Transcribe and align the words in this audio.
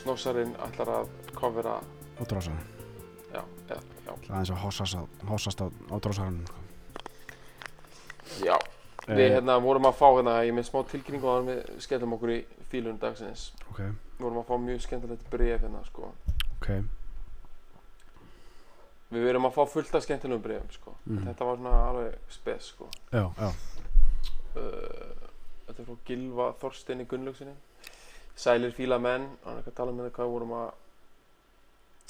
Snósarinn 0.00 0.54
ætlar 0.66 0.88
að 1.00 1.08
kofera 1.36 1.76
og 2.20 2.28
trossarinn. 2.28 2.66
Já, 3.34 3.42
já, 3.68 3.76
já 4.06 4.12
Það 4.12 4.30
er 4.30 4.38
eins 4.40 4.50
og 4.54 4.60
hossast 4.64 4.96
á, 4.96 5.02
hossast 5.30 5.60
á, 5.62 5.66
á 5.68 5.96
trossarinn. 6.02 6.40
Já, 8.44 8.56
við 9.08 9.34
hérna 9.34 9.56
vorum 9.62 9.86
að 9.90 9.96
fá 9.98 10.06
hérna 10.16 10.34
Ég 10.46 10.54
með 10.54 10.68
smá 10.70 10.80
tilkynningu 10.90 11.26
á 11.26 11.34
hann 11.38 11.48
við 11.50 11.60
skellum 11.82 12.14
okkur 12.16 12.32
í 12.36 12.38
fílun 12.70 12.98
dagsins 13.02 13.48
Ok, 13.70 13.80
Við 13.82 14.24
vorum 14.26 14.40
að 14.42 14.48
fá 14.50 14.56
mjög 14.62 14.82
skemmtilegt 14.84 15.30
bref 15.32 15.64
hérna 15.64 15.80
sko 15.88 16.10
ok. 16.60 16.68
Við 19.10 19.24
verum 19.26 19.48
að 19.48 19.56
fá 19.56 19.64
fullt 19.72 19.94
af 19.98 20.04
skemmtilegum 20.06 20.42
brefum 20.44 20.70
sko 20.76 20.94
Mhm. 21.06 21.24
Þetta 21.26 21.44
var 21.48 21.56
svona 21.56 21.88
alveg 21.88 22.18
spes 22.30 22.68
sko 22.74 22.88
Já, 23.12 23.24
já. 23.40 23.48
uh, 24.56 25.28
Þetta 25.66 25.82
er 25.82 25.86
frá 25.88 25.96
Gilva 26.06 26.52
Þorsteini 26.60 27.06
Gunnlaugsinni 27.10 27.54
Sælir 28.40 28.72
fíla 28.76 28.96
menn 29.02 29.26
Hann 29.44 29.56
er 29.56 29.60
eitthvað 29.60 29.72
að 29.74 29.78
tala 29.82 29.92
með 29.96 30.06
það 30.08 30.14
hvað 30.18 30.28
við 30.30 30.34
vorum 30.38 30.54
að 30.60 30.68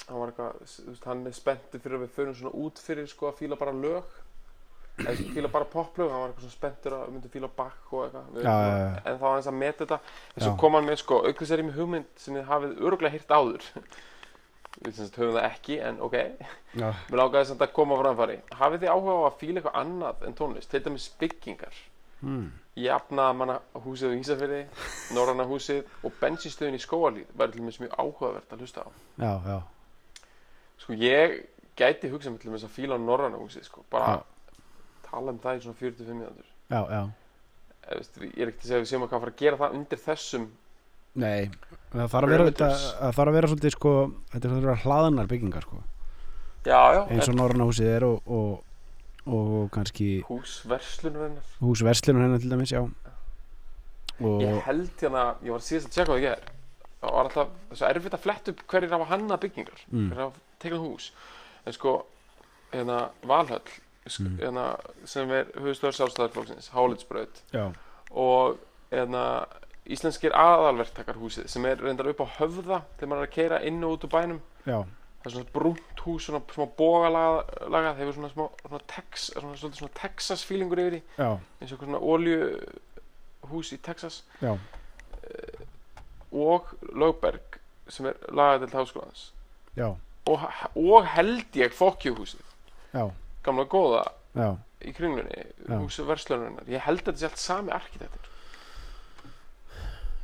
Hann 0.09 0.17
var 0.19 0.31
eitthvað, 0.31 0.75
hann 1.05 1.19
er 1.29 1.35
spenntur 1.37 1.79
fyrir 1.83 1.95
að 1.99 2.03
við 2.07 2.13
förum 2.15 2.35
svona 2.35 2.57
út 2.65 2.79
fyrir 2.81 3.07
sko 3.07 3.27
að 3.29 3.35
fíla 3.37 3.55
bara 3.59 3.71
lög. 3.75 4.15
Eða 5.01 5.13
fíla 5.35 5.51
bara 5.53 5.67
poplög, 5.71 6.09
hann 6.11 6.23
var 6.23 6.31
eitthvað 6.31 6.47
svona 6.47 6.55
spenntur 6.57 6.95
að 6.97 7.03
við 7.05 7.13
myndum 7.15 7.31
fíla 7.35 7.49
bakk 7.55 7.93
og 7.93 8.01
eitthvað. 8.07 8.31
Við- 8.35 8.47
Já, 8.47 8.55
já, 8.65 8.73
já. 8.81 9.03
en 9.11 9.19
þá 9.21 9.25
aðeins 9.29 9.49
að 9.51 9.59
meta 9.61 9.85
þetta. 9.85 9.99
En 10.35 10.43
svo 10.43 10.55
kom 10.63 10.73
hann 10.79 10.89
með 10.89 10.97
sko, 11.03 11.19
aukvist 11.29 11.51
er 11.55 11.61
ég 11.63 11.67
með 11.69 11.77
hugmynd 11.79 12.09
sem 12.25 12.35
þið 12.39 12.49
hafið 12.49 12.81
öruglega 12.89 13.13
hýrt 13.15 13.35
áður. 13.37 13.69
Við 14.81 14.93
sem 14.97 15.05
sagt 15.05 15.17
höfum 15.21 15.37
það 15.37 15.47
ekki 15.51 15.77
en 15.85 15.97
ok, 16.09 16.17
mér 16.81 17.17
lákaði 17.21 17.47
samt 17.51 17.63
að 17.67 17.73
koma 17.77 17.95
á 17.95 18.01
framfæri. 18.01 18.37
Hafið 18.57 18.83
þið 18.83 18.91
áhuga 18.95 19.15
á 19.15 19.23
að 19.29 19.39
fíla 19.43 19.61
eitthvað 19.61 19.79
annað 19.85 20.27
en 20.27 20.37
tónlist, 20.41 20.69
til 20.73 20.83
dæmis 20.85 21.07
byggingar 21.21 21.81
mm. 22.21 22.47
jafnaða 22.85 23.37
manna 23.41 23.57
húsið 23.85 24.15
á 24.15 24.19
Ísafirði 24.21 24.61
Norranna 25.17 25.45
húsið 25.49 25.83
og 26.05 26.15
bensinstöðin 26.21 26.79
í 26.79 26.83
Skóarlíð 26.83 27.31
væri 27.37 27.55
til 27.55 27.63
dæmis 27.63 27.81
mjög 27.83 27.97
áhugavert 27.97 28.53
að 28.53 28.63
hlusta 28.65 28.85
á 28.85 28.89
já, 29.21 29.33
já. 29.51 29.57
sko 30.83 30.97
ég 31.01 31.37
gæti 31.79 32.11
hugsað 32.11 32.35
mér 32.35 32.43
til 32.43 32.51
dæmis 32.51 32.67
að 32.67 32.75
fíla 32.77 32.97
á 32.97 32.99
Norranna 33.01 33.41
húsið 33.41 33.67
sko, 33.67 33.83
bara 33.91 34.15
Já. 34.15 34.23
tala 35.09 35.33
um 35.33 35.41
það 35.41 35.57
í 35.57 35.63
svona 35.65 35.81
45 35.81 36.17
minútur 36.21 36.47
ég 38.31 38.41
er 38.41 38.51
ekki 38.51 38.61
að 38.61 38.67
segja 38.67 38.79
að 38.79 38.83
við 38.83 38.91
séum 38.91 39.05
að 39.05 39.11
hvað 39.11 39.23
fara 39.23 39.33
að 39.33 39.41
gera 39.41 39.61
það 39.61 39.79
undir 39.79 40.03
þessum 40.05 40.49
Nei, 41.11 41.51
það 41.91 42.11
þarf 42.13 42.23
að 42.23 42.31
vera, 42.31 42.43
Parameters. 42.43 42.83
það 42.95 43.15
þarf 43.17 43.29
að 43.29 43.35
vera 43.35 43.47
svolítið, 43.51 43.73
sko, 43.75 43.93
þetta 44.31 44.45
þarf 44.45 44.53
að 44.53 44.61
vera 44.65 44.75
hlaðanar 44.85 45.27
byggingar, 45.27 45.65
sko. 45.67 45.79
já, 46.63 46.79
já, 46.95 47.01
Eins 47.11 47.25
og 47.25 47.33
en 47.33 47.39
Norranna 47.41 47.67
húsið 47.67 47.89
er 47.91 48.05
og, 48.07 48.29
og, 48.31 48.70
og 49.27 49.69
kannski 49.71 50.23
hús 50.29 50.61
verslunarinnar 50.65 51.43
hús 51.61 51.83
verslunar 51.85 52.23
hennar 52.25 52.39
til 52.39 52.49
dæmis, 52.51 52.71
já. 52.73 52.81
Og, 54.21 54.41
ég 54.41 54.61
held 54.67 54.89
hérna, 55.01 55.35
ég 55.43 55.51
var 55.55 55.63
síðast 55.65 55.87
að 55.89 55.93
tjekka 55.95 56.13
það 56.13 56.23
ég 56.25 56.31
er 56.31 56.41
það 57.01 57.13
var 57.15 57.25
alltaf, 57.25 57.47
þessu 57.71 57.85
erfitt 57.89 58.13
að 58.17 58.23
fletta 58.25 58.51
upp 58.53 58.65
hverjir 58.69 58.91
hafa 58.93 59.07
hannað 59.09 59.39
byggingar 59.45 59.79
Mm. 59.91 60.09
hverjir 60.09 60.21
hafa 60.21 60.39
tegnað 60.61 60.83
hús 60.85 61.11
en 61.65 61.73
sko, 61.73 62.05
hérna, 62.73 63.09
Valhöll 63.23 63.79
Mm. 64.19 64.37
hérna, 64.41 64.65
sem 65.05 65.29
er 65.31 65.45
Hálitsbraut 66.73 67.41
já, 67.53 67.71
og 68.11 68.57
hérna, 68.91 69.45
íslenskir 69.85 70.31
aðalverktakarhúsið 70.33 71.47
sem 71.49 71.65
er 71.65 71.75
reyndar 71.77 72.07
upp 72.09 72.19
á 72.21 72.27
höfða 72.39 72.81
þegar 72.97 73.07
maður 73.09 73.21
er 73.21 73.27
að 73.27 73.33
keira 73.35 73.59
inn 73.65 73.83
og 73.83 73.91
út 73.97 74.03
úr 74.05 74.09
bænum 74.09 74.41
já, 74.65 74.85
það 75.21 75.29
er 75.29 75.35
svona 75.35 75.53
brúnt 75.53 76.03
hús, 76.05 76.25
svona 76.25 76.41
smá 76.49 76.65
bógalagað 76.77 77.99
hefur 77.99 78.15
svona 78.17 78.29
smá, 78.31 78.45
svona, 78.65 78.83
tex, 78.89 79.27
svona, 79.35 79.57
svona, 79.61 79.77
svona 79.77 79.97
Texas 79.99 80.45
feelingur 80.49 80.81
yfir 80.81 80.95
því. 80.97 81.01
Eins 81.21 81.69
og 81.69 81.75
eitthvað 81.75 81.89
svona 81.91 82.01
olju 82.13 82.39
hús 83.51 83.73
í 83.75 83.77
Texas. 83.85 84.21
Já, 84.41 84.55
og 86.31 86.71
Lögberg 86.95 87.59
sem 87.91 88.07
er 88.09 88.17
lagadelt 88.31 88.73
háskólans. 88.73 89.27
Já, 89.77 89.91
og, 90.31 90.47
og 90.79 91.05
held 91.13 91.59
ég 91.59 91.75
fokkjuhúsið. 91.75 92.41
Gamla 93.45 93.65
góða 93.65 94.03
já. 94.37 94.49
í 94.85 94.91
kringlunni 94.93 95.45
Já. 95.65 95.77
húsið 95.79 96.09
verslunarinnar 96.11 96.67
ég 96.69 96.83
held 96.83 97.01
að 97.01 97.07
þetta 97.07 97.21
sé 97.21 97.29
allt 97.29 97.41
sami 97.41 97.73
arkitektur. 97.73 98.27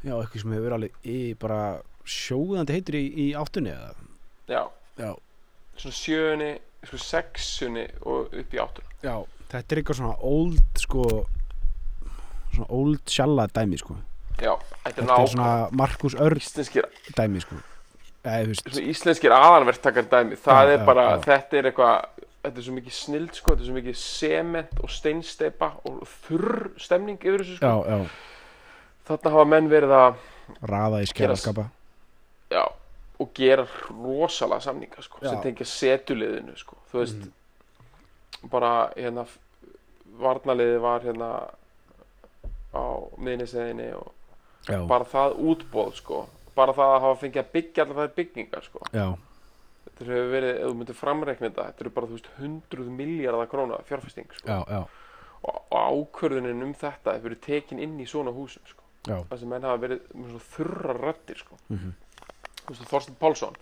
Já, 0.05 0.13
eitthvað 0.13 0.41
sem 0.43 0.53
hefur 0.53 0.67
verið 0.67 0.77
alveg 0.77 1.07
í 1.07 1.21
bara 1.39 1.61
sjóðandi 2.07 2.75
heitur 2.75 2.97
í, 2.99 3.05
í 3.07 3.27
áttunni 3.37 3.73
eða? 3.73 3.95
já, 4.47 4.61
Já. 4.97 5.13
svona 5.77 5.93
sjöunni 6.01 6.51
sko 6.87 6.97
sexunni 6.97 7.87
og 8.01 8.33
upp 8.33 8.53
í 8.53 8.61
áttuna 8.61 8.93
Já, 9.03 9.15
þetta 9.51 9.73
er 9.75 9.81
eitthvað 9.81 9.99
svona 10.01 10.15
old, 10.25 10.61
sko, 10.81 11.03
svona 12.53 12.69
old 12.69 13.01
sjalla 13.09 13.47
dæmi, 13.53 13.77
sko. 13.81 13.95
já, 14.41 14.53
þetta 14.83 15.01
er 15.01 15.01
Þetta 15.07 15.21
er 15.21 15.33
svona 15.33 15.55
Markus 15.71 16.15
Örn 16.15 16.41
íslenskir, 16.41 16.87
dæmi, 17.17 17.41
sko. 17.41 17.55
Svona 18.27 18.87
íslenskir 18.91 19.31
aðalverktakar 19.31 20.07
dæmi 20.11 20.35
það 20.41 20.63
Já, 20.67 20.73
er 20.73 20.85
bara, 20.85 21.03
já. 21.15 21.21
þetta 21.27 21.57
er 21.61 21.69
eitthvað 21.71 22.25
þetta 22.47 22.59
er 22.61 22.65
svo 22.65 22.73
mikið 22.77 22.93
snild 22.95 23.35
sko, 23.37 23.51
þetta 23.53 23.63
er 23.63 23.67
svo 23.69 23.75
mikið 23.77 23.99
sement 24.01 24.81
og 24.83 24.91
steinsteipa 24.93 25.69
og 25.87 26.01
þurr 26.27 26.71
stemning 26.79 27.19
yfir 27.21 27.43
þessu 27.43 27.57
sko 27.59 28.01
þarna 29.07 29.31
hafa 29.33 29.45
menn 29.47 29.69
verið 29.71 29.93
að 29.95 30.17
raða 30.67 31.01
í 31.03 31.07
skjæraskapa. 31.07 31.67
já, 32.51 32.63
og 33.19 33.31
gera 33.33 33.65
rosalega 33.89 34.61
samninga 34.61 35.01
sko, 35.01 35.21
sem 35.25 35.41
tengja 35.41 35.65
setuliðinu 35.65 36.57
sko. 36.57 36.77
þú 36.91 36.99
veist 37.01 37.29
bara 38.51 38.73
hérna 38.95 39.25
varnarliðið 40.21 40.79
var 40.83 41.05
hérna 41.05 41.31
á 42.77 42.83
miðnisæðinni 43.17 43.91
og 43.97 44.13
Já, 44.67 44.81
bara 44.87 45.07
það 45.07 45.37
útbóð 45.51 45.93
sko. 46.01 46.25
bara 46.55 46.73
það 46.73 46.93
að 46.93 47.01
hafa 47.05 47.19
fengið 47.21 47.41
að 47.43 47.51
byggja 47.53 47.83
allar 47.83 47.97
þær 48.07 48.15
byggingar 48.17 48.63
sko. 48.65 48.79
já, 48.91 49.05
þetta 49.85 50.07
hefur 50.07 50.31
verið, 50.33 50.55
ef 50.57 50.65
þú 50.67 50.73
myndir 50.77 50.97
framreikna 50.97 51.49
þetta 51.49 51.67
þetta 51.69 51.85
eru 51.85 51.93
bara, 51.95 52.07
þú 52.07 52.17
veist, 52.17 52.31
hundruð 52.39 52.89
miljardar 52.97 53.47
króna 53.51 53.77
fjárfesting 53.87 54.33
sko. 54.33 54.47
já, 54.47 54.81
og, 55.47 55.61
ákvörðunin 55.71 56.65
um 56.65 56.73
þetta 56.73 57.13
hefur 57.15 57.29
verið 57.29 57.41
tekin 57.45 57.79
inn 57.79 57.95
í 58.01 58.05
svona 58.09 58.33
húsum 58.35 58.65
sko. 58.67 58.83
það 59.07 59.39
sem 59.39 59.49
menn 59.49 59.63
hafa 59.69 59.81
verið 59.85 60.01
með 60.13 60.33
svona 60.33 60.49
þurra 60.57 60.97
röddir 60.99 61.39
sko. 61.39 61.57
Þú 61.69 61.79
veist, 61.79 62.06
Þorsten 62.67 63.15
Pálsson 63.19 63.55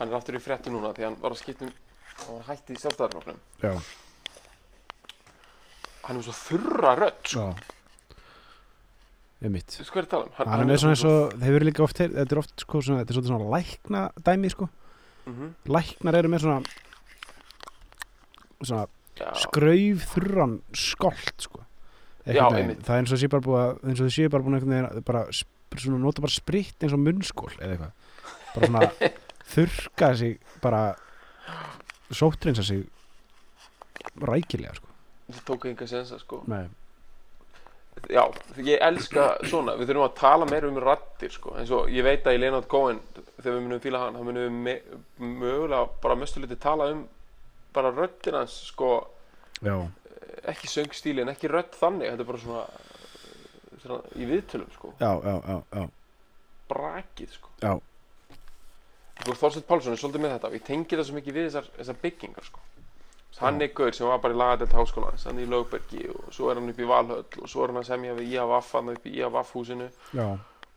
hann 0.00 0.08
er 0.08 0.16
aftur 0.16 0.36
í 0.38 0.42
fréttu 0.42 0.72
núna 0.72 0.92
því 0.96 1.08
hann 1.08 1.18
var 1.20 1.34
að 1.34 1.42
skipta 1.42 1.66
um 1.66 1.74
hann 2.20 2.38
var 2.38 2.46
hætti 2.50 2.76
í 2.76 2.80
sjálfstæðarflokknum 2.82 3.38
já, 3.64 3.72
hann 6.06 6.20
er 6.20 6.26
svo 6.26 6.34
þurra 6.36 6.96
rödd 6.98 7.22
sko. 7.24 7.46
já. 7.48 7.76
Ég 9.40 9.52
mitt. 9.54 9.72
hvað 9.72 10.02
er 10.02 10.04
að 10.04 10.10
tala 10.12 10.26
um 10.28 10.52
Hann 10.52 10.70
er 10.70 10.80
svona 10.82 10.92
eins 10.92 11.06
og, 11.08 11.34
þeir 11.40 11.54
verið 11.54 11.68
líka 11.70 11.84
oft, 11.86 12.00
þetta 12.02 12.26
er 12.26 12.40
oft, 12.42 12.54
sko, 12.60 12.82
svona, 12.84 13.00
þetta 13.00 13.12
er 13.12 13.16
svolítið 13.16 13.32
svona 13.32 13.52
lækna 13.54 14.02
dæmi, 14.26 14.50
sko. 14.52 14.68
mm 15.24 15.46
Læknar 15.76 16.18
eru 16.18 16.32
með 16.32 16.44
svona, 16.44 16.58
svona 18.60 18.82
já, 19.16 19.30
skrauf 19.46 20.04
þurran 20.12 20.58
skolt 20.76 21.46
sko. 21.48 21.64
Já, 22.28 22.44
það 22.52 22.60
er 22.60 22.98
eins 23.00 23.14
og 23.14 23.16
þau 23.16 24.12
séu 24.12 24.28
bara 24.28 24.44
búin 24.44 24.58
að 24.60 25.32
svona, 25.80 26.02
nota 26.02 26.20
bara 26.20 26.34
spritt 26.34 26.84
eins 26.84 26.92
og 26.92 27.00
munnskól 27.00 27.54
eða 27.56 27.72
eitthvað 27.78 28.09
bara 28.54 28.66
svona 28.66 29.12
þurrka 29.54 30.10
sig 30.16 30.38
bara 30.62 30.82
sóttrinsa 32.10 32.62
sig 32.66 32.84
rækilega 34.20 34.74
sko. 34.74 34.88
það 35.30 35.42
tók 35.46 35.66
enga 35.70 35.86
sensa 35.86 36.18
sko. 36.18 36.42
Nei. 36.50 36.66
já, 38.10 38.24
ég 38.56 38.80
elska 38.80 39.26
svona 39.44 39.76
við 39.78 39.90
þurfum 39.90 40.06
að 40.06 40.18
tala 40.18 40.48
meira 40.50 40.68
um 40.70 40.80
raddir 40.82 41.32
sko. 41.34 41.54
eins 41.58 41.70
og 41.74 41.90
ég 41.92 42.06
veit 42.06 42.26
að 42.26 42.38
í 42.38 42.42
Leonard 42.42 42.68
Cohen 42.70 43.00
þegar 43.40 43.56
við 43.56 43.64
munum 43.66 43.82
fíla 43.84 44.02
hann, 44.04 44.18
hann 44.18 44.28
munum 44.28 44.60
við 44.66 44.82
mögulega 45.18 45.86
bara 46.02 46.18
mestu 46.18 46.42
liti 46.42 46.58
tala 46.60 46.90
um 46.94 47.06
bara 47.74 47.92
röddin 47.94 48.34
hans 48.34 48.56
sko, 48.72 48.94
já, 49.62 49.76
ekki 50.50 50.70
söngstíli 50.70 51.22
en 51.22 51.30
ekki 51.30 51.50
rödd 51.50 51.76
þannig, 51.78 52.10
þetta 52.10 52.24
er 52.24 52.30
bara 52.32 52.40
svona, 52.42 52.64
svona 53.84 54.00
í 54.18 54.26
viðtölum 54.26 54.72
sko, 54.74 54.94
já, 54.98 55.12
já, 55.22 55.36
já, 55.46 55.60
já, 55.76 55.86
brakið 56.72 57.36
sko 57.36 57.54
já. 57.62 57.72
Þorsteinn 59.24 59.66
Pálsson 59.68 59.92
er 59.94 60.00
svolítið 60.00 60.22
með 60.24 60.32
þetta 60.36 60.48
og 60.50 60.54
ég 60.56 60.64
tengi 60.66 60.96
það 60.98 61.06
svo 61.10 61.16
mikið 61.18 61.34
við 61.36 61.48
þessar, 61.50 61.66
þessar 61.78 61.98
byggingar 62.02 62.44
sko. 62.48 62.60
Hann 63.40 63.60
er 63.64 63.70
gaur 63.72 63.94
sem 63.96 64.06
var 64.08 64.18
bara 64.20 64.34
í 64.34 64.36
lagadelt 64.36 64.72
háskólans 64.76 65.22
hann 65.28 65.38
er 65.38 65.46
í 65.46 65.50
Lögbergi 65.50 66.06
og 66.12 66.32
svo 66.34 66.50
er 66.50 66.58
hann 66.60 66.68
upp 66.72 66.80
í 66.82 66.88
Valhöll 66.88 67.24
og 67.40 67.48
svo 67.48 67.62
er 67.64 67.70
hann 67.72 67.80
að 67.80 67.86
semja 67.88 68.14
við 68.18 68.32
IAVF 68.34 68.72
hann 68.76 68.90
upp 68.92 69.06
í 69.06 69.12
IAVF 69.20 69.52
húsinu. 69.56 69.86
Já, 70.16 70.26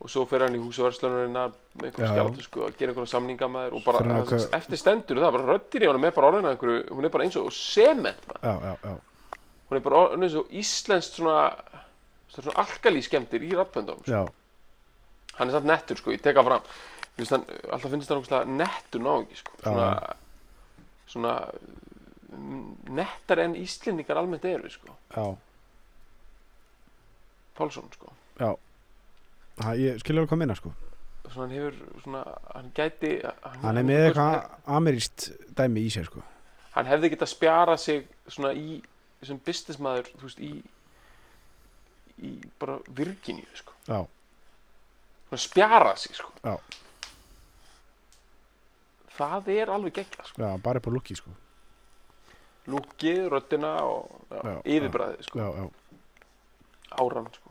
og 0.04 0.10
svo 0.12 0.24
fer 0.30 0.44
hann 0.46 0.56
í 0.56 0.60
húsverðslunarinnar 0.62 1.52
með 1.80 1.88
einhverjum 1.90 2.06
Já. 2.06 2.14
skjáltu 2.14 2.46
sko 2.46 2.64
að 2.68 2.78
gera 2.78 2.92
einhverjum 2.94 3.10
samninga 3.14 3.48
með 3.52 3.66
þér 3.66 3.76
og 3.78 3.84
bara 3.88 4.04
hann 4.04 4.24
hva- 4.30 4.48
eftir 4.58 4.80
stendur 4.80 5.20
það 5.22 5.36
bara 5.36 5.48
röddir 5.52 5.84
í 5.84 5.90
honum 5.90 6.04
er 6.08 6.14
bara 6.16 6.30
orðin 6.32 6.48
að 6.48 6.54
einhverju 6.56 6.80
hún 6.94 7.04
er 7.08 7.12
bara 7.14 7.24
eins 7.28 7.36
og 7.40 7.52
sement 7.54 8.26
hún 8.44 9.78
er 9.78 9.84
bara 9.86 10.02
eins 10.18 10.34
og 10.40 10.50
íslenskt 10.62 11.18
svona 11.20 11.36
svona 12.34 12.56
alkalí 12.64 13.02
skemmtir 13.06 13.44
í 13.46 13.52
rappöndum 13.54 14.00
sko. 14.04 14.24
hann 15.38 15.48
er 15.48 15.52
samt 15.56 15.66
nettur 15.70 15.96
sko, 16.00 16.10
ég 16.14 16.20
teka 16.22 16.42
fram 16.46 16.62
finnst 17.16 17.34
hann, 17.34 17.46
alltaf 17.70 17.90
finnst 17.94 18.10
hann 18.10 18.20
ógustlega 18.20 18.44
nettur 18.44 19.02
náungi 19.04 19.38
sko. 19.38 19.56
Já. 19.58 19.64
svona, 19.68 19.88
svona 21.06 21.34
mm, 22.32 22.94
nettar 23.00 23.44
en 23.44 23.56
íslendingar 23.58 24.20
almennt 24.20 24.44
eru 24.48 24.70
sko. 24.70 24.96
já, 25.16 25.26
Pálsson 27.54 27.90
sko. 27.94 28.12
já. 28.40 28.54
Ha, 29.62 29.76
ég 29.78 30.00
skilja 30.02 30.22
alveg 30.24 30.32
hvað 30.32 30.42
minna 30.42 30.58
sko 30.58 30.74
svona 31.24 31.46
hann 31.46 31.54
hefur 31.56 32.00
svona, 32.02 32.22
hann 32.54 32.70
gæti 32.76 33.10
hann 33.62 33.78
er 33.80 33.86
með 33.86 34.08
eitthvað 34.08 34.34
ameríst 34.76 35.30
dæmi 35.56 35.86
í 35.86 35.92
sér 35.94 36.08
sko 36.10 36.20
hann 36.74 36.90
hefði 36.90 37.14
getað 37.14 37.30
spjara 37.30 37.76
sig 37.80 38.04
svona 38.26 38.52
í 38.58 38.80
sem 39.24 39.38
businessmaður 39.46 40.10
þú 40.18 40.26
veist 40.26 40.42
í 40.44 40.52
í 42.22 42.32
bara 42.60 42.78
Virginíu 42.94 43.46
sko. 43.58 43.72
já, 43.88 44.04
svona 45.28 45.40
spjara 45.42 45.96
sig 45.96 46.14
sko. 46.14 46.30
Já. 46.44 46.58
Það 49.18 49.48
er 49.54 49.70
alveg 49.74 49.92
geggjað 50.00 50.26
sko. 50.32 50.42
já, 50.42 50.50
bara 50.62 50.78
upp 50.82 50.86
á 50.88 50.92
lukki 50.96 51.16
sko 51.16 51.30
lúkið, 52.72 53.26
röddina 53.28 53.72
og 53.84 54.08
yfirbræðið 54.64 55.22
sko. 55.26 55.38
já, 55.38 55.48
já, 55.60 55.66
áran 57.00 57.26
sko. 57.34 57.50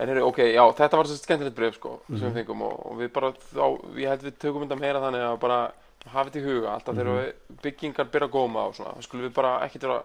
en 0.00 0.08
heyrðu, 0.08 0.22
ok, 0.30 0.38
já, 0.54 0.62
þetta 0.78 0.96
var 0.96 1.04
svo 1.10 1.16
skemmtilegt 1.20 1.56
bref 1.58 1.74
sko, 1.76 2.00
sem 2.08 2.16
Mhm. 2.16 2.30
við 2.30 2.34
fengum 2.40 2.62
og, 2.62 2.86
og 2.86 2.96
við 2.98 3.12
bara 3.12 3.32
þá, 3.32 3.64
ég 4.00 4.08
held 4.08 4.22
við 4.22 4.38
tökum 4.40 4.64
þetta 4.64 4.80
meira 4.80 5.00
þannig 5.00 5.26
að 5.28 5.38
bara 5.40 5.72
hafa 6.06 6.30
þetta 6.30 6.40
í 6.40 6.46
huga, 6.46 6.70
alltaf 6.74 6.94
þegar 6.96 7.06
Mhm. 7.20 7.58
byggingar 7.62 8.04
byrja 8.10 8.28
að 8.28 8.32
góma 8.32 8.64
og 8.66 8.74
svona, 8.74 8.94
þá 8.96 9.02
skulum 9.04 9.28
við 9.28 9.34
bara 9.34 9.60
ekkert 9.66 9.82
vera 9.82 10.02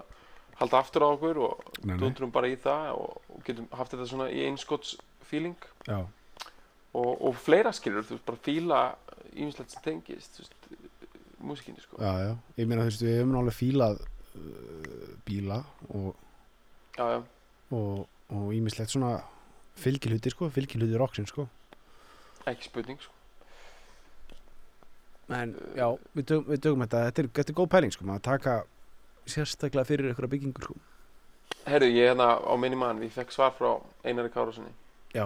halda 0.59 0.77
aftur 0.79 1.01
á 1.03 1.07
okkur 1.15 1.37
og 1.37 1.63
dundrum 1.83 2.31
bara 2.31 2.47
í 2.47 2.55
það 2.57 2.91
og, 2.95 3.21
og 3.29 3.43
getum 3.43 3.67
haft 3.71 3.91
þetta 3.93 4.07
svona 4.07 4.29
í 4.31 4.43
já, 5.87 6.05
og, 6.93 7.21
og 7.21 7.35
fleira 7.35 7.71
skilur, 7.71 8.03
þú 8.03 8.15
veist, 8.19 8.25
bara 8.25 8.37
fíla 8.43 8.95
ímislegt 9.33 9.74
sem 9.74 9.83
tengist, 9.86 10.42
músikinni 11.39 11.81
sko, 11.81 11.98
já, 12.01 12.12
já. 12.30 12.33
Ég 12.57 12.68
meina 12.69 12.86
þú 12.86 12.92
veist, 12.92 13.06
við 13.06 13.18
hefum 13.19 13.38
alveg 13.39 13.57
fílað 13.57 14.01
uh, 14.01 15.10
bíla 15.27 15.62
og 15.89 16.12
já, 16.98 17.06
já, 17.16 17.19
og, 17.75 18.06
og 18.30 18.54
ímislegt 18.56 18.94
svona 18.94 19.18
fylgilhuti 19.80 20.31
sko, 20.33 20.50
fylgilhuti 20.54 21.00
rocksin 21.00 21.30
sko. 21.30 21.48
Ekki 22.45 22.69
spurning 22.69 23.01
sko. 23.01 23.13
en 25.33 25.56
já, 25.74 25.88
við 26.13 26.25
dögum, 26.30 26.50
við 26.54 26.63
dögum 26.68 26.86
þetta. 26.86 27.06
Þetta 27.10 27.24
er, 27.24 27.30
þetta 27.39 27.54
er 27.54 27.60
góð 27.60 27.72
pæling 27.74 27.95
sko, 27.95 28.06
maður 28.06 28.27
taka 28.30 28.60
sérstaklega 29.25 29.89
fyrir 29.89 30.12
einhverja 30.12 30.33
byggingur 30.36 30.69
sko. 30.69 30.77
Herru, 31.66 31.89
ég 31.89 32.12
hérna 32.12 32.30
á 32.38 32.54
minni 32.62 32.77
mann, 32.77 33.01
ég 33.01 33.13
fekk 33.13 33.33
svar 33.33 33.54
frá 33.57 33.72
Einari 34.06 34.30
Kárasinni, 34.33 34.69
já, 35.18 35.25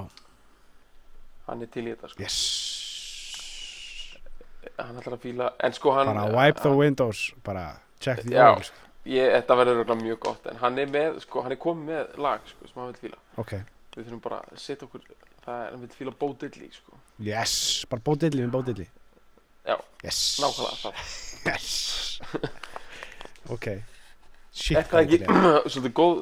hann 1.49 1.63
er 1.65 1.71
til 1.73 1.87
í 1.87 1.93
þetta 1.93 2.13
sko. 2.13 2.23
yes 2.23 2.68
hann 4.79 4.99
ætlar 4.99 5.15
að 5.15 5.23
fíla 5.23 5.49
en 5.63 5.75
sko 5.75 5.93
hann 5.95 6.11
bara 6.11 6.27
wipe 6.35 6.63
the 6.63 6.71
windows, 6.75 7.29
bara 7.45 7.65
check 8.03 8.23
the 8.25 8.35
ég, 9.09 9.31
þetta 9.37 9.57
verður 9.59 9.95
mjög 9.99 10.19
gott 10.25 10.47
en 10.51 10.59
hann 10.61 10.79
er 10.81 10.89
með, 10.91 11.19
sko, 11.23 11.43
hann 11.45 11.55
er 11.55 11.61
komið 11.61 11.91
með 11.91 12.17
lag 12.21 12.45
sko, 12.47 12.67
sem 12.67 12.81
hann 12.81 12.91
vil 12.91 13.01
fíla. 13.05 13.19
Ok, 13.41 13.53
við 13.95 14.01
þurfum 14.03 14.23
bara 14.25 14.41
að 14.43 14.63
setja 14.63 14.87
okkur 14.87 15.05
það 15.45 15.61
er, 15.63 15.69
hann 15.71 15.83
vil 15.85 15.93
fíla 15.95 16.15
Diddley 16.43 16.73
sko. 16.75 16.99
yes, 17.23 17.85
bara 17.89 18.05
bódilli 18.05 18.43
við 18.43 18.51
bódilli 18.53 18.87
Já. 19.65 19.77
yes. 20.03 20.19
nákvæmlega 20.41 20.93
yes. 21.47 22.21
Ok. 23.53 23.65
Shit 24.53 24.77
er 24.77 24.87
það 24.89 25.03
ekki 25.05 25.19
svolítið 25.71 25.93
góð 25.97 26.19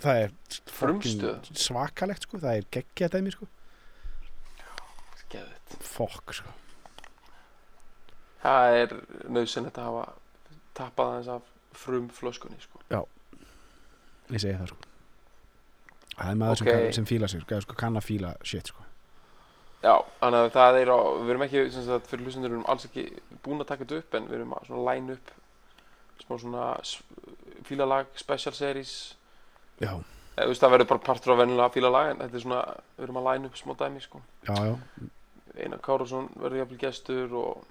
það 0.00 0.20
er 0.22 0.34
Frumstöð. 0.76 1.50
svakalegt 1.56 2.28
sko, 2.28 2.38
það 2.40 2.60
er 2.60 2.68
geggja 2.76 3.08
dæmi 3.12 3.32
sko. 3.34 3.48
Geðið 5.32 5.82
fokk 5.82 6.36
sko 6.36 6.54
það 8.46 8.78
er 8.80 8.94
nöðsynlegt 9.36 9.78
að 9.80 9.88
hafa 9.90 10.06
tappað 10.76 11.12
aðeins 11.12 11.28
af 11.36 11.52
frum 11.76 12.08
flöskunni 12.12 12.58
sko. 12.60 12.80
ég 14.30 14.40
segi 14.42 14.56
það 14.58 14.68
sko. 14.72 14.76
Það 16.16 16.30
er 16.32 16.38
maður 16.40 16.62
Ok. 16.62 16.68
sem, 16.72 16.92
sem 16.92 17.04
fíla 17.06 17.28
sig 17.28 17.40
sko, 17.44 17.60
sko, 17.60 17.74
kann 17.78 17.96
að 17.96 18.06
fíla 18.08 18.34
shit 18.42 18.66
sko. 18.72 18.82
Já, 19.84 19.94
þannig 20.20 20.40
að 20.40 20.52
það 20.56 20.78
er 20.80 20.90
á 20.90 20.98
við 21.20 21.30
erum 21.30 21.42
ekki, 21.46 21.60
sem 21.70 21.84
sagt, 21.86 22.06
fyrir 22.10 22.24
hlustendur 22.24 22.50
erum 22.54 22.64
alls 22.66 22.86
ekki 22.88 23.04
búin 23.44 23.60
að 23.60 23.68
taka 23.68 23.84
þetta 23.84 23.98
upp 24.00 24.14
en 24.18 24.26
við 24.30 24.38
erum 24.40 24.54
að 24.56 24.66
svona 24.66 24.86
line 24.94 25.12
upp 25.12 25.30
smá 26.24 26.38
svona 26.40 26.64
fílalag 27.68 28.06
special 28.16 28.54
series. 28.56 28.94
Já, 29.80 29.92
eða 29.92 30.46
þú 30.46 30.50
veist 30.50 30.64
það 30.64 30.72
verður 30.74 30.88
bara 30.94 31.04
partur 31.10 31.32
af 31.34 31.38
venjulega 31.42 31.74
fílalag 31.76 32.10
en 32.10 32.18
þetta 32.24 32.36
er 32.40 32.44
svona, 32.46 32.62
við 32.96 33.04
erum 33.06 33.20
að 33.20 33.28
line 33.30 33.46
upp 33.50 33.60
smá 33.60 33.76
dæmi 33.84 34.00
sko. 34.02 34.22
já, 34.48 34.54
já, 34.56 34.76
Einar 35.56 35.78
Kárasson 35.84 36.28
verður 36.36 36.58
jafnvel 36.64 36.78
gestur 36.82 37.32
og 37.36 37.64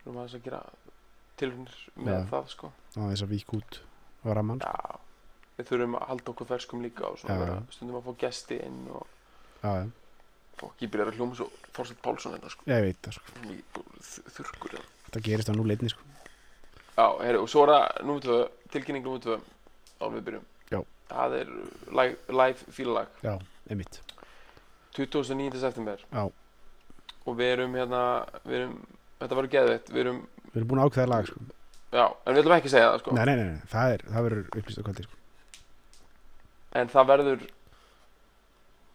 við 0.00 0.08
erum 0.10 0.18
aðeins 0.22 0.34
að 0.38 0.44
gera 0.48 0.62
tilhörnir 1.40 1.78
með 1.96 2.18
Já. 2.18 2.26
það 2.32 2.50
sko. 2.54 2.72
á 2.96 3.00
þess 3.10 3.24
að 3.26 3.32
vík 3.34 3.54
út 3.56 3.80
á 4.24 4.28
ramman 4.36 4.60
sko. 4.60 4.70
Já, 4.70 4.98
við 5.60 5.70
þurfum 5.70 5.96
að 6.00 6.06
halda 6.10 6.32
okkur 6.34 6.50
ferskum 6.50 6.82
líka 6.84 7.06
og 7.08 7.18
svona 7.20 7.34
Já, 7.36 7.40
vera 7.44 7.56
stundum 7.76 7.98
að 8.00 8.06
fá 8.10 8.12
gesti 8.24 8.60
inn 8.66 8.80
og 8.90 9.06
já, 9.62 9.70
já, 9.80 9.88
fólki 10.60 10.88
byrjar 10.92 11.12
að 11.12 11.18
hljóma 11.20 11.38
svo 11.38 11.48
Þorsteinn 11.76 12.02
Pálsson 12.04 12.34
þetta 12.36 12.52
sko. 12.52 12.68
ég 12.68 12.84
veit 12.84 13.00
það 13.06 13.18
sko 13.18 13.32
þurrkur 14.36 14.76
hérna. 14.76 14.88
það 15.14 15.26
gerist 15.30 15.52
á 15.52 15.54
núleitni 15.56 15.92
sko 15.92 16.06
Já, 17.00 17.06
heyri, 17.22 17.38
og 17.40 17.48
svo 17.48 17.62
er 17.64 17.70
það 17.72 18.00
númer 18.04 18.24
tvö, 18.26 18.38
tilkynning 18.74 19.04
númer 19.06 19.20
tvö 19.24 19.36
á 19.40 20.04
við 20.12 20.24
byrjum. 20.26 20.42
Já. 20.68 20.80
Það 21.08 21.34
er 21.38 21.52
live, 21.96 22.16
live 22.28 22.72
fílalag 22.76 23.08
já, 23.24 23.32
einmitt 23.70 24.00
29. 24.98 25.54
september 25.62 26.02
Já. 26.10 26.24
og 27.24 27.36
við 27.38 27.52
erum 27.54 27.76
hérna, 27.78 28.02
við 28.44 28.56
erum, 28.58 28.74
þetta 29.20 29.38
verður 29.38 29.54
geðveitt, 29.54 29.90
við 29.92 30.02
erum, 30.04 30.20
við 30.50 30.58
erum 30.60 30.70
búin 30.70 30.82
að 30.82 30.90
ákveða 30.90 31.10
lag 31.12 31.30
sko. 31.30 31.46
Já, 31.90 32.04
en 32.06 32.34
við 32.34 32.42
ætlum 32.42 32.56
ekki 32.56 32.70
að 32.70 32.74
segja 32.74 32.90
það 32.90 33.00
sko. 33.02 33.14
nei, 33.16 33.24
nei, 33.26 33.36
nei, 33.36 33.48
nei, 33.50 33.64
það 33.72 33.94
er, 33.94 34.04
það 34.10 34.26
verður 34.26 34.60
upplýst 34.60 34.80
á 34.80 34.84
kvöldi 34.86 35.06
sko. 35.06 35.18
En 36.80 36.92
það 36.92 37.08
verður 37.10 37.44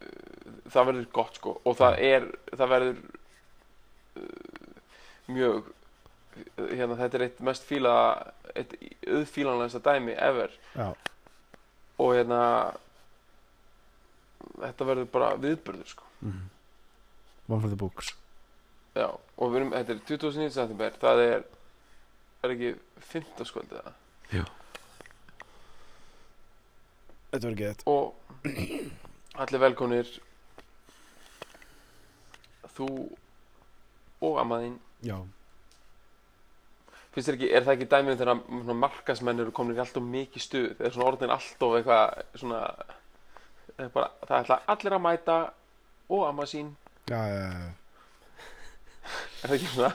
uh, 0.06 0.54
það 0.72 0.88
verður 0.90 1.08
gott 1.18 1.40
sko. 1.40 1.54
Og 1.68 1.76
það 1.76 1.98
er 2.08 2.28
það 2.52 2.72
verður 2.72 3.02
uh, 4.16 4.64
mjög 5.36 5.72
hérna 6.56 6.98
þetta 7.00 7.18
er 7.18 7.26
eitt 7.26 7.38
mest 7.48 7.64
fíla 7.68 7.94
eitt 8.56 8.74
auðfílanlegasta 9.04 9.84
dæmi 9.84 10.16
ever. 10.16 10.52
Já, 10.76 10.90
og 12.00 12.12
hérna 12.16 12.42
þetta 14.56 14.88
verður 14.88 15.08
bara 15.12 15.32
viðburður 15.40 15.96
sko. 15.96 16.12
Mm 16.24 16.44
one 17.46 17.60
for 17.60 17.68
the 17.68 17.76
books 17.76 18.14
já 18.96 19.06
og 19.08 19.52
við 19.52 19.58
erum, 19.60 19.72
þetta 19.76 19.94
er 19.94 20.02
29. 20.08 20.50
september 20.56 20.98
það 21.02 21.22
er 21.26 21.44
er 22.46 22.54
ekki 22.54 22.72
15 23.12 23.50
skvöld 23.50 23.76
eða 23.76 23.94
þetta 27.30 27.46
verður 27.46 27.60
geðið 27.62 27.86
og 27.92 28.04
allir 29.44 29.64
velkonir 29.66 30.12
þú 32.76 32.90
og 34.26 34.38
ammaðinn 34.40 34.76
já, 35.04 35.16
finnst 37.16 37.30
þér 37.30 37.38
ekki, 37.38 37.48
er 37.52 37.64
það 37.64 37.74
ekki 37.76 37.88
dæmið 37.92 38.20
þegar 38.20 38.40
svona 38.44 38.78
markasmenn 38.82 39.42
eru 39.44 39.54
komin 39.56 39.76
í 39.76 39.80
alltof 39.80 40.04
mikið 40.04 40.44
stuð? 40.44 40.68
Eða 40.76 40.92
svona 40.92 41.08
orðin 41.10 41.32
alltof 41.36 41.76
eitthvað 41.78 42.40
svona 42.42 42.60
það 43.76 43.84
er 43.86 43.92
bara, 43.94 44.10
það 44.26 44.36
ætla 44.42 44.58
allir 44.74 44.96
að 44.96 45.04
mæta 45.06 45.38
og 46.12 46.22
amma 46.28 46.46
sín. 46.48 46.72
Já, 47.08 47.20
já, 47.30 47.40
já, 47.40 47.70
er 49.46 49.52
það 49.52 49.58
ekki 49.58 49.72
svona? 49.72 49.92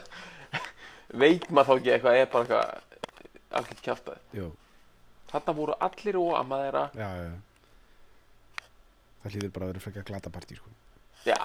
Veit 1.22 1.48
maður 1.52 1.68
þá 1.68 1.74
ekki 1.76 1.94
eitthvað 1.96 2.18
er 2.18 2.30
bara 2.32 2.44
eitthvað 2.46 2.92
algjört 3.60 3.82
kjaftaði 3.86 4.40
jú, 4.40 4.46
þarna 5.32 5.56
voru 5.58 5.76
allir 5.88 6.20
og 6.22 6.38
amma 6.40 6.62
þeirra 6.62 6.84
já, 6.96 7.10
já, 7.20 7.26
já. 7.26 8.70
Það 9.22 9.36
hlýður 9.36 9.52
bara 9.56 9.68
að 9.68 9.74
vera 9.74 9.84
frekar 9.84 10.06
glata 10.08 10.32
partí 10.34 10.56
sko. 10.58 10.72
Já. 11.28 11.36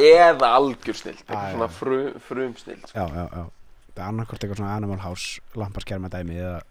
Eða 0.00 0.48
algjör 0.56 1.00
já. 1.02 1.16
svona 1.26 1.68
frum, 1.68 2.14
frum 2.28 2.54
snill 2.60 2.80
já, 2.86 3.02
já, 3.02 3.26
já. 3.26 3.44
Það 3.92 3.98
er 3.98 4.06
annarkort 4.06 4.44
eitthvað 4.46 4.62
svona 4.62 4.78
Animal 4.78 5.02
House 5.02 5.58
lamparskærma 5.58 6.08
dæmi 6.12 6.38
eða, 6.40 6.62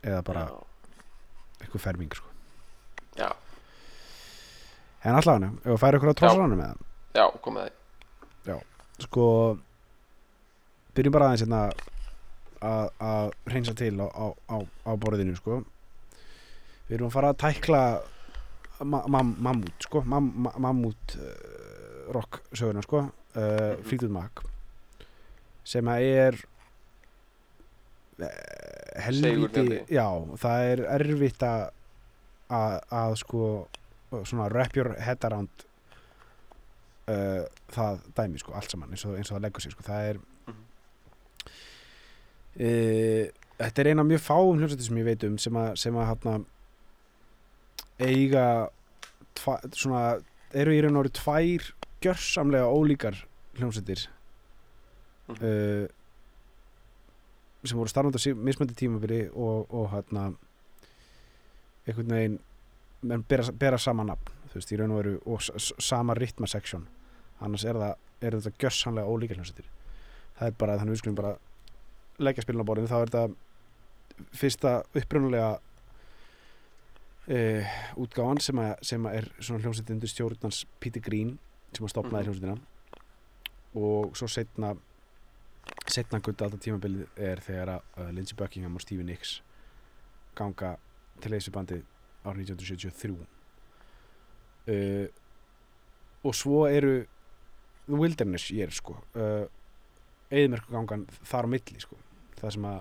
eða 0.00 0.22
bara 0.24 0.46
eitthvað 1.58 1.84
ferming 1.84 2.14
sko. 2.16 2.30
Já, 3.18 3.28
en 5.04 5.18
allavega, 5.18 5.50
ef 5.62 5.72
við 5.72 5.82
færi 5.82 5.98
ykkur 5.98 6.14
á 6.14 6.18
trossanum 6.20 6.58
með 6.58 6.80
já, 7.16 7.24
komið 7.44 7.66
það 7.66 7.77
sko 9.04 9.24
byrjum 10.96 11.14
bara 11.14 11.28
aðeins 11.30 11.44
hérna 11.46 11.60
að, 12.58 12.88
að 12.98 13.32
reynsa 13.52 13.74
til 13.78 13.94
á, 14.02 14.06
á, 14.10 14.26
á, 14.50 14.56
á 14.86 14.90
borðinu 14.98 15.36
sko 15.38 15.60
við 16.88 16.96
erum 16.98 17.10
að 17.10 17.14
fara 17.18 17.30
að 17.34 17.40
tækla 17.44 17.82
ma 18.88 19.00
ma 19.10 19.20
mammút 19.22 19.86
sko 19.86 20.02
mam 20.06 20.28
ma 20.44 20.52
mammút 20.66 21.16
uh, 21.18 22.10
rock 22.14 22.40
söguna 22.52 22.82
sko 22.86 23.04
uh, 23.04 23.10
Mhm. 23.38 23.82
Fleetwood 23.86 24.10
Mac 24.14 24.42
sem 25.68 25.86
að 25.92 26.06
er 26.08 26.38
uh, 28.18 28.26
helviti 29.04 29.34
Sigurgjarni. 29.34 29.80
já, 29.92 30.06
það 30.42 30.68
er 30.72 30.82
erfitt 30.96 31.44
að, 31.46 31.66
að 32.90 33.16
sko 33.20 33.42
svona 34.24 34.48
wrap 34.50 34.74
your 34.78 34.94
head 35.04 35.22
around 35.28 35.66
uh, 37.08 37.44
það 37.74 38.00
dæmi 38.18 38.38
sko, 38.42 38.52
allt 38.58 38.70
saman 38.74 38.90
eins 38.94 39.04
og, 39.08 39.16
eins 39.18 39.30
og 39.32 39.38
það 39.38 39.44
leggur 39.46 39.64
sig 39.64 39.72
sko. 39.74 39.82
það 39.86 40.08
er 40.12 40.18
Mhm. 40.48 40.64
uh, 42.60 43.24
þetta 43.58 43.82
er 43.82 43.90
eina 43.92 44.04
mjög 44.06 44.22
fáum 44.24 44.58
hljómsveitir 44.60 44.86
sem 44.88 45.00
ég 45.00 45.04
veit 45.08 45.24
um 45.28 45.38
sem 45.38 45.52
að, 45.58 45.70
sem 45.82 45.94
að 45.98 46.08
hana, 46.12 46.38
eiga 47.98 48.46
tva, 49.38 49.58
svona, 49.74 50.02
eru 50.54 50.72
í 50.74 50.80
raun 50.84 50.96
og 50.96 51.04
veru 51.06 51.14
tvær 51.18 51.70
gjörsamlega 52.04 52.70
ólíkar 52.70 53.24
hljómsveitir 53.58 54.06
Mhm. 55.28 55.44
uh, 55.44 55.86
sem 57.64 57.76
voru 57.76 57.88
sí- 58.18 58.34
mismöndi 58.34 58.74
tímabili 58.74 59.28
og, 59.34 59.66
og 59.74 59.90
hérna 59.92 60.34
einhvern 61.86 62.08
veginn 62.14 62.38
bera, 63.28 63.52
bera 63.52 63.78
sama 63.78 64.04
nafn 64.04 64.32
þú 64.48 64.54
veist, 64.54 64.72
í 64.72 64.78
raun 64.78 64.90
og 64.90 64.96
veru 65.02 65.18
og 65.26 65.40
sama 65.82 66.14
ritmaseksjón 66.14 66.86
annars 67.40 67.64
er 67.64 67.78
það 67.78 67.94
er 68.28 68.36
þetta 68.38 68.62
gjörsamlega 68.64 69.12
ólíkar 69.12 69.38
hljómsveitir. 69.38 69.68
Það 70.38 70.48
er 70.50 70.56
bara, 70.58 70.78
þannig 70.78 70.94
við 70.96 71.02
skulum 71.02 71.18
bara 71.18 71.34
leggja 72.18 72.42
spilin 72.42 72.62
á 72.62 72.68
borðinu, 72.70 72.90
þá 72.90 72.98
er 72.98 73.12
þetta 73.12 74.30
fyrsta 74.40 74.72
upprunalega 74.98 75.50
uh, 77.28 77.76
útgáfan 78.02 78.40
sem, 78.42 78.58
að, 78.62 78.74
sem 78.90 79.06
að 79.06 79.18
er 79.20 79.28
svona 79.38 79.62
hljómsveitin 79.62 79.98
undir 79.98 80.10
stjórnans 80.12 80.64
Peter 80.82 81.02
Green 81.04 81.36
sem 81.76 81.86
að 81.86 81.92
stopnaði 81.94 82.24
Mhm. 82.24 82.30
hljómsveitina. 82.32 82.58
Og 83.78 84.16
svo 84.16 84.28
setna 84.28 84.74
setna 85.88 86.18
gutta 86.24 86.44
alltaf 86.46 86.60
tímabilið 86.64 87.06
er 87.16 87.40
þegar 87.44 87.68
að 87.76 87.82
uh, 88.00 88.10
Lindsey 88.12 88.36
Buckingham 88.36 88.74
og 88.76 88.80
Stevie 88.82 89.04
Nicks 89.04 89.42
ganga 90.34 90.76
til 91.20 91.32
þessu 91.32 91.52
bandi 91.52 91.82
árið 92.24 92.52
1973 92.54 93.26
uh, 94.68 95.06
og 96.24 96.34
svo 96.34 96.66
eru 96.68 97.06
The 97.88 97.96
Wilderness 97.96 98.50
ég 98.52 98.68
er 98.68 98.74
sko. 98.76 98.98
Uh, 99.16 99.46
eðmerku 100.30 100.70
gangan 100.74 101.06
þar 101.24 101.48
á 101.48 101.52
milli 101.56 101.80
sko. 101.80 101.96
Það 102.38 102.52
sem 102.58 102.66
að 102.68 102.80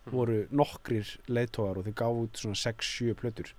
Mhm. 0.00 0.12
voru 0.16 0.36
nokkrir 0.50 1.06
leiðtógar 1.28 1.76
og 1.76 1.84
þau 1.86 1.92
gáfu 2.00 2.22
út 2.24 2.38
svona 2.40 2.56
6-7 2.56 3.14
plötur 3.14 3.50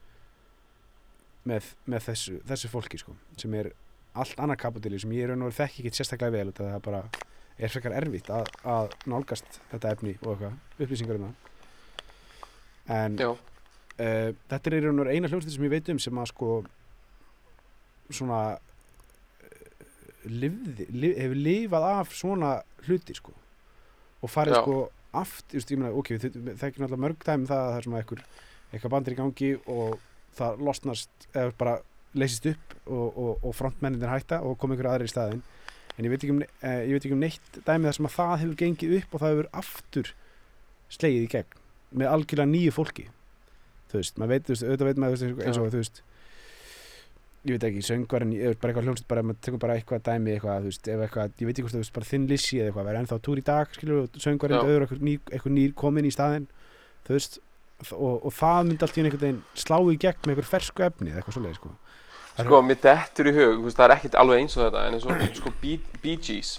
með, 1.45 1.67
með 1.87 2.01
þessu, 2.09 2.39
þessu 2.49 2.67
fólki 2.73 2.97
sko 2.99 3.13
sem 3.37 3.53
er 3.53 3.69
allt 4.17 4.35
annað 4.41 4.57
kapitali 4.57 4.99
sem 4.99 5.13
ég 5.15 5.23
er 5.27 5.35
veru 5.51 5.59
þekki 5.59 5.83
ekki 5.85 5.91
sérstaklega 6.01 6.31
vel 6.31 6.51
það 6.57 6.73
er 6.75 6.79
bara 6.87 7.03
er 7.61 7.69
frekar 7.69 7.93
erfitt 7.93 8.29
að, 8.33 8.49
að 8.65 8.89
nálgast 9.05 9.61
þetta 9.71 9.91
efni 9.93 10.15
og 10.25 10.33
eitthvað, 10.33 10.57
upplýsingar 10.81 11.19
um 11.21 11.27
það. 11.29 11.35
En 12.97 13.19
uh, 13.21 13.37
þetta 14.49 14.65
er 14.65 14.75
veru 14.81 15.13
eina 15.13 15.29
hljómsveit 15.29 15.53
sem 15.55 15.63
ég 15.69 15.73
veit 15.77 15.89
um 15.93 15.99
sem 16.01 16.19
að 16.23 16.31
sko 16.33 16.49
svona 18.11 18.41
lifði, 20.25 20.87
lif, 20.93 21.17
hefur 21.17 21.39
lifað 21.47 21.87
af 21.89 22.15
svona 22.15 22.51
hluti 22.87 23.15
sko. 23.17 23.33
Og 24.21 24.31
farið 24.31 24.57
Já. 24.57 24.61
sko 24.61 24.77
aft, 25.21 25.45
just, 25.53 25.71
ég 25.73 25.79
meina, 25.81 25.91
ok, 25.97 26.13
þau 26.21 26.29
þekkir 26.31 26.83
náttúrulega 26.83 27.03
mörg 27.03 27.23
dæmi 27.25 27.43
um 27.43 27.47
það 27.49 27.61
að 27.61 27.71
það 27.71 27.77
er 27.77 27.87
svona 27.87 28.01
einhver 28.01 28.25
eitthvað 28.71 28.93
bandir 28.93 29.15
í 29.15 29.19
gangi 29.19 29.49
og 29.71 29.95
það 30.37 30.61
losnast 30.67 31.27
eða 31.33 31.55
bara 31.59 31.77
leysist 32.17 32.47
upp 32.51 32.75
og, 32.85 33.07
og, 33.09 33.31
og 33.47 33.55
frontmenninir 33.55 34.11
hætta 34.11 34.41
og 34.47 34.57
koma 34.59 34.75
einhver 34.75 34.91
aðri 34.93 35.09
í 35.09 35.11
staðinn. 35.11 35.41
En 35.97 36.07
ég 36.07 36.13
veit 36.13 36.21
ekki 36.23 36.35
um, 36.35 36.43
eh, 36.63 36.83
veit 36.91 37.03
ekki 37.03 37.15
um 37.15 37.23
neitt 37.23 37.57
dæmi 37.67 37.89
þar 37.89 37.97
sem 37.97 38.07
að 38.07 38.15
það 38.15 38.35
hefur 38.43 38.59
gengið 38.61 38.95
upp 38.99 39.15
og 39.15 39.23
það 39.23 39.33
hefur 39.33 39.49
aftur 39.61 40.13
slegið 40.91 41.25
í 41.25 41.31
gegn 41.35 41.59
með 41.99 42.13
algjörlega 42.13 42.51
nýju 42.53 42.75
fólki. 42.75 43.07
Þú 43.91 43.99
veist, 43.99 44.19
maður 44.19 44.31
veit, 44.31 44.45
þú 44.47 44.53
veist, 44.53 44.65
auðvitað 44.67 44.89
veit 44.89 45.01
maður 45.03 45.19
þú 45.19 45.27
veist, 45.27 45.43
eins 45.47 45.59
og, 45.59 45.71
þú 45.73 45.81
veist 45.81 46.03
ég 47.41 47.55
veit 47.55 47.63
ekki, 47.65 47.81
söngvarinn, 47.85 48.33
bara 48.61 48.69
eitthvað 48.69 48.85
hljómsveit 48.85 49.07
bara, 49.09 49.21
maður 49.25 49.45
tekur 49.45 49.61
bara 49.61 49.75
eitthvað 49.79 50.03
dæmi 50.05 50.33
eitthvað, 50.35 50.59
þú 50.61 50.69
veist, 50.69 50.89
ef 50.93 51.03
eitthvað, 51.05 51.31
ég 51.41 51.47
veit 51.47 51.53
ekki 51.55 51.63
hvort 51.65 51.73
þú 51.73 51.81
veist, 51.81 51.93
bara 51.95 52.09
þinn 52.11 52.27
lissi 52.29 52.59
eða 52.59 52.69
eitthvað, 52.69 52.89
verður 52.89 52.99
ennþá 53.01 53.17
túr 53.25 53.41
í 53.41 53.43
dag, 53.47 53.71
skilur 53.77 54.01
og 54.03 54.19
söngvarinn 54.21 54.59
auður 54.61 54.85
eitthvað 54.85 55.05
nýr, 55.07 55.23
eitthvað 55.31 55.55
nýr 55.55 55.73
komin 55.81 56.05
í 56.05 56.13
staðinn, 56.13 56.45
þú 57.07 57.15
veist 57.17 57.39
og, 57.89 58.27
og 58.29 58.35
það 58.37 58.59
myndi 58.67 58.85
allt 58.85 58.99
í 58.99 59.03
einhvern 59.03 59.23
veginn 59.25 59.41
slá 59.57 59.77
í 59.81 59.97
gegn 60.05 60.27
með 60.27 60.35
eitthvað 60.35 60.51
fersku 60.51 60.85
efni 60.85 61.09
eða 61.09 61.21
eitthvað 61.23 61.37
svoleiði, 61.39 61.57
sko. 61.57 61.73
Sko, 62.41 62.59
mér 62.63 62.81
dettur 62.85 63.29
í 63.31 63.33
hug, 63.35 63.65
það 63.73 63.85
er 63.87 63.95
ekkert 63.97 64.19
alveg 64.21 64.43
eins 64.43 64.57
og 64.57 64.67
þetta, 64.67 64.83
en 64.85 64.97
eins 64.97 65.07
og, 65.09 65.23
sko, 65.41 65.53
Bee, 65.61 66.17
Gees, 66.21 66.51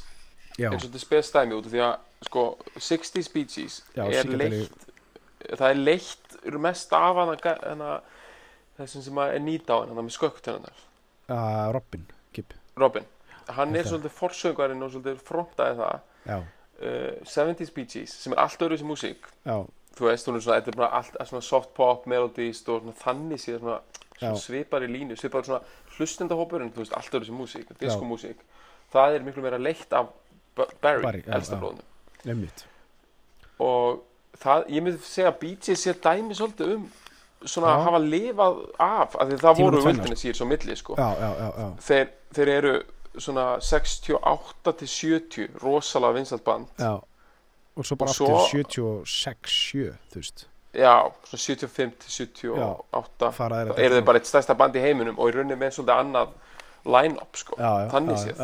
eins 0.58 0.82
og 0.82 0.88
þetta 0.88 1.02
spes 1.02 1.30
dæmi 1.34 1.56
út 1.56 1.68
af 1.68 1.76
því 1.76 1.84
að, 1.86 1.94
sko, 2.26 2.44
60s 2.76 3.30
Bee 3.32 3.48
Gees 3.54 3.78
Já, 3.94 4.02
er 4.10 4.34
leitt, 4.34 4.88
það 5.46 5.68
er 5.70 5.80
leitt 5.80 6.36
mest 6.66 6.92
af 6.98 7.22
hana, 7.22 7.38
hana 7.62 7.92
þessum 8.82 9.04
sem 9.06 9.20
er 9.24 9.42
nýta 9.42 9.76
á 9.76 9.82
hann, 9.82 9.92
hann 9.92 10.06
með 10.08 10.16
skökktennar, 10.16 10.82
uh, 11.28 11.68
Robin, 11.74 12.06
Kip, 12.36 12.56
Robin. 12.78 13.06
Hann 13.52 13.76
er 13.76 13.88
svolítið 13.88 14.14
forsöngarinn 14.16 14.84
og 14.84 14.92
svolítið 14.94 15.22
frontaði 15.26 15.78
það, 15.80 16.10
uh, 16.30 16.42
70s 17.34 17.72
Bee 17.74 17.88
Gees, 17.90 18.16
sem 18.24 18.34
er 18.34 18.42
allt 18.44 18.62
öðru 18.66 18.80
sem 18.80 18.90
músík, 18.92 19.28
já, 19.46 19.56
þú 19.96 20.08
veist, 20.08 20.28
hún 20.28 20.38
er 20.38 20.46
svona, 20.46 20.60
þetta 20.60 20.72
er 20.72 20.80
bara 20.82 21.00
allt 21.00 21.20
svona 21.30 21.44
soft 21.46 21.74
pop, 21.76 22.06
melodies 22.10 22.62
og 22.66 22.84
svona 22.84 22.96
þannig 23.02 23.42
síðan 23.42 23.64
svona, 23.66 23.78
svona 24.16 24.40
svipar 24.40 24.86
í 24.86 24.90
línu, 24.90 25.18
svipar 25.18 25.44
svona 25.46 25.62
hlustendahópur 25.96 26.64
en 26.64 26.72
þú 26.72 26.84
veist, 26.84 26.96
allt 26.96 27.18
öðru 27.18 27.28
sem 27.28 27.40
músík, 27.42 27.74
diskomúsík 27.82 28.46
það 28.92 29.16
er 29.16 29.26
miklu 29.26 29.44
meira 29.44 29.60
leitt 29.60 29.94
af 29.96 30.10
Barry, 30.56 31.02
Barry, 31.02 31.22
elsta 31.32 31.58
einmitt. 32.28 32.66
Og 33.62 34.02
það, 34.40 34.66
ég 34.74 34.84
myndi 34.84 35.06
segja 35.06 35.30
að 35.30 35.38
Bee 35.40 35.56
Gees 35.64 35.84
sé 35.86 35.94
dæmi 35.96 36.36
svolítið 36.36 36.74
um 36.76 36.84
svona 37.46 37.72
Já. 37.76 37.84
hafa 37.84 37.98
lifað 37.98 38.58
af, 38.78 39.14
af 39.16 39.28
því 39.28 39.38
það 39.42 39.54
Tíminn 39.56 39.70
voru 39.70 39.82
sír 40.16 40.34
svo 40.38 40.46
milli, 40.46 40.76
sko. 40.76 40.94
Já, 40.98 41.08
já, 41.20 41.30
já, 41.38 41.48
já, 41.58 41.68
þeir, 41.88 42.08
þeir 42.34 42.48
eru 42.58 42.74
svona 43.18 43.46
68 43.60 44.72
til 44.78 44.88
70 44.88 45.48
rosalega 45.62 46.12
vinsalt 46.18 46.44
band. 46.44 46.66
Já. 46.78 46.92
Og 47.76 47.84
svo 47.88 47.96
bara 47.96 48.10
Og 48.10 48.14
svo- 48.16 48.28
aftur 48.36 49.04
76, 49.06 49.50
7 49.72 49.94
þú 50.12 50.20
veist, 50.20 50.46
já, 50.74 50.94
svona 51.24 51.40
75 51.40 51.92
til 52.00 52.10
78 52.10 53.32
fara 53.32 53.62
þá 53.72 53.74
þeir 53.76 53.84
eru 53.86 53.94
þeir 54.00 54.04
bara 54.04 54.18
eitt 54.18 54.26
stærsta 54.28 54.54
band 54.56 54.74
í 54.76 54.80
heiminum 54.80 55.18
og 55.18 55.28
í 55.30 55.34
rauninni 55.36 55.56
með 55.56 55.70
svolítið 55.78 55.98
annað 56.02 56.28
line-up 56.84 57.36
sko. 57.36 57.56
já, 57.58 57.88
þannig 57.92 58.16
séð. 58.18 58.36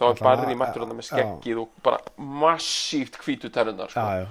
þá 0.00 0.04
er 0.10 0.14
að- 0.54 0.60
mættur 0.60 0.82
með 0.96 1.08
skeggið 1.10 1.58
og 1.60 1.68
bara 1.82 1.98
massíft 2.18 3.16
hvítu 3.24 3.50
tennunar 3.52 3.88
sko. 3.90 4.26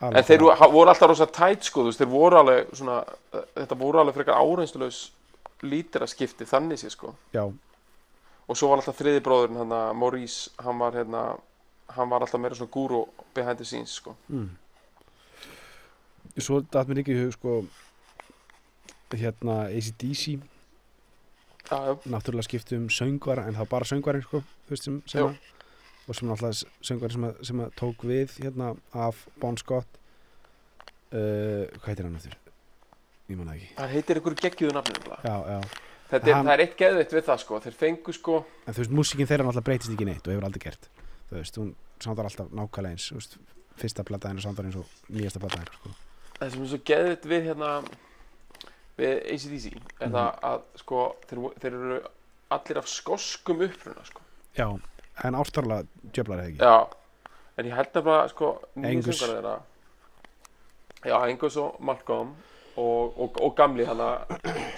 Já. 0.00 0.10
en 0.10 0.24
þeir 0.24 0.44
ha- 0.58 0.70
voru 0.72 0.90
alltaf 0.92 1.10
rosa 1.10 1.26
tætt 1.26 1.68
sko, 1.68 1.82
þú 1.82 1.92
veist, 1.92 2.02
þeir 2.02 2.12
voru 2.12 2.40
alveg 2.40 2.74
svona, 2.74 2.98
uh, 3.32 3.46
þetta 3.56 3.78
voru 3.78 4.02
alveg 4.02 4.14
frekar 4.14 4.40
áreinstulegs 4.42 5.00
lítir 5.62 6.04
að 6.04 6.12
skipti 6.14 6.46
þannig 6.46 6.78
séð 6.78 6.94
sko. 6.94 7.14
já, 7.34 7.44
og 8.48 8.56
svo 8.56 8.68
var 8.70 8.82
alltaf 8.82 8.98
þriði 9.00 9.24
bróðurinn 9.26 9.62
hann 9.62 9.76
að 9.80 9.92
Maurice, 9.94 10.50
hann 10.62 10.78
var 10.78 10.92
hérna 10.92 11.24
hann 11.96 12.10
var 12.10 12.24
alltaf 12.24 12.40
meira 12.40 12.54
svona 12.54 12.70
gúru 12.72 13.06
behind 13.34 13.58
the 13.58 13.64
scenes 13.64 13.94
sko. 14.00 14.16
mm. 14.28 14.48
svo 16.38 16.60
datt 16.60 16.88
mér 16.88 17.02
ekki 17.02 17.16
í 17.16 17.22
hug 17.24 17.34
sko 17.34 17.62
hérna 19.16 19.68
ACDC 19.72 20.38
náttúrulega 22.08 22.46
skipti 22.46 22.76
um 22.76 22.88
söngvara 22.92 23.46
en 23.48 23.56
það 23.56 23.64
var 23.64 23.72
bara 23.72 23.88
söngvarinn 23.88 24.24
sko 24.24 24.42
þú 24.42 24.74
veist 24.74 24.88
sem, 24.88 25.00
að, 25.24 25.38
og 26.08 26.14
sem 26.16 26.28
náttúrulega 26.28 26.66
söngvarinn 26.88 27.14
sem, 27.16 27.24
að, 27.28 27.40
sem 27.50 27.60
að 27.64 27.72
tók 27.76 28.04
við 28.08 28.36
hérna 28.42 28.70
af 28.94 29.26
Bon 29.40 29.56
Scott 29.60 29.98
uh, 31.12 31.66
hvað 31.78 31.90
heitir 31.92 32.08
hann 32.08 32.16
aftur? 32.18 32.36
ég 33.28 33.36
man 33.36 33.50
það 33.50 33.58
ekki 33.60 33.68
hann 33.78 33.92
heitir 33.92 34.20
einhverju 34.20 34.42
geggjuðu 34.46 34.74
nafnum 34.78 35.12
já, 35.12 35.36
já. 35.52 35.58
þetta 36.12 36.30
er, 36.30 36.34
Hann- 36.38 36.48
það 36.48 36.54
er 36.54 36.62
eitt 36.64 36.76
geðvitt 36.80 37.12
við 37.18 37.26
það 37.28 37.42
sko. 37.44 37.60
þeir 37.66 37.76
fengu 37.82 38.14
sko 38.16 38.38
en 38.64 38.74
þú 38.74 38.82
veist 38.84 38.96
músíkin 39.00 39.28
þeirra 39.28 39.44
náttúrulega 39.48 39.68
breytist 39.68 39.92
ekki 39.94 40.08
neitt 40.08 40.26
og 40.28 40.32
hefur 40.34 40.48
aldrei 40.48 40.64
gert 40.64 40.88
þú 41.28 41.36
veist, 41.42 41.60
hún 41.60 41.72
sándar 42.00 42.28
alltaf 42.30 42.52
nákvæmlega 42.56 42.96
eins 42.96 43.08
veist, 43.12 43.38
fyrsta 43.78 44.04
plata 44.08 44.30
hennar 44.32 44.46
sándar 44.46 44.68
eins 44.68 44.78
og 44.80 44.86
nýjasta 45.12 45.42
plata 45.44 45.60
hennar 45.60 45.76
sko. 45.76 45.92
það 46.38 46.52
sem 46.54 46.62
er 46.64 46.70
svo 46.72 46.80
geðvitt 46.92 47.28
við 47.34 47.48
hérna 47.50 47.72
við 48.98 49.20
ACDC 49.34 49.66
er 49.74 50.08
Mhm. 50.08 50.14
það 50.14 50.40
að 50.48 50.62
sko 50.80 51.02
þeir, 51.28 51.42
þeir 51.60 51.74
eru 51.78 51.98
allir 52.50 52.78
af 52.80 52.88
skoskum 52.88 53.60
uppruna 53.60 54.04
sko. 54.08 54.20
já, 54.56 54.66
en 55.24 55.34
ástarlega 55.34 55.86
djöflar 56.12 56.38
eða 56.38 56.48
ekki. 56.48 56.58
Já, 56.62 56.86
en 57.58 57.66
ég 57.66 57.74
held 57.74 57.90
nefnilega 57.94 58.28
sko 58.32 58.52
þeirra. 59.18 59.56
Já, 61.06 61.14
Angus 61.22 61.56
og 61.56 61.76
Malcolm 61.80 62.32
og, 62.76 63.18
og, 63.18 63.38
og 63.42 63.54
gamli 63.56 63.84
hana 63.86 64.18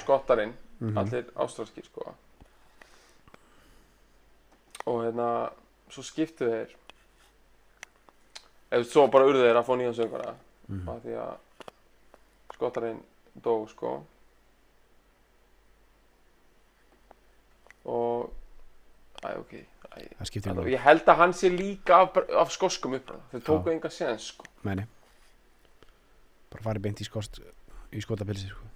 skottarinn, 0.03 0.53
Mhm. 0.81 0.99
allir 0.99 1.25
ástralskir 1.37 1.85
sko. 1.85 2.15
Og 4.87 5.03
hérna 5.05 5.51
svo 5.91 6.03
skiptu 6.03 6.47
þeir. 6.49 6.71
Eða 8.73 8.85
svo 8.85 9.07
bara 9.11 9.27
urðu 9.29 9.43
þeir 9.45 9.59
að 9.61 9.67
fá 9.67 9.77
nýjan 9.77 9.95
söngara 9.99 10.35
mm. 10.69 10.89
af 10.89 11.03
því 11.05 11.17
að 11.21 11.35
skottarinn 12.55 13.03
dó 13.45 13.67
sko. 13.69 14.05
Og 17.85 18.31
æ 19.25 19.37
ok 19.37 19.55
það 19.91 20.31
skiptir 20.31 20.53
ekki 20.55 20.75
ég 20.75 20.85
held 20.85 21.09
að 21.11 21.21
hann 21.23 21.37
sé 21.37 21.51
líka 21.53 22.03
af, 22.05 22.19
af 22.43 22.53
skoskum 22.55 22.97
upprana 22.99 23.23
þau 23.33 23.41
tóku 23.47 23.71
Já. 23.71 23.75
enga 23.77 23.93
séns 23.95 24.31
sko. 24.33 24.49
Meini 24.67 24.87
bara 26.51 26.67
farið 26.67 26.87
beint 26.87 27.03
í 27.03 27.07
skost 27.07 27.41
í 27.95 28.03
skotapilsi 28.03 28.51
sko. 28.51 28.69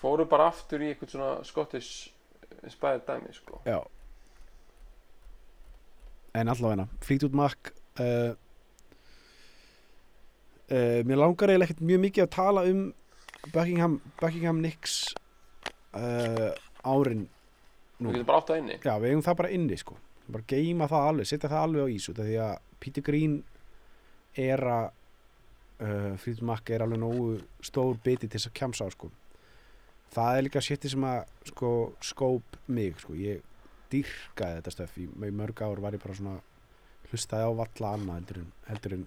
fóru 0.00 0.26
bara 0.28 0.50
aftur 0.52 0.84
í 0.84 0.92
eitthvað 0.92 1.14
svona 1.14 1.30
Scottish 1.44 2.10
inspired 2.62 3.04
dæmi 3.08 3.32
sko. 3.34 3.60
Já. 3.66 3.80
En 6.36 6.52
allavega 6.52 6.86
Fleetwood 7.00 7.36
Mac 7.36 7.72
uh, 8.00 8.34
uh, 10.70 11.00
mér 11.08 11.22
langar 11.22 11.52
eiginlega 11.52 11.70
ekkert 11.70 11.86
mjög 11.88 12.02
mikið 12.04 12.26
að 12.26 12.34
tala 12.36 12.66
um 12.68 12.82
Buckingham, 13.54 14.00
Buckingham 14.20 14.60
Nicks 14.60 15.14
uh, 15.94 16.52
árin 16.84 17.26
nú. 17.98 18.12
Getur 18.12 18.28
bara 18.28 18.42
átt 18.42 18.52
það 18.52 18.62
inni. 18.62 18.78
Já, 18.84 18.94
við 19.00 19.12
eigum 19.12 19.24
það 19.26 19.38
bara 19.40 19.52
inni 19.56 19.78
sko. 19.80 19.96
Bara 20.26 20.48
geima 20.50 20.88
það 20.90 21.10
alveg, 21.10 21.28
setja 21.30 21.50
það 21.50 21.66
alveg 21.66 21.86
á 21.86 21.88
ís 21.94 22.08
út 22.10 22.20
af 22.20 22.28
því 22.28 22.38
að 22.42 22.54
Peter 22.82 23.04
Green 23.06 23.36
er 24.46 24.62
að 24.68 24.86
uh, 24.86 26.16
Fríður 26.22 26.48
Makk 26.50 26.72
er 26.74 26.84
alveg 26.84 27.00
nógu 27.02 27.28
stór 27.64 28.00
biti 28.04 28.26
til 28.26 28.34
þess 28.36 28.50
að 28.50 28.56
kjamsa 28.60 28.88
á 28.88 28.90
sko. 28.94 29.10
Það 30.16 30.38
er 30.38 30.46
líka 30.46 30.62
sétti 30.64 30.90
sem 30.90 31.06
að 31.06 31.20
sko 31.50 31.70
skóp 32.04 32.58
mig 32.72 32.98
sko. 33.02 33.16
Ég 33.18 33.44
dýrkaði 33.92 34.60
þetta 34.60 34.74
stöf 34.74 34.96
í, 34.98 35.06
í 35.06 35.32
mörg 35.34 35.62
ár 35.62 35.82
var 35.82 35.96
ég 35.96 36.02
bara 36.02 36.16
svona 36.18 36.38
hlustaði 37.10 37.46
á 37.46 37.52
valla 37.62 37.92
annað 37.94 38.18
heldur 38.18 38.40
en, 38.42 38.48
heldur 38.66 38.96
en 38.96 39.04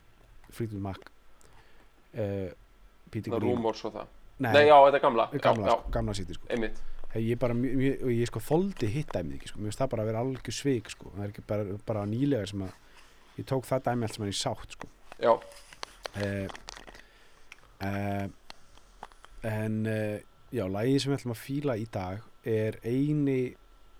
Fríður 0.55 0.85
Makk 0.85 1.11
uh, 2.15 2.47
Peter 3.11 3.35
Green. 3.35 3.51
rúmors 3.51 3.83
og 3.85 3.97
það. 3.97 4.15
Nei, 4.39 4.53
nei 4.55 4.63
já 4.69 4.77
þetta 4.77 4.95
er 4.95 5.03
gamla. 5.03 5.27
Gamla, 5.43 5.75
gamla 5.91 6.15
sétti 6.15 6.37
sko. 6.37 6.47
einmitt 6.47 6.79
ég 7.17 7.39
bara, 7.41 7.53
mjög- 7.53 8.03
og 8.03 8.11
ég 8.13 8.27
sko 8.29 8.39
þoldi 8.39 8.87
hitt 8.93 9.13
dæmið 9.13 9.39
ekki 9.39 9.47
sko, 9.49 9.59
mér 9.59 9.71
finnst 9.71 9.81
það 9.81 9.89
bara 9.89 10.03
að 10.03 10.09
vera 10.11 10.19
algjör 10.19 10.53
svik 10.53 10.89
sko, 10.93 11.11
það 11.15 11.23
er 11.23 11.31
ekki 11.33 11.45
bara, 11.47 11.77
bara 11.85 12.05
nýlega 12.05 12.47
sem 12.47 12.61
að 12.61 12.73
ég 13.39 13.45
tók 13.49 13.65
það 13.65 13.83
dæmi 13.87 14.03
allt 14.05 14.13
sem 14.13 14.23
hann 14.23 14.33
í 14.33 14.37
sátt 14.37 14.75
sko. 14.77 14.89
Já. 15.19 15.33
Uh, 16.19 16.47
uh, 17.85 18.27
en 19.49 19.79
uh, 19.89 20.19
já, 20.53 20.65
lagið 20.67 21.01
sem 21.01 21.11
við 21.11 21.17
ætlum 21.19 21.33
að 21.33 21.43
fíla 21.43 21.77
í 21.77 21.87
dag 21.91 22.21
er 22.45 22.79
eini 22.83 23.55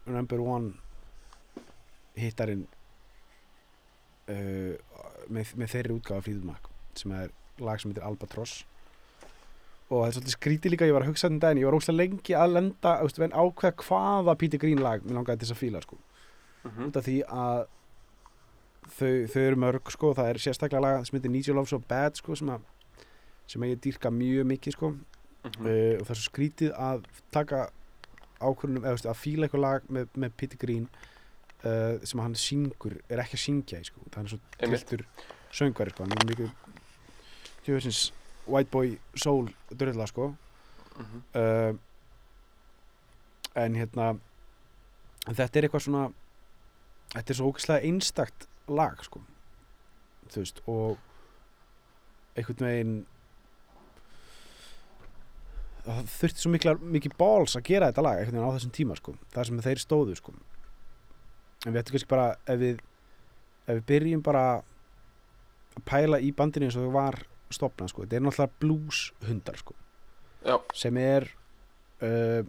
number 0.06 0.42
one 0.42 0.74
hittarinn 2.20 2.68
með, 4.30 5.54
með 5.58 5.70
þeirri 5.72 5.96
útgáfa 5.96 6.26
fríðumak 6.28 6.68
sem 6.98 7.14
er 7.18 7.32
lag 7.62 7.80
sem 7.82 7.90
heitir 7.90 8.06
Albatross 8.06 8.64
og 9.90 10.04
það 10.04 10.08
er 10.08 10.16
svolítið 10.16 10.36
skrítið 10.36 10.74
líka, 10.74 10.88
ég 10.88 10.94
var 10.94 11.06
að 11.06 11.10
hugsa 11.10 11.30
þetta 11.32 11.50
en 11.50 11.60
ég 11.60 11.66
var 11.66 11.76
óslega 11.80 11.98
lengi 11.98 12.36
að 12.38 12.56
lenda 12.56 12.94
veist, 13.02 13.20
en 13.26 13.34
ákveða 13.34 13.86
hvaða 13.88 14.36
Peter 14.38 14.62
Green 14.62 14.82
lag 14.86 15.06
mér 15.06 15.18
langaði 15.18 15.42
til 15.42 15.48
þess 15.48 15.56
að 15.56 15.62
fíla 15.64 15.82
sko. 15.82 15.98
Mhm, 16.68 16.90
út 16.90 17.00
af 17.00 17.06
því 17.08 17.16
að 17.26 17.62
þau, 19.00 19.14
þau 19.34 19.42
eru 19.42 19.62
mörg 19.66 19.92
sko, 19.96 20.12
það 20.14 20.30
er 20.30 20.42
sérstaklega 20.44 20.84
lag 20.86 21.08
sem 21.08 21.18
heitir 21.18 21.34
Need 21.34 21.50
Your 21.50 21.58
Love 21.58 21.72
So 21.72 21.80
Bad 21.80 22.22
sko, 22.22 22.38
sem, 22.38 22.52
að, 22.54 22.62
sem 23.50 23.66
að 23.66 23.74
ég 23.74 23.82
dýrka 23.86 24.14
mjög 24.14 24.50
mikið 24.54 24.78
sko, 24.78 24.92
mhm. 24.94 25.66
uh, 25.66 25.96
og 25.98 26.06
það 26.06 26.14
er 26.14 26.22
svo 26.22 26.28
skrítið 26.30 26.76
að 26.78 27.10
taka 27.34 27.66
ákvörðunum, 28.40 28.86
eða 28.86 28.96
veist, 28.96 29.10
að 29.10 29.22
fíla 29.24 29.48
eitthvað 29.48 29.66
lag 29.66 29.90
með, 29.90 30.14
með 30.16 30.38
Peter 30.38 30.62
Green 30.62 30.86
uh, 31.66 31.98
sem 32.06 32.22
hann 32.22 32.38
syngur, 32.38 33.00
er 33.10 33.26
ekki 33.26 33.40
að 33.40 33.46
syngja 33.48 33.82
í 33.82 33.90
sko, 33.90 34.06
það 34.14 34.22
er 34.22 34.34
svo 34.36 34.42
tiltur 34.62 35.06
söngvari 35.50 35.96
sko, 35.96 36.06
hann 36.06 36.14
er 36.14 36.30
mikið 36.30 38.19
white 38.50 38.72
boy 38.72 38.98
soul 39.16 39.50
dröðla 39.72 40.08
sko. 40.10 40.34
Mhm. 41.00 41.22
uh, 41.36 41.74
en 43.60 43.76
hérna 43.76 44.08
þetta 45.26 45.58
er 45.58 45.66
eitthvað 45.68 45.86
svona 45.86 46.10
þetta 47.14 47.32
er 47.34 47.38
svo 47.38 47.52
ógæslega 47.52 47.86
einstakt 47.88 48.48
lag 48.70 49.00
sko. 49.04 49.22
Þú 50.30 50.44
veist 50.44 50.62
og 50.70 51.00
einhvern 52.38 52.68
veginn 52.68 53.00
það 55.88 56.12
þurfti 56.14 56.44
svo 56.44 56.52
mikla, 56.54 56.76
mikið 56.78 57.16
balls 57.18 57.56
að 57.58 57.66
gera 57.72 57.90
þetta 57.90 58.06
lag 58.06 58.20
einhvern 58.20 58.38
veginn 58.38 58.52
á 58.52 58.56
þessum 58.58 58.76
tíma 58.76 59.00
sko 59.00 59.16
það 59.34 59.50
sem 59.50 59.64
þeir 59.66 59.84
stóðu 59.84 60.20
sko. 60.20 60.36
En 61.66 61.74
við 61.74 61.82
ættum 61.82 61.96
kannski 61.96 62.12
bara 62.12 62.30
ef 62.46 62.60
við 62.62 62.84
ef 63.70 63.80
við 63.80 63.86
byrjum 63.90 64.24
bara 64.26 64.44
að 64.60 65.84
pæla 65.90 66.20
í 66.22 66.32
bandinu 66.36 66.68
eins 66.68 66.78
og 66.78 66.88
þau 66.88 66.96
var 66.96 67.20
stopnað 67.54 67.90
sko, 67.94 68.04
þetta 68.06 68.16
er 68.20 68.24
náttúrulega 68.28 68.60
blues 68.62 69.02
hundar 69.28 69.58
sko 69.62 69.76
sem 70.74 70.98
er 71.02 71.28
uh, 72.06 72.42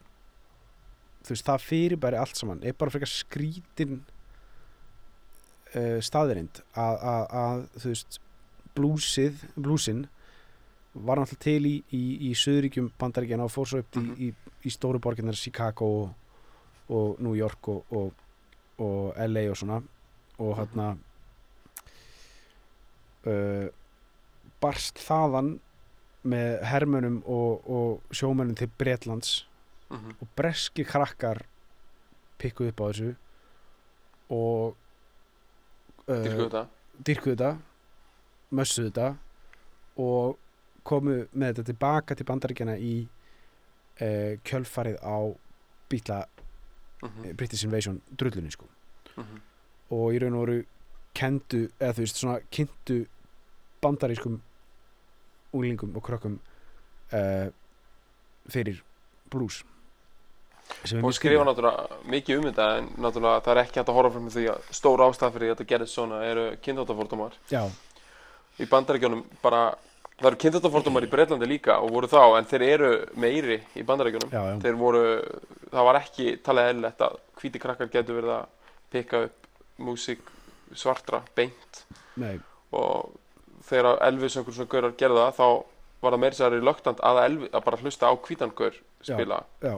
þú 1.25 1.35
veist 1.35 1.47
það 1.49 1.65
fyrirbæri 1.67 2.17
allt 2.21 2.37
saman 2.39 2.63
er 2.65 2.73
bara 2.79 2.91
frekar 2.95 3.11
skrítin 3.11 4.01
uh, 5.75 5.99
staðirind 6.05 6.63
að, 6.79 7.67
þú 7.81 7.93
veist 7.95 8.21
blúsið, 8.77 9.43
blúsin 9.59 10.05
var 10.95 11.19
náttúrulega 11.21 11.45
til 11.45 11.67
í, 11.67 11.75
í, 11.95 12.03
í 12.31 12.33
söðuríkjum 12.39 12.89
bandaríkjana 12.99 13.45
og 13.47 13.53
fór 13.55 13.69
svo 13.71 13.79
upp 13.83 13.97
Mhm. 13.99 14.15
í, 14.19 14.31
í, 14.31 14.35
í 14.67 14.71
stóru 14.75 14.99
borginnar 15.03 15.37
Chicago 15.39 15.87
og, 16.01 16.11
og 16.91 17.21
New 17.23 17.35
York 17.39 17.69
og, 17.69 17.85
og, 17.95 18.13
og 18.83 19.15
LA 19.27 19.45
og 19.51 19.57
svona. 19.59 19.81
Og 20.41 20.57
hérna 20.59 20.87
uh, 23.27 23.69
barst 24.61 25.01
þaðan 25.01 25.55
með 26.31 26.59
hermönum 26.69 27.21
og, 27.25 27.65
og 27.65 28.15
sjómönum 28.15 28.57
til 28.59 28.69
Bretlands 28.79 29.47
mhm, 29.89 30.19
og 30.21 30.29
breski 30.37 30.85
krakkar 30.85 31.45
pikkuð 32.41 32.73
upp 32.73 32.81
á 32.81 32.87
þessu 32.91 33.15
og 34.31 34.77
uh, 36.07 36.23
dyrku 36.25 36.45
þetta? 36.45 36.65
dyrkuðu 37.07 37.37
þetta 37.37 37.53
mössuðu 38.57 38.91
þetta 38.91 39.09
og 40.01 40.37
komu 40.87 41.17
með 41.33 41.55
þetta 41.55 41.69
tilbaka 41.71 42.17
til 42.17 42.27
bandaríkjana 42.29 42.77
í 42.81 42.95
uh, 43.07 44.37
kjölfarið 44.45 45.01
á 45.01 45.19
bítla 45.91 46.21
mhm, 47.01 47.33
British 47.37 47.65
Invasion 47.65 48.01
drullunni 48.13 48.53
sko. 48.53 48.69
Mhm. 49.17 49.41
og 49.91 50.15
í 50.15 50.21
raun 50.23 50.37
og 50.39 50.45
veru 50.47 50.61
kendu 51.17 51.65
eða 51.81 51.97
þú 51.97 52.05
veist 52.05 52.21
svona 52.21 52.39
kynntu 52.55 53.01
bandarískum 53.83 54.39
úlingum 55.57 55.97
og 55.97 56.07
krökkum 56.07 56.39
uh, 57.13 57.51
fyrir 58.51 58.83
er 60.87 61.05
og 61.05 61.15
skrifa 61.15 61.45
náttúrulega 61.45 62.01
mikið 62.11 62.41
um 62.41 62.49
þetta 62.49 62.67
en 62.79 62.89
náttúrulega 63.03 63.45
það 63.45 63.53
er 63.53 63.63
ekki 63.65 63.81
hægt 63.81 63.93
að 63.93 63.99
horfa 63.99 64.23
með 64.23 64.37
því 64.37 64.45
að 64.53 64.73
stóra 64.79 65.09
ástæð 65.11 65.37
fyrir 65.37 65.53
þetta 65.53 65.69
gerðist 65.73 65.97
svona 65.97 66.21
eru 66.25 66.45
kynþáttafordómar. 66.65 67.39
Já, 67.51 67.63
í 68.61 68.69
bandarækjunum 68.71 69.25
bara 69.43 69.63
það 70.21 70.29
eru 70.31 70.41
kynþáttafordómar 70.45 71.07
í 71.07 71.11
Breitlandi 71.11 71.49
líka 71.49 71.79
og 71.83 71.95
voru 71.97 72.11
þá 72.11 72.23
en 72.39 72.49
þeir 72.51 72.67
eru 72.69 72.91
meiri 73.21 73.59
í 73.75 73.85
já, 74.31 74.43
þeir 74.63 74.79
voru, 74.81 75.05
það 75.73 75.89
var 75.91 76.01
ekki 76.03 76.37
talið 76.47 76.71
eðlilegt 76.73 77.07
að 77.07 77.19
hvíti 77.41 77.63
krakkar 77.63 77.93
getur 77.93 78.21
verið 78.21 78.37
að 78.37 78.77
pikka 78.95 79.25
upp 79.27 79.51
músík 79.81 80.35
svartra 80.77 81.23
beint. 81.35 81.85
Nei, 82.21 82.37
og 82.77 83.11
þegar 83.71 84.01
Elvis 84.09 84.37
og 84.37 84.43
einhver 84.43 84.57
svona 84.57 84.73
gaurar 84.75 84.97
gerða 84.99 85.29
þá 85.37 85.47
var 86.01 86.15
það 86.15 86.23
meira 86.25 86.39
sér 86.39 86.59
lögtant 86.65 87.01
að, 87.05 87.23
Elvis, 87.27 87.53
að 87.53 87.65
bara 87.67 87.81
hlusta 87.85 88.11
á 88.11 88.15
hvítan 88.17 88.55
gaur 88.57 88.77
spila. 89.05 89.43
Já, 89.63 89.75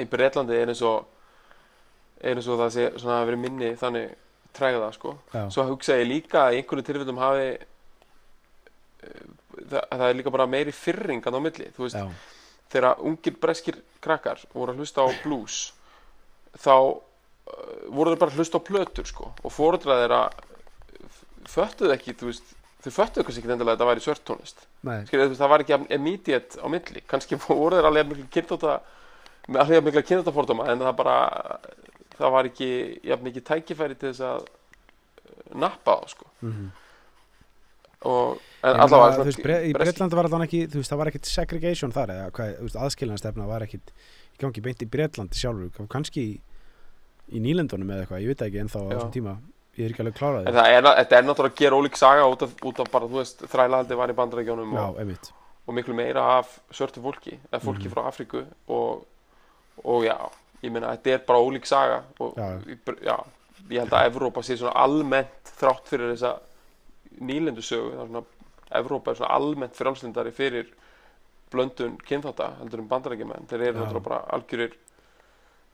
í 0.00 0.06
Breitlandi 0.08 0.56
er 0.56 0.72
eins 0.72 0.82
og 0.86 1.08
er 2.22 2.38
eins 2.38 2.48
og 2.48 2.60
það 2.60 2.74
sé 2.76 2.88
svona 2.96 3.20
að 3.20 3.30
vera 3.30 3.42
minni 3.42 3.72
þannig 3.78 4.14
træða 4.56 4.90
sko. 4.96 5.16
Já, 5.32 5.44
svo 5.52 5.66
hugsa 5.70 5.98
ég 6.00 6.08
líka 6.08 6.46
að 6.46 6.56
í 6.56 6.62
einhverju 6.62 6.86
tilfellum 6.88 7.20
hafi 7.20 7.46
eh, 7.52 9.22
það, 9.70 9.80
það 9.80 10.06
er 10.08 10.18
líka 10.18 10.34
bara 10.34 10.48
meiri 10.50 10.74
fyrring 10.76 11.24
að 11.26 11.38
á 11.38 11.40
milli 11.44 11.70
þú 11.76 11.86
veist, 11.86 11.98
já, 11.98 12.40
þegar 12.72 13.04
ungir 13.08 13.38
breskir 13.40 13.80
krakkar 14.04 14.44
voru 14.54 14.74
að 14.74 14.82
hlusta 14.82 15.04
á 15.04 15.08
blues 15.24 15.58
þá 16.56 16.74
uh, 16.76 16.96
voru 17.92 18.12
þeir 18.12 18.22
bara 18.24 18.32
að 18.32 18.40
hlusta 18.40 18.60
á 18.60 18.66
plötur 18.68 19.08
sko. 19.08 19.30
Og 19.44 19.52
fóruðra 19.52 20.00
þeirra 20.02 20.22
föttuðu 21.52 21.96
ekki, 21.96 22.16
þú 22.16 22.30
veist 22.30 22.52
þau 22.82 22.90
föttuðu 22.96 23.26
kannski 23.26 23.42
ekki 23.42 23.52
endilega 23.54 23.74
að 23.74 23.78
þetta 23.78 23.88
væri 23.90 24.04
svört 24.04 24.24
tónlist. 24.26 24.64
Skilur, 25.08 25.34
það 25.38 25.52
var 25.52 25.64
ekki 25.64 25.78
immediate 25.96 26.58
á 26.58 26.66
milli. 26.72 27.02
Kannski 27.10 27.38
voru 27.46 27.78
þeir 27.78 27.88
alveg 27.90 28.10
miklu 28.10 28.28
kynþóta 28.36 28.76
með 29.48 29.64
alveg 29.64 29.86
miklu 29.88 30.04
kynþóttafordóma 30.08 30.68
en 30.72 30.84
það 30.84 30.98
bara 31.00 31.16
það 32.18 32.34
var 32.36 32.50
ekki 32.50 32.70
jafn 33.08 33.26
mikið 33.26 33.46
tækifæri 33.48 33.98
til 33.98 34.12
þess 34.12 34.24
að 34.28 34.46
uh, 34.46 35.58
nappa 35.64 35.98
á 35.98 36.02
sko. 36.10 36.30
Mhm. 36.44 36.70
Og 38.02 38.32
Ég 38.34 38.66
en 38.66 38.72
meina, 38.74 38.84
allavega 38.88 39.18
þú 39.20 39.24
veist, 39.28 39.44
í 39.46 39.74
Breitlandi 39.76 40.16
var 40.18 40.26
allan 40.26 40.44
ekki 40.48 40.64
þú 40.72 40.80
veist, 40.80 40.90
það 40.90 40.98
var 40.98 41.10
ekkit 41.12 41.28
segregation 41.30 41.92
þar 41.94 42.10
eða 42.10 42.30
hvað, 42.34 42.78
aðskiljanstefna 42.82 43.46
var 43.46 43.62
ekkit 43.62 43.92
gangi 44.42 44.62
beint 44.64 44.82
í 44.82 44.88
Breitlandi 44.90 45.38
sjálfur, 45.38 45.86
kannski 45.90 46.24
í, 46.24 46.32
í 47.30 47.42
nýlendunum 47.44 47.92
eða 47.94 48.02
eitthvað, 48.02 48.24
ég 48.24 48.32
veit 48.32 48.42
ekki 48.48 48.62
ennþá 48.64 48.82
á 48.82 48.82
Já. 48.82 48.90
þessum 48.96 49.14
tíma 49.14 49.36
ég 49.78 49.84
er 49.86 49.92
ekki 49.94 50.02
alveg 50.04 50.16
klárað 50.18 50.48
En 50.50 50.54
það 50.58 50.68
er, 50.76 50.82
þetta 51.00 51.16
er 51.18 51.24
náttúrulega 51.28 51.54
að 51.54 51.60
gera 51.62 51.76
ólík 51.80 51.96
saga 51.96 52.26
út 52.28 52.42
af, 52.46 52.52
út 52.68 52.80
af 52.84 52.90
bara, 52.92 53.06
þú 53.08 53.20
veist, 53.22 53.44
þrælahaldi 53.52 53.96
var 53.96 54.12
í 54.12 54.16
bandarækjónum 54.18 54.74
Já, 54.76 54.84
og, 54.88 55.32
og 55.66 55.74
miklu 55.78 55.94
meira 55.96 56.24
af 56.38 56.58
svörtu 56.74 57.00
fólki, 57.04 57.38
eða 57.52 57.60
fólki 57.64 57.86
Mhm. 57.88 57.92
frá 57.94 58.02
Afríku 58.10 58.44
og, 58.68 59.06
og 59.84 60.04
já, 60.04 60.16
ég 60.62 60.70
meina, 60.72 60.92
þetta 60.96 61.14
er 61.14 61.18
bara 61.26 61.38
ólík 61.40 61.64
saga 61.66 62.02
og 62.20 62.34
Já. 62.36 62.60
já, 63.00 63.16
ég 63.70 63.78
held 63.80 63.92
að 63.92 64.06
Evrópa 64.10 64.42
sé 64.42 64.56
svona 64.58 64.74
almennt 64.76 65.52
þrátt 65.58 65.86
fyrir 65.88 66.12
þessa 66.16 66.34
nýlendu 67.20 67.62
sögu, 67.62 67.92
það 67.96 68.02
er 68.02 68.08
svona, 68.12 68.24
Evrópa 68.72 69.10
er 69.10 69.14
svona 69.20 69.34
almennt 69.36 69.74
frjálslindari 69.76 70.32
fyrir 70.32 70.66
blöndun 71.52 71.96
kynþátta 72.08 72.50
heldur 72.60 72.80
um 72.80 72.88
bandarækjumenn, 72.88 73.46
þeir 73.48 73.60
eru 73.68 73.78
náttúrulega 73.84 74.02
bara 74.04 74.20
algjörir 74.36 74.72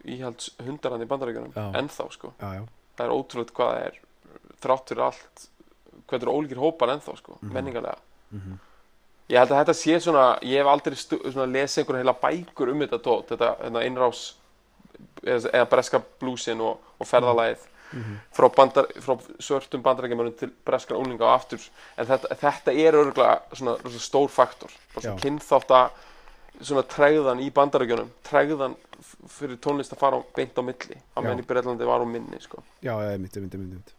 íhalds 0.04 0.50
hundarandi 0.62 1.06
í 1.06 1.10
bandarækjunum, 1.10 1.52
ennþá 1.78 2.06
sko. 2.14 2.32
Já, 2.40 2.54
já, 2.60 2.64
það 2.98 3.06
er 3.06 3.14
ótrúlega 3.14 3.56
hvað 3.58 3.70
það 3.74 3.86
er 3.86 4.00
þrátt 4.58 4.92
fyrir 4.92 5.04
allt 5.06 5.46
hvað 6.08 6.24
eru 6.24 6.34
ólíkir 6.34 6.62
hópar 6.62 6.94
ennþá 6.94 7.16
sko, 7.18 7.38
Mhm. 7.42 7.52
menningarlega. 7.52 7.98
Mhm, 8.32 8.58
ég 9.28 9.38
held 9.38 9.50
að 9.50 9.60
þetta 9.60 9.74
sé 9.74 10.00
svona 10.00 10.38
ég 10.42 10.58
hef 10.58 10.66
aldrei 10.66 10.94
lesið 11.46 11.84
einhverja 11.84 12.02
heila 12.02 12.20
bækur 12.22 12.70
um 12.72 12.80
þetta 12.80 13.02
tótt, 13.02 13.28
þetta 13.28 13.56
hérna, 13.62 13.84
innrás 13.84 14.34
eða, 15.22 15.50
eða 15.52 15.68
breska 15.68 16.02
blúsin 16.20 16.60
og, 16.60 16.78
og 16.98 17.06
ferðalæð 17.06 17.58
mhm. 17.92 18.16
frá, 18.32 18.48
bandar, 18.54 18.86
frá 19.00 19.18
svörtum 19.38 19.82
bandarækjumönum 19.82 20.38
til 20.38 20.50
breskar 20.64 20.96
unglinga 20.96 21.24
og 21.24 21.40
aftur. 21.40 21.60
En 21.96 22.06
þetta, 22.06 22.36
þetta 22.36 22.72
er 22.72 22.92
örgulega 22.92 23.40
svona, 23.52 23.76
svona 23.76 24.00
stór 24.00 24.28
faktor 24.28 24.70
kynþátt 24.96 25.70
svona 26.60 26.82
tregðan 26.90 27.42
í 27.44 27.50
bandarækjunum 27.54 28.10
tregðan 28.26 28.74
fyrir 29.30 29.60
tónlist 29.62 29.94
að 29.94 30.02
fara 30.02 30.18
á, 30.18 30.20
beint 30.34 30.58
á 30.58 30.62
milli 30.64 30.98
Já. 30.98 31.22
menn 31.22 31.42
í 31.42 31.46
Breitlandi 31.46 31.86
var 31.86 32.02
á 32.02 32.06
minni 32.08 32.40
sko. 32.42 32.62
Já, 32.82 32.96
einmitt, 32.98 33.36
einmitt, 33.36 33.54
einmitt, 33.54 33.78
einmitt 33.78 33.94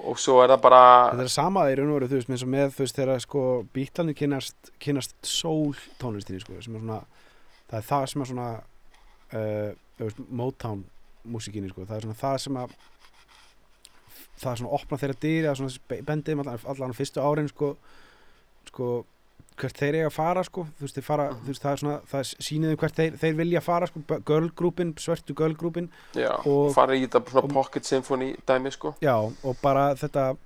og 0.00 0.20
svo 0.20 0.38
er 0.40 0.52
það 0.54 0.62
bara 0.64 0.82
Þetta 1.12 1.24
er 1.26 1.32
sama 1.34 1.64
í 1.68 1.74
raun 1.76 1.90
og 1.90 1.98
veru, 1.98 2.08
þú 2.08 2.20
veist, 2.20 2.46
með 2.48 2.70
þú 2.76 2.84
veist, 2.84 2.98
þegar 2.98 3.24
sko 3.24 3.42
bítlandi 3.74 4.14
kynast 4.16 4.70
kynast 4.82 5.16
soul 5.26 5.74
tónlistinni, 6.00 6.40
sko, 6.40 6.56
sem 6.64 6.76
er 6.76 6.84
svona 6.84 7.00
það 7.70 7.78
er 7.80 7.88
það 7.90 8.06
sem 8.12 8.24
er 8.24 8.30
svona 8.30 8.48
uh, 9.34 9.68
veist, 10.00 10.22
Motown 10.28 10.84
músikinni, 11.30 11.72
sko, 11.72 11.84
það 11.88 11.98
er 11.98 12.06
svona 12.06 12.20
það 12.22 12.38
sem 12.46 12.60
að 12.62 12.76
það 14.40 14.52
er 14.52 14.62
svona 14.62 14.74
opna 14.78 15.00
þeirra 15.02 15.20
dýri 15.20 15.50
að 15.50 16.04
bendið 16.08 16.38
um 16.38 16.44
allan 16.48 16.96
fyrstu 16.96 17.24
árin, 17.24 17.50
sko 17.52 17.74
sko, 18.70 18.90
hvert 19.60 19.78
þeir 19.80 19.94
eiga 20.00 20.08
að 20.10 20.14
fara, 20.16 20.42
sko. 20.44 20.66
Þú 20.78 20.86
veist, 20.86 21.00
fara, 21.06 21.26
Mhm. 21.30 21.40
þú 21.44 21.46
veist, 21.52 21.62
það 21.62 21.72
er 21.72 21.80
svona 21.82 22.00
það 22.10 22.34
sýniðum 22.48 22.78
hvert 22.82 22.96
þeir, 23.00 23.18
þeir 23.22 23.34
vilja 23.40 23.62
fara, 23.62 23.86
sko. 23.86 24.02
Girlgrúpin, 24.30 24.94
svörtu 24.96 25.34
girlgrúpin 25.34 25.88
já, 26.14 26.30
og- 26.46 26.74
fara 26.74 26.94
í 26.94 27.06
þetta 27.06 27.24
svona 27.30 27.44
og- 27.44 27.52
pocket 27.52 27.84
symphony 27.84 28.36
dæmi 28.46 28.72
sko. 28.72 28.94
Já, 29.00 29.14
og 29.44 29.56
bara 29.62 29.94
þetta 29.94 30.36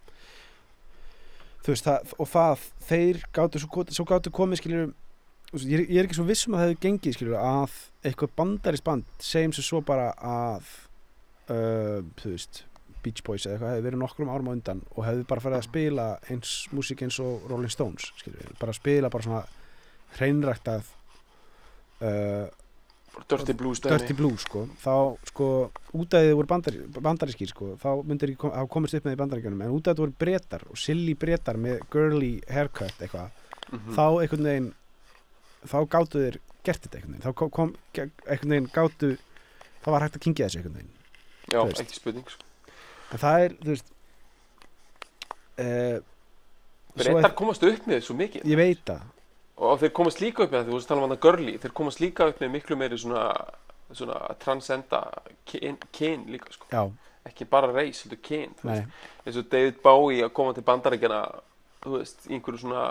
þú 1.65 1.73
veist, 1.73 1.85
það, 1.85 2.13
og 2.19 2.29
það 2.29 2.59
þeir 2.89 3.23
gátu, 3.33 3.59
svo, 3.63 3.85
svo 3.89 4.05
gátu 4.05 4.31
komið 4.31 4.61
skiljur 4.61 4.93
ég, 5.55 5.89
ég 5.89 5.99
er 6.01 6.07
ekki 6.09 6.19
svo 6.19 6.27
viss 6.27 6.47
um 6.49 6.55
að 6.55 6.59
það 6.61 6.69
hefur 6.69 6.83
gengið 6.85 7.15
skiljur 7.17 7.39
að 7.41 7.71
eitthvað 8.05 8.35
bandarist 8.37 8.85
band 8.85 9.05
segjum 9.23 9.53
sér 9.55 9.69
svo 9.69 9.81
bara 9.87 10.13
að 10.19 10.63
uh, 11.49 12.03
þú 12.21 12.33
veist 12.35 12.63
Beach 13.05 13.23
Boys 13.27 13.47
eða 13.47 13.55
eitthvað 13.55 13.75
hefði 13.75 13.87
verið 13.89 14.03
nokkrum 14.03 14.33
árum 14.33 14.51
á 14.51 14.55
undan 14.57 14.83
og 14.95 15.07
hefði 15.07 15.29
bara 15.31 15.45
farið 15.45 15.61
að 15.61 15.69
spila 15.69 16.09
eins 16.33 16.57
músík 16.75 17.05
eins 17.07 17.21
og 17.23 17.47
Rolling 17.51 17.73
Stones 17.73 18.11
skiljur, 18.19 18.53
bara 18.61 18.77
spila 18.77 19.13
bara 19.13 19.27
svona 19.29 19.45
hreinræktað 20.19 20.93
uh, 22.01 22.47
Dirty 23.29 23.55
Blues 23.55 23.81
Dirty 23.81 24.15
Blue 24.17 24.37
sko. 24.43 24.65
Þá 24.83 24.95
sko 25.31 25.49
út 25.95 26.17
að 26.17 26.27
þið 26.27 26.37
voru 26.39 26.51
bandar, 26.51 26.79
bandarískir 26.99 27.51
sko. 27.51 27.69
Þá 27.79 27.91
myndir 28.07 28.33
ekki 28.35 28.51
hafa 28.51 28.71
komist 28.73 28.97
upp 28.99 29.07
með 29.07 29.15
í 29.15 29.21
bandaríkjunum 29.21 29.63
en 29.63 29.75
út 29.77 29.85
að 29.85 29.93
þetta 29.93 30.05
voru 30.05 30.17
breytar 30.25 30.65
og 30.67 30.81
silly 30.81 31.15
breytar 31.19 31.61
með 31.61 31.85
girly 31.95 32.33
haircut 32.51 32.99
eitthvað. 32.99 33.31
Mhm. 33.65 33.95
þá 33.97 34.07
einhvern 34.21 34.49
veginn 34.51 34.73
þá 35.65 35.79
gátu 35.89 36.21
þeir 36.21 36.41
gert 36.67 36.83
þetta 36.85 36.99
einhvern 36.99 37.15
veginn. 37.15 37.25
Þá 37.25 37.35
kom, 37.35 37.51
kom 37.51 37.71
einhvern 37.95 38.55
veginn 38.55 38.69
gátu 38.75 39.13
þá 39.85 39.89
var 39.95 40.05
hægt 40.05 40.19
að 40.19 40.25
kingja 40.27 40.49
þessu 40.49 40.61
einhvern 40.61 40.77
veginn. 40.81 40.93
Já, 41.55 41.61
ekki 41.85 41.97
spurning 41.97 42.29
sko. 42.29 42.51
En 43.15 43.23
það 43.23 43.45
er 43.47 43.57
þú 43.61 43.71
veist 43.73 43.93
uh, 45.63 45.99
Bretar 46.95 47.35
komast 47.35 47.65
upp 47.67 47.87
með 47.91 48.05
svo 48.07 48.15
mikið. 48.15 48.45
Ég 48.47 48.59
veit 48.59 48.83
það. 48.87 49.07
Og 49.65 49.79
þeir 49.81 49.93
komast 49.95 50.21
líka 50.23 50.45
upp 50.45 50.53
með 50.53 50.61
það, 50.61 50.69
þú 50.69 50.77
veist 50.79 50.91
tala 50.91 51.01
um 51.01 51.07
hann 51.09 51.17
að 51.17 51.25
girly 51.25 51.55
þeir 51.63 51.75
komast 51.81 52.03
líka 52.03 52.29
upp 52.31 52.43
með 52.43 52.53
miklu 52.55 52.79
meiri 52.79 52.99
svona 53.01 53.25
svona 53.95 54.19
transcenda 54.43 55.01
kyn, 55.47 56.25
líka 56.33 56.51
sko, 56.51 56.67
já, 56.73 56.81
ekki 57.29 57.47
bara 57.47 57.69
reis, 57.71 58.01
heldur 58.03 58.19
kyn 58.25 58.55
eins 58.65 59.37
og 59.39 59.51
David 59.53 59.77
Bowie 59.85 60.25
að 60.25 60.33
koma 60.35 60.55
til 60.57 60.65
bandarækjana 60.67 61.21
þú 61.85 61.99
veist, 61.99 62.25
einhverju 62.31 62.65
svona 62.65 62.85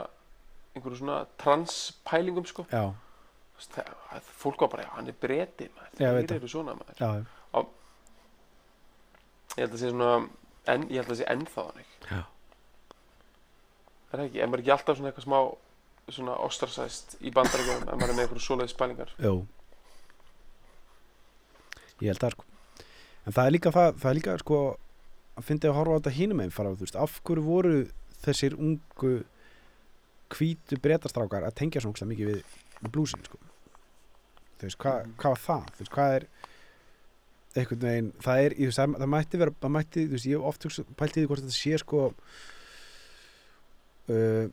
einhverju 0.74 1.00
svona 1.02 1.24
transpælingum 1.42 2.46
sko. 2.50 2.66
Já, 2.72 2.90
veist, 3.58 3.76
það, 3.76 4.30
fólk 4.44 4.66
var 4.66 4.74
bara, 4.76 4.90
hann 4.96 5.10
er 5.10 5.18
veit 6.18 6.30
þeir 6.32 6.40
eru 6.40 6.52
svona 6.52 6.78
maður. 6.78 7.00
Já, 7.00 7.12
ég 9.56 9.64
held 9.64 9.74
að 9.74 9.82
sé 9.82 9.92
svona, 9.92 10.14
en, 10.74 10.88
ég 10.90 11.02
held 11.02 11.14
að 11.14 11.20
sé 11.22 11.28
ennþá 11.34 11.68
þannig. 11.70 11.92
Já. 12.10 12.22
er 14.12 14.16
það 14.18 14.26
ekki, 14.28 14.40
er 14.40 14.50
maður 14.52 14.64
ekki 14.64 14.76
alltaf 14.78 15.00
svona 15.00 15.12
eitthvað 15.12 15.28
smá 15.28 15.40
svona 16.12 16.38
ostrasæst 16.44 17.18
í 17.24 17.32
bandarækjunum 17.32 17.88
ef 17.88 17.96
maður 17.96 18.10
er 18.12 18.18
með 18.18 18.26
einhverju 18.26 18.44
svoleiðis 18.44 18.74
spælingar 18.76 19.14
Jú 19.24 19.38
Ég 22.04 22.12
held 22.12 22.20
það 22.20 22.34
sko. 22.36 22.46
En 23.24 23.36
það 23.36 23.46
er 23.46 23.54
líka 23.56 23.72
það, 23.72 23.90
það 24.02 24.10
er 24.10 24.18
líka 24.18 24.34
sko 24.42 24.58
að 25.34 25.46
fyndi 25.48 25.70
að 25.70 25.78
horfa 25.78 25.96
á 25.96 25.98
þetta 26.00 26.16
hínum 26.18 26.42
einn 26.44 26.54
fara 26.54 26.74
á, 26.74 26.76
þú 26.76 26.86
veist, 26.86 26.98
af 27.00 27.20
hverju 27.24 27.44
voru 27.46 27.76
þessir 28.24 28.58
ungu 28.58 29.14
hvítu 30.34 30.80
bretastrákar 30.84 31.46
að 31.48 31.56
tengja 31.62 31.84
svona 31.84 32.10
mikið 32.10 32.32
við, 32.32 32.58
blúsin 32.90 33.24
sko? 33.26 33.40
Þú 34.60 34.68
veist, 34.68 34.80
hva, 34.82 34.96
hvað 35.22 35.36
var 35.36 35.44
það? 35.46 35.70
Þú 35.70 35.84
veist, 35.84 35.94
hvað 35.96 36.18
er 36.18 36.28
einhvern 37.56 37.84
veginn, 37.86 38.12
það 38.24 38.44
er, 38.48 38.56
ég 38.58 38.74
það, 38.74 38.96
það 39.04 39.10
mætti 39.14 39.40
vera 39.42 39.54
það 39.62 39.74
mætti, 39.76 40.06
þú 40.08 40.16
veist, 40.18 40.26
ég 40.26 40.40
hef 40.40 40.48
oft 40.50 40.62
pælt 40.98 41.18
í 41.18 41.22
því 41.22 41.28
hvort 41.30 41.44
þetta 41.44 41.58
sé 41.58 41.78
sko 41.84 42.00
uh, 44.10 44.46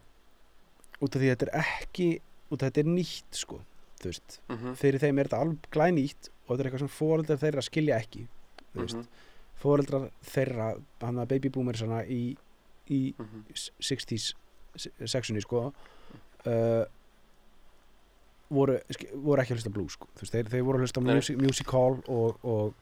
út 1.01 1.17
af 1.17 1.23
því 1.23 1.31
að 1.31 1.35
þetta 1.37 1.49
er 1.49 1.55
ekki 1.63 2.09
út 2.51 2.61
af 2.61 2.69
þetta 2.69 2.83
er 2.85 2.91
nýtt 2.93 3.41
sko 3.41 3.61
þú 4.01 4.11
veist, 4.13 4.39
mm 4.49 4.77
fyrir 4.81 5.01
þeim 5.03 5.19
er 5.21 5.29
þetta 5.29 5.41
alveg 5.45 5.71
glænýtt 5.75 6.31
og 6.31 6.51
þetta 6.53 6.61
er 6.63 6.69
eitthvað 6.71 6.85
sem 6.85 6.95
fóreldrar 6.99 7.41
þeirra 7.43 7.65
skilja 7.65 7.99
ekki 8.01 8.23
þú 8.75 8.85
veist, 8.85 8.97
-hmm. 9.01 9.27
fóreldrar 9.63 10.07
þeirra 10.35 10.69
hann 11.01 11.19
að 11.25 11.29
baby 11.35 11.49
boomersana 11.57 12.05
í, 12.05 12.37
í 12.89 13.15
Mhm. 13.19 13.45
60s 13.81 14.35
sectioni 15.07 15.41
sko 15.41 15.73
uh, 16.47 16.85
voru, 18.51 18.79
voru 19.15 19.43
ekki 19.43 19.53
að 19.55 19.59
hlusta 19.61 19.71
blues 19.75 19.93
sko. 19.93 20.07
Þú 20.15 20.21
veist, 20.25 20.33
þeir, 20.35 20.49
þeir 20.51 20.63
voru 20.67 20.79
að 20.79 20.85
hlusta 20.87 21.01
music, 21.01 21.37
music 21.39 21.71
hall 21.71 22.01
og, 22.09 22.39
og 22.45 22.75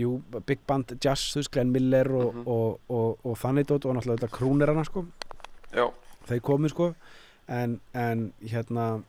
jú, 0.00 0.22
big 0.46 0.58
band 0.66 0.94
jazz, 1.04 1.30
þú 1.34 1.40
veist, 1.42 1.50
Glenn 1.54 1.72
Miller 1.72 2.08
og, 2.12 2.34
Mhm. 2.34 2.46
og, 2.46 2.80
og, 2.88 3.18
og 3.26 3.36
þannig 3.38 3.66
dót 3.70 3.84
og 3.86 3.94
náttúrulega 3.96 4.20
þetta 4.20 4.36
krúnerana 4.38 4.84
sko. 4.84 5.04
Já, 5.72 5.86
þeir 6.28 6.40
komu 6.42 6.68
sko. 6.68 6.94
En, 7.48 7.80
en 7.94 8.32
hérna 8.42 9.02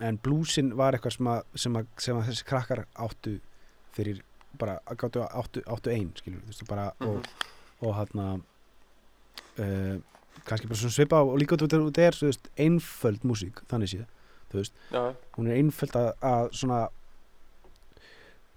en 0.00 0.18
bluesin 0.18 0.74
var 0.76 0.92
eitthvað 0.92 1.14
sem 1.16 1.26
að, 1.26 1.42
sem 1.56 1.76
að, 1.80 1.86
sem 1.98 2.16
að 2.18 2.26
þessi 2.28 2.44
krakkar 2.44 2.82
áttu 3.00 3.38
fyrir 3.96 4.18
bara 4.58 4.78
áttu, 4.92 5.22
áttu, 5.24 5.62
áttu 5.66 5.90
ein 5.92 6.10
skilur 6.16 6.40
þú 6.44 6.52
veist 6.52 6.66
bara 6.68 6.90
Mhm. 7.00 7.08
og, 7.08 7.26
og 7.80 7.94
hérna 7.96 8.26
uh, 9.58 9.96
kannski 10.44 10.68
bara 10.68 10.76
svona 10.76 10.92
svipa 10.92 11.22
og 11.24 11.38
líka 11.40 11.56
út 11.56 11.64
þetta 11.64 12.02
er 12.06 12.12
þú 12.12 12.28
veist, 12.30 12.48
einföld 12.58 13.24
músík 13.24 13.62
þannig 13.70 13.88
séð 13.94 14.04
þú 14.52 14.60
veist. 14.60 14.72
Já, 14.92 15.14
hún 15.38 15.48
er 15.50 15.56
einföld 15.62 15.96
að, 15.96 16.12
að 16.22 16.52
svona 16.52 16.88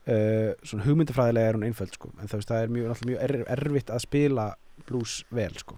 uh, 0.10 0.54
svona 0.66 0.86
hugmyndafræðilega 0.88 1.50
er 1.52 1.58
hún 1.60 1.68
einföld 1.70 1.94
sko. 1.96 2.10
En 2.22 2.28
þú 2.32 2.40
veist 2.40 2.50
það 2.52 2.64
er 2.66 2.74
mjög, 2.76 3.04
mjög 3.10 3.24
er, 3.28 3.36
erfitt 3.58 3.94
að 3.94 4.04
spila 4.06 4.48
blues 4.88 5.20
vel 5.36 5.54
sko. 5.60 5.78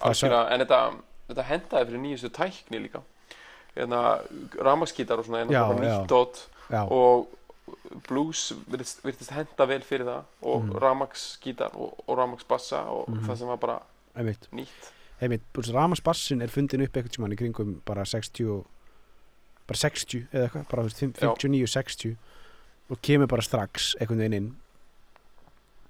Það 0.00 0.06
algjörlega 0.10 0.44
en 0.54 0.64
þetta, 0.64 0.80
þetta 1.30 1.48
hendaði 1.50 1.88
fyrir 1.90 2.02
nýjustu 2.04 2.30
tækni 2.36 2.80
líka. 2.86 3.02
Hérna, 3.76 4.00
ramaskítar 4.66 5.20
og 5.22 5.28
svona 5.28 5.44
Já, 5.46 5.62
nýtt 5.78 6.08
dót 6.10 6.40
já, 6.70 6.80
og 6.90 7.28
blues 8.08 8.48
virðist, 8.66 9.04
virðist 9.06 9.30
henda 9.30 9.66
vel 9.70 9.82
fyrir 9.86 10.08
það 10.08 10.24
og 10.42 10.64
mm. 10.64 10.72
ramagsgítar 10.82 11.76
og, 11.78 12.00
og 12.06 12.18
ramagsbassa 12.18 12.80
og 12.90 13.08
Mhm. 13.10 13.26
það 13.28 13.36
sem 13.38 13.48
var 13.48 13.56
bara 13.62 13.76
einmitt. 14.16 14.48
nýtt. 14.52 14.90
Einmitt, 15.20 15.42
Ramasbassin 15.74 16.40
er 16.42 16.48
fundin 16.48 16.80
upp 16.82 16.96
eitthvað 16.96 17.12
tímann 17.14 17.32
í 17.34 17.36
kringum 17.36 17.80
bara 17.84 18.04
60 18.04 18.48
og- 18.50 18.66
bara 19.68 19.76
60 19.78 20.26
eða 20.32 20.48
eitthvað, 20.48 20.68
bara 20.70 20.82
þú 20.82 20.88
veist, 20.88 20.98
fimm- 20.98 21.14
Já. 21.20 21.34
59-60 21.36 22.16
og 22.90 23.00
kemur 23.02 23.30
bara 23.30 23.44
strax 23.46 23.94
einhvern 24.00 24.24
veginn 24.24 24.38
inn. 24.38 24.48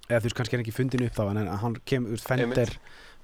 Eða 0.09 0.19
þú 0.21 0.27
veist 0.27 0.37
kannski 0.39 0.57
er 0.57 0.65
ekki 0.65 0.75
fundin 0.75 1.05
upp 1.07 1.15
þá 1.17 1.23
en 1.31 1.49
hann 1.61 1.79
kemur, 1.87 2.19
þú 2.19 2.27
fendir 2.27 2.75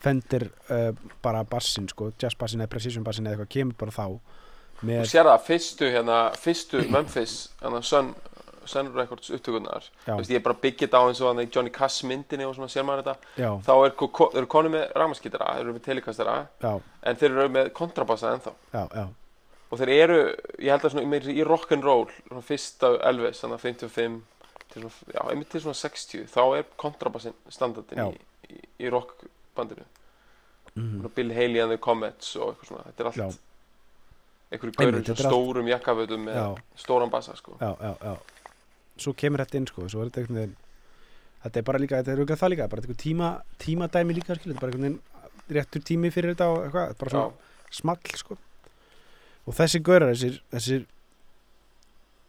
fendir 0.01 0.49
uh, 0.69 0.91
bara 1.23 1.43
bassin 1.47 1.87
sko, 1.89 2.11
jazzbassin 2.21 2.61
eða 2.61 2.71
precision 2.71 3.05
bassin 3.05 3.27
eða 3.27 3.37
eitthvað 3.37 3.53
kemur 3.55 3.79
bara 3.79 3.95
þá 3.95 4.03
og 4.07 4.85
með, 4.85 5.03
sér 5.09 5.25
það 5.25 5.45
fyrstu 5.47 5.91
hérna, 5.93 6.17
fyrstu 6.37 6.83
Memphis 6.93 7.37
hérna, 7.61 7.81
Sun, 7.85 8.13
Sun 8.67 8.91
Records 8.95 9.31
Þú 9.31 9.53
veist, 9.57 10.31
ég 10.31 10.37
er 10.39 10.45
bara 10.45 10.59
byggið 10.61 10.97
á 10.97 11.01
eins 11.01 11.21
og 11.21 11.31
þannig 11.31 11.53
Johnny 11.55 11.73
Cass 11.73 12.03
myndinni 12.07 12.45
og 12.45 12.57
svona 12.57 12.69
sér 12.71 12.85
maður 12.87 13.07
þetta? 13.07 13.31
Já, 13.41 13.49
þá 13.65 13.73
er, 13.75 13.95
eru 14.41 14.51
konur 14.51 14.75
með 14.75 14.85
rafmaskítara 14.93 15.53
þeir 15.55 15.65
eru 15.65 15.77
með 15.77 15.87
telikastara 15.87 16.35
en 16.61 17.21
þeir 17.21 17.31
eru 17.31 17.47
með 17.55 17.71
kontrabassa 17.77 18.35
ennþá. 18.35 18.53
Já, 18.75 18.83
já, 18.93 19.07
og 19.67 19.81
þeir 19.81 19.91
eru, 19.93 20.19
ég 20.63 20.71
held 20.71 20.85
að 20.87 20.93
svona 20.93 21.11
meira 21.11 21.33
í 21.33 21.43
rock'n'roll 21.47 22.07
svona 22.27 22.43
fyrsta 22.45 22.93
Elvis, 23.09 23.41
þannig 23.43 23.57
að 23.57 23.65
55 23.65 24.21
til 24.71 24.83
svona, 24.83 25.15
já, 25.15 25.21
einmitt 25.31 25.51
til 25.51 25.63
svona 25.63 25.79
60 25.81 26.29
þá 26.31 26.41
er 26.59 26.69
kontrabassin 26.79 27.35
standardin 27.51 28.03
í, 28.05 28.21
í, 28.51 28.61
í 28.85 28.93
rockbandinu. 28.93 29.87
Mm. 30.77 31.09
Bill 31.15 31.33
Haley 31.33 31.63
and 31.63 31.73
the 31.73 31.81
Comets 31.81 32.35
og 32.37 32.53
eitthvað 32.53 32.71
svona, 32.71 32.87
þetta 32.91 33.03
er 33.03 33.11
allt 33.11 33.43
einhverju 34.47 34.77
gaurur 34.77 35.19
stórum 35.19 35.69
jakkafötum 35.71 36.23
með 36.29 36.37
já, 36.39 36.47
stóran 36.79 37.11
bassa 37.11 37.35
sko. 37.35 37.57
já, 37.59 37.73
já, 37.81 38.13
svo 39.03 39.13
kemur 39.17 39.43
þetta 39.43 39.59
inn 39.59 39.67
sko, 39.67 39.87
svo 39.91 40.05
er 40.05 40.11
þetta 40.13 40.47
þetta 41.43 41.59
er 41.59 41.65
bara 41.67 41.81
líka, 41.81 41.99
þetta 41.99 42.13
er 42.13 42.21
auðvitað 42.21 42.41
það 42.43 42.53
líka 42.53 42.69
bara 42.71 42.97
tíma, 43.03 43.31
tímadæmi 43.63 44.15
líka 44.15 44.37
skil, 44.37 44.53
þetta 44.53 44.55
er 44.55 44.61
bara 44.61 44.71
einhvern 44.71 44.87
veginn 44.87 45.57
réttur 45.57 45.83
tími 45.89 46.11
fyrir 46.13 46.35
þetta 46.35 46.47
og 46.53 46.63
eitthvað, 46.65 46.95
bara 47.01 47.13
svona 47.15 47.75
small 47.81 48.15
sko 48.21 48.37
og 49.47 49.55
þessi 49.55 49.81
gaurar, 49.83 50.13
þessir, 50.13 50.41
þessir 50.53 50.87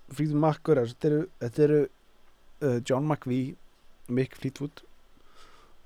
Freedom 0.09 0.41
Mac 0.45 0.63
gaurar 0.65 0.89
þetta 0.89 1.11
eru, 1.11 1.23
þetta 1.43 1.65
eru 1.67 1.81
uh, 1.85 2.79
John 2.89 3.09
McVie, 3.09 3.57
Mick 4.09 4.39
Fleetwood 4.39 4.85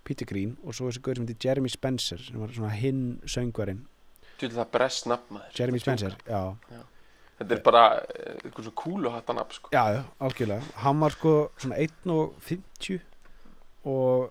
Peter 0.04 0.26
Green 0.28 0.56
og 0.62 0.76
svo 0.76 0.90
þessi 0.90 1.02
gaur 1.02 1.18
sem 1.18 1.26
heitir 1.26 1.48
Jeremy 1.48 1.72
Spencer 1.72 2.22
sem 2.22 2.40
var 2.42 2.52
svona 2.54 2.72
hinn 2.74 3.02
söngvarinn. 3.28 3.84
Jeremy 4.42 5.78
er 5.78 5.84
Spencer, 5.84 6.16
já, 6.26 6.42
Þetta 7.38 7.54
er 7.56 7.60
bara 7.64 7.82
eh, 8.00 8.34
eitthvað 8.42 8.66
svona 8.66 8.78
kúluhattanafn 8.78 9.54
sko. 9.56 9.70
já, 9.74 9.82
já, 9.96 10.02
algjörlega. 10.22 10.62
Hann 10.82 11.00
var 11.02 11.14
sko 11.14 11.34
svona 11.58 11.78
1.50 11.78 12.98
og 13.84 14.28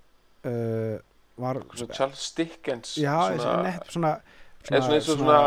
uh, 0.47 0.99
var 1.41 1.59
Svona 1.73 1.95
Charles 1.95 2.27
Dickens 2.37 2.93
já, 2.99 3.15
svona, 3.15 3.41
svona, 3.41 3.71
eða 3.71 3.91
svona 3.95 4.11
eins 4.69 5.09
og 5.09 5.17
svona, 5.17 5.39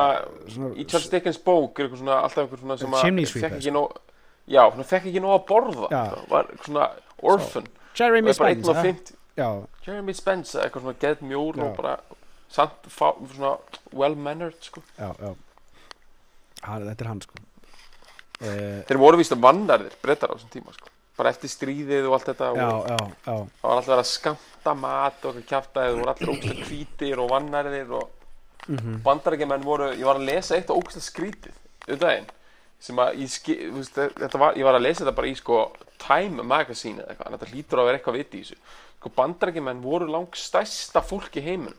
svona 0.51 0.73
í 0.75 0.87
Charles 0.89 1.11
Dickens 1.13 1.39
bók 1.45 1.79
er 1.79 1.87
eitthvað 1.87 2.03
svona 2.03 2.19
alltaf 2.25 2.43
einhver 2.45 2.63
svona 2.65 2.79
sem 2.81 2.97
að 2.99 3.21
fekk 3.31 3.59
ekki 3.61 3.75
nóg 3.75 3.95
já, 4.51 4.63
fekk 4.83 5.09
ekki 5.11 5.23
nóg 5.23 5.37
að 5.39 5.45
borða. 5.49 5.89
Sko. 5.89 6.25
var 6.33 6.51
eitthvað 6.51 6.69
svona 6.69 6.89
orphan. 7.23 7.71
Jeremy 7.95 8.33
er 8.33 8.39
Spencer 8.39 9.15
Jeremy 9.85 10.15
Spencer, 10.17 10.65
eitthvað 10.65 10.87
svona 10.87 11.01
geð 11.05 11.25
mjór 11.31 11.61
og 11.63 11.77
bara 11.79 11.97
samt 12.55 12.89
fá, 12.91 13.11
svona 13.35 13.57
well 13.95 14.17
mannered 14.17 14.59
sko. 14.63 14.83
já, 14.99 15.11
já. 15.19 15.35
Hann, 16.65 16.89
þetta 16.89 17.05
er 17.05 17.11
hann 17.11 17.23
sko. 17.25 17.41
Uh, 18.45 18.83
þeir 18.89 18.99
voru 18.99 19.21
víst 19.21 19.35
að 19.35 19.45
vannarðir 19.45 19.95
brettar 20.03 20.33
á 20.33 20.35
þessum 20.35 20.53
tíma 20.53 20.75
sko. 20.75 20.91
bara 21.15 21.31
eftir 21.31 21.51
stríðið 21.53 22.09
og 22.09 22.17
allt 22.17 22.29
þetta 22.33 22.51
já, 22.59 22.65
og 22.67 22.89
já, 22.91 22.97
já. 22.99 23.35
Það 23.63 23.69
var 23.69 23.77
alltaf 23.79 24.01
að 24.01 24.09
skamta 24.11 24.75
mat 24.75 25.21
og 25.23 25.29
eitthvað 25.31 25.51
kjaftaðið 25.53 26.01
og 26.01 26.09
allir 26.11 26.33
ógstlega 26.33 26.69
hvítir 26.71 27.23
og 27.23 27.31
vannarðir 27.31 27.93
og 28.01 28.24
mm 28.69 29.01
bandarækjumenn 29.05 29.65
voru, 29.65 29.91
ég 29.93 30.05
var 30.09 30.17
að 30.17 30.29
lesa 30.31 30.57
eitt 30.57 30.71
ógstlega 30.73 31.05
skrítið 31.09 31.93
um 31.93 31.99
daginn 32.01 32.27
sem 32.81 32.97
að 33.01 33.19
ég, 33.21 33.35
veist, 33.75 33.97
þetta 33.97 34.39
var, 34.41 34.55
ég 34.57 34.65
var 34.65 34.75
að 34.79 34.85
lesa 34.87 35.05
þetta 35.05 35.17
bara 35.17 35.29
í 35.31 35.35
sko 35.37 35.59
Time 36.05 36.43
Magazine 36.45 37.01
eða 37.03 37.15
eitthvað, 37.15 37.35
þetta 37.39 37.51
hlýtur 37.53 37.81
að 37.81 37.87
vera 37.89 37.99
eitthvað 37.99 38.17
viti 38.19 38.39
í 38.41 38.43
þessu. 38.45 38.57
Sko 38.99 39.13
bandarækjumenn 39.17 39.83
voru 39.85 40.09
langt 40.11 40.37
stærsta 40.37 41.01
fólk 41.05 41.37
í 41.37 41.45
heiminum 41.45 41.77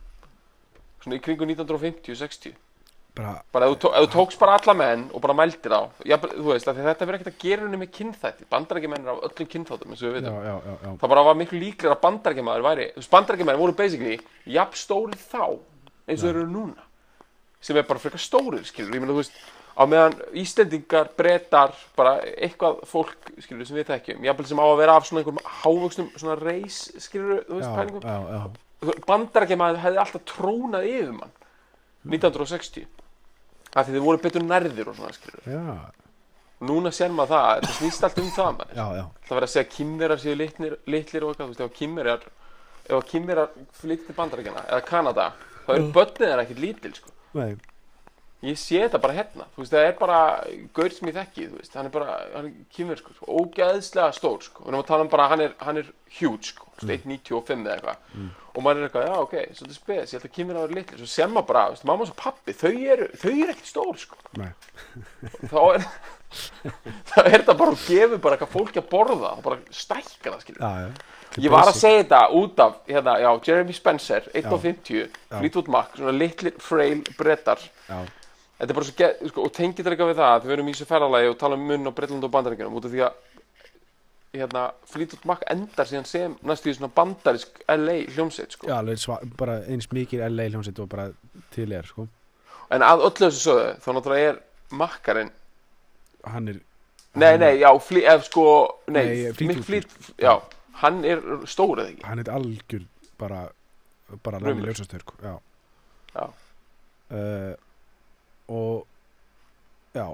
svona 1.04 1.17
í 1.19 1.21
kringu 1.21 1.45
1950-60 1.45 2.56
bara, 3.15 3.36
bara 3.54 3.67
ef 3.69 3.76
þú, 3.76 3.78
tó- 3.86 3.91
ef 3.95 4.08
þú 4.08 4.12
tókst 4.15 4.39
bara 4.41 4.56
alla 4.60 4.74
menn 4.74 5.04
og 5.13 5.21
bara 5.21 5.36
mældir 5.38 5.71
á 5.78 5.82
já, 6.06 6.17
þú 6.17 6.48
veist, 6.50 6.65
þetta 6.67 7.06
verður 7.06 7.19
ekkert 7.19 7.34
að 7.34 7.43
gera 7.45 7.62
henni 7.67 7.78
með 7.84 7.91
kynþætti. 8.00 8.48
Bandarækjumenn 8.50 9.06
er 9.06 9.13
af 9.13 9.21
öllum 9.30 9.50
kynþáttum 9.54 9.93
og 9.93 11.00
það 11.00 11.08
bara 11.13 11.24
var 11.30 11.38
miklu 11.39 11.60
líklega 11.62 11.93
að 11.95 12.02
bandarækjamaður 12.08 12.65
væri 12.65 12.88
bandarækjamaður 13.13 13.62
voru 13.62 13.78
basically 13.78 14.17
jafn 14.58 14.76
stórir 14.82 15.21
þá 15.32 15.45
eins 16.05 16.21
og 16.21 16.29
þeir 16.29 16.41
eru 16.41 16.49
núna 16.51 16.85
sem 17.65 17.77
er 17.77 17.87
bara 17.87 18.01
frekar 18.01 18.21
stórir 18.21 18.65
skilur, 18.67 18.93
ég 18.93 19.01
meina 19.01 19.13
þú 19.13 19.21
veist 19.23 19.37
á 19.75 19.83
meðan 19.89 20.13
Íslendingar, 20.39 21.09
Bretar 21.17 21.73
bara 21.97 22.19
eitthvað 22.35 22.83
fólk 22.87 23.31
skilur 23.43 23.67
sem 23.67 23.79
við 23.79 23.89
þekkjum 23.91 24.27
jafnvel 24.27 24.49
sem 24.51 24.61
á 24.61 24.65
að 24.67 24.77
vera 24.83 24.95
af 24.99 25.07
svona 25.07 25.23
einhverjum 25.23 25.55
hávöxnum 25.63 26.11
svona 26.15 26.37
reis 26.39 26.79
skilur 27.03 27.43
þú 27.49 27.59
veist 27.59 27.69
já, 27.69 27.75
pælingum. 27.79 29.01
bandarækjamaður 29.09 29.83
hefði 29.83 30.01
alltaf 30.03 30.25
trónað 30.31 30.89
yfir 30.91 31.11
mann 31.17 31.35
1960 32.05 32.87
af 33.75 33.87
því 33.87 33.97
þið 33.97 34.05
voru 34.05 34.23
betur 34.23 34.45
nærðir 34.45 34.91
og 34.91 34.99
svona 34.99 35.15
skilur 35.17 35.49
já, 35.49 35.63
núna 36.63 36.91
sér 36.95 37.11
maður 37.11 37.33
það, 37.33 37.49
þetta 37.59 37.75
snýst 37.79 38.05
allt 38.07 38.21
um 38.21 38.29
það 38.31 38.51
maður. 38.59 38.77
Það 39.25 39.33
verður 39.35 39.47
að 39.47 39.51
segja 39.51 39.65
að 39.65 39.73
kynverar 39.75 40.21
séu 40.21 40.35
litlir, 40.39 40.77
litlir 40.87 41.25
og 41.25 41.33
eitthvað, 41.33 41.49
þú 41.49 41.51
veist, 41.51 41.65
ef 41.65 43.09
kynverar 43.09 43.49
ef 43.55 43.79
flyttir 43.81 44.07
til 44.07 44.15
bandarækjana 44.15 44.63
eða 44.69 44.85
Kanada, 44.85 45.27
þá 45.65 45.71
eru 45.78 45.88
börnin 45.95 46.30
þeirra 46.30 46.45
ekkert 46.45 46.62
lítil 46.63 46.93
sko. 46.97 47.13
nei, 47.36 47.56
ég 48.45 48.60
sé 48.60 48.80
þetta 48.84 49.01
bara 49.01 49.17
hérna, 49.17 49.47
þú 49.56 49.63
veist, 49.63 49.73
það 49.73 49.88
er 49.88 49.93
bara 49.99 50.19
gaur 50.78 50.95
sem 50.95 51.10
ég 51.10 51.17
þekki, 51.17 51.45
þú 51.49 51.60
veist, 51.60 51.78
hann 51.80 51.89
er 51.89 51.93
bara 51.93 52.17
hann 52.36 52.49
er 52.49 52.58
kynver, 52.78 53.01
sko, 53.01 53.30
ógeðslega 53.41 54.10
stór 54.15 54.41
sko. 54.45 54.65
að 54.69 54.95
um 54.99 55.12
bara, 55.12 55.30
hann 55.32 55.45
er, 55.47 55.56
hann 55.65 55.82
er 55.82 55.93
huge 56.19 56.51
sko, 56.51 56.67
mm. 56.82 56.91
1.95 56.97 57.65
eða 57.65 57.78
eitthvað. 57.78 58.28
Og 58.56 58.63
maður 58.63 58.84
er 58.84 58.89
eitthvað, 58.89 59.08
já, 59.10 59.15
ok, 59.23 59.34
svolítið 59.58 59.80
spes, 59.80 60.12
ég 60.13 60.19
held 60.19 60.28
að 60.30 60.36
kynverar 60.38 60.67
eru 60.67 60.78
litlir, 60.78 61.01
svo 61.01 61.10
sem 61.12 61.34
maður 61.34 61.49
bara, 61.49 61.65
þú 61.65 61.78
veist, 61.78 61.88
mamma 61.89 62.08
og 62.08 62.19
pappi 62.19 62.56
þau 62.56 62.75
eru, 62.95 63.10
þau 63.23 63.32
eru 63.32 63.56
ekkert 63.56 63.71
stór, 63.71 64.04
sko. 64.06 64.21
Þá 65.49 65.60
er 65.73 65.89
þá 67.10 67.19
er 67.21 67.30
þetta 67.32 67.56
bara 67.56 67.71
að 67.71 67.84
gefa 67.88 68.17
bara 68.19 68.36
eitthvað 68.36 68.56
fólki 68.56 68.82
að 68.82 68.89
borða, 68.91 69.36
það 69.38 69.45
bara 69.45 69.78
stækkar 69.82 70.39
það, 70.41 70.80
já 70.86 71.13
Ég 71.41 71.52
var 71.52 71.67
að 71.67 71.76
segja 71.80 72.04
þetta 72.04 72.19
út 72.39 72.60
af, 72.63 72.76
hérna, 72.88 73.17
já, 73.19 73.30
Jeremy 73.48 73.74
Spencer, 73.76 74.28
1.50, 74.34 75.02
Já. 75.32 75.39
Fleetwood 75.39 75.67
Mac, 75.74 75.95
svona 75.98 76.13
litlir, 76.15 76.54
frail 76.63 77.02
brettar. 77.17 77.60
Þetta 77.89 78.69
er 78.71 78.78
bara 78.78 78.88
svo, 78.88 78.95
ge- 78.95 79.30
sko, 79.34 79.43
og 79.43 79.52
tengið 79.52 79.82
þetta 79.84 79.91
eitthvað 79.95 80.12
við 80.13 80.19
það, 80.21 80.34
að 80.38 80.45
við 80.48 80.54
erum 80.56 80.69
í 80.69 80.76
þessu 80.78 80.88
ferralagi 80.88 81.32
og 81.34 81.38
tala 81.41 81.58
um 81.60 81.65
munn 81.67 81.89
á 81.89 81.95
Bretland 81.98 82.24
og 82.24 82.32
bandaríkjunum, 82.32 82.78
út 82.80 82.88
af 82.88 82.93
því 82.93 83.02
að, 83.04 83.17
hérna, 84.36 84.63
Fleetwood 84.91 85.26
Mac 85.28 85.43
endar 85.52 85.88
síðan 85.89 86.08
sem 86.08 86.38
næstu 86.48 86.71
í 86.71 86.76
svona 86.78 86.91
bandarisk 86.95 87.60
LA 87.71 87.98
hljómsveit, 88.15 88.56
sko. 88.56 88.67
já, 88.71 88.80
sva, 89.00 89.19
bara 89.39 89.58
eins 89.71 89.88
mikið 89.91 90.24
LA 90.30 90.48
hljómsveit 90.54 90.80
og 90.84 90.89
bara 90.91 91.10
til 91.56 91.71
er 91.76 91.88
sko 91.88 92.08
En 92.74 92.82
að 92.82 93.04
öllu 93.06 93.28
þessu 93.28 93.43
sögðu, 93.45 93.67
þá 93.84 93.88
náttúrulega 93.93 94.30
er 94.32 94.39
Makkarinn, 94.76 95.28
hann 96.26 96.48
er 96.50 96.56
nei, 97.15 97.36
nei, 97.38 97.52
já, 97.62 97.69
flý, 97.80 98.02
ef 98.10 98.24
sko, 98.28 98.45
nei, 98.89 99.04
Nei, 99.06 99.32
Fleetwood. 99.38 99.65
Fleet, 99.67 99.91
já, 100.19 100.34
hann 100.81 101.03
er 101.07 101.21
stór 101.49 101.79
eða 101.81 101.91
ekki? 101.93 102.03
hann 102.07 102.19
er 102.23 102.29
algjör 102.33 102.85
bara 103.19 103.43
bara 104.23 104.39
Rumur. 104.39 104.51
langi 104.53 104.67
ljósastur 104.67 105.03
já 105.23 105.35
Já. 106.15 106.25
uh, 107.11 107.53
og 108.47 108.85
já 109.95 110.07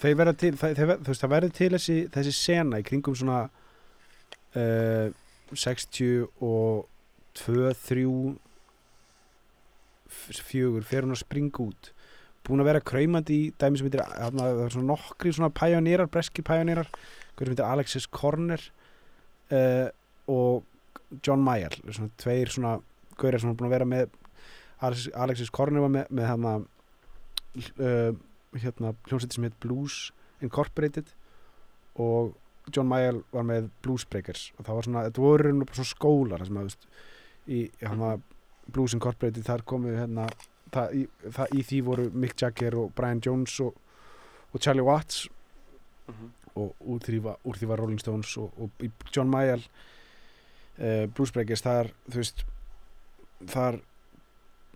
þeir 0.00 0.14
verða 0.16 0.34
til 0.38 0.52
þeir, 0.56 0.86
ver- 0.86 1.00
þú 1.04 1.08
veist 1.12 1.22
það 1.24 1.32
verður 1.34 1.54
til 1.58 1.70
þessi, 1.74 1.96
þessi 2.14 2.32
sena 2.36 2.78
í 2.80 2.86
kringum 2.86 3.16
svona 3.16 3.40
uh, 4.56 5.10
60 5.50 6.28
og 6.40 6.86
2, 7.34 7.72
3 7.88 8.04
fjögur 10.10 10.84
fer 10.86 11.04
hún 11.06 11.14
að 11.14 11.20
springa 11.22 11.62
út 11.64 11.90
búin 12.46 12.62
að 12.62 12.70
vera 12.70 12.80
kraumandi 12.82 13.36
í 13.36 13.50
dæmi 13.60 13.78
sem 13.78 13.86
heitir 13.88 14.02
það 14.06 14.40
er 14.64 14.72
svona 14.74 14.88
nokkri 14.94 15.32
svona 15.36 15.50
pæjónírar 15.54 16.08
breski 16.10 16.42
pæjónírar, 16.46 16.88
hvernig 17.36 17.52
heitir 17.54 17.66
Alexis 17.68 18.06
Corner 18.10 18.62
uh, 19.56 19.88
og 20.30 20.66
John 21.26 21.42
Mayer 21.44 21.74
svona 21.82 22.10
tveir 22.20 22.52
svona 22.52 22.76
gaurar 23.20 23.42
sem 23.42 23.50
er 23.50 23.56
búin 23.58 23.68
að 23.68 23.76
vera 23.76 23.88
með 23.88 24.12
Alexis, 24.80 25.10
Alexis 25.14 25.52
Corner 25.52 25.84
var 25.84 25.92
með, 25.92 26.12
með 26.16 26.28
hana, 26.30 26.52
uh, 27.84 28.12
hérna 28.56 28.94
hljómsveitir 29.08 29.36
sem 29.36 29.48
heit 29.48 29.58
Blues 29.62 29.98
Incorporated 30.40 31.10
og 32.00 32.36
John 32.72 32.88
Mayer 32.88 33.18
var 33.34 33.44
með 33.44 33.68
Blues 33.84 34.06
Breakers. 34.08 34.50
Og 34.56 34.64
það 34.64 34.78
var 34.78 34.86
svona, 34.86 35.02
þetta 35.08 35.24
voru 35.24 35.52
svona 35.66 35.90
skólar 35.90 36.46
sem 36.46 36.60
að, 36.60 36.76
í 37.50 37.60
hana, 37.82 38.14
Blues 38.70 38.94
Incorporated 38.96 39.44
þar 39.44 39.66
komu 39.68 39.92
hérna 39.96 40.28
það, 40.72 40.94
í, 40.94 41.04
það, 41.26 41.56
í 41.58 41.64
því 41.66 41.80
voru 41.90 42.08
Mick 42.14 42.38
Jagger 42.40 42.78
og 42.80 42.92
Brian 42.96 43.22
Jones 43.24 43.56
og, 43.64 43.74
og 44.52 44.62
Charlie 44.62 44.86
Watts. 44.86 45.26
Mm 46.08 46.30
og 46.58 46.74
úr 46.80 47.04
því 47.04 47.20
var, 47.24 47.38
úr 47.46 47.58
því 47.58 47.70
var 47.70 47.82
Rolling 47.82 48.00
Stones 48.02 48.32
og, 48.40 48.50
og 48.58 48.88
John 49.14 49.30
Mayall 49.30 49.62
uh, 49.62 51.06
Blues 51.14 51.32
Breakers 51.34 51.64
þar 51.66 51.92
þú 52.08 52.22
veist 52.22 52.44
þar 53.50 53.80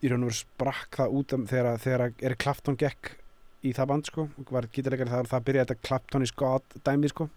í 0.05 0.11
raun 0.11 0.25
og 0.27 0.31
veru 0.31 0.39
sprakk 0.39 1.01
það 1.01 1.19
út 1.19 1.37
þegar, 1.51 1.79
þegar 1.81 2.07
Eric 2.21 2.43
Clapton 2.45 2.79
gekk 2.81 3.15
í 3.65 3.73
það 3.73 3.91
band 3.91 4.11
sko 4.11 4.27
var 4.53 4.69
gítarleikari 4.73 5.13
þar 5.13 5.31
það 5.31 5.47
byrjaði 5.49 5.71
þetta 5.71 5.89
Clapton 5.89 6.27
is 6.27 6.35
God 6.37 6.79
dæmi 6.85 7.11
sko 7.13 7.29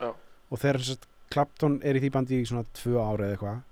Já. 0.00 0.10
og 0.12 0.62
þegar 0.62 1.06
Clapton 1.32 1.80
er 1.84 1.98
í 1.98 2.02
því 2.04 2.12
bandi 2.14 2.40
í 2.40 2.46
svona 2.48 2.64
tvö 2.76 3.00
ára 3.02 3.26
eða 3.26 3.36
eitthvað 3.36 3.64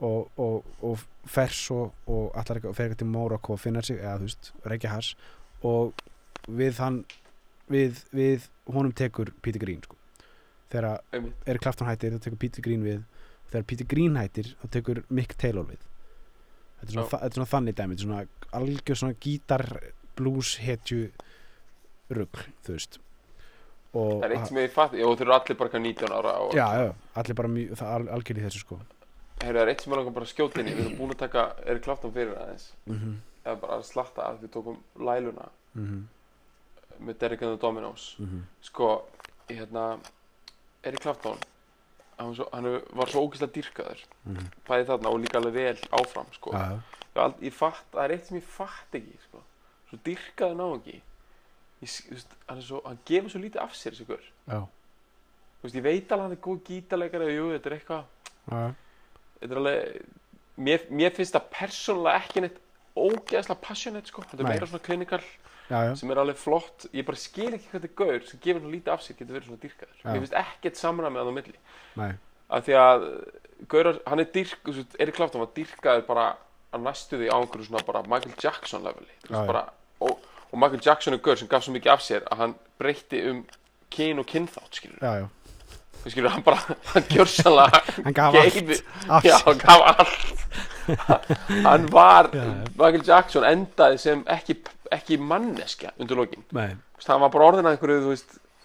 og, 0.00 0.40
og, 0.40 0.68
og 0.84 1.02
fers 1.28 1.62
og, 1.74 1.96
og 2.08 2.30
allar 2.38 2.60
fer 2.64 2.86
eitthvað 2.88 3.00
til 3.02 3.10
Morocco 3.10 3.56
og 3.56 3.62
finna 3.62 3.82
sig 3.84 4.00
eða 4.00 4.18
þú 4.20 4.28
veist, 4.28 4.52
reykja 4.66 4.94
hass 4.94 5.14
og 5.66 6.04
við 6.48 6.80
hann 6.80 7.02
við, 7.70 8.02
við 8.14 8.48
honum 8.70 8.92
tekur 8.96 9.32
Peter 9.42 9.62
Green 9.62 9.82
sko. 9.84 9.96
þegar 10.70 11.00
Eric 11.46 11.62
Clapton 11.64 11.88
hættir 11.88 12.14
þá 12.14 12.26
tekur 12.26 12.42
Peter 12.44 12.62
Green 12.62 12.84
við. 12.86 13.00
Og 13.44 13.54
þegar 13.54 13.68
Peter 13.72 13.88
Green 13.90 14.18
hættir 14.18 14.52
þá 14.60 14.66
tekur 14.76 15.02
Mick 15.08 15.34
Taylor 15.38 15.66
við. 15.66 15.80
Þetta 16.80 16.88
er 16.88 16.94
svona, 16.96 17.08
þetta 17.12 17.26
er 17.30 17.38
svona 17.38 17.52
þannig 17.54 17.78
dæmi 17.78 17.96
þetta 17.96 18.04
er 18.04 18.08
svona 18.08 18.60
algjör 18.60 19.00
svona 19.00 19.18
gítar 19.20 19.66
blues 20.18 20.56
hetju 20.62 21.10
rugl 22.10 22.44
þú 22.66 22.76
veist. 22.76 23.00
Og 23.90 24.20
Það 24.20 24.26
er 24.28 24.36
eitt 24.36 24.48
sem 24.48 24.60
ég 24.60 24.70
fatt, 24.70 24.94
og 24.94 25.16
þeir 25.18 25.26
eru 25.26 25.34
allir 25.34 25.58
bara 25.58 25.70
eitthvað 25.70 25.84
19 25.88 26.14
ára 26.14 26.34
og 26.44 26.52
já, 26.54 26.66
já, 26.78 26.92
allir 27.18 27.38
bara 27.40 27.50
mjög, 27.50 27.72
það 27.80 27.94
er 27.96 28.12
algjör 28.16 28.38
í 28.38 28.44
þessu 28.44 28.62
sko. 28.62 28.78
Heyrðu, 29.40 29.56
það 29.56 29.62
er 29.64 29.72
eitt 29.72 29.82
sem 29.82 29.92
er 29.92 30.00
langar 30.00 30.14
bara 30.14 30.28
að 30.28 30.30
skjóta 30.30 30.60
inn 30.60 30.70
í, 30.70 30.74
við 30.76 30.84
erum 30.84 30.98
búin 31.00 31.14
að 31.16 31.22
taka 31.24 31.44
Erik 31.64 31.84
Clapton 31.86 32.14
fyrir 32.14 32.36
aðeins, 32.38 32.68
mm 32.86 32.96
-hmm. 33.00 33.16
eða 33.42 33.56
bara 33.64 33.78
að 33.80 33.84
slatta 33.88 34.28
að 34.28 34.40
við 34.44 34.52
tókum 34.54 34.78
læluna. 34.94 35.48
Mm 35.74 36.06
með 37.00 37.18
Derek 37.18 37.42
and 37.42 37.56
the 37.56 37.60
Dominos 37.66 38.16
-hmm. 38.18 38.42
sko, 38.60 39.08
hérna 39.48 39.98
Erik 40.82 41.00
Clapton 41.00 41.38
hann 42.18 42.34
svo, 42.34 42.48
hann 42.52 42.80
var 42.92 43.08
svo 43.08 43.22
ógeðslega 43.26 43.52
dýrkaður 43.52 44.00
Mhm. 44.24 44.46
bæði 44.68 44.86
þarna 44.86 45.08
og 45.08 45.20
líka 45.20 45.36
alveg 45.38 45.52
vel 45.54 45.78
áfram 45.92 46.26
sko. 46.32 46.50
já, 46.52 46.80
ég, 47.14 47.34
ég 47.42 47.52
fatt, 47.52 47.84
það 47.92 48.04
er 48.04 48.10
eitt 48.10 48.26
sem 48.26 48.36
ég 48.38 48.42
fatt 48.44 48.94
ekki 48.94 49.16
sko. 49.28 49.42
svo 49.88 49.98
dýrkaður 50.04 50.56
ná 50.56 50.76
ekki 50.76 51.00
ég, 51.82 52.24
hann, 52.48 52.62
svo, 52.62 52.80
hann 52.84 52.98
gefur 53.06 53.30
svo 53.30 53.40
lítið 53.40 53.60
af 53.62 53.72
sér 53.74 53.92
Þú 55.60 55.66
veist, 55.68 55.76
ég 55.76 55.82
veit 55.82 56.12
alveg 56.12 56.22
hann 56.22 56.32
er 56.32 56.36
góð 56.40 56.62
gítarleikari 56.64 57.24
og 57.24 57.30
jú, 57.36 57.58
þetta 57.58 57.66
er 57.66 57.76
eitthvað 57.76 58.04
já, 58.50 58.74
þetta 59.40 59.52
er 59.52 59.56
alveg 59.56 60.02
mér, 60.56 60.80
mér 60.90 61.10
finnst 61.16 61.34
það 61.34 61.50
persónulega 61.52 62.20
ekki 62.22 62.40
neitt 62.40 62.60
ógeðslega 62.96 63.60
passionate 63.60 64.06
sko. 64.08 64.22
þetta 64.22 64.40
er 64.40 64.48
meira 64.48 64.66
svona 64.66 64.84
klinikal 64.84 65.20
já, 65.70 65.94
sem 65.96 66.12
er 66.12 66.20
alveg 66.22 66.40
flott. 66.40 66.88
Ég 66.96 67.06
bara 67.08 67.20
skil 67.20 67.50
ekki 67.54 67.70
hvað 67.70 67.84
þetta 67.84 67.98
gaur 68.02 68.26
sem 68.28 68.42
gefur 68.42 68.64
svona 68.64 68.74
lítið 68.74 68.94
af 68.94 69.04
sér 69.04 69.18
getur 69.18 69.36
verið 69.36 69.48
svona 69.48 69.62
dýrkaður. 69.64 70.02
Mér 70.04 70.20
finnst 70.24 70.38
ekkert 70.42 70.80
samræmið 70.80 71.22
að 71.22 71.30
á 71.30 71.34
milli. 71.38 71.56
Nei, 72.00 72.10
af 72.50 72.66
því 72.66 72.78
að 72.80 73.06
gaurar, 73.70 74.00
hann 74.10 74.24
er 74.24 74.30
dyrk 74.34 74.64
þú 74.66 74.76
veist, 74.78 74.98
Erik 75.00 75.18
Clapton 75.18 75.44
var 75.44 75.52
dyrkaður 75.56 76.06
bara 76.08 76.26
að 76.70 76.84
næstu 76.86 77.18
því 77.20 77.30
á 77.30 77.36
einhverju 77.38 77.68
svona 77.68 77.86
bara 77.86 78.04
Michael 78.06 78.36
Jackson 78.40 78.84
leveli. 78.86 79.16
Bara, 79.30 79.64
og, 80.02 80.20
og 80.50 80.58
Michael 80.58 80.84
Jackson 80.86 81.16
er 81.16 81.22
gaur 81.24 81.38
sem 81.38 81.50
gaf 81.50 81.66
svo 81.66 81.74
mikið 81.74 81.94
af 81.94 82.04
sér 82.06 82.26
að 82.30 82.44
hann 82.44 82.56
breytti 82.80 83.22
um 83.30 83.44
kyn 83.90 84.22
og 84.22 84.26
kynþátt 84.30 84.78
skilur 84.78 85.02
já, 85.02 85.22
já 85.22 85.28
við 86.04 86.14
skilur 86.14 86.32
hann 86.34 86.44
bara 86.46 86.58
hann 86.94 87.08
gjörsanlega 87.12 87.80
Hann 88.04 88.16
gaf 88.16 88.34
geyfi- 88.38 88.80
allt. 89.08 89.24
Já, 89.28 89.36
hann 89.46 89.58
gaf 89.64 89.80
allt. 89.94 90.46
Hann 91.64 91.86
var 91.92 92.30
Já. 92.34 92.44
Michael 92.74 93.04
Jackson 93.06 93.44
endaði 93.46 93.98
sem 94.02 94.22
ekki, 94.32 94.56
ekki 94.92 95.18
manneskja 95.22 95.92
undir 96.00 96.18
lokin. 96.18 96.44
Hann 96.54 97.20
var 97.24 97.30
bara 97.32 97.50
orðin 97.52 97.68
að 97.68 97.76
einhverju 97.76 98.14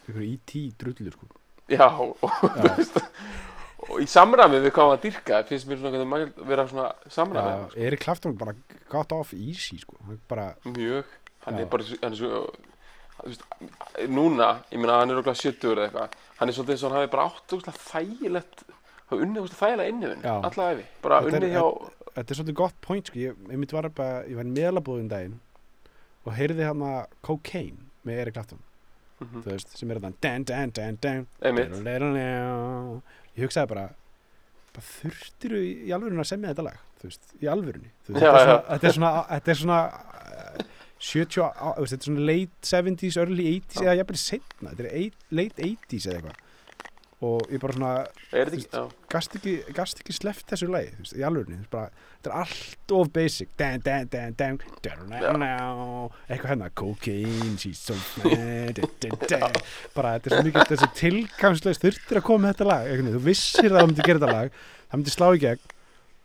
einhverju 0.05 0.29
E.T. 0.33 0.63
drullur 0.81 1.13
sko. 1.15 1.27
Já, 1.71 1.87
og, 1.89 2.17
veist, 2.77 2.97
og 3.89 4.01
í 4.03 4.05
samræmi 4.09 4.59
við 4.61 4.73
hvað 4.75 4.91
hann 4.91 4.99
dyrka 5.01 5.39
finnst 5.49 5.65
mér 5.69 5.79
svona 5.81 5.93
hvernig 5.95 6.09
maður 6.11 6.49
vera 6.51 6.65
svona 6.69 6.89
samræmi 7.09 7.53
Já, 7.55 7.85
Erik 7.87 8.03
Clapton 8.05 8.35
bara 8.37 8.53
got 8.93 9.11
off 9.17 9.33
easy 9.33 9.79
sko. 9.81 9.97
Bara, 10.29 10.51
mjög, 10.65 11.09
hann 11.47 11.57
Já. 11.57 11.63
er 11.65 11.71
bara 11.73 11.87
hann 12.03 12.13
er 12.13 12.19
svo, 12.19 12.43
núna 14.11 14.49
ég 14.71 14.79
meina 14.81 14.99
hann 15.01 15.11
er 15.13 15.19
okkur 15.21 15.37
70 15.39 15.71
eða 15.75 15.85
eitthvað 15.87 16.17
hann 16.39 16.49
er 16.51 16.55
svolítið 16.57 16.75
eins 16.75 16.83
og 16.83 16.91
hann 16.91 16.99
hafi 17.01 17.11
bara 17.15 17.27
átt 17.29 17.55
ógeðslega 17.55 17.83
þægilegt 17.89 18.63
hafa 19.05 19.21
unnið 19.21 19.41
ógeðslega 19.41 19.61
þægilega 19.61 19.93
innifinn 19.93 20.25
alla 20.31 20.67
æfi, 20.75 20.85
bara 21.01 21.21
Þetta 21.21 21.29
er- 21.29 21.41
unnið 21.41 21.55
hjá 21.55 21.65
þetta 22.15 22.29
er 22.31 22.39
svolítið 22.39 22.59
gott 22.61 22.77
point 22.81 23.07
sko 23.11 23.19
Ég, 23.19 23.35
ég 23.49 23.57
myndi 23.59 23.75
var 23.77 23.89
bara, 23.89 24.23
ég 24.29 24.35
var 24.39 24.45
í 24.49 24.53
meðlabúðum 24.55 25.09
daginn 25.11 25.39
og 26.25 26.33
heyrði 26.37 26.65
hann 26.69 26.81
að 26.85 27.01
Cocaine 27.21 27.77
með 28.05 28.21
Erik 28.25 28.33
Clapton 28.39 28.63
Mhm. 29.15 29.43
þú 29.45 29.51
veist, 29.53 29.69
sem 29.79 29.91
er 29.91 29.99
þannig 30.03 30.17
dan, 30.19 30.43
dan, 30.43 30.71
dan, 30.75 30.97
dan, 30.99 31.27
ég 33.37 33.45
hugsaði 33.45 33.69
bara 33.71 33.85
bara 34.75 34.83
þurftiru 34.89 35.55
í, 35.63 35.69
í 35.87 35.91
alvörunni 35.95 36.19
að 36.19 36.27
semja 36.33 36.49
þetta 36.51 36.65
lag? 36.67 36.79
Þú 36.99 37.07
veist, 37.07 37.29
í 37.39 37.47
alvörunni. 37.47 37.91
Þú 38.03 38.13
veist, 38.17 38.25
þetta, 38.25 38.87
er 38.89 38.95
svona, 38.97 39.11
þetta 39.29 39.53
er 39.53 39.59
svona 39.61 39.77
þetta 40.99 41.27
er 41.27 41.35
svona 41.35 41.51
uh, 41.51 41.59
70, 41.59 41.59
á- 41.59 41.75
þú 41.75 41.83
veist, 41.85 41.93
þetta 41.95 42.01
er 42.01 42.09
svona 42.09 42.25
late 42.31 42.71
70s, 42.71 43.17
early 43.21 43.45
80s 43.59 43.77
Já. 43.79 43.85
eða 43.85 43.97
jafnvel 44.01 44.19
setna, 44.21 44.71
þetta 44.73 44.83
er 44.85 44.91
eight, 45.03 45.15
late 45.31 45.69
80s 45.69 46.09
eða 46.09 46.19
eitthvað. 46.21 46.41
Og 47.25 47.45
ég 47.49 47.61
bara 47.63 47.73
svona 47.73 47.91
já, 48.75 48.81
gast 49.09 49.35
ekki, 49.37 49.53
gast 49.73 50.01
ekki 50.01 50.13
sleppt 50.13 50.49
þessu 50.51 50.67
lagi 50.69 50.89
þú 50.91 50.99
veist, 51.05 51.13
í 51.15 51.21
veist, 51.23 51.69
bara, 51.71 51.87
þetta 52.19 52.29
er 52.29 52.35
allt 52.41 52.93
of 52.97 53.11
basic. 53.15 53.53
Dan, 53.57 53.79
dan, 53.85 54.09
dan, 54.11 54.35
dan, 54.37 54.57
eitthvað 56.27 56.51
hérna 56.51 56.67
cocaine, 56.75 57.55
she's 57.57 57.79
so 57.79 57.95
mad 58.19 58.81
bara 59.95 60.17
þetta 60.17 60.27
er 60.27 60.35
svo 60.35 60.43
mikið 60.49 60.73
þessi 60.73 60.89
tilgangslegs 60.99 61.81
þurftir 61.85 62.19
að 62.19 62.27
koma 62.27 62.43
með 62.47 62.53
þetta 62.53 62.69
lag 62.73 62.91
þú 63.15 63.23
vissir 63.29 63.71
að 63.71 63.79
það 63.79 63.87
myndi 63.93 64.07
gera 64.09 64.19
þetta 64.25 64.35
lag 64.35 64.59
það 64.59 64.99
myndi 64.99 65.15
slá 65.15 65.27
í 65.31 65.41
gegn, 65.45 65.65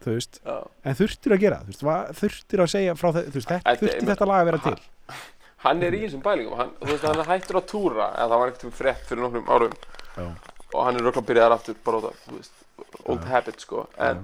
þú 0.00 0.14
veist. 0.16 0.40
Já. 0.44 0.56
en 0.84 0.94
þurftir 1.00 1.34
að 1.36 1.40
gera, 1.44 1.56
það, 1.60 1.64
þú 1.64 1.70
veist, 1.72 1.82
hvað 1.84 2.14
þurftir 2.20 2.62
að 2.64 2.70
segja 2.74 2.94
frá 3.00 3.08
þetta, 3.12 3.30
þú 3.30 3.38
veist, 3.40 3.48
þetta, 3.50 3.64
Þetta- 3.70 3.80
þurftir 3.84 4.08
þetta 4.10 4.28
lag 4.30 4.40
að 4.40 4.48
vera 4.50 4.60
til? 4.64 4.76
Hann 5.64 5.82
er 5.84 5.92
í 5.92 5.98
þessum 6.06 6.22
bælingum 6.24 6.56
hann, 6.56 6.70
þú 6.80 6.86
veist, 6.88 7.02
hann 7.04 7.18
er 7.20 7.28
hættur 7.28 7.58
að 7.60 7.66
túra 7.68 8.06
eða 8.16 8.28
það 8.32 8.38
var 8.40 8.52
ekkert 8.54 8.76
frétt 8.78 9.02
fyrir 9.10 9.20
nokkrum 9.26 9.50
árum. 9.52 9.74
Já. 10.16 10.26
og 10.72 10.84
hann 10.86 10.96
er 10.96 11.02
röglega 11.04 11.26
byrjaðar 11.28 11.52
aftur 11.58 11.76
bara 11.84 11.98
út 12.00 12.06
af, 12.08 12.20
þú 12.24 12.36
veist, 12.38 12.52
old 13.10 13.24
habit 13.28 13.60
sko. 13.60 13.82
En 14.00 14.22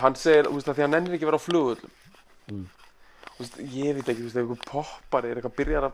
hann 0.00 0.14
segir, 0.16 0.46
þú 0.48 0.54
veist, 0.56 0.68
að 0.70 0.78
því 0.78 0.84
hann 0.86 0.94
nennir 0.96 1.16
ekki 1.18 1.26
að 1.26 1.32
vera 1.32 1.40
á 1.42 1.46
flugullum 1.48 1.96
Mm. 2.50 2.64
þú 3.36 3.42
veist, 3.44 3.58
ég 3.76 3.94
veit 3.94 4.08
ekki, 4.08 4.22
þú 4.22 4.26
veist, 4.26 4.36
ef 4.36 4.42
einhver 4.42 4.64
poppar 4.66 5.24
er 5.28 5.36
eitthvað 5.38 5.54
byrjar 5.60 5.84
að 5.90 5.92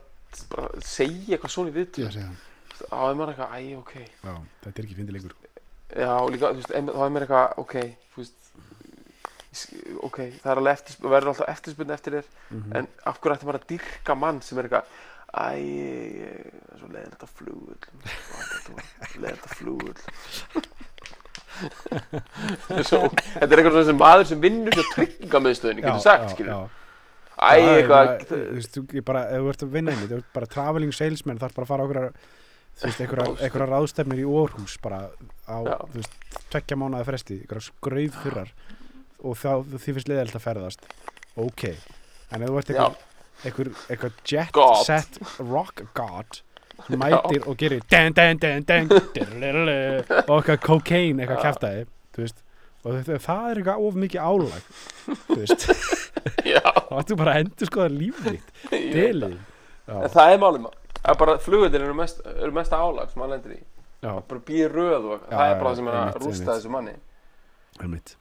bara 0.55 0.69
segja 0.81 1.37
eitthvað 1.37 1.53
svona 1.53 1.73
í 1.73 1.75
viðtölu 1.77 2.13
segja 2.15 2.29
hann. 2.31 2.39
á 2.87 2.97
þeim 3.03 3.21
er 3.27 3.33
eitthvað, 3.33 3.51
æ, 3.51 3.77
ok. 3.83 3.93
Já, 3.99 4.35
þetta 4.63 4.79
er 4.79 4.87
ekki 4.87 4.97
fyndið 5.01 5.17
lengur. 5.19 5.35
Já, 5.97 6.13
og 6.23 6.31
líka, 6.33 6.53
þú 6.55 6.61
veist, 6.63 6.71
em- 6.79 6.89
þá 6.95 7.03
er 7.07 7.11
mér 7.17 7.27
eitthvað, 7.27 7.59
ok 7.59 7.75
þú 8.15 8.23
veist 8.23 8.35
ég 8.46 8.46
ok, 10.07 10.19
það 10.43 10.51
er 10.53 10.61
alveg 10.63 10.73
eftir, 10.79 10.95
verður 11.07 11.31
alltaf 11.33 11.49
eftirspunni 11.55 11.95
eftir 11.97 12.13
þér 12.19 12.27
Mhm. 12.51 12.71
en 12.81 12.87
af 13.07 13.21
hverju 13.21 13.35
ætti 13.37 13.47
maður 13.49 13.61
að 13.63 13.69
dyrka 13.75 14.15
mann 14.19 14.41
sem 14.43 14.59
er 14.59 14.65
eitthvað 14.69 14.87
æ, 15.37 15.59
ég 15.59 16.47
það 16.47 16.73
er 16.73 16.79
svo 16.81 16.89
leiðilegt 16.95 17.25
að 17.27 17.35
flugull 17.37 17.83
leiðilegt 19.21 19.47
að 19.47 19.57
flugull 19.61 20.01
þetta 22.77 23.47
er 23.47 23.53
er 23.53 23.61
eitthvað 23.63 23.87
sem 23.89 23.99
maður 24.01 24.27
sem 24.31 24.41
vinnur 24.43 24.77
hjá 24.77 24.85
tryggingamiðstöðinni 24.95 25.85
getur 25.87 26.03
sagt, 26.05 26.33
skilur 26.35 26.53
já. 26.53 26.59
æ, 27.37 27.51
Já, 27.51 27.57
ég 27.57 27.77
eitthvað 27.81 28.07
þú 28.31 28.41
veist, 28.57 28.73
þú 28.77 28.81
ég 29.01 29.05
bara, 29.09 29.23
ef 29.33 29.41
þú 29.45 29.53
ert 29.53 29.65
að 29.67 29.73
vinna 29.77 29.95
einmitt, 29.95 30.11
þú 30.13 30.19
ert 30.21 30.33
bara 30.37 30.51
traveling 30.57 30.93
salesman, 30.97 31.41
þarf 31.43 31.55
bara 31.57 31.67
að 31.67 31.73
fara 31.73 31.87
okkur 31.87 32.01
þú 32.77 32.85
veist, 32.91 33.01
einhverja, 33.01 33.69
ráðstefnir 33.73 34.21
í 34.21 34.27
Orhús 34.29 34.77
bara 34.85 34.99
á, 35.49 35.57
Já. 35.65 35.77
þú 35.81 35.95
veist, 35.97 36.17
tvekja 36.53 36.77
mánuða 36.81 37.07
fresti, 37.09 37.39
einhverja 37.43 37.69
skrauð 37.71 38.19
þurrar 38.25 38.51
og 39.23 39.37
þá, 39.41 39.51
því 39.77 39.95
finnst 39.99 40.11
liðelt 40.11 40.39
að 40.39 40.45
ferðast. 40.47 40.89
Ok, 41.37 41.65
en 42.33 42.43
ef 42.47 42.51
þú 42.51 42.59
ert 42.61 42.73
Já. 42.73 42.81
einhver, 42.81 43.05
einhver, 43.45 43.71
einhver 43.93 44.17
jet 44.25 44.53
God. 44.57 44.83
set 44.87 45.21
rock 45.39 45.85
god 45.97 46.41
mætir 47.03 47.45
og 47.49 47.57
gerir 47.61 47.85
dan, 47.91 48.13
dan, 48.17 48.41
dan, 48.41 48.65
dan, 48.69 48.89
dirrlirrli, 49.15 49.77
og 50.29 50.35
eitthvað 50.39 50.63
cocaine, 50.65 51.25
eitthvað 51.25 51.41
Já. 51.41 51.45
kæftæði 51.51 51.87
og 52.87 52.99
það, 53.03 53.49
er 53.51 53.61
eitthvað 53.61 53.87
of 53.89 53.97
mikið 53.99 54.23
álag 54.23 54.67
þú 55.27 55.39
veist, 55.41 55.65
já, 56.55 56.61
þá 56.63 56.93
ættu 57.01 57.17
bara 57.19 57.35
að 57.35 57.45
endur 57.45 57.71
skoða 57.71 58.11
það. 58.21 58.37
delið. 58.71 59.39
já, 59.89 59.97
það 60.15 60.35
er 60.35 60.43
málum 60.45 60.69
að 61.07 61.19
bara 61.23 61.39
flugullir 61.43 61.83
eru 61.87 61.97
mest, 61.97 62.23
eru 62.35 62.53
mesta 62.55 62.79
álag 62.83 63.11
sem 63.13 63.23
hann 63.23 63.35
lendir 63.37 63.57
í. 63.57 63.61
Já, 64.05 64.13
bara 64.29 64.43
býði 64.47 64.69
röð 64.73 65.11
og 65.15 65.27
Já, 65.27 65.33
það 65.33 65.43
er 65.45 65.53
já, 65.53 65.59
bara 65.61 65.71
það 65.71 65.77
sem 65.81 65.91
er 65.91 65.99
að 65.99 66.19
rústa 66.23 66.49
þessu 66.53 66.73
manni. 66.75 66.95
Einmitt 67.81 68.15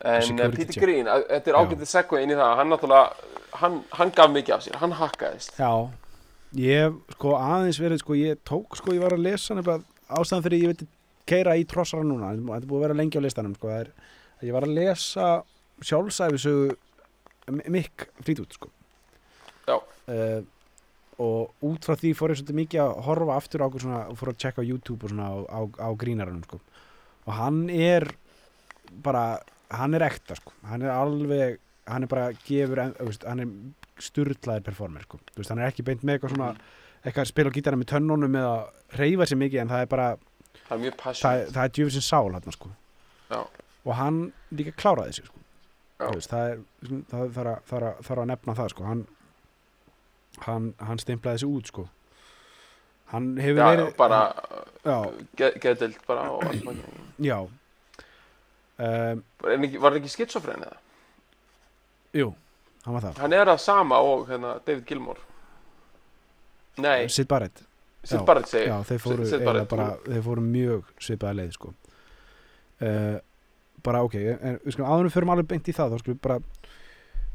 En 0.00 0.40
uh, 0.40 0.50
check. 0.56 0.78
Green, 0.80 1.06
að- 1.12 1.26
þetta 1.28 1.50
er 1.50 1.56
Já. 1.56 1.60
ágætið 1.64 1.90
segva 1.90 2.20
inn 2.22 2.30
í 2.32 2.36
það, 2.38 2.52
hann 2.56 2.70
náttúrulega, 2.72 3.32
hann, 3.60 3.74
hann 3.98 4.10
gaf 4.16 4.30
mikið 4.32 4.54
af 4.54 4.62
sér, 4.64 4.76
hann 4.80 4.92
hakkaðist. 4.96 5.58
já, 5.60 5.72
ég 6.56 6.94
sko 7.16 7.34
aðeins 7.36 7.80
verið 7.82 8.00
sko, 8.00 8.14
ég 8.16 8.38
tók 8.48 8.76
sko, 8.80 8.94
ég 8.96 9.02
var 9.04 9.12
að 9.12 9.26
lesa 9.26 9.54
nefnilega 9.54 9.84
ástæðan 10.08 10.42
fyrir 10.46 10.62
ég 10.64 10.72
veit 10.72 10.86
keira 11.30 11.56
í 11.60 11.66
trossara 11.68 12.02
núna, 12.02 12.32
þetta 12.32 12.56
er 12.62 12.68
búið 12.70 12.80
að 12.80 12.86
vera 12.86 12.96
lengi 13.02 13.20
á 13.20 13.22
listanum 13.26 13.54
sko, 13.58 13.68
það 13.68 13.80
er, 13.84 13.90
ég 14.48 14.52
var 14.56 14.64
að 14.66 14.74
lesa 14.78 15.26
sjálfsæfisögu 15.84 16.76
mikk 17.70 18.08
frítút 18.24 18.56
sko 18.56 18.70
Já. 19.68 19.76
Eh, 20.10 20.40
og 21.20 21.52
út 21.68 21.84
frá 21.84 21.94
því 22.00 22.10
fór 22.16 22.32
ég 22.32 22.40
svolítið 22.40 22.56
mikið 22.62 22.80
að 22.82 22.92
horfa 23.06 23.36
aftur 23.36 23.62
á 23.62 23.66
okkur 23.68 23.82
svona 23.84 24.00
og 24.08 24.16
fór 24.18 24.30
að 24.32 24.38
checka 24.40 24.64
á 24.64 24.68
YouTube 24.70 25.04
og 25.04 25.12
svona 25.12 25.28
á, 25.28 25.36
á, 25.52 25.60
á 25.84 25.88
grínaranum 26.00 26.42
sko 26.48 26.58
og 27.28 27.32
hann 27.36 27.68
er 27.70 28.08
bara, 29.04 29.38
hann 29.70 29.94
er 29.94 30.06
ekta 30.06 30.36
sko, 30.38 30.54
hann 30.70 30.82
er 30.82 30.94
alveg 30.94 31.60
hann 31.90 32.06
er 32.06 32.10
bara 32.10 32.30
gefur, 32.46 32.82
veist, 33.00 33.24
hann 33.26 33.42
er 33.42 34.02
sturlaðir 34.02 34.64
performer 34.66 35.06
sko, 35.06 35.20
veist, 35.36 35.50
hann 35.52 35.62
er 35.62 35.70
ekki 35.70 35.84
beint 35.86 36.04
með 36.06 36.18
eitthvað 36.18 36.34
svona, 36.36 36.50
eitthvað 37.02 37.24
að 37.24 37.30
spila 37.32 37.52
á 37.52 37.56
gítarna 37.56 37.80
með 37.80 37.90
tönnunum 37.94 38.36
eða 38.40 38.54
reyfa 39.00 39.28
sér 39.30 39.40
mikið 39.40 39.64
en 39.64 39.72
það 39.72 39.86
er 39.86 39.90
bara 39.94 40.10
Það 40.70 40.76
er 40.76 40.82
mjög 40.84 40.98
það, 41.02 41.40
það 41.50 41.64
er 41.64 41.72
djöfisinn 41.74 42.04
sál 42.06 42.34
hann 42.34 42.54
sko. 42.54 42.68
Og 43.80 43.94
hann 43.98 44.18
líka 44.54 44.74
kláraði 44.78 45.16
sig 45.16 45.26
sko. 45.26 45.40
Veist, 46.00 46.30
það 46.30 46.50
er 46.50 46.60
það 47.10 47.32
þarf 47.34 47.72
að, 47.74 47.88
að, 47.98 48.20
að 48.22 48.28
nefna 48.30 48.54
það 48.58 48.70
sko. 48.74 48.84
hann, 48.86 49.02
hann, 50.46 50.68
hann 50.78 51.02
stimplaði 51.02 51.42
sig 51.42 51.50
út 51.50 51.72
sko. 51.72 51.88
hann 53.10 53.32
hefur 53.42 53.58
verið 53.58 53.88
já, 53.90 53.94
bara 53.98 54.20
á 56.22 56.34
allmakið 56.38 57.26
já 57.26 57.38
um, 58.80 59.24
var 59.42 59.54
hann 59.54 59.66
ekki, 59.68 59.80
var 59.80 59.92
hann 59.92 60.00
ekki 60.00 60.12
skitsofren 60.16 60.64
eða? 60.66 60.78
jú, 62.16 62.30
hann 62.86 62.96
var 62.96 63.08
það. 63.08 63.24
Hann 63.24 63.36
er 63.36 63.50
það 63.52 63.64
sama 63.64 64.00
og 64.04 64.28
hérna, 64.30 64.56
David 64.66 64.86
Gilmore 64.88 65.26
nei, 66.80 67.08
Sid 67.12 67.28
Barrett. 67.30 67.64
Sid 68.04 68.24
Barrett 68.26 68.48
segi 68.48 68.70
já, 68.70 68.78
þeir 68.88 69.02
fóru, 69.02 69.26
Sid 69.28 69.44
Barrett, 69.44 69.68
bara, 69.70 69.90
þeir 70.06 70.24
fóru 70.24 70.44
mjög 70.44 70.94
svipaða 71.02 71.36
leið 71.42 71.56
sko. 71.58 71.74
uh, 72.80 73.18
bara 73.84 74.02
ok 74.04 74.16
en, 74.20 74.58
við 74.64 74.74
skulum 74.74 74.88
en 74.88 75.06
við 75.06 75.14
förum 75.14 75.32
alveg 75.34 75.48
beint 75.50 75.68
í 75.68 75.76
það 75.76 75.94
þá 75.94 76.02
skulum 76.02 76.16
við 76.18 76.24
bara 76.26 76.38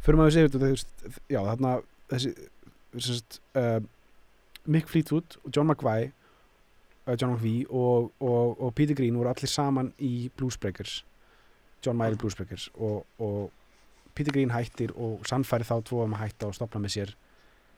förum 0.05 0.23
að 0.23 0.35
við 0.35 0.55
þetta 0.55 1.07
já 1.31 1.39
þarna 1.41 1.73
þessi, 2.11 2.33
þessi 2.95 3.17
uh, 3.61 3.79
Mick 4.65 4.89
Fleetwood 4.89 5.37
og 5.43 5.49
John 5.51 5.69
McVie 5.69 6.11
uh, 7.05 7.15
John 7.15 7.35
McVie 7.35 7.65
og, 7.69 8.11
og, 8.19 8.55
og 8.61 8.73
Peter 8.77 8.97
Green 8.97 9.17
voru 9.17 9.31
allir 9.31 9.51
saman 9.51 9.91
í 9.97 10.29
Bluesbreakers 10.37 11.03
John 11.85 11.99
Mayer 11.99 12.17
Bluesbreakers 12.19 12.69
og, 12.75 13.05
og 13.19 13.51
Peter 14.15 14.33
Green 14.33 14.51
hættir 14.51 14.93
og 14.95 15.25
sannfæri 15.27 15.67
þá 15.67 15.77
tvo 15.85 16.03
um 16.05 16.15
að 16.15 16.25
hætta 16.25 16.49
og 16.49 16.57
stopna 16.57 16.81
með 16.81 16.95
sér 16.97 17.15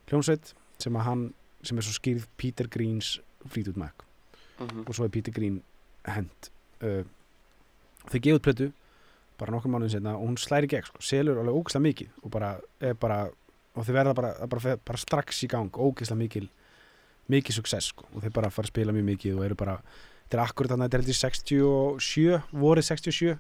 hljómsveit 0.09 0.53
sem 0.79 0.97
að 0.97 1.07
hann 1.09 1.23
sem 1.65 1.77
er 1.79 1.87
svo 1.87 1.95
skýrð 1.97 2.27
Peter 2.37 2.69
Greens 2.71 3.17
Fleetwood 3.47 3.79
Mac. 3.81 4.03
Mhm. 4.59 4.87
og 4.87 4.95
svo 4.95 5.05
er 5.05 5.13
Peter 5.13 5.31
Green 5.31 5.61
hend 6.07 6.49
uh, 6.81 7.03
þau 8.09 8.19
gefa 8.19 8.39
út 8.39 8.45
plötu 8.45 8.71
bara 9.37 9.53
nokkur 9.53 9.69
mánuðin 9.69 9.97
setna 9.97 10.15
og 10.17 10.25
hún 10.25 10.37
slæri 10.41 10.69
gegn 10.71 10.87
sko, 10.87 11.01
selur 11.03 11.37
alveg 11.37 11.53
ógeðslega 11.59 11.85
mikið 11.85 12.23
og 12.23 12.31
bara, 12.33 12.53
bara 12.97 13.19
og 13.77 13.85
þau 13.85 13.93
verða 13.93 14.15
bara, 14.17 14.31
bara, 14.49 14.97
strax 14.97 15.43
í 15.45 15.49
gang 15.51 15.69
ógeðslega 15.69 16.17
mikil 16.17 16.47
mikið 17.29 17.59
success 17.59 17.91
sko, 17.91 18.07
og 18.15 18.23
þau 18.23 18.31
bara 18.33 18.49
fara 18.53 18.65
að 18.65 18.73
spila 18.73 18.95
mjög 18.95 19.09
mikið 19.11 19.37
og 19.37 19.45
eru 19.45 19.59
bara, 19.59 19.75
þetta 20.25 20.39
er 20.39 20.43
akkurat 20.45 20.73
þannig 20.73 20.87
að 20.87 20.89
þetta 20.89 20.97
er 20.97 21.03
heldur 21.03 21.19
67, 21.21 22.41
vorið 22.63 22.89
67 22.89 23.35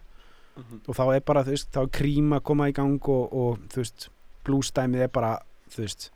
Mhm. 0.57 0.81
og 0.87 0.95
þá 0.95 1.03
er 1.15 1.19
bara, 1.21 1.43
þú 1.43 1.53
veist, 1.55 1.71
þá 1.71 1.81
er 1.83 1.91
krím 1.99 2.33
að 2.33 2.43
koma 2.43 2.67
í 2.69 2.73
gang 2.73 3.09
og, 3.09 3.33
og 3.33 3.59
þú 3.69 3.75
veist, 3.83 4.09
bluesdæmið 4.47 5.01
er 5.03 5.07
bara, 5.13 5.37
þú 5.69 5.83
veist 5.83 6.11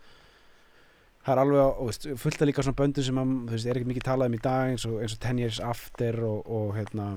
það 1.26 1.34
er 1.36 1.42
alveg, 1.44 1.60
og, 1.62 1.76
þú 1.78 1.86
veist, 1.92 2.08
fullt 2.24 2.42
af 2.42 2.48
líka 2.50 2.64
svona 2.66 2.80
böndum 2.82 3.04
sem 3.06 3.18
að, 3.22 3.34
veist, 3.52 3.66
er 3.70 3.78
ekki 3.78 3.90
mikið 3.92 4.04
talað 4.08 4.32
um 4.32 4.34
í 4.34 4.42
dag 4.42 4.72
eins 4.72 4.86
og, 4.90 4.96
eins 5.04 5.14
og 5.14 5.20
10 5.22 5.40
years 5.44 5.60
after 5.60 6.20
og, 6.26 6.40
og 6.50 6.76
hérna 6.80 7.08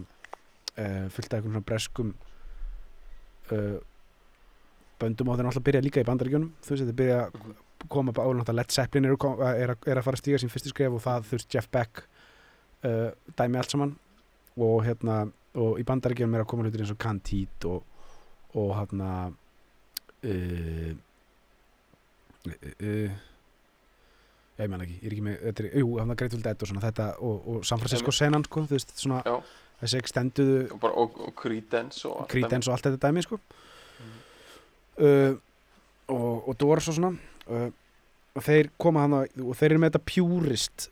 uh, 0.77 1.09
fullt 1.09 1.33
af 1.33 1.39
einhvern 1.39 1.55
svona 1.55 1.65
breskum 1.65 2.15
uh, 3.53 3.79
böndum 5.01 5.29
og 5.33 5.39
þeir 5.39 5.47
náttúrulega 5.49 5.69
byrja 5.69 5.85
líka 5.85 6.03
í 6.05 6.09
bandaríkjunum 6.09 6.51
þú 6.63 6.75
veist, 6.75 6.85
þetta 6.85 6.99
byrja 7.01 7.21
að 7.25 7.39
Mhm. 7.41 7.55
koma 7.89 8.13
bara 8.13 8.27
áður 8.29 8.39
náttúrulega 8.43 8.57
Led 8.61 8.71
Zeppelin 8.73 9.05
er, 9.05 9.17
að 9.17 9.55
er, 9.61 9.69
að- 9.75 9.89
er 9.93 9.97
að 9.99 10.05
fara 10.05 10.17
að 10.17 10.23
stíga 10.23 10.39
sín 10.41 10.51
fyrstu 10.53 10.69
skref 10.73 10.93
og 10.93 11.03
það, 11.05 11.25
þú 11.29 11.31
veist, 11.39 11.55
Jeff 11.55 11.69
Beck 11.71 12.05
uh, 12.85 13.11
dæmi 13.37 13.57
allt 13.59 13.71
saman 13.71 13.97
og 14.57 14.85
hérna, 14.85 15.33
og 15.55 15.79
í 15.81 15.85
bandaríkjunum 15.87 16.35
er 16.39 16.45
að 16.45 16.49
koma 16.51 16.65
hlutir 16.67 16.83
eins 16.85 16.93
og 16.95 16.99
Cantít 17.03 17.67
og, 17.71 17.85
og 18.59 18.73
hérna 18.79 19.11
uh, 20.25 20.91
uh, 22.49 22.73
uh, 22.81 23.15
ég 24.59 24.71
meina 24.71 24.85
ekki, 24.87 24.97
ég 25.03 25.07
er 25.09 25.15
ekki 25.17 25.27
með 25.27 25.39
þetta 25.49 25.65
er, 25.65 25.71
jú, 25.83 25.93
hann 25.99 26.13
var 26.13 26.19
Grateful 26.21 26.43
Dead 26.45 26.63
og 26.65 26.71
svona 26.71 26.85
þetta 26.85 27.07
og, 27.27 27.47
og 27.55 27.65
San 27.67 27.83
Francisco 27.83 28.15
senan, 28.15 28.45
sko, 28.47 28.65
þú 28.69 28.77
veist, 28.77 28.93
svona 29.01 29.21
Já. 29.27 29.35
þessi 29.83 30.01
extenduðu 30.03 30.59
og, 30.69 30.81
bara, 30.83 30.99
og, 31.05 31.17
og 31.29 31.35
Creedence 31.41 32.05
og 32.11 32.21
og 32.27 32.77
allt 32.77 32.91
þetta 32.91 33.03
dæmi, 33.09 33.25
sko 33.27 33.41
Mhm. 33.95 35.07
uh, 35.07 35.35
og, 36.15 36.49
og 36.49 36.57
Doors 36.61 36.89
og 36.91 36.95
svona 36.99 37.13
uh, 37.51 37.71
og 38.35 38.43
þeir 38.43 38.69
koma 38.79 39.05
hann 39.05 39.15
og 39.15 39.53
þeir 39.55 39.71
eru 39.73 39.79
með 39.85 39.93
þetta 39.95 40.09
purist 40.11 40.89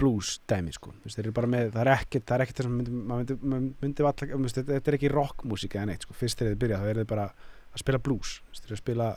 blues 0.00 0.34
dæmi, 0.50 0.72
sko, 0.74 0.92
þeir 1.04 1.26
eru 1.26 1.32
bara 1.36 1.50
með 1.52 1.70
það 1.74 1.82
er 1.84 1.90
ekkert, 1.94 2.24
það 2.28 2.36
er 2.38 2.44
ekkert 2.46 2.60
þess 2.62 2.70
að 2.70 2.76
myndi, 2.76 2.94
myndi, 3.12 3.36
myndi 3.84 4.06
veist, 4.06 4.60
þetta, 4.60 4.80
er 4.92 4.96
ekki 4.98 5.10
rockmusík 5.12 5.76
eða 5.76 5.88
neitt, 5.90 6.06
sko, 6.06 6.16
fyrst 6.16 6.40
þegar 6.40 6.54
þið 6.54 6.62
byrja, 6.64 6.78
þá 6.80 6.88
er 6.94 7.00
þið 7.02 7.08
bara 7.12 7.26
að 7.70 7.82
spila 7.84 8.00
blues, 8.08 8.32
þeir 8.56 8.70
eru 8.70 8.78
að 8.78 8.82
spila 8.84 9.08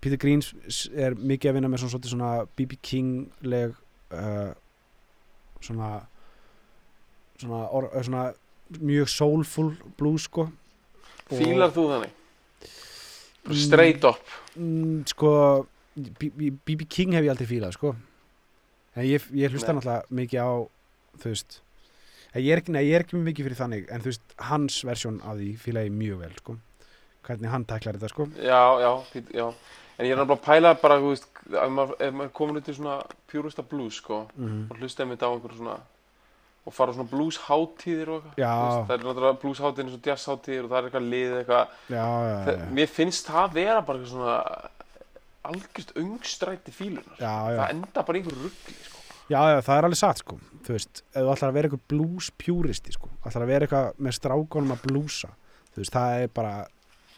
Peter 0.00 0.16
Green 0.22 0.40
s- 0.46 0.86
er 0.96 1.16
mikið 1.18 1.50
að 1.50 1.56
vinna 1.58 1.68
með 1.74 1.82
svona, 1.84 2.10
svona, 2.14 2.30
B.B. 2.56 2.78
King-leg 2.80 3.74
uh, 4.16 4.52
svona 5.60 5.90
svona, 7.40 7.66
or, 7.76 7.90
uh, 7.92 8.00
svona 8.06 8.22
mjög 8.80 9.10
soulful 9.12 9.72
blues 9.98 10.24
sko 10.30 10.46
Fílar 11.30 11.70
þú 11.74 11.84
þannig? 11.92 12.14
Mm. 13.44 13.56
Straight 13.56 14.04
up 14.08 14.32
mm, 14.56 15.02
sko 15.12 15.30
B.B. 16.20 16.86
King 16.88 17.12
hef 17.16 17.24
ég 17.26 17.32
aldrei 17.34 17.48
fílað 17.50 17.76
sko 17.76 17.92
en 18.96 19.06
ég, 19.06 19.26
ég 19.36 19.52
hlusta 19.52 19.74
náttúrulega 19.76 20.20
mikið 20.20 20.40
á 20.42 20.50
þú 21.20 21.34
veist 21.34 21.60
ég 22.38 22.52
er, 22.54 22.62
ekki, 22.62 22.74
nei, 22.74 22.84
ég 22.86 22.94
er 22.94 23.04
ekki 23.04 23.18
mikið 23.18 23.48
fyrir 23.48 23.58
þannig 23.58 23.86
en 23.90 24.02
þú 24.04 24.12
veist, 24.12 24.34
hans 24.50 24.80
versjón 24.86 25.20
af 25.26 25.38
því 25.40 25.50
fíla 25.58 25.84
ég 25.86 25.94
mjög 25.94 26.20
vel 26.22 26.34
sko. 26.38 26.56
Hvernig 27.26 27.52
hann 27.52 27.66
tæklar 27.68 27.98
þetta 27.98 28.10
sko. 28.12 28.26
Já, 28.38 28.62
já, 28.80 28.92
já. 29.34 29.46
En 29.98 30.06
ég 30.06 30.14
er 30.14 30.20
náttúrulega 30.20 30.38
að 30.38 30.44
pæla 30.46 30.74
bara, 30.80 30.98
veist 31.02 31.26
ef 31.50 31.72
maður, 31.74 31.96
er 32.06 32.34
komin 32.36 32.60
út 32.60 32.70
í 32.70 32.74
svona 32.76 33.00
purista 33.30 33.64
blues, 33.66 33.98
sko 33.98 34.22
mm. 34.36 34.68
og 34.70 34.78
hlusta 34.78 35.04
einmitt 35.04 35.24
á 35.26 35.28
einhverju 35.28 35.58
svona 35.58 35.80
og 36.60 36.74
fara 36.76 36.92
á 36.92 36.96
svona 36.96 37.10
blues 37.10 37.40
hátíðir 37.48 38.12
og 38.14 38.26
eitthvað. 38.30 38.76
Það 38.86 38.94
er 38.94 39.04
náttúrulega 39.08 39.40
blues 39.42 39.62
hátíðir 39.64 39.88
eins 39.88 39.96
og 39.98 40.06
jazz 40.06 40.30
hátíðir 40.30 40.66
og 40.66 40.70
það 40.70 40.78
er 40.78 40.88
eitthvað 40.88 41.08
lið 41.14 41.38
eitthvað. 41.40 41.78
Já, 41.90 42.06
já, 42.30 42.36
já, 42.46 42.66
mér 42.78 42.92
finnst 42.94 43.30
það 43.32 43.56
vera 43.58 43.80
bara 43.82 43.98
eitthvað 43.98 44.14
svona 44.14 44.36
algjörst 45.48 45.92
ungstræti 45.98 46.74
fílunar. 46.74 47.16
Það 47.20 47.62
enda 47.70 48.04
bara 48.06 48.18
í 48.18 48.22
einhverju 48.22 48.46
ruggli 48.46 48.76
sko. 48.80 49.04
Já, 49.30 49.40
já, 49.46 49.58
það 49.62 49.76
er 49.78 49.86
alveg 49.88 50.00
satt 50.00 50.20
sko. 50.24 50.36
Þú 50.66 50.74
veist, 50.74 51.02
ef 51.14 51.22
þú 51.22 51.32
ætlar 51.34 51.52
að 51.52 51.56
vera 51.56 51.70
eitthvað 51.70 51.86
blues 51.92 52.30
puristi 52.40 52.94
sko 52.96 53.10
ætlar 53.26 53.44
að 53.44 53.52
vera 53.52 53.66
eitthvað 53.66 54.02
með 54.06 54.16
strákonum 54.18 54.74
að 54.74 54.84
blúsa 54.86 55.30
Þú 55.70 55.82
veist, 55.82 55.94
það 55.94 56.24
er 56.24 56.30
bara 56.34 56.54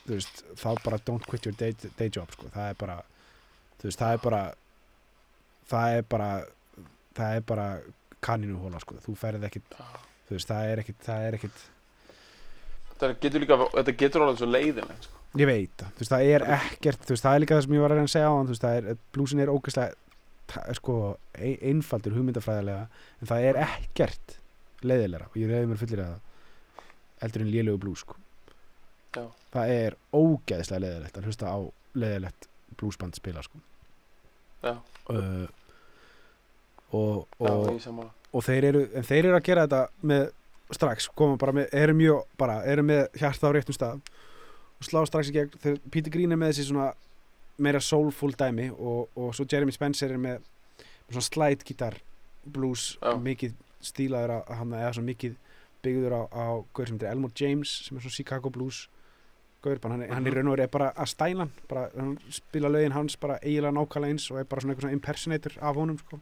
Þú 0.02 0.16
veist, 0.16 0.40
þá 0.58 0.68
bara 0.82 0.98
don't 1.06 1.26
quit 1.30 1.46
your 1.46 1.54
day, 1.54 1.74
day 1.98 2.10
job 2.10 2.30
sko. 2.34 2.48
Það 2.52 2.72
er 2.72 2.78
bara 2.80 2.96
Þú 3.80 3.88
veist, 3.88 4.00
það 4.02 4.16
er 4.16 4.22
bara 4.26 4.42
Það 5.72 5.98
er 5.98 6.08
bara 6.14 6.30
Það 7.16 7.36
er 7.36 7.44
bara 7.52 7.66
kaninuhóla 8.22 8.80
sko. 8.82 8.98
Þú 9.02 9.14
ferð 9.18 9.46
ekkit 9.48 9.76
Þú 10.28 10.36
veist, 10.36 10.50
það 10.50 10.72
er 10.72 10.82
ekkit 10.84 11.06
Það 11.06 11.28
er 11.28 11.38
ekkit 11.40 11.62
þetta 13.02 13.18
getur 13.18 13.42
líka 13.42 13.56
þetta 13.72 13.92
getur 13.98 14.22
alveg 14.22 14.36
svo 14.38 14.46
leiðinlega 14.46 15.02
sko. 15.02 15.21
Ég 15.40 15.48
veit 15.48 15.72
það, 15.80 15.92
þú 15.96 16.02
veist, 16.02 16.12
það 16.12 16.26
er 16.34 16.42
ekkert 16.58 17.08
veist, 17.08 17.24
það 17.24 17.34
er 17.34 17.40
líka 17.40 17.56
það 17.56 17.62
sem 17.64 17.74
ég 17.78 17.80
var 17.84 17.92
að 17.94 17.96
reyna 17.96 18.08
að 18.10 18.12
segja 18.12 18.28
á 18.28 18.34
hann 18.36 18.50
það 18.52 18.76
er 18.76 18.96
Blúsin 19.12 19.40
er 19.40 19.52
er 20.68 20.76
sko 20.76 20.96
ein- 21.38 21.62
einfaldur 21.70 22.12
hugmyndafræðilega 22.18 22.82
en 23.22 23.30
það 23.30 23.46
er 23.48 23.60
ekkert 23.64 24.34
leiðilegra 24.84 25.30
og 25.30 25.36
ég 25.40 25.48
reyði 25.48 25.70
mér 25.70 25.80
fullir 25.80 26.02
að 26.04 26.18
eldur 27.22 27.44
en 27.46 27.52
lélegu 27.54 27.78
blús 27.80 28.02
sko. 28.04 28.16
Já. 29.16 29.24
það 29.52 29.72
er 29.76 29.96
ógeðslega 30.12 30.80
leiðilegt 30.84 31.16
að 31.16 31.24
hlusta 31.28 31.48
á 31.52 31.58
leiðilegt 31.94 32.48
blúsband 32.80 33.14
spila 33.16 33.42
sko. 33.44 33.60
Já. 34.62 34.74
uh, 35.12 35.46
og, 36.92 37.26
Já, 37.40 37.50
og, 37.50 37.80
sammála 37.80 38.10
og 38.32 38.44
þeir 38.46 38.64
eru 38.70 38.82
en 38.96 39.04
þeir 39.08 39.24
eru 39.28 39.36
að 39.36 39.44
gera 39.48 39.66
þetta 39.66 39.82
með 40.12 40.28
strax 40.72 41.08
koma 41.14 41.36
bara 41.40 41.52
með, 41.52 41.66
eru 41.72 41.94
mjög 41.96 42.22
bara 42.40 42.60
eru 42.64 42.84
með 42.88 43.02
hjarta 43.20 43.48
á 43.48 43.54
réttum 43.56 43.76
stað 43.76 44.00
og 44.82 44.88
slá 44.88 45.02
strax 45.06 45.30
í 45.30 45.34
gegn, 45.36 45.52
þegar 45.62 45.80
Peter 45.94 46.10
Green 46.14 46.32
er 46.34 46.40
með 46.40 46.52
þessi 46.52 46.68
svona 46.72 46.88
meira 47.62 47.80
soulful 47.84 48.32
dæmi 48.34 48.70
og, 48.72 49.08
og 49.16 49.34
svo 49.36 49.46
Jeremy 49.46 49.72
Spencer 49.76 50.10
er 50.10 50.18
með, 50.18 50.40
með 51.06 51.14
svona 51.18 51.28
slide 51.28 51.64
gitar 51.68 51.98
blues 52.44 52.96
Já. 52.98 53.12
mikið 53.22 53.54
stílaður 53.82 54.32
að 54.40 54.56
hann 54.58 54.72
eða 54.78 54.92
svona 54.96 55.10
mikið 55.12 55.36
byggður 55.82 56.14
á, 56.18 56.22
á 56.34 56.46
gaur 56.74 56.86
sem 56.88 56.96
heitir 56.98 57.10
Elmore 57.12 57.34
James 57.38 57.70
sem 57.86 57.96
er 57.98 58.02
svona 58.04 58.16
Chicago 58.16 58.50
blues 58.54 58.88
gaur, 59.62 59.78
hann, 59.84 60.02
er- 60.02 60.10
hann 60.14 60.26
í 60.26 60.30
Mhm. 60.30 60.34
raun 60.34 60.48
og 60.48 60.56
veru 60.56 60.62
er 60.64 60.72
bara 60.74 60.88
að 60.96 61.06
stæla 61.12 61.48
bara, 61.70 61.84
hann 61.96 62.16
spila 62.30 62.68
lögin 62.68 62.92
hans 62.96 63.16
bara 63.16 63.38
eiginlega 63.42 63.74
nákvæmlega 63.76 64.10
eins 64.16 64.30
og 64.30 64.38
er 64.40 64.44
bara 64.44 64.60
svona 64.60 64.74
eitthvað 64.74 64.88
svona 64.88 64.98
impersonator 64.98 65.52
af 65.60 65.74
honum 65.76 65.98
sko 65.98 66.16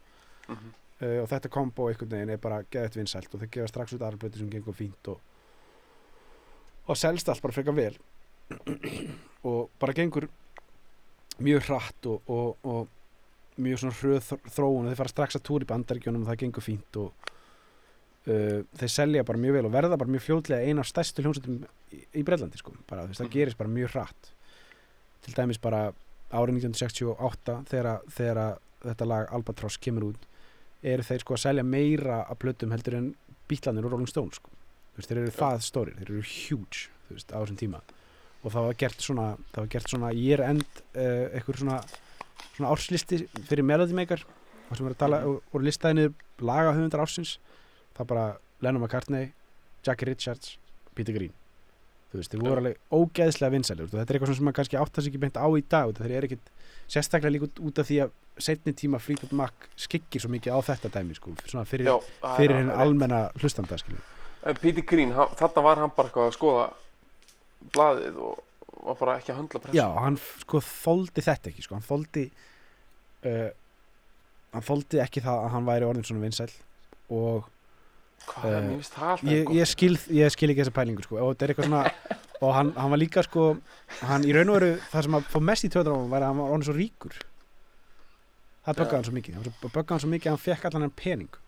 mm 0.49 0.55
-hmm. 0.55 1.05
uh, 1.05 1.21
og 1.23 1.29
þetta 1.29 1.49
kombo 1.49 1.87
einhvern 1.89 2.09
veginn 2.11 2.29
er 2.29 2.37
bara 2.37 2.61
geðið 2.71 2.95
vinsælt 2.99 3.33
og 3.33 3.39
þeir 3.41 3.49
gefa 3.51 3.67
strax 3.67 3.93
út 3.93 4.01
aðra 4.01 4.17
blötu 4.17 4.37
sem 4.37 4.49
gengur 4.49 4.73
fínt 4.73 5.07
og, 5.07 5.19
og 6.87 6.97
selst 6.97 7.29
allt 7.29 7.41
bara 7.41 7.53
frekar 7.53 7.73
vel 7.75 7.97
og 9.43 9.69
bara 9.81 9.93
gengur 9.97 10.27
mjög 11.41 11.63
hratt 11.69 12.05
og, 12.11 12.21
og, 12.29 12.57
og 12.67 13.61
mjög 13.61 13.79
svona 13.81 13.95
hröð 13.97 14.21
þr- 14.27 14.51
þróun. 14.55 14.85
Og 14.85 14.89
þeir 14.91 14.99
fara 15.01 15.13
strax 15.13 15.37
að 15.39 15.45
túra 15.47 15.65
í 15.65 15.69
bandaríkjónum 15.71 16.25
og 16.25 16.29
það 16.31 16.41
gengur 16.43 16.65
fínt 16.65 16.99
og 17.01 17.29
uh, 18.27 18.59
þeir 18.77 18.93
selja 18.93 19.23
bara 19.27 19.41
mjög 19.41 19.57
vel 19.57 19.65
og 19.69 19.73
verða 19.75 19.97
bara 20.01 20.13
mjög 20.13 20.25
fljótlega 20.27 20.67
eina 20.67 20.83
af 20.85 20.89
stærstu 20.91 21.23
hljómsveitum 21.25 21.59
í, 21.95 22.03
í 22.21 22.23
Brellandi 22.27 22.61
sko, 22.61 22.75
bara 22.89 23.07
veist, 23.07 23.21
það 23.21 23.27
Mhm. 23.29 23.33
gerist 23.37 23.57
bara 23.61 23.69
mjög 23.73 23.95
hratt. 23.95 24.31
Til 25.21 25.33
dæmis 25.37 25.59
bara 25.61 25.91
árið 26.31 26.61
1968 26.61 27.57
þegar, 27.69 28.01
þegar 28.09 28.57
þetta 28.81 29.05
lag 29.07 29.33
Albatross 29.35 29.77
kemur 29.77 30.07
út 30.13 30.27
eru 30.81 31.03
þeir 31.05 31.19
sko 31.21 31.35
að 31.35 31.43
selja 31.43 31.63
meira 31.63 32.21
af 32.25 32.39
plötum 32.41 32.71
heldur 32.73 32.95
en 32.97 33.11
bítlanir 33.49 33.85
og 33.85 33.91
Rolling 33.91 34.09
Stones 34.09 34.39
sko. 34.39 34.49
Þeir 35.01 35.17
eru 35.23 35.33
það 35.33 35.59
stórir, 35.65 35.97
þeir 35.99 36.09
eru 36.09 36.21
huge 36.25 36.87
veist, 37.09 37.29
á 37.33 37.37
þessum 37.41 37.57
tíma 37.59 37.81
og 38.43 38.51
það 38.51 38.65
var 38.67 38.77
gert 38.81 39.01
svona, 39.05 39.25
það 39.53 39.61
var 39.63 39.67
gert 39.75 39.89
svona 39.91 40.11
year 40.17 40.41
end 40.45 40.63
uh, 40.95 41.27
eitthvað 41.37 41.59
svona, 41.61 41.81
svona 42.55 42.71
árslisti 42.73 43.21
fyrir 43.49 43.63
Melody 43.67 43.93
Maker 43.97 44.23
og 44.71 44.77
sem 44.77 44.87
er 44.87 44.95
að 44.95 45.01
tala 45.03 45.19
Mhm. 45.21 45.29
og, 45.29 45.43
og 45.53 45.61
listaði 45.67 45.97
niður 45.99 46.13
lagahöfundar 46.41 47.03
ársins 47.05 47.37
það 47.97 48.07
bara 48.07 48.25
Lennon 48.61 48.81
McCartney 48.83 49.31
Jackie 49.85 50.05
Richards, 50.05 50.57
Peter 50.95 51.13
Green 51.13 51.33
þú 52.11 52.19
veist, 52.19 52.31
þeir 52.33 52.41
voru 52.43 52.53
Já. 52.53 52.61
alveg 52.61 52.77
ógeðslega 52.91 53.51
vinsælir 53.55 53.83
og 53.87 53.91
þetta 53.93 54.09
er 54.13 54.17
eitthvað 54.19 54.35
sem 54.35 54.45
maður 54.45 54.57
kannski 54.59 54.79
áttast 54.81 55.07
ekki 55.11 55.19
beint 55.21 55.37
á 55.39 55.47
í 55.47 55.63
dag 55.69 55.93
þeir 55.95 56.11
eru 56.17 56.27
ekkit 56.27 56.49
sérstaklega 56.91 57.31
líka 57.37 57.47
út, 57.63 57.79
af 57.79 57.87
því 57.87 57.99
að 58.03 58.11
setni 58.41 58.73
tíma 58.75 58.99
Fleetwood 58.99 59.31
Mac 59.37 59.53
skikkir 59.79 60.19
svo 60.23 60.31
mikið 60.33 60.51
á 60.51 60.59
þetta 60.71 60.89
dæmi 60.91 61.15
sko, 61.15 61.31
svona 61.47 61.63
fyrir, 61.67 61.87
það 61.87 62.31
er 62.33 62.37
fyrir 62.41 62.57
rétt. 62.65 62.77
almenna 62.83 63.19
hlustanda 63.39 63.77
skilur. 63.79 64.01
En 64.43 64.55
Peter 64.59 64.81
Green, 64.83 65.11
hann, 65.15 65.29
þarna 65.39 65.63
var 65.63 65.77
hann 65.83 65.91
bara 65.95 66.09
eitthvað 66.09 66.27
að 66.31 66.35
skoða 66.35 66.65
blaðið 67.75 68.19
og 68.21 68.41
var 68.81 68.97
bara 68.99 69.15
ekki 69.19 69.33
að 69.33 69.39
höndla 69.41 69.61
pressu 69.63 69.77
Já, 69.77 69.87
hann 70.01 70.17
sko 70.41 70.61
þóldi 70.65 71.25
þetta 71.25 71.51
ekki 71.51 71.65
sko, 71.65 71.77
hann 71.77 71.87
þóldi 71.87 72.25
uh, 73.29 73.49
hann 74.55 74.67
þóldi 74.67 75.01
ekki 75.03 75.23
það 75.25 75.45
að 75.45 75.55
hann 75.55 75.67
væri 75.69 75.89
orðin 75.89 76.07
svona 76.07 76.25
vinsæl 76.25 76.51
og 77.11 77.49
Hvað 78.21 78.51
mér 78.53 78.67
finnst 78.75 78.93
það 78.93 79.23
ég, 79.25 79.47
ég, 79.57 79.69
skil, 79.69 79.95
ég 80.13 80.33
skil 80.33 80.51
ekki 80.51 80.61
þessa 80.61 80.75
pælingu 80.75 81.05
sko, 81.05 81.17
og 81.17 81.31
þetta 81.33 81.45
er 81.45 81.53
eitthvað 81.53 81.69
svona 81.69 81.85
og 82.45 82.55
hann, 82.57 82.69
hann 82.77 82.93
var 82.93 83.01
líka 83.01 83.23
sko 83.25 83.45
hann 84.05 84.25
í 84.25 84.33
raun 84.35 84.51
og 84.53 84.59
veru, 84.59 84.71
það 84.91 85.07
sem 85.07 85.17
að 85.17 85.29
fá 85.33 85.39
mest 85.49 85.65
í 85.65 85.71
töður 85.73 85.93
á 85.93 85.97
hann 85.97 86.11
var 86.13 86.25
að 86.25 86.31
hann 86.31 86.41
var 86.41 86.53
orðin 86.53 86.67
svo 86.69 86.75
ríkur. 86.77 87.17
Það 88.61 88.77
böggaði 88.77 88.97
hann 88.99 89.07
svo 89.07 89.15
mikið. 89.17 89.37
Hann 89.39 89.55
böggaði 89.63 89.93
hann 89.95 90.03
svo 90.03 90.11
mikið 90.11 90.29
að 90.29 90.35
hann 90.35 90.43
fekk 90.45 90.67
allan 90.69 90.85
hann 90.85 90.95
pening 91.01 91.39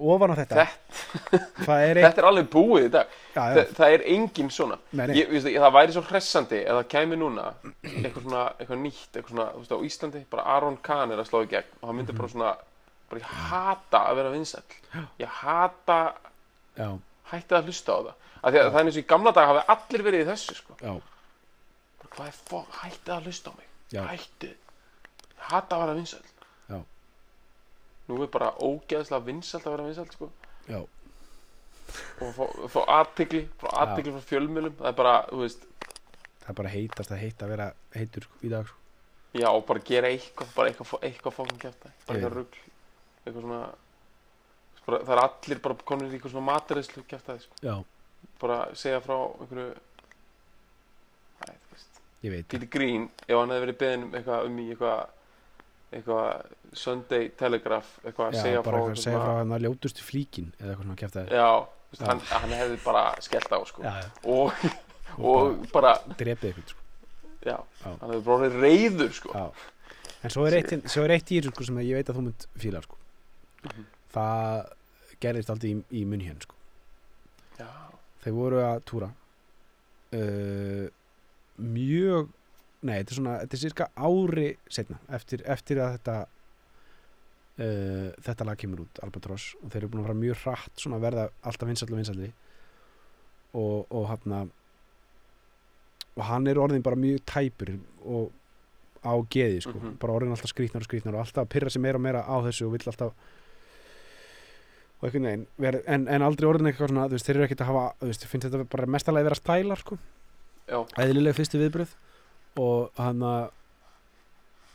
ofan 0.00 0.32
á 0.32 0.36
þetta. 0.40 0.64
Þetta- 0.64 1.76
er 1.84 2.00
Þetta 2.00 2.22
er 2.22 2.28
alveg 2.30 2.48
búið 2.52 2.86
í 2.86 2.90
dag. 2.94 3.06
Já, 3.34 3.42
já, 3.42 3.54
Þa, 3.60 3.74
Það 3.78 3.94
er 3.96 4.04
engin 4.14 4.50
svona. 4.50 4.78
Nei, 4.92 5.06
nei, 5.06 5.14
ég, 5.20 5.28
veist, 5.30 5.46
Það 5.46 5.76
væri 5.76 5.94
svo 5.96 6.02
hressandi 6.08 6.60
ef 6.64 6.72
það 6.78 6.88
kæmi 6.94 7.18
núna 7.20 7.46
eitthvað 7.84 8.22
svona, 8.24 8.44
eitthvað 8.58 8.82
nýtt 8.86 9.12
eitthvað 9.20 9.34
svona, 9.34 9.46
þú 9.52 9.62
veist, 9.64 9.74
á 9.76 9.78
Íslandi, 9.90 10.24
bara 10.30 10.46
Aron 10.56 10.76
Kahn 10.82 11.12
er 11.12 11.22
að 11.22 11.28
slá 11.30 11.38
í 11.44 11.50
gegn 11.52 11.70
og 11.80 11.86
hann 11.90 11.96
myndi 12.00 12.16
bara 12.16 12.32
svona 12.32 12.56
bara 13.10 13.20
ég 13.20 13.30
hata 13.50 14.00
að 14.08 14.18
vera 14.20 14.30
vinsæll. 14.30 14.74
Ég 15.18 15.26
hata, 15.40 16.00
já, 16.78 16.88
hætti 17.32 17.56
að 17.58 17.64
hlusta 17.70 17.92
á 17.92 17.98
það. 18.06 18.14
Af 18.40 18.52
því 18.54 18.58
að 18.60 18.68
það 18.70 18.80
er 18.80 18.84
eins 18.86 18.96
og 18.96 19.02
í 19.02 19.08
gamla 19.10 19.32
dag 19.36 19.48
hafi 19.50 19.64
allir 19.74 20.04
verið 20.06 20.22
í 20.24 20.28
þessu 20.30 20.54
sko. 20.56 20.76
já, 20.80 20.92
bara, 22.00 22.10
hvað 22.14 22.26
er 22.30 22.36
fokk, 22.50 22.76
hætti 22.84 23.10
að 23.16 23.26
hlusta 23.28 23.50
á 23.50 23.54
mig? 23.58 23.66
Já. 23.90 24.02
hætti, 24.06 24.52
ég 24.54 25.48
hata 25.50 25.76
að 25.76 25.82
vera 25.84 25.96
vinsæll. 25.98 26.22
Já. 26.22 26.39
Nú 28.10 28.18
er 28.24 28.30
bara 28.32 28.50
ógeðslega 28.58 29.26
vinsælt 29.28 29.66
að 29.66 29.76
vera 29.76 29.86
vinsæll 29.88 30.10
sko. 30.14 30.30
já, 30.68 30.80
og 32.20 32.32
fá, 32.36 32.44
fá 32.74 32.80
aðtigli 33.00 33.44
frá 33.60 33.70
aðtigli 33.84 34.14
frá 34.16 34.26
fjölmjölum 34.32 34.76
það 34.78 34.90
er 34.92 34.96
bara, 35.00 35.14
þú 35.30 35.42
veist, 35.44 35.66
það 36.40 36.50
er 36.52 36.58
bara 36.62 36.74
heitast 36.74 37.14
að 37.14 37.22
heita 37.24 37.46
að 37.46 37.54
vera 37.54 37.68
heitur 37.96 38.26
sko, 38.28 38.40
í 38.46 38.52
dag 38.52 38.70
sko. 38.70 38.78
já, 39.40 39.48
og 39.50 39.62
bara 39.70 39.84
gera 39.92 40.10
eitthvað 40.14 40.56
bara 40.56 40.72
eitthvað, 40.72 41.06
eitthvað 41.08 41.38
fókin 41.38 41.62
kæft 41.62 41.86
bara 41.86 42.18
eitthvað 42.18 42.36
rugl 42.38 42.64
eitthvað 43.24 43.40
svona 43.40 43.62
bara, 44.86 45.00
það 45.06 45.14
er 45.16 45.22
allir 45.24 45.62
bara 45.66 45.78
konur 45.92 46.10
í 46.10 46.18
eitthvað 46.18 46.34
svona 46.34 46.50
maturiðslu 46.52 47.06
kæft 47.10 47.32
sko. 47.46 47.62
já, 47.62 47.74
bara 48.42 48.60
segja 48.78 49.00
frá 49.04 49.16
einhverju 49.20 49.70
Æ, 51.40 51.52
þú 51.52 51.72
veist. 51.72 52.00
Ég 52.20 52.34
veit 52.34 52.48
Peter 52.52 52.68
Green, 52.68 53.06
ef 53.24 53.38
hann 53.38 53.52
hefði 53.54 53.64
verið 53.64 53.76
beðin 53.80 54.02
um 54.04 54.16
eitthvað 54.18 54.48
um 54.48 54.58
í 54.60 54.66
eitthvað 54.74 54.98
eitthvað 55.90 56.52
Sunday 56.78 57.28
Telegraph 57.40 57.88
eitthvað 58.04 58.28
að 58.30 58.36
segja 58.44 58.62
bara 58.62 58.78
frá 58.78 58.86
eitthvað 58.86 58.98
að 58.98 59.02
segja 59.04 59.22
frá 59.24 59.32
hann 59.40 59.54
að 59.56 59.64
ljótustu 59.66 60.04
flíkin 60.06 60.52
eða 60.60 60.68
eitthvað 60.70 60.84
svona 60.86 60.98
kæft 61.02 61.16
að 61.20 61.32
já, 61.34 61.48
Já. 61.90 62.04
hann, 62.06 62.20
hann 62.30 62.54
hefði 62.60 62.78
bara 62.84 63.04
skellt 63.26 63.50
á 63.50 63.58
sko. 63.66 63.82
já, 63.82 63.94
og, 64.22 64.52
og, 65.18 65.40
og 65.40 65.64
bara, 65.74 65.94
drepið 66.20 66.52
eitthvað 66.52 66.74
sko. 66.74 66.84
já, 67.48 67.56
hann 67.82 68.04
hefði 68.14 68.22
bara 68.28 68.50
reyður 68.60 69.14
sko. 69.18 69.34
En 70.20 70.30
svo 70.34 70.44
er 70.46 70.58
eitt, 70.58 70.74
svo 70.92 71.02
er 71.06 71.14
eitt 71.16 71.30
í 71.32 71.38
þessu 71.40 71.50
sko, 71.54 71.64
sem 71.70 71.78
ég 71.80 71.96
veit 71.96 72.10
að 72.12 72.18
þú 72.20 72.22
mynd 72.26 72.46
fíla 72.60 72.82
sko. 72.84 72.98
Mhm. 73.64 73.84
Það 74.12 74.66
gerðist 75.24 75.52
aldrei 75.54 75.70
í, 75.72 75.76
í 75.96 76.02
munn 76.04 76.20
hérna 76.26 76.44
sko. 76.44 76.56
Þeir 78.20 78.34
voru 78.36 78.58
að 78.60 78.82
túra 78.84 79.06
uh, 80.12 80.86
mjög 81.56 82.28
nei, 82.82 82.94
þetta 83.02 83.12
er 83.12 83.18
svona, 83.18 83.38
þetta 83.44 83.56
er 83.58 83.62
cirka 83.64 83.88
ári 83.96 84.46
setna, 84.72 84.98
eftir, 85.16 85.42
eftir 85.52 85.80
að 85.84 85.96
þetta 85.98 86.14
uh, 87.60 88.08
þetta 88.28 88.46
lag 88.48 88.60
kemur 88.60 88.84
út, 88.86 89.00
Albatross 89.04 89.50
og 89.60 89.68
þeir 89.72 89.82
eru 89.82 89.90
búin 89.92 90.02
að 90.04 90.08
fara 90.10 90.20
mjög 90.22 90.40
hratt 90.44 90.80
svona 90.80 90.96
að 91.00 91.06
verða 91.08 91.26
alltaf 91.50 91.68
vinsall 91.70 91.90
og 91.92 92.00
vinsalli 92.00 92.30
og, 93.60 93.86
og 93.90 94.06
hann 94.12 94.50
og 96.16 96.24
hann 96.26 96.46
er 96.50 96.58
orðin 96.60 96.82
bara 96.84 96.98
mjög 96.98 97.20
tæpur 97.30 97.74
og 98.04 98.30
á 99.00 99.12
geði 99.32 99.60
sko, 99.64 99.72
Mhm. 99.78 99.94
bara 100.00 100.12
orðin 100.12 100.32
alltaf 100.34 100.50
skrýtnar 100.52 100.82
og 100.84 100.88
skrýtnar 100.88 101.14
og 101.16 101.22
alltaf 101.24 101.44
að 101.46 101.52
pyrra 101.54 101.70
sig 101.72 101.80
meira 101.82 101.96
og 101.96 102.02
meira 102.04 102.20
á 102.26 102.36
þessu 102.44 102.66
og 102.66 102.72
vill 102.74 102.88
alltaf 102.90 103.12
og 105.00 105.06
einhvern 105.08 105.46
veginn 105.56 105.82
en, 105.88 106.08
en 106.12 106.22
aldrei 106.26 106.48
orðin 106.50 106.68
eitthvað 106.68 106.90
svona, 106.92 107.06
þú 107.08 107.16
veist, 107.16 107.26
þeir 107.28 107.36
eru 107.38 107.44
ekkert 107.46 107.62
að 107.64 107.70
hafa 107.70 107.84
þú 108.02 108.08
veist, 108.10 108.26
finnst 108.28 108.48
þetta 108.50 108.66
bara 108.74 108.86
mestalega 108.92 109.24
vera 109.30 109.38
stælar 109.38 109.80
sko, 109.80 109.96
já, 110.68 110.78
eðlilega 111.00 111.38
fyrstu 111.38 111.60
viðbröð 111.62 111.94
og 112.58 112.90
hann 112.98 113.22
að 113.22 113.50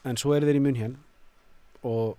en 0.05 0.17
svo 0.21 0.35
eru 0.37 0.45
þeir 0.47 0.59
í 0.59 0.63
munn 0.63 0.77
hér 0.79 0.93
og, 1.85 2.15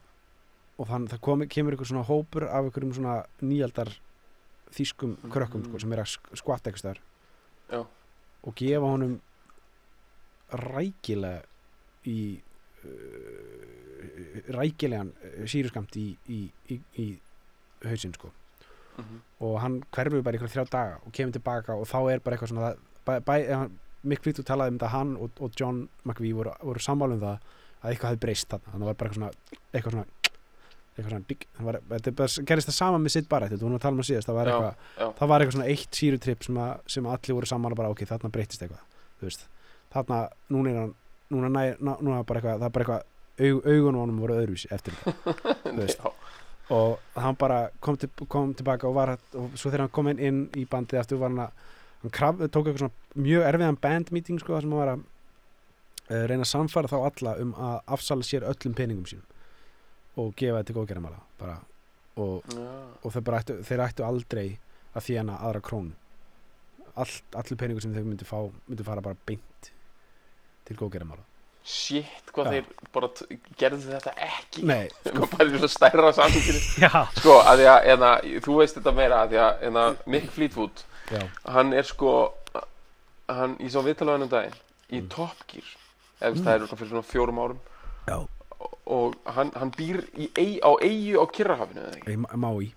og 0.78 0.88
þann, 0.90 1.06
það 1.12 1.20
komi, 1.22 1.46
kemur 1.48 1.72
einhver 1.76 1.86
svona 1.88 2.04
hópur 2.08 2.44
af 2.48 2.64
einhverjum 2.66 2.94
svona 2.98 3.16
nýjaldar 3.42 3.92
þýskum 4.76 5.14
krökkum 5.32 5.62
sko, 5.68 5.78
sem 5.78 5.92
er 5.94 6.02
að 6.02 6.10
sk- 6.16 6.34
skvatta 6.42 6.70
eitthvað 6.70 6.82
staðar. 6.82 7.00
Já. 7.70 7.80
og 8.46 8.54
gefa 8.58 8.86
honum 8.92 9.14
rækilega 10.52 11.42
í 12.06 12.18
uh, 12.86 14.50
rækilegan 14.54 15.10
uh, 15.16 15.46
síruskamt 15.50 15.96
í, 15.98 16.08
í, 16.30 16.40
í, 16.70 16.78
í 17.02 17.06
hausinn 17.86 18.14
sko. 18.16 18.30
Mhm, 18.96 19.18
og 19.44 19.58
hann 19.60 19.80
hverfur 19.92 20.22
bara 20.24 20.38
ykkur 20.38 20.48
þrjá 20.54 20.66
daga 20.72 21.00
og 21.04 21.12
kemur 21.12 21.34
tilbaka 21.36 21.74
og 21.76 21.84
þá 21.90 21.98
er 22.14 22.22
bara 22.24 22.36
eitthvað 22.38 22.52
svona 22.54 22.70
bæ, 23.04 23.18
bæ, 23.26 23.34
Mick 24.06 24.22
Fleetwood 24.24 24.46
talaði 24.48 24.74
um 24.74 24.78
þetta 24.78 24.92
hann 24.94 25.14
og, 25.20 25.40
og 25.42 25.56
John 25.60 25.82
McVie 26.06 26.36
voru, 26.36 26.52
voru 26.62 26.82
sammála 26.82 27.16
um 27.18 27.22
það 27.24 27.36
að 27.82 27.90
eitthvað 27.90 28.12
hefði 28.12 28.22
breyst 28.24 28.48
þarna. 28.52 28.72
Þannig 28.72 28.76
að 28.76 28.86
það 28.86 28.90
var 28.92 29.00
bara 29.00 29.10
eitthvað 29.10 29.20
svona 29.20 29.32
eitthvað 29.76 29.96
svona, 29.96 30.06
eitthvað 30.96 31.10
svona 31.12 31.28
digg, 31.28 31.46
það 31.56 32.20
er 32.40 32.46
gerist 32.50 32.70
það 32.70 32.78
sama 32.78 33.00
með 33.02 33.14
sitt 33.16 33.28
bara 33.28 33.48
þetta, 33.50 33.66
um 33.68 33.76
að 33.76 34.08
síðast 34.08 34.30
það 34.30 34.38
var 34.38 34.48
Já, 34.48 34.54
eitthvað, 34.54 34.86
já. 34.96 35.08
það 35.18 35.32
var 35.32 35.44
eitthvað 35.44 35.56
svona 35.58 35.72
eitt 35.74 35.98
sírutripp 36.00 36.46
sem, 36.46 36.60
sem 36.94 37.10
allir 37.12 37.36
voru 37.36 37.50
sammála 37.50 37.78
bara 37.78 37.90
ok, 37.92 38.04
þarna 38.08 38.32
breytist 38.32 38.64
eitthvað 38.64 39.42
þarna, 39.92 40.22
núna 40.52 40.72
er 40.72 40.80
hann 40.80 40.94
núna, 41.32 41.50
næ, 41.50 41.76
núna 41.80 42.22
bara 42.26 42.40
eitthvað, 42.40 42.62
það 42.62 42.66
er 42.68 42.74
bara 42.78 42.86
eitthvað 42.86 43.04
aug, 43.36 43.66
augun 43.66 43.98
á 43.98 44.00
honum 44.00 44.20
voru 44.24 44.38
öðruvísi 44.40 44.72
eftir 44.72 44.96
þetta 45.02 45.86
já, 45.92 46.12
og 46.76 47.20
hann 47.20 47.38
bara 47.38 47.60
kom, 47.80 47.98
til, 48.00 48.10
kom 48.32 48.54
tilbaka 48.56 48.88
og 48.88 48.96
var 48.96 49.14
og 49.16 49.52
svo 49.54 49.70
þegar 49.70 49.86
hann 49.86 49.94
kom 49.94 50.08
inn, 50.12 50.22
inn 50.22 50.40
í 50.56 50.64
bandið 50.70 51.02
aftur 51.02 51.20
var 51.20 51.32
hann 51.32 51.44
að 51.46 51.64
hann 52.06 52.14
kraf, 52.14 52.40
tók 52.54 52.70
eitthvað 52.70 52.86
svona 52.86 53.22
mjög 53.26 53.46
erfiðan 53.50 53.78
band 53.82 54.12
meeting 54.14 54.40
sko, 54.42 54.54
þar 54.56 54.66
sem 54.66 54.74
var 54.78 54.92
að 54.94 55.02
uh, 55.02 56.24
reyna 56.30 56.46
að 56.46 56.52
samfara 56.52 56.92
þá 56.92 56.96
alla 57.00 57.36
um 57.42 57.52
að 57.68 57.76
afsala 57.98 58.26
sér 58.26 58.46
öllum 58.48 58.76
peningum 58.78 59.10
sínum 59.10 59.26
og 60.16 60.32
gefa 60.38 60.62
þetta 60.62 60.70
til 60.70 60.78
góðgerðamála 60.78 61.22
bara. 61.40 61.60
Og, 62.16 62.40
já, 62.48 62.66
og 63.04 63.12
þeir, 63.12 63.24
bara 63.26 63.42
ættu, 63.42 63.60
þeir 63.68 63.84
ættu 63.84 64.04
aldrei 64.06 64.46
að 64.96 65.08
þjána 65.10 65.40
aðra 65.44 65.60
krónu. 65.66 65.92
All, 66.96 67.10
allir 67.36 67.60
peningur 67.60 67.84
sem 67.84 67.92
þeir 67.92 68.06
myndi 68.08 68.24
fá 68.24 68.38
myndi 68.48 68.86
fara 68.86 69.04
bara 69.04 69.18
beint 69.28 69.72
til 70.64 70.78
góðgerðamála 70.78 71.26
shit, 71.66 72.30
hvað 72.30 72.46
Já. 72.46 72.50
þeir 72.54 72.90
bara 72.94 73.08
gerðu 73.58 73.88
þetta 73.90 74.12
ekki. 74.22 74.62
Nei, 74.70 74.86
bara 75.32 75.46
í 75.48 75.56
svona 75.56 75.70
stærra 75.72 76.12
samfélginu 76.14 76.60
já, 76.84 76.92
sko, 77.18 77.40
að 77.42 77.62
því 77.62 77.66
að, 77.72 77.88
eða, 77.94 78.10
þú 78.44 78.58
veist 78.60 78.78
þetta 78.78 78.92
meira 78.94 79.22
að 79.24 79.32
því 79.32 79.40
að, 79.42 79.64
eða, 79.68 79.86
Mick 80.14 80.28
Fleetwood 80.36 80.84
já, 81.10 81.22
hann 81.52 81.72
er 81.72 81.82
sko 81.86 82.12
hann, 83.28 83.56
ég 83.60 83.70
sá 83.74 83.80
viðtala 83.82 84.12
hann 84.16 84.22
um 84.26 84.32
daginn 84.32 84.54
í 84.90 85.00
Mm. 85.02 85.08
Top 85.10 85.36
Gear 85.50 85.66
eða 86.20 86.34
mm. 86.36 86.44
það 86.44 86.52
er 86.54 86.66
fyrir 86.76 86.90
svona 86.92 87.02
fjórum 87.06 87.38
árum 87.42 87.58
já. 88.06 88.18
og, 88.86 89.14
hann, 89.34 89.50
hann 89.58 89.72
býr 89.74 90.04
í, 90.14 90.28
á 90.62 90.70
eigu 90.80 91.18
á 91.18 91.26
Kirrahafinu 91.34 91.80
eða 91.82 91.96
ekki, 91.98 92.12
Ég 92.14 92.20
má- 92.22 92.36
má 92.38 92.50
í 92.62 92.70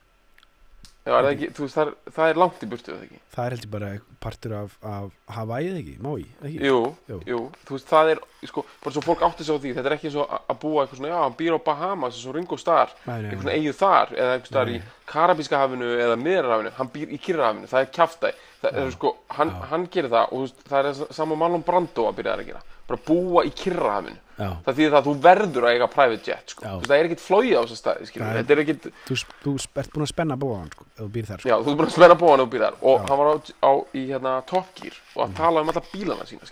Já, 1.08 1.14
er 1.16 1.24
það, 1.24 1.30
ekki 1.32 1.48
veist, 1.64 1.76
það, 1.78 1.88
er, 1.90 2.12
það 2.14 2.30
er 2.30 2.38
langt 2.42 2.64
í 2.64 2.68
burtu 2.70 2.92
eða 2.94 3.06
ekki? 3.08 3.20
Það 3.34 3.46
er 3.48 3.54
heldur 3.56 3.70
bara 3.74 3.88
partur 4.20 4.54
af, 4.60 4.74
af 4.84 5.36
Hawaii 5.38 5.70
eða 5.70 5.80
ekki, 5.80 5.94
í, 6.20 6.26
ekki? 6.44 6.60
Jú, 6.68 6.80
Jú. 7.10 7.20
jú, 7.30 7.40
þú 7.66 7.76
veist, 7.78 7.88
það 7.90 8.12
er 8.14 8.20
sko, 8.52 8.64
bara 8.84 8.94
svo 8.98 9.04
fólk 9.08 9.24
átti 9.30 9.48
sig 9.48 9.56
á 9.56 9.62
því, 9.64 9.72
þetta 9.78 9.90
er 9.90 9.96
ekki 9.96 10.12
og 10.12 10.26
að- 10.28 10.60
búa 10.60 10.84
eitthvað 10.84 11.00
svona, 11.00 11.12
já, 11.14 11.18
hann 11.24 11.38
býr 11.40 11.56
á 11.56 11.60
Bahamas 11.70 12.20
eins 12.20 12.28
og 12.30 12.36
Ringo 12.36 12.60
Starr, 12.60 12.94
eitthvað 13.08 13.42
svona 13.46 13.56
eigu 13.56 13.74
þar 13.80 14.14
eða 14.20 14.36
eitthvað 14.36 14.52
staðar 14.52 14.74
í. 14.76 14.82
Karabíska 15.10 15.58
hafinu 15.64 15.90
eða 16.04 16.20
Miðrarhafinu, 16.20 16.72
hann 16.78 16.92
býr 16.94 17.16
í 17.16 17.22
Kirrahafinu 17.26 17.72
það 17.72 17.86
er 17.88 17.92
kjaftaði, 17.96 18.34
það 18.62 18.82
er 18.84 18.92
sko 19.00 19.16
hann, 19.40 19.56
hann 19.72 19.88
gerir 19.88 20.12
það 20.14 20.26
og 20.30 20.36
þú 20.36 20.44
veist, 20.46 20.64
það 20.70 20.92
er 20.92 21.14
saman 21.16 21.40
Marlon 21.42 21.64
Brando 21.66 22.06
að 22.12 22.20
byrja 22.20 22.36
að 22.38 22.46
gera. 22.52 22.62
Bara 22.90 23.02
búa 23.08 23.46
í 23.48 23.56
Kirrahafinu 23.56 24.20
það 24.40 24.78
þýðir 24.80 24.94
það 24.94 25.00
að 25.00 25.08
þú 25.10 25.14
verður 25.28 25.68
að 25.68 25.76
eiga 25.76 25.88
private 25.94 26.32
jet 26.32 26.54
sko. 26.56 26.74
Það 26.86 26.96
er 26.98 27.10
ekkit 27.10 27.24
flóið 27.24 27.56
á 27.56 27.62
þessar 27.62 27.80
staði 27.82 28.10
þetta 28.16 28.56
er 28.56 28.62
ekkit, 28.64 28.90
þú, 29.10 29.20
þú 29.44 29.56
ert 29.84 29.94
búin 29.94 30.06
að 30.06 30.12
spenna 30.14 30.40
bóðan 30.40 30.74
sko, 30.74 30.90
þú 31.00 31.10
býr 31.16 31.30
þar 31.30 31.44
sko. 31.44 31.50
já, 31.50 31.56
þú 31.60 31.72
er 31.74 31.80
búin 31.80 31.90
að 31.90 31.96
spenna 31.98 32.20
búan 32.20 32.44
og 32.46 32.52
býr 32.54 32.66
þar. 32.68 32.78
Og 32.82 33.00
Já. 33.00 33.08
hann 33.10 33.20
var 33.20 33.30
á, 33.30 33.36
á 33.66 33.72
í 33.94 34.04
hérna 34.10 34.36
Top 34.50 34.72
Gear 34.80 35.00
og 35.16 35.26
að 35.26 35.36
tala 35.42 35.64
um 35.66 35.74
alla 35.74 35.84
bílana 35.92 36.30
sína 36.30 36.48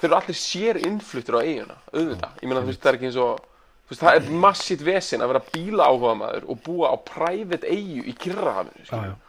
þeir 0.00 0.08
eru 0.08 0.16
allir 0.16 0.38
sér 0.38 0.80
innfluttir 0.80 1.36
á 1.36 1.40
eiguna 1.44 1.76
auðvitað, 1.92 2.36
ég 2.40 2.48
meina 2.48 2.62
þú 2.64 2.70
veist 2.70 2.80
það 2.80 2.90
er 2.90 2.98
ekki 2.98 3.08
eins 3.10 3.18
og 3.20 3.42
veist, 3.90 4.02
það 4.02 4.16
er 4.18 4.28
massít 4.44 4.84
vesinn 4.86 5.24
að 5.24 5.32
vera 5.32 5.42
bíla 5.54 5.86
áhuga 5.90 6.28
og 6.46 6.60
búa 6.66 6.92
á 6.94 6.96
private 7.10 7.66
eigu 7.66 8.04
í 8.06 8.14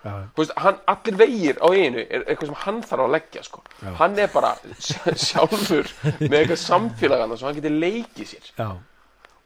já, 0.05 0.13
Þú 0.35 0.43
veist, 0.43 0.53
hann, 0.57 0.77
allir 0.93 1.17
vegir 1.21 1.57
á 1.61 1.67
eiginu 1.71 2.05
er 2.05 2.23
eitthvað 2.27 2.51
sem 2.51 2.59
hann 2.65 2.81
þarf 2.85 3.05
að 3.07 3.15
leggja 3.15 3.43
sko. 3.47 3.63
Hann 3.97 4.19
er 4.19 4.29
bara 4.33 4.53
sj- 4.77 5.17
sjálfur 5.25 5.89
með 6.21 6.37
eitthvað 6.43 6.61
samfélagana 6.67 7.37
svo 7.39 7.49
hann 7.49 7.57
getur 7.57 7.75
leikið 7.81 8.31
sér. 8.35 8.51
Já, 8.59 8.69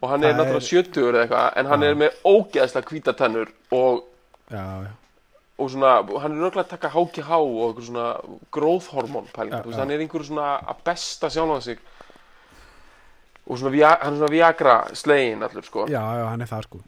og 0.02 0.12
hann 0.12 0.24
er 0.28 0.36
náttúrulega 0.36 0.68
sjötugur 0.68 1.16
eða 1.16 1.24
eitthvað 1.26 1.58
en 1.62 1.72
hann 1.72 1.82
Já. 1.82 1.88
er 1.90 1.98
með 2.04 2.22
ógeðslega 2.28 2.92
hvítatennur 2.92 3.52
og, 3.72 4.04
já, 4.52 4.64
já, 4.86 4.92
og 5.56 5.70
svona, 5.72 5.94
hann 6.22 6.36
er 6.36 6.44
röglega 6.44 6.66
að 6.66 6.74
taka 6.76 6.92
HGH 6.92 7.32
og 7.40 7.62
eitthvað 7.70 7.88
svona 7.90 8.08
gróðhormón 8.52 9.30
já. 9.72 9.80
hann 9.80 9.92
er 9.96 10.04
einhver 10.04 10.28
svona 10.28 10.50
að 10.60 10.84
besta 10.92 11.30
sjálfan 11.32 11.64
sig 11.64 11.80
og 13.46 13.60
svona, 13.60 13.74
via, 13.76 13.96
hann 14.02 14.14
er 14.16 14.22
svona 14.22 14.34
Viagra 14.34 14.76
slegin 14.98 15.46
allur, 15.46 15.66
sko. 15.66 15.88
Já, 15.92 16.02
já, 16.02 16.26
hann 16.32 16.42
er 16.42 16.50
það 16.50 16.68
sko. 16.70 16.82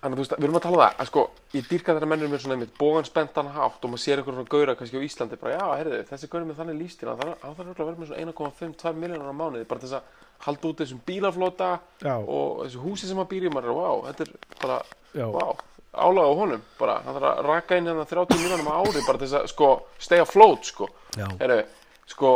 Þannig 0.00 0.14
að 0.14 0.16
þú 0.16 0.24
veist, 0.24 0.34
við 0.38 0.46
erum 0.46 0.56
að 0.56 0.62
tala 0.64 0.76
um 0.76 0.80
það, 0.80 0.94
að 1.02 1.08
sko, 1.10 1.22
ég 1.52 1.66
dýrka 1.68 1.92
þeirra 1.92 2.06
mennur 2.08 2.30
með 2.32 2.40
svona 2.40 2.54
einmitt 2.56 2.78
bógan 2.80 3.04
spenntan 3.04 3.50
hátt 3.52 3.82
og 3.84 3.90
maður 3.92 4.00
sér 4.00 4.22
einhver 4.22 4.36
svona 4.38 4.52
gaura 4.54 4.74
kannski 4.78 4.96
á 4.96 5.04
Íslandi, 5.04 5.36
bara 5.42 5.58
já, 5.58 5.64
heyrðu, 5.76 5.98
þessi 6.08 6.28
gaur 6.32 6.40
er 6.40 6.46
með 6.48 6.60
þannig 6.62 6.78
lífstíl, 6.78 7.08
hann 7.10 7.20
þarf 7.20 7.44
hann 7.44 7.58
þarf 7.58 7.66
örugglega 7.66 7.84
að 7.84 7.90
vera 7.90 8.00
með 8.00 8.08
svona 8.08 8.22
1,5-2 8.24 8.92
miljonar 9.02 9.28
á 9.28 9.36
mánuði, 9.36 9.66
bara 9.68 9.82
þess 9.84 9.98
að 9.98 10.24
halda 10.46 10.70
út 10.70 10.80
þessum 10.80 11.02
bílaflota 11.04 11.68
já, 12.00 12.14
og 12.16 12.62
þessu 12.64 12.80
húsi 12.86 13.10
sem 13.10 13.20
maður 13.20 13.30
býr 13.34 13.44
í, 13.44 13.52
maður 13.52 13.68
er, 13.68 13.76
wow, 13.76 14.00
þetta 14.08 14.24
er 14.24 14.32
bara, 14.64 14.78
já, 15.12 15.26
wow, 15.36 15.52
álaga 15.92 16.32
á 16.32 16.34
honum, 16.40 16.64
bara, 16.80 16.96
hann 17.04 17.18
þarf 17.18 17.28
að 17.34 17.44
raka 17.50 17.76
inn 17.76 17.92
hérna 17.92 18.08
30 18.08 18.40
miljonum 18.40 18.72
á 18.72 18.80
ári, 18.80 19.04
bara 19.04 19.20
þess 19.20 19.36
að, 19.36 19.50
sko, 19.52 19.70
stay 20.00 20.24
afloat, 20.24 20.64
sko, 20.72 20.88
já, 21.12 21.28
heyrðu, 21.42 21.60
sko, 22.08 22.32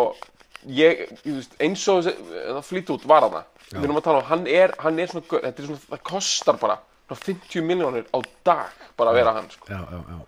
ég, 0.66 1.04
ég 1.24 1.36
veist, 1.38 1.56
eins 1.62 1.84
og 1.92 2.06
það 2.06 2.60
flýt 2.66 2.92
út 2.94 3.06
var 3.08 3.26
hana, 3.26 3.42
við 3.70 3.86
erum 3.86 3.98
að 4.00 4.06
tala 4.06 4.22
um, 4.22 4.28
hann 4.30 4.46
er, 4.50 4.74
hann 4.82 5.00
er 5.02 5.10
svona, 5.10 5.26
þetta 5.30 5.62
er 5.62 5.68
svona, 5.68 5.82
það 5.90 6.02
kostar 6.10 6.60
bara, 6.60 6.78
svona 7.08 7.20
50 7.26 7.66
miljónir 7.68 8.08
á 8.08 8.18
dag 8.46 8.86
bara 8.98 9.12
að 9.12 9.20
vera 9.20 9.34
hann 9.38 9.50
sko. 9.52 9.68
já, 9.68 9.80
já, 9.80 10.00
já, 10.14 10.18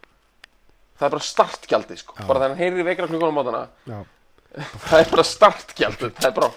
það 0.97 1.09
er 1.09 1.17
bara 1.17 1.29
startgjaldi 1.31 1.99
sko. 2.01 2.19
Bara 2.23 2.41
þegar 2.41 2.55
hann 2.55 2.63
heyrir 2.63 2.89
veikra 2.89 3.11
klukkan 3.11 3.41
á 3.41 3.63
já, 3.87 3.99
það 4.89 5.01
er 5.01 5.11
bara 5.17 5.27
startgjaldi 5.33 6.13
það 6.21 6.31
er 6.31 6.39
bara, 6.41 6.53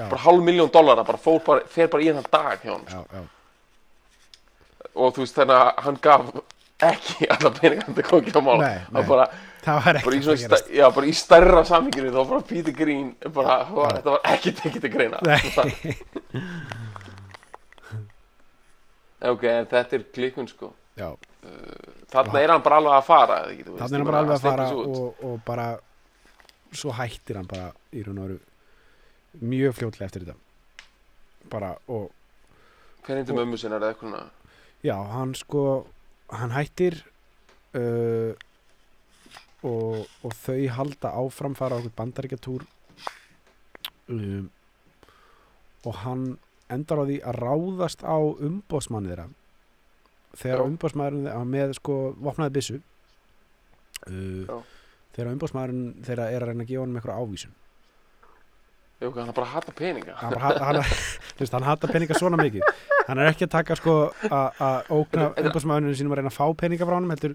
bara 0.00 0.22
hálf 0.26 0.46
miljón 0.46 0.72
dollara 0.72 1.04
bara, 1.04 1.20
fór 1.20 1.42
bara, 1.46 1.66
fer 1.68 1.92
bara 1.92 2.04
í 2.04 2.10
hennan 2.12 2.30
dag 2.30 2.64
hjá 2.64 2.72
hann 2.74 2.88
sko. 2.88 3.04
já, 3.04 3.20
já. 3.20 4.88
og 4.94 5.14
þú 5.14 5.24
veist 5.24 5.38
þannig 5.40 5.60
að 5.60 5.84
hann 5.86 6.02
gaf 6.04 6.32
ekki 6.88 7.26
alla 7.34 7.50
peningar 7.56 7.86
þetta 7.90 8.04
kom 8.08 8.20
ekki 8.24 8.32
á 8.36 8.42
mála 8.46 8.60
Nei, 8.66 8.78
nei. 8.96 9.04
bara, 9.08 9.26
það 9.64 9.80
var 9.86 9.98
ekki 10.00 10.20
svona, 10.24 10.36
að 10.36 10.44
gerast. 10.44 10.70
já, 10.80 10.84
bara 10.96 11.06
í 11.10 11.14
stærra 11.20 11.62
saminginu 11.68 12.12
þá 12.14 12.20
bara 12.32 12.40
Peter 12.52 12.76
Green 12.80 13.08
bara, 13.34 13.56
var, 13.70 13.98
þetta 13.98 14.14
var 14.16 14.20
ekki 14.34 14.54
tekið 14.62 14.86
til 14.86 14.92
greina. 14.94 15.18
Ok, 19.20 19.42
þetta 19.68 19.98
er 19.98 20.04
klikkun 20.16 20.46
sko. 20.48 20.70
Já, 20.96 21.10
þarna 22.12 22.40
er 22.40 22.52
hann 22.54 22.62
bara 22.64 22.78
alveg 22.80 22.94
að 22.96 23.04
fara 23.04 23.34
þannig 23.44 23.68
er 23.68 23.98
hann 23.98 24.06
bara 24.08 24.22
alveg 24.22 24.36
að 24.38 24.44
fara 24.46 24.68
og, 24.76 25.20
og 25.28 25.34
bara 25.46 25.66
svo 26.72 26.94
hættir 26.96 27.36
hann 27.36 27.48
bara 27.50 27.68
í 27.92 28.02
raun 28.06 28.18
og 28.20 28.24
veru 28.30 28.38
mjög 29.52 29.76
fljótlega 29.76 30.08
eftir 30.08 30.24
þetta. 30.24 30.38
Bara 31.52 31.74
og 31.92 32.08
hver 33.04 33.20
hindi 33.20 33.36
mömmu 33.36 33.60
sinnar 33.60 33.80
eða 33.84 33.92
eitthvað 33.94 34.08
svona? 34.08 34.24
já, 34.84 34.96
hann 35.12 35.34
sko 35.36 35.62
hann 36.30 36.54
hættir 36.54 37.00
uh, 37.76 38.32
og, 39.66 40.06
og 40.24 40.36
þau 40.40 40.60
halda 40.76 41.12
áfram 41.20 41.56
fara 41.58 41.76
á 41.76 41.80
okkur 41.80 41.96
bandaríkjatúr 41.98 42.64
um, 44.08 44.48
og 45.84 46.00
hann 46.04 46.24
endar 46.70 47.02
á 47.02 47.04
því 47.08 47.20
að 47.26 47.40
ráðast 47.42 48.04
á 48.06 48.16
umbóðsmann 48.16 49.08
þeirra 49.10 49.28
þegar 50.38 50.62
Já. 50.62 50.66
umbóðsmaðurinn 50.70 51.26
þeirra 51.26 51.46
með 51.54 51.72
sko 51.80 51.96
vopnaði 52.20 52.56
byssu 52.58 52.78
Já. 52.78 54.54
uh, 54.54 54.60
þegar 55.16 55.32
umbóðsmaðurinn 55.34 56.04
þeirra 56.06 56.30
er 56.30 56.44
að 56.44 56.52
reyna 56.52 56.66
að 56.66 56.70
gefa 56.72 56.84
honum 56.84 57.00
eitthvað 57.00 57.24
ávísun 57.24 57.56
Jú, 59.00 59.08
hann 59.16 59.32
bara 59.32 59.48
hata 59.48 59.72
peninga 59.72 60.14
hann, 60.20 60.34
bara, 60.36 60.56
hann, 60.60 60.82
hann, 61.40 61.52
hann 61.56 61.68
hata 61.70 61.88
peninga 61.88 62.16
svona 62.18 62.40
mikið 62.40 62.64
hann 63.06 63.18
er 63.18 63.30
ekki 63.32 63.46
að 63.46 63.52
taka 63.54 63.76
sko 63.78 63.94
að 64.22 64.90
þetta- 64.90 65.30
umbóðsmaðurinn 65.44 65.96
sínum 65.98 66.12
að 66.14 66.20
reyna 66.20 66.32
að 66.32 66.38
fá 66.38 66.46
peninga 66.62 66.86
frá 66.88 66.96
honum 66.98 67.14
heldur 67.14 67.34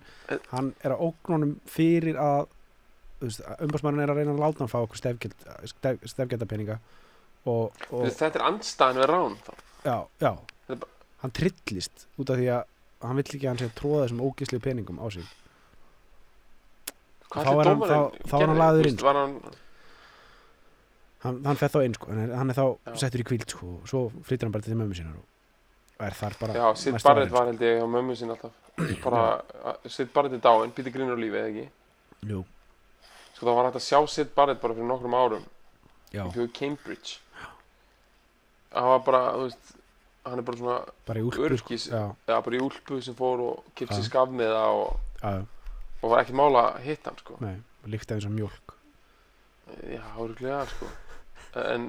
hann 0.51 0.73
er 0.83 0.91
að 0.95 1.03
ógna 1.07 1.35
honum 1.37 1.55
fyrir 1.69 2.19
að 2.21 2.45
umbóðsmaðurinn 3.65 4.03
er 4.05 4.13
að 4.13 4.19
reyna 4.21 4.35
að 4.35 4.43
láta 4.43 4.63
hann 4.65 4.71
fá 4.71 4.79
okkur 4.83 5.01
stefgelda 6.11 6.45
peninga 6.49 6.79
og, 7.45 7.71
og 7.91 8.05
þetta 8.09 8.39
er 8.39 8.45
andstæðan 8.49 9.01
við 9.01 9.09
rán 9.11 9.35
þá. 9.45 9.51
já, 9.85 9.97
já. 10.21 10.31
Hann 11.21 11.31
trillist 11.33 12.07
út 12.19 12.29
af 12.29 12.37
því 12.39 12.47
að 12.53 12.63
hann 13.05 13.17
vill 13.19 13.25
ekki 13.25 13.45
að 13.45 13.51
hann 13.51 13.59
sé 13.61 13.67
að 13.69 13.75
tróða 13.79 14.01
þessum 14.05 14.23
ógislu 14.25 14.59
peningum 14.61 14.97
á 15.01 15.07
sig. 15.13 15.25
Þá 17.35 17.39
er 17.51 17.69
hann- 17.69 17.81
þá- 17.81 18.11
þá 18.29 18.35
er 18.41 18.47
hann 18.47 18.57
Þú 18.57 18.87
inn, 18.89 18.97
Var 19.05 19.13
hann, 19.19 19.35
hann, 21.25 21.39
hann 21.45 21.55
fer 21.59 21.69
þá 21.73 21.79
inn 21.85 21.93
sko, 21.97 22.11
hann 22.11 22.49
er 22.49 22.57
þá 22.57 22.65
Já. 22.65 22.95
settur 23.03 23.21
í 23.23 23.27
kvíld 23.27 23.49
sko, 23.49 23.67
og 23.81 23.87
svo 23.89 24.01
flyttir 24.23 24.45
hann 24.47 24.51
bara 24.55 24.63
til 24.63 24.75
mömmu 24.77 24.93
sínar 24.97 25.15
og 25.17 25.23
og 25.25 25.34
er 25.99 26.11
þar 26.19 26.33
bara 26.39 26.53
já, 26.59 26.65
Sid 26.75 26.97
Barrett 27.03 27.31
var 27.31 27.45
held 27.47 27.61
ég 27.61 27.79
á 27.81 27.87
mömmu 27.87 28.15
sinni 28.15 28.35
alltaf. 28.35 28.51
Bara, 29.05 29.21
Sid 29.87 30.11
Barrett 30.13 30.33
er 30.35 30.41
dáinn, 30.43 30.73
Peter 30.75 30.91
Green 30.91 31.07
er 31.09 31.15
á 31.15 31.19
lífi, 31.19 31.39
eða 31.39 31.51
ekki. 31.53 31.67
Jú, 32.31 32.41
Sko 33.35 33.45
það 33.49 33.55
var 33.59 33.65
hægt 33.69 33.79
að 33.79 33.85
sjá 33.87 33.99
Sid 34.11 34.33
Barrett 34.35 34.61
bara 34.63 34.73
fyrir 34.75 34.87
nokkrum 34.89 35.15
árum 35.15 35.45
já, 36.15 36.23
í 36.31 36.47
Cambridge. 36.55 37.17
Hann 38.75 38.89
var 38.91 39.01
bara, 39.07 39.23
þú 39.35 39.47
veist 39.47 39.73
Hann 40.25 40.39
er 40.41 40.45
bara 40.47 40.57
svona, 40.57 40.75
bara 41.05 41.21
í 41.21 41.25
úlpu. 41.27 41.43
Öryggis- 41.45 41.83
já, 41.91 41.99
já, 42.25 42.35
bara 42.41 42.57
í 42.57 42.61
úlpu 42.65 42.97
sem 43.05 43.13
fór 43.13 43.43
og 43.45 43.63
kipsi 43.77 43.99
Já. 44.01 44.05
skaf 44.07 44.31
með 44.33 44.55
það 44.55 44.77
og, 44.79 44.95
já, 45.21 45.29
já, 45.35 45.43
og 46.01 46.09
var 46.09 46.21
ekkert 46.23 46.37
mála 46.39 46.63
að 46.71 46.79
hitta 46.87 47.11
hann, 47.11 47.19
sko. 47.21 47.35
Nei, 47.45 47.59
líkti 47.93 48.15
eins 48.15 48.25
og 48.25 48.33
mjólk. 48.33 48.73
Já, 49.85 50.01
háruglega, 50.15 50.63
sko. 50.71 50.89
En, 51.61 51.85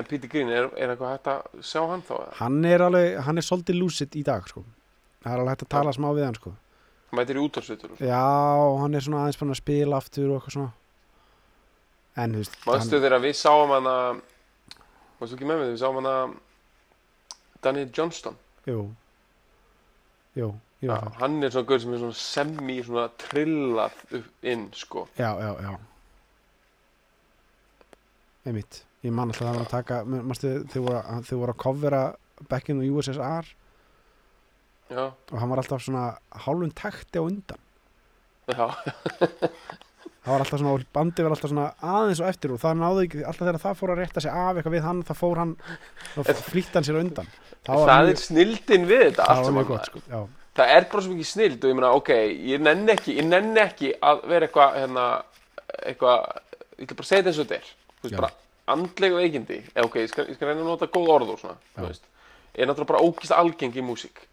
en 0.00 0.08
Peter 0.08 0.30
Green, 0.32 0.48
er, 0.48 0.68
er 0.76 0.92
eitthvað 0.94 1.14
hægt 1.14 1.30
að 1.30 1.62
sjá 1.66 1.80
hann 1.90 2.02
þá? 2.06 2.14
hann 2.40 2.58
er 2.68 2.84
alveg, 2.86 3.18
hann 3.26 3.40
er 3.40 3.46
svolítið 3.46 3.80
lúsitt 3.80 4.16
í 4.16 4.24
dag 4.26 4.48
sko. 4.48 4.64
það 5.22 5.32
er 5.34 5.42
alveg 5.42 5.54
hægt 5.54 5.64
að 5.66 5.72
tala 5.76 5.94
smá 5.96 6.08
við 6.16 6.26
hann 6.26 6.38
sko. 6.38 6.52
Hann 7.10 7.20
mætir 7.20 7.40
í 7.40 7.44
útvarsvitur 7.44 8.00
já, 8.00 8.22
hann 8.80 8.94
er 8.96 9.04
svona 9.06 9.24
aðeins 9.24 9.40
búin 9.40 9.54
að 9.54 9.60
spila 9.60 10.00
aftur 10.00 10.30
og 10.30 10.38
eitthvað 10.38 10.56
svona. 10.56 10.72
En 12.20 12.34
þú 12.34 12.42
veist 12.42 12.58
Manstu 12.66 13.02
þegar 13.02 13.24
við 13.26 13.36
sáum 13.38 13.74
hann 13.76 13.90
að 13.90 14.24
Manstu 15.20 15.36
ekki 15.36 15.50
með 15.50 15.62
mig 15.62 15.72
við 15.74 15.78
sáum 15.84 16.00
hann 16.00 16.10
að 16.10 16.34
Daniel 17.60 17.92
Johnston? 17.96 18.40
Jú, 18.66 18.82
jú, 20.38 20.50
jú 20.80 20.88
Já, 20.88 20.94
já, 20.96 21.10
hann 21.20 21.42
er 21.44 21.52
svona 21.52 21.68
gaur 21.68 21.80
sem 21.82 21.92
er 21.92 22.00
svona 22.00 22.16
semi 22.16 22.78
svona 22.80 23.08
trillað 23.20 23.98
upp 24.16 24.46
inn 24.48 24.70
sko. 24.72 25.04
Já, 25.20 25.34
já, 25.36 25.50
já. 25.60 25.74
Einmitt 28.48 28.84
ég 29.06 29.12
man 29.16 29.30
alltaf 29.30 29.46
að 29.46 29.48
það 29.48 29.56
var 29.58 29.66
að 29.66 29.72
taka 29.76 30.00
manstu, 30.10 30.50
þau 30.72 30.80
voru, 30.84 31.00
að- 31.00 31.24
þau 31.30 31.36
voru 31.40 31.54
að 31.54 31.60
covera 31.64 32.02
back 32.50 32.68
in 32.72 32.80
the 32.82 32.88
USSR 32.92 33.48
Já, 34.90 35.04
og 35.06 35.36
hann 35.38 35.50
var 35.52 35.60
alltaf 35.62 35.84
svona 35.84 36.04
hálfum 36.44 36.72
takti 36.74 37.20
á 37.20 37.22
undan. 37.22 37.60
Já, 38.50 38.66
það 40.24 40.32
var 40.32 40.42
alltaf 40.42 40.58
svona, 40.58 40.72
bandi 40.96 41.22
var 41.22 41.34
alltaf 41.36 41.52
svona 41.52 41.66
aðeins 41.86 42.20
og 42.24 42.26
eftir 42.32 42.54
og 42.56 42.58
það 42.62 42.80
náði 42.80 43.04
ekki, 43.06 43.20
alltaf 43.22 43.46
þegar 43.46 43.60
það 43.62 43.78
fór 43.80 43.92
að 43.94 44.00
rétta 44.02 44.24
sig 44.24 44.34
af 44.34 44.58
eitthvað 44.58 44.74
við 44.74 44.84
hann, 44.88 45.04
þá 45.06 45.12
fór 45.20 45.40
hann 45.44 45.52
þá 46.16 46.32
flýtti 46.50 46.74
hann 46.80 46.88
sér 46.90 46.98
undan. 47.04 47.30
Það 47.68 47.86
það 47.92 48.10
er 48.10 48.20
snildin 48.24 48.88
við 48.90 49.04
þetta 49.06 49.28
það 49.30 49.62
gott 49.70 49.90
sko. 49.92 50.02
Það 50.60 50.74
er 50.74 50.86
bara 50.90 51.02
svo 51.06 51.14
mikið 51.14 51.28
snild 51.30 51.62
og 51.64 51.70
ég 51.70 51.76
meina, 51.78 51.90
ok, 51.96 52.10
ég 52.50 52.62
nenni 52.66 52.92
ekki 52.96 53.14
ég 53.20 53.28
nenni 53.30 53.62
ekki 53.62 53.92
að 54.10 54.24
vera 54.32 54.48
eitthvað 54.48 54.78
hérna, 54.80 55.04
eitthvað, 55.86 56.24
ég 56.80 56.88
ætla 56.88 56.98
bara 56.98 57.10
segja 57.12 57.22
þetta 57.22 57.30
eins 57.30 57.38
og 57.38 57.46
þetta 57.46 57.60
er 57.62 58.40
andlega 58.68 59.16
veikindi. 59.16 59.62
Eða 59.74 59.84
ok, 59.88 59.94
ég 59.96 60.08
skal, 60.12 60.26
ég 60.28 60.34
skal 60.36 60.48
reyna 60.48 60.60
að 60.62 60.70
nota 60.72 60.86
góð 60.86 61.08
orð 61.14 61.30
og 61.34 61.38
svona, 61.40 61.56
þú 61.76 61.86
veist. 61.88 62.04
Er 62.54 62.66
náttúrulega 62.66 62.86
bara 62.92 63.04
ógist 63.06 63.32
algeng 63.32 63.74
í 63.76 63.82
músík. 63.82 64.26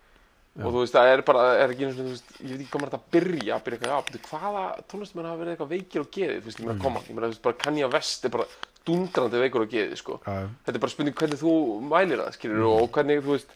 Og 0.57 0.71
þú 0.73 0.79
veist, 0.81 0.93
það 0.97 1.07
er 1.13 1.21
bara, 1.21 1.41
er 1.61 1.69
ekki 1.69 1.85
einu 1.85 1.93
svona, 1.93 2.09
þú 2.09 2.13
veist, 2.15 2.31
ég 2.41 2.49
veit 2.49 2.61
ekki 2.63 2.71
hvað 2.73 2.81
maður 2.81 2.93
þetta 2.93 3.03
að 3.03 3.11
byrja 3.13 3.57
byrja 3.61 3.77
eitthvað, 3.77 3.91
já, 3.93 4.05
betur, 4.07 4.23
hvaða 4.31 4.63
tónlistamenn 4.89 5.27
hafa 5.29 5.37
verið 5.43 5.51
eitthvað 5.53 5.73
veikir 5.75 6.01
og 6.01 6.09
geðið, 6.17 6.39
þú 6.41 6.45
veist, 6.49 6.57
ég 6.57 6.65
Mm. 6.65 6.67
meina, 6.71 6.83
koma 6.83 6.99
ég 7.05 7.13
meina, 7.13 7.27
þú 7.27 7.33
veist, 7.35 7.41
bara 7.45 7.55
Kanye 7.61 7.89
West 7.93 8.25
er 8.25 8.29
bara 8.33 8.45
dundrandi 8.87 9.37
veikur 9.43 9.61
og 9.61 9.69
geðið, 9.69 9.97
sko. 9.97 10.17
Þetta 10.25 10.73
er 10.73 10.79
bara 10.79 10.89
spurning 10.89 11.13
hvernig 11.13 11.37
þú 11.43 11.53
mælir 11.85 12.17
það, 12.23 12.33
skilur 12.33 12.57
Mm. 12.57 12.81
og 12.81 12.91
hvernig, 12.91 13.21
þú 13.21 13.31
veist, 13.37 13.49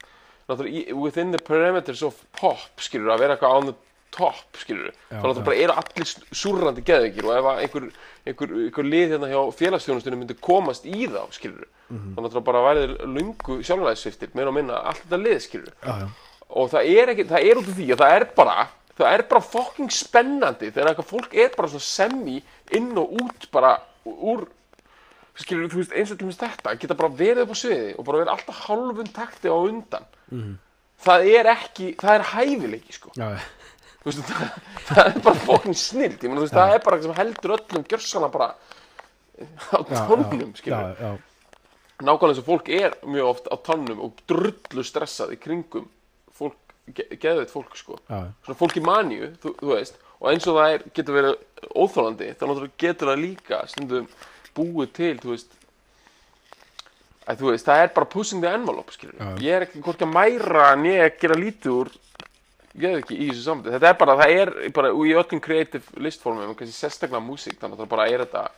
náttúrulega 0.47 0.93
within 0.93 1.31
the 1.31 1.39
parameters 1.39 2.03
of 2.03 2.21
pop, 2.33 2.59
skilur 2.77 3.09
að 3.15 3.19
vera 3.19 3.35
eitthvað 3.37 3.55
on 3.57 3.65
the 3.65 3.75
top, 4.11 4.57
skilur 4.59 4.91
Já, 5.09 5.17
þá 5.21 5.23
náttúrulega 5.23 5.41
já. 5.41 5.45
bara 5.47 5.59
eru 5.63 5.75
allir 5.81 6.09
súrrandi 6.35 6.83
geðveikir 6.87 7.27
og 7.29 7.35
ef 7.37 7.45
að 7.51 7.61
einhver, 7.63 7.85
einhver, 8.27 8.49
einhver 8.65 8.89
lið 8.91 9.13
hérna 9.15 9.29
hjá 9.31 9.41
félagsþjónustunum 9.61 10.19
myndi 10.23 10.35
komast 10.43 10.85
í 10.85 11.07
þá, 11.07 11.21
skilur 11.37 11.67
Mhm. 11.91 12.13
þá 12.15 12.19
náttúrulega 12.23 12.47
bara 12.47 12.61
værið 12.67 12.91
lungu 13.03 13.57
sjálfræðissviftir, 13.67 14.29
meira 14.35 14.47
og 14.47 14.53
minna, 14.55 14.77
allt 14.87 15.01
þetta 15.03 15.17
lið, 15.23 15.39
skilur 15.43 15.73
já, 15.83 15.95
já. 15.99 16.07
og 16.49 16.69
það 16.71 16.91
er 17.01 17.11
ekki, 17.15 17.25
það 17.31 17.49
er 17.49 17.57
út 17.61 17.67
af 17.71 17.75
því 17.79 17.87
að 17.91 18.01
það 18.03 18.15
er 18.19 18.25
bara 18.35 18.67
það 19.01 19.13
er 19.17 19.21
bara 19.31 19.41
fucking 19.41 19.89
spennandi 19.91 20.71
þegar 20.71 20.89
eitthvað 20.91 21.09
fólk 21.11 21.33
er 21.33 21.49
bara 21.57 21.67
svona 21.71 21.87
semi 21.87 22.43
inn 22.71 22.91
og 22.97 23.11
út 23.21 23.47
bara 23.51 23.77
úr 24.05 24.43
skilur 25.39 25.69
þú 25.71 25.79
veist 25.81 25.93
eins 25.95 26.11
og 26.11 26.21
mér 26.27 26.35
þetta 26.37 26.75
geta 26.79 26.93
bara 26.99 27.09
verið 27.09 27.43
upp 27.45 27.53
á 27.55 27.57
sviði 27.57 27.93
og 27.97 28.05
bara 28.05 28.19
verið 28.21 28.33
alltaf 28.35 28.59
hálfum 28.67 29.11
takti 29.15 29.47
á 29.49 29.55
undan 29.55 30.05
Mhm. 30.31 30.57
það 31.01 31.27
er 31.39 31.45
ekki, 31.55 31.95
það 31.97 32.15
er 32.19 32.23
hæfileiki 32.35 32.93
sko 32.93 33.09
Já, 33.17 33.39
veist, 34.05 34.21
það, 34.27 34.59
það 34.89 35.01
er 35.05 35.19
bara 35.27 35.43
fokkin 35.47 35.77
snild. 35.77 36.19
Þú 36.21 36.37
veist 36.39 36.55
það 36.55 36.75
er 36.75 36.85
bara 36.85 36.97
eitthvað 36.97 37.09
sem 37.09 37.19
heldur 37.21 37.55
öllum 37.57 37.87
gjörsana 37.91 38.31
bara 38.33 38.53
á 39.73 39.79
tónum 40.07 40.51
já, 40.51 40.57
skilur 40.59 40.77
já, 40.77 40.95
já, 41.01 41.11
nákvæmlega 42.01 42.33
eins 42.33 42.41
og 42.41 42.47
fólk 42.49 42.69
er 42.77 42.95
mjög 43.05 43.29
oft 43.31 43.49
á 43.49 43.55
tannum 43.65 44.03
og 44.05 44.21
drullu 44.29 44.85
stressað 44.85 45.33
í 45.35 45.41
kringum 45.41 45.89
geðveit 46.91 47.51
fólk 47.51 47.75
sko. 47.77 47.97
Já, 48.09 48.31
svona 48.45 48.57
fólk 48.59 48.77
í 48.79 48.83
maníu, 48.83 49.31
þú, 49.41 49.53
þú 49.59 49.71
veist 49.75 49.99
og 50.21 50.29
eins 50.31 50.45
og 50.49 50.57
það 50.57 50.75
er, 50.75 50.83
getur 50.97 51.17
verið 51.17 51.71
óþólandi 51.71 52.29
þá 52.35 52.43
náttúrulega 52.45 52.81
getur 52.83 53.11
það 53.11 53.21
líka 53.21 53.59
stundum 53.71 54.07
búið 54.57 54.93
til, 54.97 55.13
þú 55.21 55.33
veist 55.33 55.57
að 57.29 57.41
þú 57.41 57.51
veist, 57.51 57.67
það 57.69 57.83
er 57.83 57.93
bara 57.95 58.11
pushing 58.11 58.43
the 58.43 58.51
envelope, 58.51 58.93
skilur 58.95 59.17
Já. 59.17 59.29
ég 59.45 59.57
er 59.57 59.65
ekki 59.67 59.83
hvorki 59.85 60.07
að 60.07 60.13
mæra 60.17 60.71
en 60.75 60.87
ég 60.89 61.05
að 61.05 61.19
gera 61.21 61.39
lítið 61.39 61.77
úr 61.77 61.91
ég 62.77 62.95
veit 62.95 63.03
ekki 63.03 63.19
í 63.19 63.29
þessu 63.29 63.45
samtöð 63.45 63.77
þetta 63.77 63.91
er 63.91 63.99
bara, 63.99 64.17
það 64.21 64.33
er 64.39 64.51
bara 64.75 64.91
í 64.95 65.13
öllum 65.19 65.43
creative 65.43 66.01
listformum, 66.01 66.55
kannski 66.57 66.75
sérstaklega 66.77 67.23
músík 67.25 67.57
þannig 67.59 67.79
að 67.79 67.85
það 67.85 67.95
bara 67.95 68.09
er 68.11 68.25
þetta. 68.25 68.49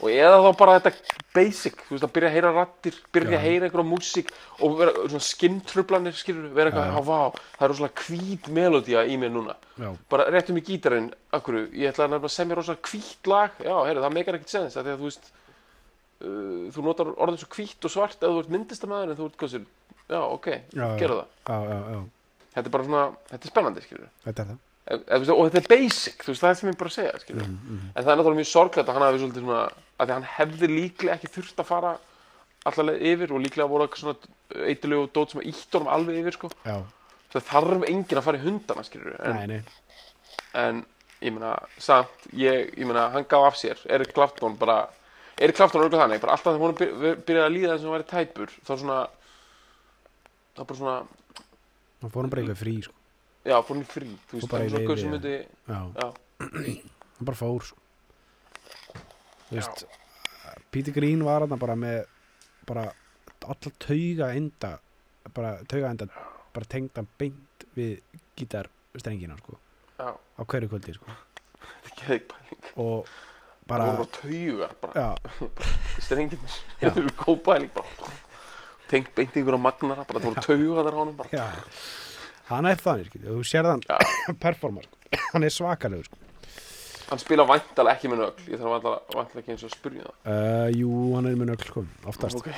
Og 0.00 0.08
eða 0.08 0.36
þá 0.40 0.50
bara 0.56 0.74
þetta 0.78 1.16
basic, 1.34 1.82
þú 1.84 1.92
veist 1.92 2.04
að 2.06 2.12
byrja 2.14 2.28
að 2.30 2.36
heyra 2.38 2.52
rattir, 2.56 2.94
byrja 3.12 3.36
að 3.36 3.42
heyra 3.44 3.66
einhverja 3.66 3.88
músík 3.90 4.30
og 4.64 4.78
vera 4.78 4.94
svona 5.02 5.26
skinntrublanir 5.26 6.14
skilur, 6.16 6.46
vera 6.56 6.70
eitthvað, 6.70 6.94
já, 6.94 7.02
vá, 7.04 7.42
það 7.58 7.66
er 7.66 7.72
rosalega 7.74 8.04
hvít 8.06 8.48
melodía 8.56 9.02
í 9.04 9.18
mér 9.20 9.34
núna. 9.34 9.56
Já, 9.76 9.90
bara 10.14 10.28
réttum 10.32 10.56
í 10.56 10.62
gítarinn 10.64 11.10
akkur, 11.36 11.58
ég 11.76 11.92
ætla 11.92 12.06
að 12.16 12.30
semja 12.32 12.56
rosalega 12.56 12.94
hvít 12.94 13.28
lag. 13.28 13.60
Já, 13.60 13.74
heyrðu, 13.90 14.06
það 14.06 14.16
meikar 14.16 14.38
ekkert 14.38 14.54
sens 14.54 14.78
að 14.80 14.88
þú 14.94 15.10
veist 15.10 15.28
uh, 16.24 16.70
þú 16.72 16.86
notar 16.86 17.12
orðin 17.18 17.42
svo 17.42 17.50
hvít 17.58 17.90
og 17.90 17.94
svart 17.98 18.24
ef 18.24 18.32
þú 18.32 18.40
ert 18.44 18.54
myndistamæður 18.56 19.12
en 19.12 19.20
þú 19.20 19.28
ert 19.28 19.46
sér 19.52 19.68
já, 20.08 20.22
ok, 20.22 20.48
Já, 20.72 20.86
gera 21.02 21.20
það. 21.20 21.28
Já, 21.50 22.00
þetta 22.54 22.66
er 22.66 22.74
bara 22.74 22.88
svona, 22.88 23.06
þetta 23.30 23.48
er 23.48 23.54
spennandi, 23.54 23.86
þetta 23.86 24.44
er 24.44 24.50
það. 24.50 24.58
Þú 24.90 25.18
veist, 25.22 25.32
og 25.34 25.42
þetta 25.46 25.60
er 25.60 25.70
basic, 25.70 26.22
þú 26.24 26.32
veist, 26.32 26.42
það 26.42 26.50
er 26.50 26.56
sem 26.58 26.70
ég 26.70 26.78
bara 26.80 26.92
segja 26.94 27.18
mm, 27.20 27.50
mm. 27.54 27.82
en 27.92 27.98
það 28.00 28.08
er 28.10 28.16
náttúrulega 28.18 28.38
mjög 28.40 28.48
sorglegt 28.50 28.88
að 28.88 28.96
hann 28.96 29.04
hafi 29.06 29.20
svolítið 29.20 29.44
svona 29.44 29.60
að 30.00 30.12
hann 30.16 30.24
hefði 30.26 30.70
líklega 30.70 31.14
ekki 31.14 31.30
þurft 31.36 31.60
að 31.62 31.68
fara 31.68 31.92
allavega 32.66 33.12
yfir 33.12 33.34
og 33.34 33.44
líklega 33.44 33.70
voru 33.70 33.86
eitthvað 33.86 34.02
svona 34.02 34.64
eitulegu 34.72 35.04
og 35.04 35.12
dót 35.14 35.34
sem 35.34 35.42
að 35.42 35.50
ítt 35.52 35.76
honum 35.76 35.92
alveg 35.94 36.18
yfir 36.24 36.36
sko. 36.36 36.50
Það 37.30 37.46
þarf 37.52 37.86
enginn 37.86 38.18
að 38.18 38.26
fara 38.26 38.40
í 38.40 38.42
hundana 38.42 38.84
en, 38.88 39.36
nei, 39.36 39.46
nei, 39.52 39.60
en 40.58 40.82
ég 41.20 41.34
meina, 41.36 41.52
samt, 41.78 42.26
ég, 42.36 42.72
ég 42.74 42.88
meina, 42.88 43.06
hann 43.14 43.28
gaf 43.28 43.50
af 43.50 43.60
sér, 43.60 43.80
Erik 43.92 44.14
Clapton 44.16 44.56
bara, 44.58 44.82
Erik 45.38 45.58
Clapton 45.58 45.80
er 45.80 45.86
auðvitað 45.86 46.04
þannig, 46.04 46.22
bara 46.24 46.36
alltaf 46.36 46.56
þegar 46.56 46.66
hún 46.66 46.78
byr, 46.80 47.18
byrjaði 47.28 47.46
að 47.46 47.56
líða 47.56 47.72
þess 47.72 47.84
að 47.84 47.88
hann 47.88 47.96
væri 47.96 48.08
tæpur, 48.10 48.54
þá 48.66 48.72
svona, 48.72 49.00
þá 50.56 50.62
bara 50.62 50.78
svona, 50.80 50.96
þá 52.00 52.06
fór 52.08 52.22
hann 52.24 52.32
bara 52.32 52.42
eitthvað 52.44 52.60
frí 52.62 52.74
sko. 52.86 52.94
já, 53.44 53.56
fór 53.62 53.76
hann 53.76 53.84
í 53.84 53.88
frí, 53.90 54.10
þú 54.30 54.38
veist, 54.38 54.50
það 54.50 54.64
er 54.64 54.72
svona 54.74 54.88
gaur 54.90 55.02
sem 55.02 55.14
myndi, 55.14 55.36
hann 55.70 57.28
bara 57.30 57.40
fór 57.40 57.66
sko. 57.70 57.78
Þú 59.50 59.58
veist 59.58 59.84
Peter 60.70 60.94
Green 60.94 61.24
var 61.26 61.44
hann 61.46 61.58
bara 61.58 61.76
með 61.78 62.04
bara 62.68 62.86
alla 63.40 63.72
tauga 63.82 64.30
enda 64.36 64.74
bara 65.34 65.56
tauga 65.68 65.90
enda 65.90 66.06
bara 66.54 66.68
tengdan 66.70 67.08
beint 67.18 67.66
við 67.76 67.98
gítarstrengina 68.38 69.36
sko, 69.40 69.58
á 70.00 70.42
hverju 70.44 70.70
kvöldi 70.72 70.94
sko. 70.96 71.18
þetta 71.60 71.90
er 71.90 71.98
geðið 72.00 72.24
pæling, 72.32 72.70
og 72.84 73.10
bara, 73.70 73.86
bara 73.86 73.86
það 73.86 73.98
voru 74.00 75.50
strenginir, 76.00 76.40
Já. 76.50 76.66
þetta 76.80 77.02
eru 77.04 77.14
góð 77.20 77.42
pæling, 77.46 77.72
bara, 77.74 78.10
tengt 78.90 79.12
beint 79.16 79.36
í 79.36 79.40
einhverja 79.40 79.62
magnara, 79.62 80.06
bara 80.08 80.22
það 80.22 80.28
voru 80.30 80.44
taugar 80.46 80.88
þar 80.88 80.96
á 80.96 81.00
honum, 81.00 81.16
bara, 81.18 81.30
já. 81.34 81.46
Hann 82.50 82.66
er 82.66 82.80
þannig, 82.82 83.10
skilja, 83.10 83.36
þú 83.36 83.44
sér 83.46 83.68
þann 83.70 83.84
performa, 84.44 84.84
sko. 84.86 84.94
hann 85.32 85.46
er 85.46 85.54
svakalegur 85.54 86.08
sko. 86.10 86.18
hann 87.10 87.22
spila 87.22 87.46
væntalega 87.48 87.96
ekki 87.98 88.10
með 88.10 88.22
nögl, 88.24 88.46
ég 88.50 88.62
þarf 88.62 88.72
væntalega 89.16 89.42
ekki 89.42 89.54
eins 89.54 89.64
og 89.64 89.70
að 89.70 89.76
spyrja 89.76 90.06
það, 90.06 90.14
uh, 90.34 90.68
jú, 90.78 90.90
hann 91.16 91.30
er 91.30 91.38
með 91.40 91.52
nögl 91.52 91.68
sko, 91.70 91.84
oftast. 92.10 92.40
Ok, 92.40 92.48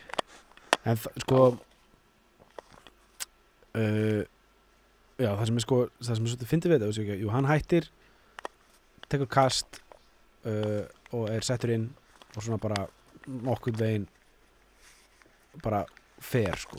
en 0.90 1.00
sko 1.26 1.40
uh, 3.76 4.22
já, 5.20 5.30
það 5.30 5.46
sem 5.50 5.60
er 5.60 5.66
sko 5.66 5.82
það 6.00 6.12
sem 6.12 6.24
er 6.24 6.32
svolítið 6.34 6.52
fyndið 6.54 6.74
við 6.74 6.86
þetta, 6.86 7.18
jú, 7.20 7.32
hann 7.34 7.50
hættir 7.50 7.90
tekur 9.10 9.30
kast 9.30 9.80
uh, 10.46 10.86
og 11.16 11.28
er 11.32 11.44
settur 11.46 11.74
inn 11.74 11.90
og 12.36 12.44
svona 12.44 12.60
bara 12.62 12.84
nokkuð 13.26 13.80
veginn 13.80 14.08
bara 15.62 15.84
fer 16.20 16.56
sko. 16.56 16.76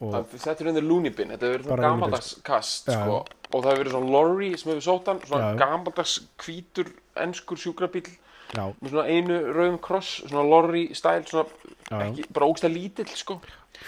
Og 0.00 0.14
það 0.14 0.38
settur 0.40 0.68
inn 0.70 0.76
þér 0.78 0.86
Looney 0.88 1.10
Bin, 1.12 1.28
þetta 1.34 1.48
hefur 1.50 1.66
verið 1.68 1.84
gamaldags 1.84 2.30
kast, 2.46 2.88
sko, 2.88 3.18
og 3.52 3.58
það 3.64 3.70
hefur 3.70 3.80
verið 3.82 3.92
svona 3.96 4.12
lorry 4.14 4.50
sem 4.56 4.70
hefur 4.72 4.86
sótt 4.86 5.10
hann, 5.12 5.20
svona 5.28 5.50
Já. 5.52 5.58
gamaldags 5.60 6.14
hvítur, 6.40 6.88
enskur 7.20 7.60
sjúkrabíl, 7.60 8.08
já, 8.54 8.62
með 8.80 8.94
svona 8.94 9.04
einu 9.12 9.36
rauðum 9.52 9.76
kross, 9.84 10.14
svona 10.24 10.46
lorry 10.48 10.86
stæl, 10.96 11.26
svona 11.28 12.00
ekki, 12.06 12.24
bara 12.32 12.48
ógstæð 12.48 12.72
lítill, 12.78 13.10
sko, 13.12 13.40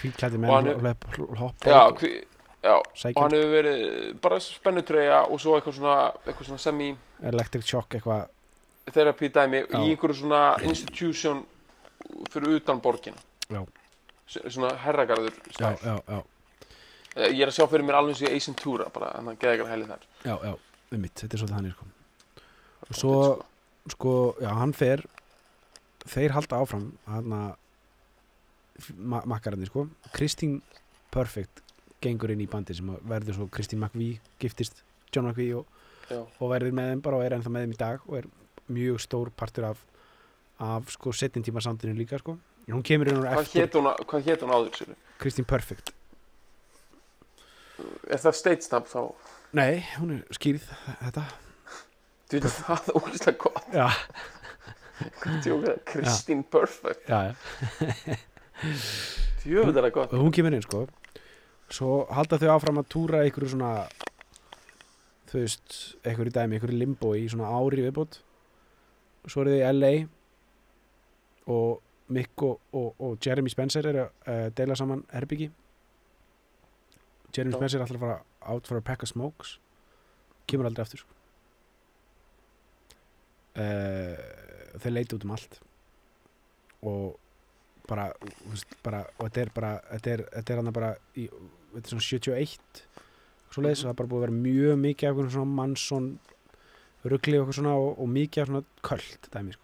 hvítklætti 0.03 0.37
Og 0.37 0.45
menn 0.45 0.53
hann 0.53 0.69
er- 0.69 0.77
og 0.77 0.85
hlöp, 0.85 1.09
hopp 1.41 1.65
já, 1.65 1.81
hví, 1.97 2.13
já, 2.63 2.77
og 2.77 2.85
sækjum, 2.95 3.23
hann 3.23 3.31
hefur 3.39 3.57
verið 3.57 4.21
bara 4.21 4.41
spennutreyja 4.41 5.23
og 5.33 5.41
svo 5.41 5.57
eitthvað 5.57 5.79
svona, 5.81 5.97
eitthvað 6.27 6.45
svona 6.53 6.59
semi 6.69 6.97
electric 7.23 7.65
shock 7.65 7.89
eitthvað. 7.95 8.29
Therapy 8.93 9.29
dæmi 9.31 9.65
Já. 9.65 9.79
í 9.79 9.95
einhverju 9.97 10.15
svona 10.21 10.59
institution 10.67 11.47
fyrir 12.31 12.57
utan 12.61 12.81
borgina. 12.83 13.17
Já. 13.49 13.65
Svona 14.27 14.75
herragarður 14.85 15.33
já, 15.35 15.53
stæl 15.57 15.77
já, 15.83 15.97
já, 16.09 16.23
Eh, 17.13 17.29
ég 17.29 17.43
er 17.45 17.51
að 17.51 17.57
sjá 17.59 17.67
fyrir 17.69 17.85
mér 17.85 17.99
alveg 17.99 18.15
og 18.17 18.23
í 18.25 18.37
Ace 18.37 18.49
Ventura 18.49 18.87
bara, 18.89 19.11
þannig 19.19 19.35
að 19.35 19.41
geða 19.43 19.57
ykkur 19.59 19.69
helið 19.69 19.91
þar 19.93 20.05
já, 20.25 20.37
já, 20.47 20.53
um 20.97 21.01
mitt 21.03 21.15
þetta 21.21 21.35
er 21.37 21.41
svolítið 21.43 21.57
hann 21.59 21.73
sko. 21.75 21.89
og 22.89 22.95
svo 22.97 23.17
Sko. 23.93 24.13
já, 24.41 24.49
hann 24.57 24.73
fer 24.73 25.03
þeir 26.09 26.33
halda 26.33 26.61
áfram 26.63 26.87
hann 27.07 27.35
að 27.37 27.57
ma 28.97 29.21
makkararnir, 29.29 29.69
sko 29.69 29.89
Kristín 30.15 30.63
Perfect 31.13 31.61
gengur 32.01 32.33
inn 32.33 32.41
í 32.41 32.49
bandi 32.49 32.75
sem 32.75 32.89
að 32.89 33.05
verður 33.13 33.37
svo 33.37 33.49
Kristín 33.53 33.83
McVie 33.83 34.17
giftist 34.41 34.81
John 35.13 35.29
McVie 35.29 35.53
og, 35.61 35.67
Já. 36.09 36.23
og 36.23 36.49
verður 36.51 36.73
með 36.73 36.95
þeim 36.95 37.03
bara 37.05 37.19
og 37.21 37.27
er 37.27 37.37
ennþá 37.37 37.53
með 37.53 37.67
þeim 37.67 37.75
í 37.77 37.81
dag 37.85 38.09
og 38.09 38.17
er 38.23 38.31
mjög 38.73 39.03
stór 39.05 39.31
partur 39.37 39.69
af 39.69 39.85
af 40.63 40.89
sko 40.95 41.13
setjum 41.13 41.45
tíma 41.45 41.61
samtinu 41.61 41.93
líka 41.99 42.19
sko 42.23 42.39
hún 42.71 42.85
kemur 42.87 43.11
inn 43.11 43.25
hvað 43.25 43.43
eftir. 43.43 43.73
hvað 44.07 44.31
hét 44.31 44.47
hún 44.47 44.55
áður 44.55 44.79
sér? 44.79 44.95
Kristín 45.23 45.49
Perfect 45.49 45.95
er 48.09 48.21
það 48.23 48.39
state 48.39 48.67
stamp 48.67 48.91
þá? 48.91 49.01
Nei, 49.57 49.83
hún 49.99 50.17
er 50.17 50.37
skýrð 50.37 50.69
þetta. 51.03 51.25
Þú 52.31 52.39
veit 52.39 52.55
það 52.57 52.87
er 52.89 52.99
ógeðslega 52.99 53.39
gott. 53.43 53.67
Já, 53.77 53.89
Kristín 55.91 56.45
Perfect 56.49 57.11
já, 57.11 57.33
já. 57.33 57.35
Er 59.43 59.73
það 59.75 59.91
gott. 59.97 60.13
Og 60.15 60.23
hún 60.23 60.35
kemur 60.35 60.55
inn 60.55 60.65
sko. 60.65 60.87
Svo 61.73 62.03
halda 62.13 62.39
þau 62.41 62.53
áfram 62.55 62.81
að 62.83 62.91
túra 62.93 63.23
einhverju 63.25 63.55
svona 63.55 63.73
þú 65.33 65.41
veist, 65.41 65.79
einhverju 66.05 66.35
dæmi, 66.37 66.59
einhverju 66.59 66.79
limbo 66.79 67.15
í 67.19 67.25
svona 67.33 67.51
ári 67.51 67.83
viðbót. 67.87 68.21
Og 69.25 69.33
svo 69.33 69.45
eru 69.45 69.57
þau 69.57 69.63
í 69.63 69.73
LA 69.73 69.93
og 71.53 71.81
Mick 72.13 72.45
og, 72.47 72.61
og, 72.77 72.93
og 73.01 73.17
Jeremy 73.25 73.53
Spencer 73.53 73.89
eru 73.89 74.05
að 74.05 74.29
uh, 74.29 74.47
deila 74.59 74.77
saman 74.79 75.05
herbyggi. 75.13 75.51
Jeremy. 77.33 77.57
Spencer 77.57 77.81
er 77.81 77.87
alltaf 77.87 77.99
að 77.99 78.07
fara 78.07 78.53
out 78.53 78.69
for 78.69 78.79
a 78.79 78.85
pack 78.85 79.03
of 79.03 79.11
smokes. 79.11 79.57
Kemur 80.51 80.69
aldrei 80.69 80.85
aftur 80.85 81.05
uh, 83.57 84.17
þeir 84.83 84.95
leita 84.95 85.17
út 85.17 85.27
um 85.27 85.35
allt. 85.37 85.59
Og 86.89 87.05
bara, 87.89 88.09
bara 88.85 89.05
og 89.19 89.27
þetta 89.29 89.45
er 89.45 89.55
bara, 89.55 89.73
þetta 89.93 90.15
er, 90.15 90.25
þetta 90.37 90.55
er 90.55 90.63
hann 90.63 90.75
bara 90.75 90.93
í, 91.19 91.29
þetta 91.75 91.85
er 91.85 91.95
svona 91.95 92.09
71 92.09 92.85
svo 93.53 93.65
leiðis, 93.65 93.83
það 93.85 93.93
er 93.93 93.99
bara 93.99 94.09
búið 94.09 94.23
að 94.23 94.25
vera 94.27 94.37
mjög 94.39 94.79
mikið 94.81 95.09
af 95.09 95.13
einhvern 95.13 95.35
svona 95.35 95.57
mannsson 95.59 96.07
rugli 97.03 97.37
og 97.37 97.43
eitthvað 97.43 97.59
svona 97.59 97.75
og, 97.77 97.91
og 98.01 98.09
mikið 98.09 98.43
af 98.43 98.49
svona 98.49 98.63
köld 98.89 99.29
dæmi, 99.35 99.57
sko. 99.57 99.62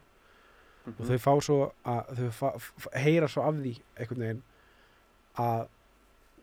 Og 0.99 1.09
þau 1.09 1.18
fá 1.24 1.32
svo 1.45 1.59
að 1.84 2.22
þau 2.39 2.51
heyra 2.95 3.28
svo 3.28 3.43
af 3.49 3.59
því 3.59 3.74
einhvern 3.99 4.24
veginn 4.24 4.43
að 5.39 5.66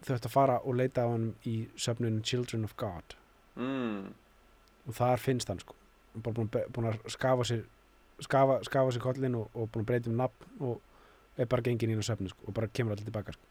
þau 0.06 0.16
ættu 0.16 0.30
að 0.30 0.36
fara 0.36 0.58
og 0.64 0.76
leita 0.80 1.06
á 1.06 1.10
hann 1.10 1.32
í 1.50 1.56
söfnun 1.78 2.22
Children 2.24 2.64
of 2.68 2.76
God 2.78 3.16
mm. 3.56 4.14
og 4.88 4.94
þar 5.00 5.18
finnst 5.24 5.50
hann 5.50 5.60
sko 5.64 5.76
búin, 6.16 6.50
að- 6.52 6.70
búin 6.72 6.90
að 6.92 7.00
skafa 7.12 7.44
sér 7.48 7.64
skafa, 8.24 8.60
skafa 8.64 8.92
sér 8.96 9.04
kollin 9.04 9.36
og, 9.36 9.50
og 9.54 9.68
búin 9.72 9.84
að 9.84 9.90
breyta 9.90 10.10
um 10.12 10.20
nafn 10.22 10.62
og 10.70 10.82
er 11.38 11.50
bara 11.52 11.62
gengin 11.66 11.92
inn 11.92 12.00
á 12.00 12.06
söfnu 12.08 12.30
sko, 12.32 12.46
og 12.48 12.54
bara 12.56 12.68
kemur 12.72 12.94
allir 12.96 13.04
tilbaka 13.10 13.34
sko. 13.36 13.42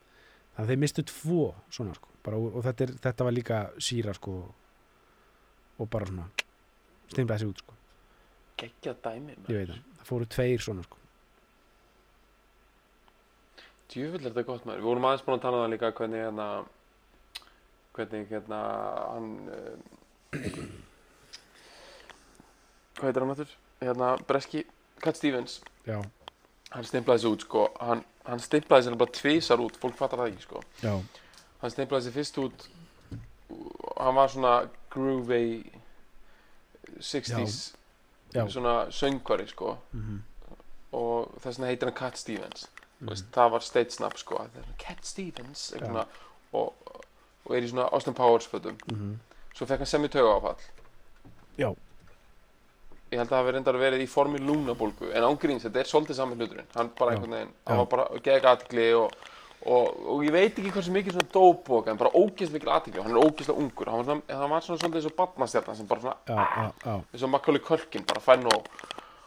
þannig 0.54 0.64
að 0.64 0.70
þeir 0.72 0.80
mistu 0.80 1.02
tvo 1.10 1.54
svona 1.68 1.94
sko 1.98 2.08
bara, 2.24 2.38
og, 2.38 2.54
og 2.56 2.64
þetta, 2.64 2.84
er, 2.86 2.92
þetta 3.04 3.24
var 3.26 3.34
líka 3.36 3.58
síra 3.82 4.14
sko 4.16 4.36
og 5.78 5.90
bara 5.90 6.06
svona 6.08 6.28
stimlaði 7.10 7.42
sig 7.42 7.50
út 7.50 7.60
sko, 7.60 7.74
geggja 8.60 8.94
dæmi 9.04 9.34
ég 9.34 9.58
veit 9.58 9.72
það. 9.72 9.80
Það 9.98 10.10
fóru 10.10 10.28
tveir 10.34 10.62
svona 10.64 10.84
sko. 10.86 11.00
Djöfull 13.94 14.22
er 14.22 14.30
þetta 14.30 14.46
gott 14.48 14.64
maður. 14.66 14.80
Við 14.82 14.88
vorum 14.90 15.06
aðeins 15.08 15.24
búin 15.26 15.38
að 15.38 15.44
tala 15.44 15.58
um 15.58 15.64
það 15.64 15.74
líka 15.74 15.92
hvernig 15.98 16.24
hérna 16.24 16.48
hvernig 17.94 18.32
hérna 18.32 18.60
hann 19.14 19.28
uh, 19.54 19.74
hvað 22.98 23.08
heitir 23.08 23.24
hann 23.24 23.34
aftur? 23.36 23.56
Hérna 23.84 24.14
Breski 24.28 24.64
Cat 25.04 25.18
Stevens. 25.18 25.60
Já, 25.86 25.98
hann 26.74 26.88
stimplaði 26.88 27.22
þessu 27.22 27.34
út 27.36 27.44
sko. 27.46 27.66
Hann, 27.82 28.00
hann 28.26 28.42
stimplaði 28.42 28.88
þessu 28.88 29.02
bara 29.04 29.18
tvisar 29.20 29.62
út. 29.62 29.78
Fólk 29.82 29.98
fattar 29.98 30.22
það 30.22 30.32
ekki 30.32 30.48
sko. 30.48 30.64
Já, 30.82 30.94
hann 31.62 31.74
stimplaði 31.74 32.08
þessu 32.08 32.18
fyrst 32.18 32.42
út 32.46 32.66
hann 33.96 34.14
var 34.14 34.28
svona 34.28 34.54
groovy 34.90 35.64
60s 37.00 37.72
já. 37.72 37.83
Svona 38.34 38.74
söngvari 38.90 39.46
sko 39.48 39.76
mhm, 39.92 40.22
og 40.94 41.34
þess 41.42 41.58
vegna 41.58 41.70
heitir 41.70 41.90
hann 41.90 41.98
Cat 41.98 42.18
Stevens 42.18 42.66
mhm. 42.66 43.10
veist, 43.10 43.30
það 43.34 43.54
var 43.56 43.66
stage 43.66 43.96
snap 43.96 44.18
sko 44.20 44.40
Cat 44.82 45.06
Stevens 45.06 45.70
svona, 45.72 46.06
og, 46.52 46.74
og 47.44 47.56
er 47.56 47.66
í 47.66 47.70
svona 47.70 47.88
Austin 47.92 48.16
Powers 48.16 48.48
fötum 48.50 48.78
mhm. 48.90 49.16
svo 49.54 49.68
fekk 49.70 49.84
hann 49.84 49.92
semi 49.94 50.12
tauga 50.12 50.38
áfall 50.38 50.70
Já. 51.58 51.70
ég 53.12 53.20
held 53.20 53.28
að 53.28 53.36
það 53.36 53.40
hafi 53.42 53.54
reyndar 53.54 53.78
verið 53.78 54.02
í 54.02 54.10
formi 54.10 54.40
lúnabólgu 54.42 55.12
en 55.14 55.28
ángríns, 55.28 55.62
þetta 55.68 55.84
er 55.84 55.90
svolítið 55.90 56.18
sami 56.18 56.38
hluturinn 56.40 56.74
hann 56.74 56.90
bara 56.98 57.14
Já. 57.14 57.16
einhvern 57.16 57.38
veginn, 57.38 57.54
Já. 57.54 57.68
hann 57.70 57.82
var 57.84 57.90
bara 57.92 58.22
gegn 58.26 58.50
aðtikli 58.50 58.88
og, 58.98 59.14
og, 59.66 60.00
og 60.14 60.24
ég 60.26 60.32
veit 60.34 60.58
ekki 60.58 60.70
hversu 60.74 60.92
mikið 60.92 61.16
svona 61.16 61.30
dópbók 61.34 61.86
en 61.88 61.96
bara 62.00 62.10
ógeðslega 62.12 62.58
mikil 62.58 62.72
aðtikli 62.74 63.00
og 63.00 63.06
hann 63.06 63.16
er 63.16 63.22
ógeðslega 63.24 63.58
ungur. 63.62 63.88
Hann 63.90 64.02
var 64.02 64.04
svona, 64.10 64.40
hann 64.40 64.50
var 64.50 64.60
svona 64.66 64.80
svolítið 64.82 65.00
eins 65.00 65.08
og 65.10 65.16
badnastjarnan 65.20 65.76
sem 65.78 65.86
bara 65.88 66.00
svona 66.00 66.98
eins 67.12 67.22
og 67.24 67.30
Macaulay 67.32 67.62
Culkin 67.64 68.04
bara 68.08 68.20
fænn 68.20 68.46
og 68.52 68.68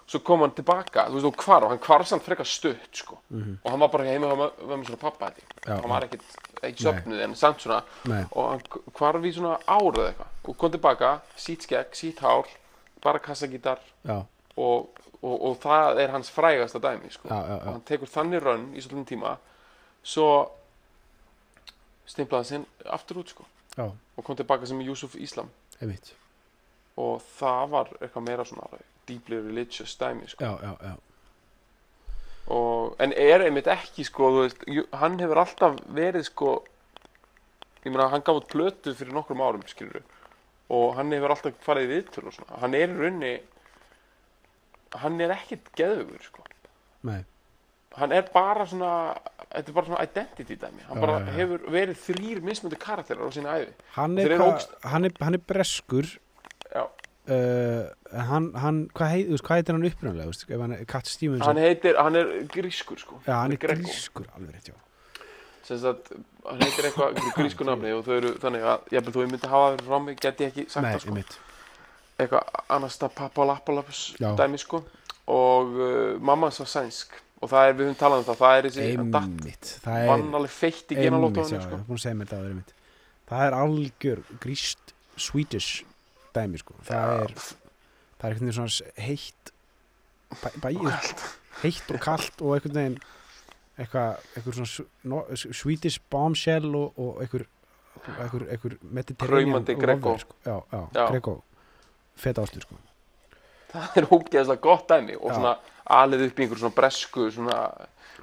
svo 0.07 0.21
kom 0.23 0.39
hann 0.45 0.53
tilbaka, 0.55 1.07
þú 1.09 1.17
veist, 1.17 1.25
og 1.27 1.41
hvar 1.43 1.65
og 1.65 1.71
hann 1.73 1.81
hvarf 1.83 2.07
samt 2.07 2.23
frekar 2.23 2.47
stutt, 2.47 2.85
sko. 2.95 3.17
Mhm, 3.29 3.57
og 3.63 3.71
hann 3.73 3.79
var 3.81 3.89
bara 3.91 4.05
heima 4.07 4.27
hjá 4.29 4.37
mö- 4.39 4.67
mömmu 4.69 4.85
svona 4.87 5.01
pappa 5.01 5.31
ég. 5.35 5.41
já, 5.65 5.73
hann 5.81 5.89
var 5.89 6.05
ekkit, 6.05 6.21
ekki 6.63 6.83
Nei. 6.85 6.93
söfnuð 6.93 7.23
en 7.25 7.35
samt 7.35 7.59
svona 7.59 7.81
nei, 8.05 8.21
og 8.31 8.49
hann 8.53 8.61
hvarf 8.95 9.25
í 9.27 9.33
svona 9.35 9.57
árið 9.67 10.05
eitthvað. 10.05 10.29
Og 10.47 10.57
kom 10.57 10.71
tilbaka, 10.71 11.09
sítt 11.35 11.61
skegg, 11.67 11.91
sítt 11.91 12.19
hár 12.23 12.47
bara 13.03 13.19
kassagítar 13.19 13.79
og, 14.55 14.87
og, 15.21 15.35
og 15.43 15.59
það 15.59 15.99
er 15.99 16.09
hans 16.15 16.29
frægasta 16.31 16.79
dæmi 16.79 17.11
sko. 17.11 17.27
já, 17.27 17.35
já, 17.35 17.53
og 17.57 17.65
já, 17.67 17.71
hann 17.73 17.81
tekur 17.81 18.07
þannig 18.07 18.41
rönn 18.47 18.65
í 18.75 18.81
svolítið 18.81 19.05
tíma 19.11 19.35
svo 20.07 20.29
stimplaði 22.07 22.51
sinn 22.51 22.67
aftur 22.85 23.21
út 23.23 23.33
sko. 23.33 23.45
já, 23.77 23.89
og 23.91 24.23
kom 24.23 24.37
tilbaka 24.39 24.65
sem 24.65 24.79
Yusuf 24.81 25.15
Islam. 25.15 25.49
Einmitt, 25.81 26.13
og 26.97 27.19
það 27.37 27.73
var 27.73 27.91
eitthvað 27.99 28.25
meira 28.25 28.45
svona 28.47 28.79
deeply 29.07 29.41
religious 29.41 29.95
dæmi 29.99 30.27
sko. 30.27 30.43
já, 30.43 30.57
já, 30.63 30.73
já, 30.81 30.95
og, 32.47 32.95
en 33.03 33.13
er 33.13 33.43
einmitt 33.45 33.67
ekki 33.67 34.05
sko, 34.07 34.31
veist, 34.41 34.63
hann 35.01 35.19
hefur 35.19 35.43
alltaf 35.43 35.79
verið 35.93 36.27
sko 36.29 36.51
ég 37.83 37.91
meina 37.91 38.09
hann 38.11 38.23
gaf 38.25 38.41
út 38.41 38.49
plötu 38.51 38.95
fyrir 38.95 39.15
nokkrum 39.15 39.43
árum 39.43 39.65
skilur 39.67 40.03
og 40.73 40.95
hann 40.97 41.11
hefur 41.15 41.35
alltaf 41.35 41.59
farið 41.63 41.87
í 41.87 41.93
viðtöl 41.93 42.27
og 42.27 42.35
svona, 42.35 42.59
hann 42.63 42.75
er 42.75 42.91
í 42.91 42.97
raunni 42.97 43.33
hann 45.03 45.19
er 45.23 45.35
ekkit 45.35 45.71
geðugur 45.77 46.23
sko, 46.23 46.45
nei, 47.07 47.21
hann 47.97 48.11
er 48.13 48.25
bara 48.33 48.65
svona 48.69 48.91
þetta 49.47 49.67
er 49.71 49.73
bara 49.73 49.85
svona 49.89 50.03
identity 50.05 50.55
dæmi. 50.61 50.81
Hann 50.87 50.97
Já, 50.97 51.01
bara 51.01 51.19
já, 51.19 51.25
já. 51.25 51.33
hefur 51.39 51.67
verið 51.73 51.99
þrýr 52.05 52.41
mismöndi 52.45 52.79
karakterar 52.81 53.25
á 53.25 53.29
sína 53.33 53.57
æfi 53.57 53.73
hann 53.97 54.17
er, 54.19 54.37
ógst- 54.37 54.75
hann 54.83 55.05
er, 55.05 55.11
hann 55.21 55.33
er 55.33 55.43
breskur, 55.47 56.09
uh, 57.27 57.87
hann, 58.29 58.51
hann, 58.55 58.81
hvað, 58.95 59.09
heit, 59.13 59.29
veist, 59.33 59.43
hvað 59.47 59.59
heitir 59.61 59.75
hann 59.77 59.83
ef 61.35 61.45
hann 61.47 61.57
heitir, 61.63 61.97
hann 61.99 62.15
er 62.15 62.29
grískur 62.53 62.99
sko. 63.01 63.19
Já, 63.27 63.33
hann 63.41 63.51
er 63.51 63.57
Gregor. 63.57 63.83
grískur, 63.83 64.27
alveg 64.35 64.53
rétt, 64.55 64.69
já, 64.71 64.77
sagt, 65.83 66.11
hann 66.47 66.61
heitir 66.63 66.87
eitthvað 66.87 67.19
grísku 67.35 67.65
nafni 67.67 67.91
og 67.97 68.05
þau 68.07 68.15
eru 68.21 68.33
þannig 68.39 68.63
að 68.71 68.87
þú 69.17 69.25
myndi 69.33 69.49
hafa 69.51 69.71
það 69.73 69.81
fyrir 69.81 69.91
rámi 69.95 70.15
get 70.21 70.39
ég 70.45 70.51
ekki 70.53 70.67
sagt 70.71 70.87
það 70.87 70.99
sko. 71.03 71.17
eitthvað 72.17 72.43
Anastapapalapalaps 72.77 73.99
Já. 74.21 74.31
dæmi 74.39 74.57
sko 74.61 74.83
og 75.27 75.75
uh, 75.75 76.19
mamma 76.23 76.47
var 76.55 76.65
sænsk 76.71 77.11
og 77.37 77.51
það 77.51 77.67
er, 77.69 77.75
við 77.77 77.85
höfum 77.87 77.99
talað 77.99 78.23
um 78.23 78.27
það, 78.27 78.39
það 78.41 78.57
er 78.57 78.67
þessi 78.67 78.85
hann 78.87 79.11
datt 79.13 79.27
einmitt, 79.29 79.71
það 79.83 79.99
er, 80.01 80.07
vann 80.11 80.37
alveg 80.39 80.53
feitt 80.55 80.93
í 80.93 80.99
genalóttunum 80.99 81.53
já, 81.53 81.61
sko. 81.65 82.77
það 83.27 83.43
er 83.47 83.57
algjör 83.57 84.23
gríst 84.43 84.93
Swedish 85.17 85.83
dæmi, 86.37 86.61
sko, 86.61 86.77
það 86.87 87.13
er, 87.25 87.35
það 87.37 88.29
er 88.29 88.33
einhvern 88.33 88.49
veginn 88.49 88.57
svona 88.57 89.03
heitt, 89.07 89.53
bæ, 90.41 90.49
bæ, 90.63 90.71
heitt 91.63 91.93
og 91.93 92.01
kalt 92.03 92.41
og 92.41 92.57
einhvern 92.57 92.79
veginn 92.79 92.97
eitthvað, 93.77 94.25
eitthvað 94.33 94.57
svona 94.57 94.89
no, 95.11 95.21
Swedish 95.37 96.01
bombshell 96.09 96.71
og, 96.73 96.97
og 96.97 97.21
einhver 97.21 97.45
einhver, 98.07 98.47
einhver 98.49 98.77
Mediterranean 98.81 99.51
Kraumandi 99.51 99.75
Greco. 99.77 100.09
lover, 100.09 100.19
sko. 100.25 100.35
já, 100.45 100.57
já, 100.71 100.81
Já. 100.93 101.11
Greco 101.11 101.43
feta 102.17 102.41
ástur 102.41 102.61
sko. 102.65 102.77
Það 103.71 103.99
er 104.01 104.07
ógeðslega 104.11 104.63
gott 104.63 104.87
dæmi 104.91 105.17
og 105.17 105.33
svona 105.33 105.57
alið 105.97 106.27
upp 106.27 106.39
í 106.39 106.45
einhver 106.45 106.61
svona 106.61 106.77
bresku 106.77 107.27
svona 107.31 107.59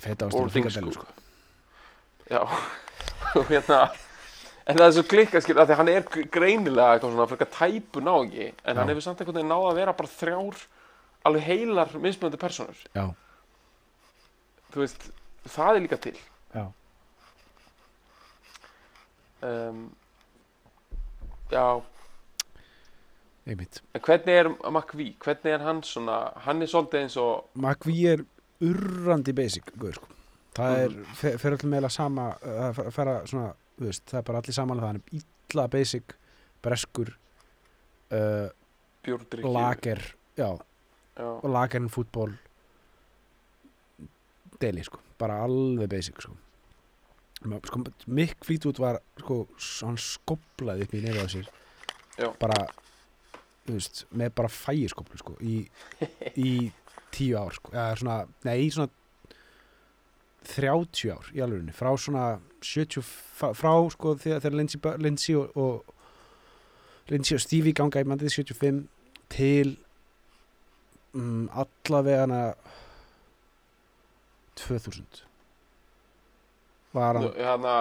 orðingsku 0.05 0.95
sko. 0.97 1.07
já. 2.31 2.41
Og 3.35 3.49
hérna 3.49 3.89
en 4.65 4.79
það 4.79 4.87
er 4.87 4.95
svo 4.97 5.05
klikka 5.09 5.41
skil 5.43 5.57
að 5.59 5.69
því 5.69 5.75
að 5.75 5.81
hann 5.81 5.91
er 5.93 6.07
greinilega 6.33 6.95
eitthvað 6.95 7.15
svona 7.15 7.27
frekar 7.31 7.51
tæpu 7.53 8.03
nági 8.05 8.47
en 8.65 8.79
hann 8.79 8.87
Já. 8.89 8.93
hefur 8.93 9.05
samt 9.05 9.21
einhvern 9.21 9.39
veginn 9.41 9.53
náð 9.53 9.67
að 9.69 9.79
vera 9.81 9.95
bara 9.99 10.13
þrjár 10.15 10.63
alveg 11.29 11.47
heilar 11.49 11.93
mismunandi 12.01 12.41
personur 12.41 12.81
já, 12.95 13.05
þú 14.73 14.83
veist, 14.83 15.09
það 15.55 15.77
er 15.77 15.85
líka 15.85 15.99
til. 16.03 16.15
Já, 16.55 16.65
um, 19.45 19.83
já, 21.53 21.67
einmitt. 23.47 23.83
En 23.95 24.01
hvernig 24.01 24.39
er 24.41 24.49
McVie, 24.71 25.15
hvernig 25.21 25.53
er 25.53 25.65
hann 25.67 25.83
svona 25.85 26.19
hann 26.47 26.63
er 26.63 26.71
svolítið 26.71 27.03
eins 27.03 27.17
og 27.21 27.45
McVie 27.55 28.13
er 28.17 28.25
urrandi 28.65 29.35
basic 29.37 29.69
guður, 29.77 29.95
sko. 29.99 30.07
það 30.55 30.77
er, 30.85 30.89
Mhm. 30.95 31.15
fer, 31.19 31.39
fer 31.39 31.53
allir 31.57 31.71
meðlega 31.75 31.91
sama 31.91 32.29
uh, 32.43 32.71
að 32.73 32.91
fara 32.95 33.17
svona, 33.27 33.55
þú 33.79 33.85
veist, 33.89 34.05
það 34.07 34.19
er 34.19 34.23
bara 34.23 34.39
allir 34.41 34.55
saman 34.55 34.79
það 34.81 34.87
hann 34.87 35.03
er 35.03 35.21
illa 35.21 35.67
basic 35.69 36.15
breskur 36.63 37.11
uh, 38.13 38.49
lager 39.45 40.01
já, 40.39 40.49
já, 41.19 41.27
og 41.27 41.51
lagerinn 41.51 41.91
fútból 41.93 42.33
deli 44.63 44.85
sko, 44.87 45.01
bara 45.19 45.43
alveg 45.45 45.91
basic 45.93 46.23
sko, 46.23 46.33
sko 47.67 47.83
Mick 48.07 48.45
Fleetwood 48.47 48.79
var 48.81 49.01
sko, 49.21 49.43
hann 49.85 49.99
skoplaði 50.01 50.87
upp 50.87 50.95
í 50.97 51.03
nefið 51.05 51.21
á 51.21 51.29
sér. 51.35 51.51
Bara 52.41 52.57
veist, 53.69 54.05
með 54.13 54.35
bara 54.41 54.51
fægiskoplu 54.53 55.21
sko, 55.21 55.37
í, 55.41 55.63
í 56.37 56.51
tíu 57.15 57.39
ár 57.41 57.55
sko, 57.57 57.73
eða 57.75 57.97
svona, 58.01 58.19
nei, 58.45 58.69
svona 58.75 58.91
30 60.45 61.15
ár 61.15 61.31
í 61.33 61.41
alvegurinn, 61.41 61.73
frá 61.77 61.93
svona 61.97 62.27
70, 62.61 63.05
frá, 63.41 63.73
sko 63.95 64.15
þegar, 64.21 64.43
þegar 64.45 64.59
Lindsay, 64.61 64.81
Lindsay 65.01 65.39
og, 65.39 65.57
og 65.57 67.11
Lindsay 67.13 67.39
og 67.39 67.45
Stevie 67.45 67.77
ganga 67.77 68.03
í 68.05 68.09
mandið 68.09 68.37
75 68.37 68.83
til 69.33 69.77
um, 71.17 71.49
allavega 71.53 72.55
2000 74.61 75.25
var 76.95 77.19
hann 77.19 77.33
hérna 77.35 77.77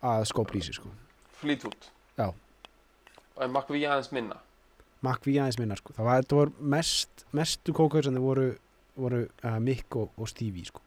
að 0.00 0.62
sig 0.64 0.74
sko. 0.74 0.88
Fleetwood 1.40 1.90
Já. 2.16 2.32
en 3.40 3.52
McVie 3.52 3.88
aðeins 3.88 4.12
minna 4.12 4.40
McVie 5.02 5.40
aðeins 5.40 5.58
minna 5.58 5.76
sko. 5.76 5.92
það 5.96 6.04
var, 6.10 6.22
þetta 6.22 6.36
var 6.40 6.50
mest, 6.76 7.24
mestu 7.32 7.72
kókausandi 7.76 8.20
voru, 8.20 8.48
voru 9.00 9.22
uh, 9.44 9.58
Mick 9.64 9.96
og, 9.96 10.10
og 10.20 10.28
Stevie 10.28 10.64
sko. 10.68 10.82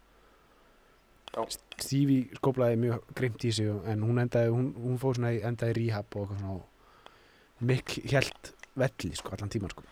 Já. 1.34 1.45
Stevie 1.82 2.28
skóplaði 2.38 2.78
mjög 2.84 3.07
grimt 3.18 3.45
í 3.47 3.51
sig 3.53 3.70
og- 3.74 3.88
en 3.89 4.03
hún 4.05 4.22
endaði, 4.22 4.51
hún, 4.53 4.68
hún 4.78 4.99
fór 5.01 5.16
svona 5.18 5.32
endaði 5.49 5.74
rehab 5.80 6.16
og 6.22 6.30
svona 6.36 6.51
og 6.59 7.66
Mick 7.66 7.95
held 8.11 8.53
velli 8.78 9.16
sko, 9.16 9.34
allan 9.34 9.49
tíman 9.49 9.72
sko. 9.74 9.84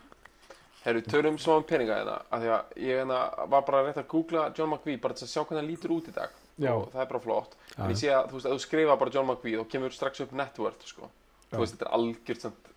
Herru, 0.83 1.01
tölum 1.05 1.37
smá 1.37 1.57
um 1.59 1.63
peninga 1.69 1.95
hérna 1.99 2.15
af 2.33 2.41
því 2.41 2.47
að 2.53 2.77
ég 2.81 2.95
hérna 3.01 3.17
var 3.49 3.61
bara 3.67 3.83
rétt 3.85 3.99
að 4.01 4.07
googla 4.09 4.47
John 4.57 4.69
McVie 4.73 4.97
bara 5.01 5.13
til 5.13 5.25
að 5.27 5.29
sjá 5.33 5.43
hvernig 5.45 5.61
hann 5.61 5.69
lítur 5.69 5.93
út 5.93 6.07
í 6.09 6.13
dag 6.15 6.29
Já. 6.57 6.71
og 6.73 6.87
það 6.93 7.01
er 7.03 7.09
bara 7.11 7.21
flott 7.21 7.53
en 7.77 7.91
ég 7.93 7.99
sé 8.01 8.09
að 8.09 8.31
þú 8.31 8.37
veist, 8.39 8.47
ef 8.49 8.55
þú 8.55 8.63
skrifa 8.65 8.95
bara 8.97 9.13
John 9.13 9.27
McVie 9.29 9.59
þá 9.61 9.67
kemur 9.75 9.93
strax 9.93 10.23
upp 10.25 10.31
net 10.33 10.57
worth 10.57 10.85
sko. 10.89 11.09
Þú 11.51 11.59
veist, 11.61 11.75
þetta 11.77 11.85
er 11.85 11.93
algjört 11.99 12.41
samt, 12.47 12.70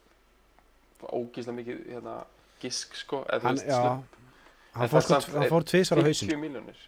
ógeðslega 1.02 1.56
mikið 1.58 1.80
hérna, 1.92 2.14
gisk 2.62 2.94
sko 2.96 3.24
eða, 3.28 3.40
þú 3.40 3.46
hann, 3.48 3.58
já, 3.68 3.80
hann 4.74 4.88
fór, 4.88 5.00
það 5.08 5.20
sko, 5.26 5.38
hann 5.38 5.48
fór 5.52 5.64
tvisvar 5.70 5.98
á 6.00 6.04
hausin 6.06 6.28
50 6.30 6.40
miljónir 6.44 6.78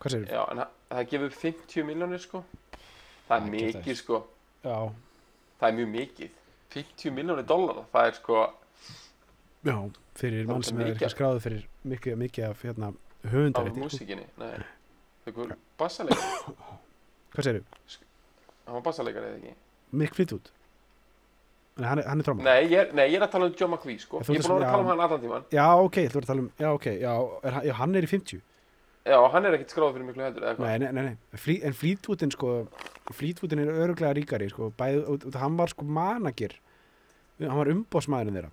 hvað 0.00 0.10
segir 0.16 0.32
já, 0.32 0.42
en 0.50 0.62
það, 0.62 0.70
það 0.90 1.10
gefur 1.12 1.26
upp 1.30 1.38
50 1.42 1.84
miljónir 1.90 2.22
sko. 2.24 2.42
Það 3.26 3.36
er 3.36 3.40
Það 3.40 3.46
er 3.46 3.50
mikið 3.50 3.96
sko. 3.98 4.18
Já, 4.62 4.76
það 5.60 5.68
er 5.68 5.76
mjög 5.80 5.88
mikið. 5.96 6.34
50 6.76 7.14
miljónir 7.16 7.46
dollara, 7.48 7.82
það 7.92 8.06
er 8.10 8.14
sko 8.20 8.36
já, 9.66 9.76
fyrir 10.20 10.44
Það 10.46 10.50
mann 10.52 10.62
er 10.62 10.68
sem 10.68 10.80
er 10.84 10.90
ekki 10.92 11.08
skráður 11.14 11.40
fyrir 11.46 11.64
mikið, 11.90 12.16
mikið 12.22 12.44
af 12.50 12.62
hérna, 12.66 12.90
af 12.92 13.30
höfundarétti 13.32 13.76
sko. 13.76 13.84
músikinni 13.86 14.26
Nei. 14.38 14.52
Einhver 15.26 15.56
bassaleikari, 15.80 16.54
Hvað 17.34 17.48
segirðu? 17.48 17.64
hann 18.66 18.76
var 18.78 18.84
bassaleikari 18.86 19.30
eða 19.32 19.40
ekki? 19.40 19.54
Mick 20.02 20.14
Fleetwood 20.14 20.50
Nei, 21.76 21.86
hann 21.90 22.00
er, 22.00 22.06
hann 22.08 22.20
er 22.22 22.24
tróma 22.24 22.44
Nei, 22.46 22.58
ég 22.72 22.78
er, 22.80 22.92
nei, 22.96 23.04
ég 23.12 23.18
er 23.20 23.26
að 23.26 23.32
tala 23.34 23.46
um 23.50 23.54
John 23.60 23.70
McVie, 23.74 23.98
sko. 24.00 24.20
Ég 24.24 24.38
er 24.40 24.46
búin 24.46 24.46
að 24.46 24.58
vera 24.58 24.66
að- 24.66 24.72
tala 24.72 24.82
um 24.84 24.90
hann 24.92 25.02
allan 25.06 25.20
tíman. 25.24 25.42
Já, 25.52 25.66
ok, 25.84 25.96
þú 26.08 26.16
ert 26.20 26.24
að 26.24 26.30
tala 26.30 26.40
um 26.44 26.50
Já, 26.62 26.68
ok, 26.72 26.86
já, 27.02 27.12
er, 27.50 27.58
já 27.68 27.72
hann 27.80 27.94
er 28.00 28.06
í 28.06 28.10
50 28.12 28.40
Já, 29.06 29.18
hann 29.30 29.44
er 29.46 29.54
ekkert 29.58 29.70
skráð 29.74 29.92
fyrir 29.94 30.06
miklu 30.08 30.24
heldur, 30.24 30.42
eða 30.42 30.56
hvað? 30.56 30.66
Nei, 30.66 30.78
nei, 30.78 30.92
nei, 30.92 31.02
nei. 31.02 31.38
Flý, 31.38 31.58
En 31.62 31.72
Fleetwoodin, 31.76 32.32
sko 32.34 32.54
Fleetwoodin 33.12 33.60
er 33.62 33.68
öruglega 33.84 34.14
ríkari, 34.16 34.48
sko 34.50 34.70
Bæði, 34.78 35.04
út, 35.14 35.26
út, 35.28 35.34
hann 35.42 35.56
var 35.60 35.68
sko 35.68 35.84
managir 35.84 36.56
Hann 37.38 37.58
var 37.60 37.70
umbóðsmaðurinn 37.74 38.40
þeirra 38.40 38.50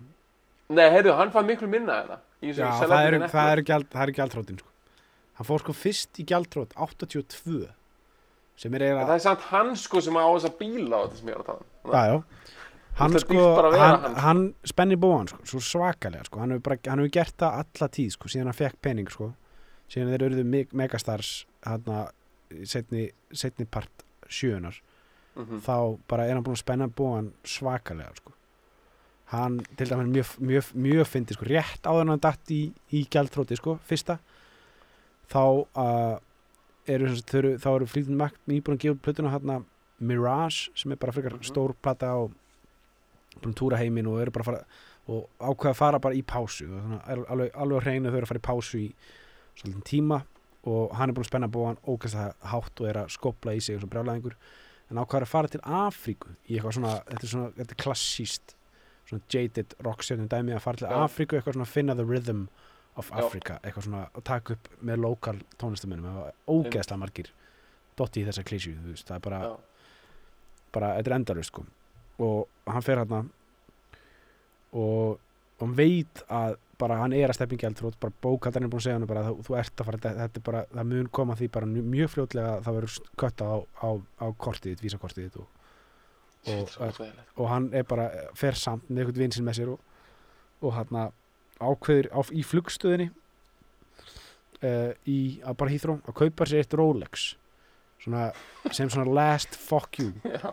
Nei, 0.73 0.89
heyrðu, 0.91 1.15
hann 1.17 1.31
fann 1.31 1.47
miklu 1.47 1.67
minna 1.69 2.01
en 2.03 2.11
það. 2.13 2.21
Já, 2.43 2.67
það 2.83 2.93
er, 3.07 3.17
það 3.31 3.51
er, 3.55 3.63
er 4.03 4.11
gjaldrótin, 4.19 4.59
sko 4.59 4.69
Hann 5.39 5.47
fór 5.47 5.63
sko 5.63 5.73
fyrst 5.73 6.19
í 6.21 6.25
gjaldrót 6.29 6.75
82 6.75 7.71
sem 8.53 8.75
er 8.77 8.83
eiginlega 8.85 9.07
það 9.09 9.17
er 9.17 9.23
samt 9.23 9.45
hann, 9.49 9.71
sko, 9.79 10.01
sem 10.05 10.13
á 10.13 10.25
þessa 10.29 10.51
bíla 10.59 10.93
á 10.93 11.01
þetta 11.07 11.17
sem 11.17 11.29
ég 11.31 11.33
er 11.33 11.41
að 11.41 11.47
tala 11.47 11.63
um. 11.63 11.69
Já, 11.89 12.03
já 12.11 12.17
Hann 12.99 13.15
sko, 13.17 13.35
að 13.57 13.75
hann, 13.81 14.15
hann, 14.21 14.41
spenni 14.69 14.95
bóan 15.01 15.27
sko, 15.27 15.39
svo 15.49 15.59
svakalega 15.65 16.27
sko, 16.27 16.39
hann 16.43 16.51
hefur, 16.53 16.75
hefur 16.77 17.09
gert 17.15 17.35
það 17.41 17.55
alla 17.63 17.87
tíð 17.95 18.11
sko, 18.13 18.29
síðan 18.29 18.51
hann 18.51 18.57
fekk 18.59 18.75
pening 18.85 19.09
sko, 19.09 19.31
síðan 19.89 20.11
þeir 20.13 20.25
eruðu 20.27 20.43
me 20.45 20.61
megastars 20.77 21.31
hann 21.65 21.87
setni, 22.69 23.07
setni 23.33 23.65
part 23.65 24.05
sjöunar 24.29 24.77
Mhm. 25.33 25.63
þá 25.65 25.97
bara 26.07 26.27
er 26.29 26.35
hann 26.35 26.43
búin 26.45 26.53
að 26.53 26.61
spenna 26.61 26.87
bóan 26.87 27.31
svakalega 27.43 28.13
sko. 28.19 28.33
hann 29.33 29.57
til 29.77 29.87
dæmis 29.89 30.11
mjög, 30.13 30.37
mjög, 30.45 30.67
mjög 30.77 31.07
fyndi 31.09 31.33
sko, 31.33 31.45
rétt 31.49 31.81
áður 31.89 32.01
en 32.01 32.07
hann 32.13 32.19
datt 32.21 32.51
í, 32.53 32.71
í 32.93 33.07
gjaldróti 33.09 33.57
sko, 33.57 33.79
fyrsta 33.89 34.19
þá 35.31 35.65
uh, 35.75 36.19
eru, 36.85 37.07
þau 37.25 37.37
eru, 37.39 37.57
þá 37.57 37.67
eru 37.75 37.85
flýtum 37.89 38.17
makt 38.21 38.37
nýbúin 38.47 38.77
að 38.77 38.83
gefa 38.85 39.01
plötuna 39.01 39.31
hann 39.33 39.65
Mirage 39.99 40.69
sem 40.75 40.91
er 40.91 40.97
bara 40.97 41.11
frekar 41.11 41.33
Mhm. 41.33 41.43
stór 41.49 41.73
plata 41.81 42.05
á 42.13 42.29
búin 43.41 43.53
að 43.53 43.59
túra 43.61 43.79
heiminn 43.81 44.09
og 44.11 44.21
að 44.21 44.63
og 45.11 45.25
ákveða 45.35 45.73
að 45.73 45.79
fara 45.79 45.99
bara 45.99 46.15
í 46.15 46.21
pásu 46.23 46.69
og 46.71 46.93
að 47.03 47.25
alveg, 47.33 47.49
alveg 47.59 47.83
hreinu 47.83 48.11
þau 48.11 48.17
eru 48.17 48.23
að 48.23 48.29
fara 48.31 48.39
í 48.39 48.47
pásu 48.47 48.79
í 48.79 48.85
svolítið 49.59 49.83
tíma 49.89 50.19
og 50.71 50.93
hann 50.95 51.11
er 51.11 51.17
búin 51.17 51.25
að 51.25 51.31
spenna 51.31 51.49
bóðan 51.51 51.79
ókast 51.91 52.15
að 52.15 52.29
hátt 52.53 52.79
og 52.79 52.87
er 52.87 52.99
að 53.01 53.11
skopla 53.11 53.55
í 53.57 53.59
sig 53.63 53.75
og 53.75 53.83
svo 53.83 53.89
brjálæðingur 53.91 54.37
en 54.93 55.01
ákveða 55.01 55.27
að 55.27 55.33
fara 55.33 55.51
til 55.51 55.63
Afríku 55.63 56.31
í 56.47 56.55
eitthvað 56.55 56.77
svona, 56.77 56.93
þetta 57.09 57.27
er 57.27 57.33
svona, 57.33 57.49
þetta 57.57 57.75
er 57.75 57.81
klassíst 57.83 58.55
svona 59.09 59.27
jaded 59.35 59.75
rockstjörnum 59.83 60.31
dæmi 60.31 60.55
að 60.55 60.63
fara 60.63 60.79
til. 60.79 60.87
Afríku, 60.87 61.35
eitthvað 61.35 61.57
svona 61.57 61.67
finna 61.67 61.97
the 61.99 62.07
rhythm 62.07 62.45
of. 62.95 63.11
Africa, 63.11 63.59
eitthvað 63.63 63.89
svona 63.89 64.05
og 64.13 64.23
taka 64.23 64.55
upp 64.55 64.71
með 64.79 65.03
lokal 65.03 65.37
tónlistamennum 65.59 66.07
það 66.07 66.19
var 66.21 66.35
ógeðslega 66.47 67.01
margir 67.01 67.31
dotti 67.99 68.23
í 68.23 68.27
þessa 68.27 68.47
klísju, 68.47 68.75
þú 68.79 68.93
veist, 68.93 69.07
það 69.09 69.17
er 69.19 69.23
bara 69.27 69.39
Já. 69.43 69.53
bara, 70.77 70.91
þetta 70.99 71.11
er 71.11 71.17
endalust 71.19 71.51
sko 71.51 71.65
og 72.19 72.47
hann 72.69 72.85
fer 72.85 72.99
hérna 73.01 73.23
og, 74.73 75.17
og 75.17 75.63
hann 75.63 75.75
veit 75.77 76.23
að 76.29 76.57
bara 76.81 76.97
hann 76.99 77.13
er 77.15 77.29
að 77.31 77.37
stefni 77.37 77.57
gjaldrót 77.61 77.95
bara 78.01 78.15
bókaldarinn 78.23 78.67
er 78.67 78.71
búin 78.73 78.81
að 78.81 78.85
segja 78.87 78.97
hann 78.97 79.07
bara 79.07 79.23
þú, 79.29 79.35
þú 79.47 79.55
ert 79.59 79.79
að 79.83 79.87
fara, 79.89 79.99
þetta, 80.03 80.25
er 80.41 80.45
bara, 80.47 80.63
það 80.73 80.87
mun 80.89 81.09
koma 81.15 81.35
því 81.39 81.49
bara 81.53 81.69
mjög- 81.69 82.13
fljótlega 82.15 82.53
að 82.57 82.63
það 82.65 82.77
verður 82.79 82.95
kötta 83.23 83.47
á, 83.47 83.55
á, 83.61 83.89
á 84.19 84.25
kortið 84.45 84.81
vísakortið 84.83 85.37
og, 85.39 85.47
og, 86.49 86.73
óþægilegt. 86.73 87.29
og 87.37 87.49
hann 87.53 87.69
er 87.77 87.85
bara, 87.87 88.07
fer 88.35 88.57
samt 88.59 88.89
með 88.89 89.03
einhvern 89.05 89.21
vinn 89.23 89.35
sinn 89.37 89.47
með 89.47 89.59
sér 89.61 89.71
og, 89.75 89.79
og 90.65 90.75
hann 90.79 90.99
ákveður 91.63 92.09
á, 92.11 92.19
í 92.33 92.43
flugstöðinni 92.43 93.11
uh, 94.63 94.91
í, 95.07 95.19
að 95.45 95.57
bara 95.61 95.71
hýþró 95.75 95.99
að 96.03 96.17
kaupa 96.23 96.49
sér 96.49 96.63
eitt 96.65 96.75
Rolex 96.79 97.29
svona, 98.03 98.27
sem 98.73 98.89
svona 98.91 99.07
last 99.13 99.55
fuck 99.55 100.01
you 100.01 100.11
Já. 100.27 100.51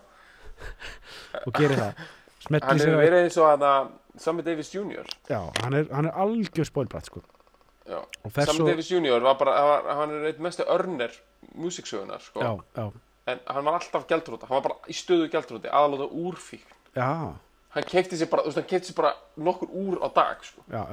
og 1.47 1.53
gerir 1.57 1.77
það 1.79 1.93
Hann 2.41 2.47
smetli 2.47 2.79
hefur 2.81 2.95
að 2.97 3.03
verið 3.05 3.25
eins 3.27 3.37
og 3.39 3.47
hann 3.51 3.65
að 3.69 3.91
Sammy 4.21 4.43
Davis 4.43 4.71
Jr. 4.75 5.07
já, 5.29 5.41
hann 5.63 5.75
er, 5.77 5.85
hann 5.95 6.07
er 6.09 6.17
algjör 6.19 6.67
spólbrætt 6.67 7.07
sko. 7.11 7.21
Sammy 8.47 8.57
svo 8.57 8.67
Davis 8.67 8.89
Jr. 8.91 9.21
var 9.23 9.35
bara, 9.39 9.53
hann 9.59 9.69
var- 9.71 9.95
hann 10.01 10.11
er 10.17 10.25
eitt 10.31 10.41
mestu 10.41 10.65
örnir 10.65 11.13
músiksögunar, 11.55 12.21
sko. 12.21 12.41
já, 12.41 12.51
já, 12.77 12.91
En 13.27 13.39
hann 13.47 13.65
var 13.65 13.75
alltaf 13.79 14.07
gjaldróta, 14.09 14.47
hann 14.49 14.57
var 14.63 14.63
bara 14.63 14.75
í 14.89 14.97
stöðu 14.97 15.29
gjaldróti, 15.31 15.69
aðalóta 15.71 16.09
úrfík. 16.11 16.65
já, 16.97 17.35
Hann 17.71 17.85
keipti 17.87 18.17
sér 18.19 18.27
bara, 18.31 18.43
hann 18.51 18.65
bara 18.97 19.13
nokkur 19.37 19.69
úr 19.71 20.01
á 20.03 20.09
dag, 20.15 20.43
sko. 20.43 20.63
já, 20.73 20.87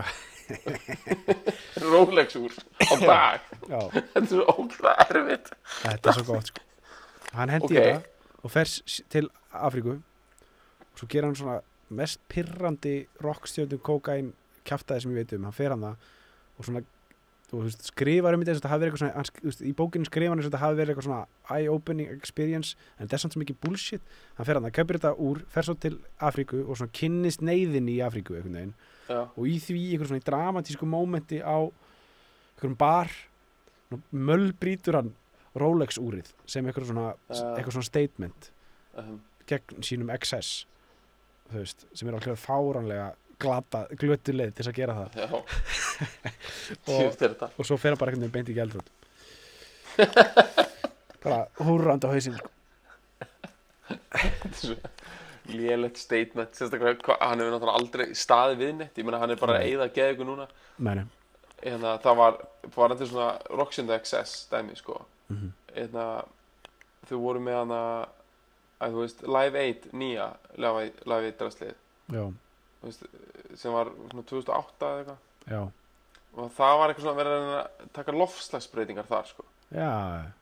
Rolex 1.82 2.36
úr 2.36 2.52
á 2.82 2.96
dag. 3.02 3.40
Þetta 4.14 4.22
er 4.22 4.28
svo 4.30 4.46
ógæða 4.54 4.94
erfitt. 5.08 5.50
þetta 5.84 6.10
er 6.12 6.14
svo 6.20 6.24
gott 6.34 6.48
sko. 6.52 6.62
hann 7.34 7.50
hendi 7.50 7.66
Ok. 7.66 7.74
þetta 7.74 8.02
og 8.48 8.54
fer 8.56 8.68
s- 8.72 9.02
til 9.12 9.28
Afríku. 9.54 9.98
Og 10.00 11.00
svo 11.02 11.08
gera 11.12 11.28
hann 11.30 11.36
svona 11.38 11.60
mest 11.90 12.20
pirrandi 12.32 13.02
rockstjöndum 13.24 13.80
kókain 13.84 14.34
kjaftaði 14.68 15.04
sem 15.06 15.12
ég 15.14 15.22
veit 15.22 15.34
um, 15.38 15.46
hann 15.48 15.56
fer 15.56 15.72
hann 15.76 15.84
það 15.86 16.08
og 16.58 16.66
svona 16.68 16.82
og, 17.54 17.62
veist, 17.64 17.86
skrifar 17.88 18.36
um 18.36 18.42
þetta 18.44 18.72
í 19.64 19.72
bókinu 19.78 20.04
skrifar 20.10 20.34
hann 20.34 20.42
eins 20.42 20.50
og 20.50 20.52
þetta 20.52 20.60
hafi 20.66 20.76
verið 20.82 20.92
eitthvað 20.92 21.06
svona 21.08 21.56
eye-opening 21.56 22.10
experience 22.12 22.74
en 22.98 23.06
þetta 23.08 23.16
er 23.16 23.22
samt 23.24 23.36
svo 23.38 23.40
mikið 23.40 23.60
bullshit. 23.64 24.02
Hann 24.36 24.46
fer 24.50 24.58
hann 24.60 24.66
það, 24.68 24.74
kaupir 24.76 24.98
þetta 25.00 25.14
úr, 25.30 25.40
fer 25.54 25.64
svo 25.64 25.76
til 25.80 25.94
Afríku 26.20 26.60
og 26.68 26.76
svona 26.82 26.92
kynnist 27.00 27.40
neyðinni 27.48 27.96
í 27.96 28.04
Afríku 28.04 28.36
einhvern 28.36 28.58
veginn. 28.60 28.74
Já, 29.08 29.22
og 29.32 29.48
í 29.48 29.56
því 29.64 29.80
einhver 29.94 30.10
svona 30.12 30.28
dramatísku 30.28 30.90
mómenti 30.92 31.40
á 31.40 31.56
einhverjum 31.64 32.76
bar 32.84 33.16
mölbrýtur 34.12 34.98
hann 35.00 35.14
Rolex 35.62 35.98
úrið 36.02 36.32
sem 36.50 36.66
eitthvað 36.68 36.90
svona, 36.92 37.08
eitthvað 37.30 37.76
svona 37.78 37.88
statement 37.90 38.50
um, 39.02 39.18
gegn 39.50 39.84
sínum 39.86 40.12
XS 40.18 40.66
veist, 41.54 41.86
sem 41.96 42.10
er 42.10 42.18
alveg 42.18 42.40
fáranlega 42.42 43.14
glata, 43.40 43.86
glötu 44.02 44.34
leið 44.36 44.54
til 44.58 44.66
að 44.68 44.76
gera 44.80 44.96
það. 44.98 45.10
Og- 46.92 47.24
og 47.58 47.66
svo 47.66 47.78
fer 47.80 47.94
hann 47.94 48.00
bara 48.02 48.12
einhvern 48.12 48.28
veginn 48.28 48.36
beint 48.36 48.50
í 48.52 48.58
gældrút 48.58 48.90
bara 51.24 51.40
húrrandi 51.64 52.06
á 52.06 52.14
hausinn 52.14 52.38
sko. 52.38 52.50
Lélegt 55.48 55.98
statement, 56.02 56.52
sérstaklega, 56.58 57.16
hann 57.24 57.40
hefur 57.40 57.54
náttúrulega 57.56 57.80
aldrei 57.80 58.08
staðið 58.20 58.60
við 58.62 58.74
neitt, 58.82 58.98
ég 59.00 59.08
meina 59.08 59.20
hann 59.22 59.32
er 59.32 59.40
bara 59.40 59.56
að 59.56 59.62
Nei. 59.64 59.70
eyða 59.72 59.88
geða 59.96 60.14
ykkur 60.16 60.28
núna. 60.28 60.48
Meni. 60.84 61.06
En 61.72 61.86
það 62.04 62.18
var, 62.20 62.40
var 62.76 62.94
the 63.88 63.96
Excess 63.96 64.34
dæmi, 64.52 64.76
sko. 64.78 65.00
Mm 65.30 65.38
-hmm. 65.38 65.52
En 65.76 65.90
þau 67.08 67.20
voru 67.22 67.40
með 67.40 67.54
hana, 67.60 68.08
að 68.82 68.92
þú 68.92 69.02
veist, 69.02 69.22
Live 69.28 69.60
8, 69.60 69.92
nýja 69.94 70.28
Live, 70.58 70.92
Live 71.06 71.28
8 71.28 71.38
drastlið, 71.40 71.76
sem 73.56 73.74
var 73.74 73.92
svona 74.12 74.24
2008 74.24 74.86
eða 74.86 75.00
eitthvað. 75.00 75.18
já, 75.48 75.72
Og 76.38 76.52
það 76.54 76.78
var 76.78 76.90
eitthvað 76.90 77.02
svona 77.02 77.24
verið 77.24 77.32
að 77.58 77.68
taka 77.94 78.12
lofslagsbreytingar 78.12 79.08
þar, 79.08 79.26
sko. 79.26 79.46
já 79.72 79.92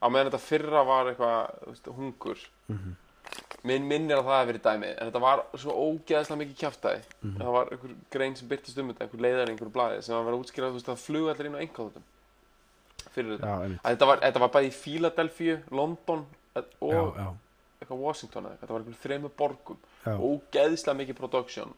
Á 0.02 0.06
meðan 0.10 0.32
þetta 0.32 0.44
fyrra 0.50 0.84
var 0.86 1.06
eitthvað, 1.06 1.68
veist, 1.68 1.86
hungur. 1.86 2.38
mm 2.68 2.96
Minn 3.66 3.88
minnir 3.90 4.20
að 4.20 4.28
það 4.28 4.36
hefði 4.38 4.50
verið 4.52 4.66
dæmið, 4.66 4.92
en 5.02 5.08
þetta 5.10 5.22
var 5.24 5.40
svo 5.58 5.74
ógeðslega 5.74 6.38
mikið 6.42 6.58
kjaftaði. 6.60 7.00
Mhm. 7.22 7.38
Það 7.40 7.52
var 7.56 7.72
einhver 7.74 7.96
grein 8.14 8.36
sem 8.36 8.48
byrtist 8.48 8.78
um 8.78 8.92
þetta, 8.92 9.06
einhver 9.08 9.24
leiðar 9.26 9.50
í 9.50 9.54
einhverju 9.56 9.74
blaði 9.74 10.02
sem 10.06 10.16
var 10.16 10.28
vera 10.28 10.38
að 10.38 10.44
útskýra, 10.44 10.70
þú 10.70 10.78
veist, 10.78 10.92
að 10.94 11.02
fluga 11.02 11.32
allir 11.34 11.50
inn 11.50 11.58
á 11.58 11.64
einkáðutum. 11.66 12.04
Fyrir 13.16 13.36
þetta. 13.40 13.56
Þetta 13.88 14.10
var, 14.12 14.22
þetta 14.26 14.44
var 14.44 14.54
bæði 14.56 14.70
í 14.70 14.78
Philadelphia, 14.78 15.58
London 15.80 16.24
eh, 16.56 16.70
og 16.86 16.94
já, 16.94 17.04
já, 17.24 17.28
eitthvað 17.82 18.06
Washington 18.06 18.48
eða 18.48 18.56
eitthvað. 18.56 18.64
Þetta 18.66 18.78
var 18.78 18.86
einhver 18.86 19.04
þremur 19.06 19.36
borgum. 19.42 19.84
já, 20.06 20.16
Ógeðslega 20.30 21.00
mikið 21.02 21.20
production. 21.22 21.76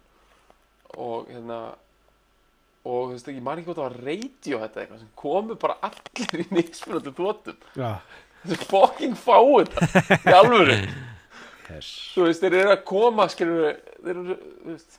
Og 0.97 1.27
hérna, 1.31 1.59
og 2.87 3.01
þú 3.09 3.17
veist, 3.17 3.33
ég 3.35 3.43
man 3.43 3.59
ekki 3.59 3.71
hvað 3.71 3.81
það 3.81 3.87
var 3.89 3.99
radio 4.07 4.61
þetta 4.63 4.83
eitthvað 4.83 5.03
sem 5.03 5.11
komu 5.23 5.59
bara 5.59 5.77
allir 5.89 6.45
í 6.47 7.17
þóttum. 7.17 7.67
já. 7.75 7.91
Þetta 8.37 8.53
er 8.53 8.67
fucking 8.69 9.15
fáið 9.17 9.71
þetta, 9.73 10.17
í 10.17 10.33
alvöru. 10.37 10.75
Yes. 11.67 11.87
þú 12.13 12.27
veist, 12.27 12.43
þeir 12.43 12.55
eru 12.61 12.71
að 12.71 12.83
koma 12.87 13.25
skilur, 13.31 13.73
þeir 13.99 14.13
eru, 14.13 14.35
þú 14.61 14.69
veist 14.71 14.93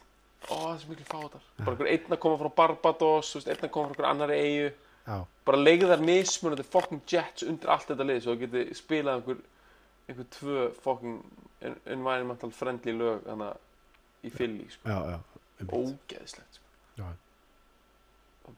ó, 0.48 0.52
það 0.52 0.66
er 0.72 0.80
svo 0.82 0.90
miklu 0.92 1.06
fátar 1.08 1.46
bara 1.62 1.72
einhver 1.72 1.90
einn 1.94 2.12
að 2.12 2.20
koma 2.24 2.40
frá 2.42 2.50
Barbados, 2.60 3.30
þú 3.32 3.40
veist, 3.40 3.48
einn 3.54 3.64
að 3.64 3.72
koma 3.72 3.88
frá 3.88 3.94
einhver 3.94 4.08
annari 4.10 4.40
eigu 4.42 4.66
já, 5.08 5.18
bara 5.48 5.60
leigðar 5.62 6.02
mismunandi 6.04 6.64
fucking 6.68 7.00
jets 7.08 7.46
undir 7.48 7.70
allt 7.72 7.88
þetta 7.88 8.06
lið 8.08 8.20
svo 8.24 8.34
það 8.34 8.42
geti 8.44 8.64
spilað 8.78 9.20
einhver 9.22 9.38
einhver 10.08 10.28
tvö 10.36 10.66
fucking 10.84 11.18
en- 11.68 11.80
environmental 11.96 12.52
friendly 12.54 12.92
lög 12.96 13.24
þannig 13.26 14.26
í 14.28 14.30
fylli, 14.34 14.66
sko, 14.74 14.84
ógeðslegt 15.78 16.58
sko. 16.58 16.64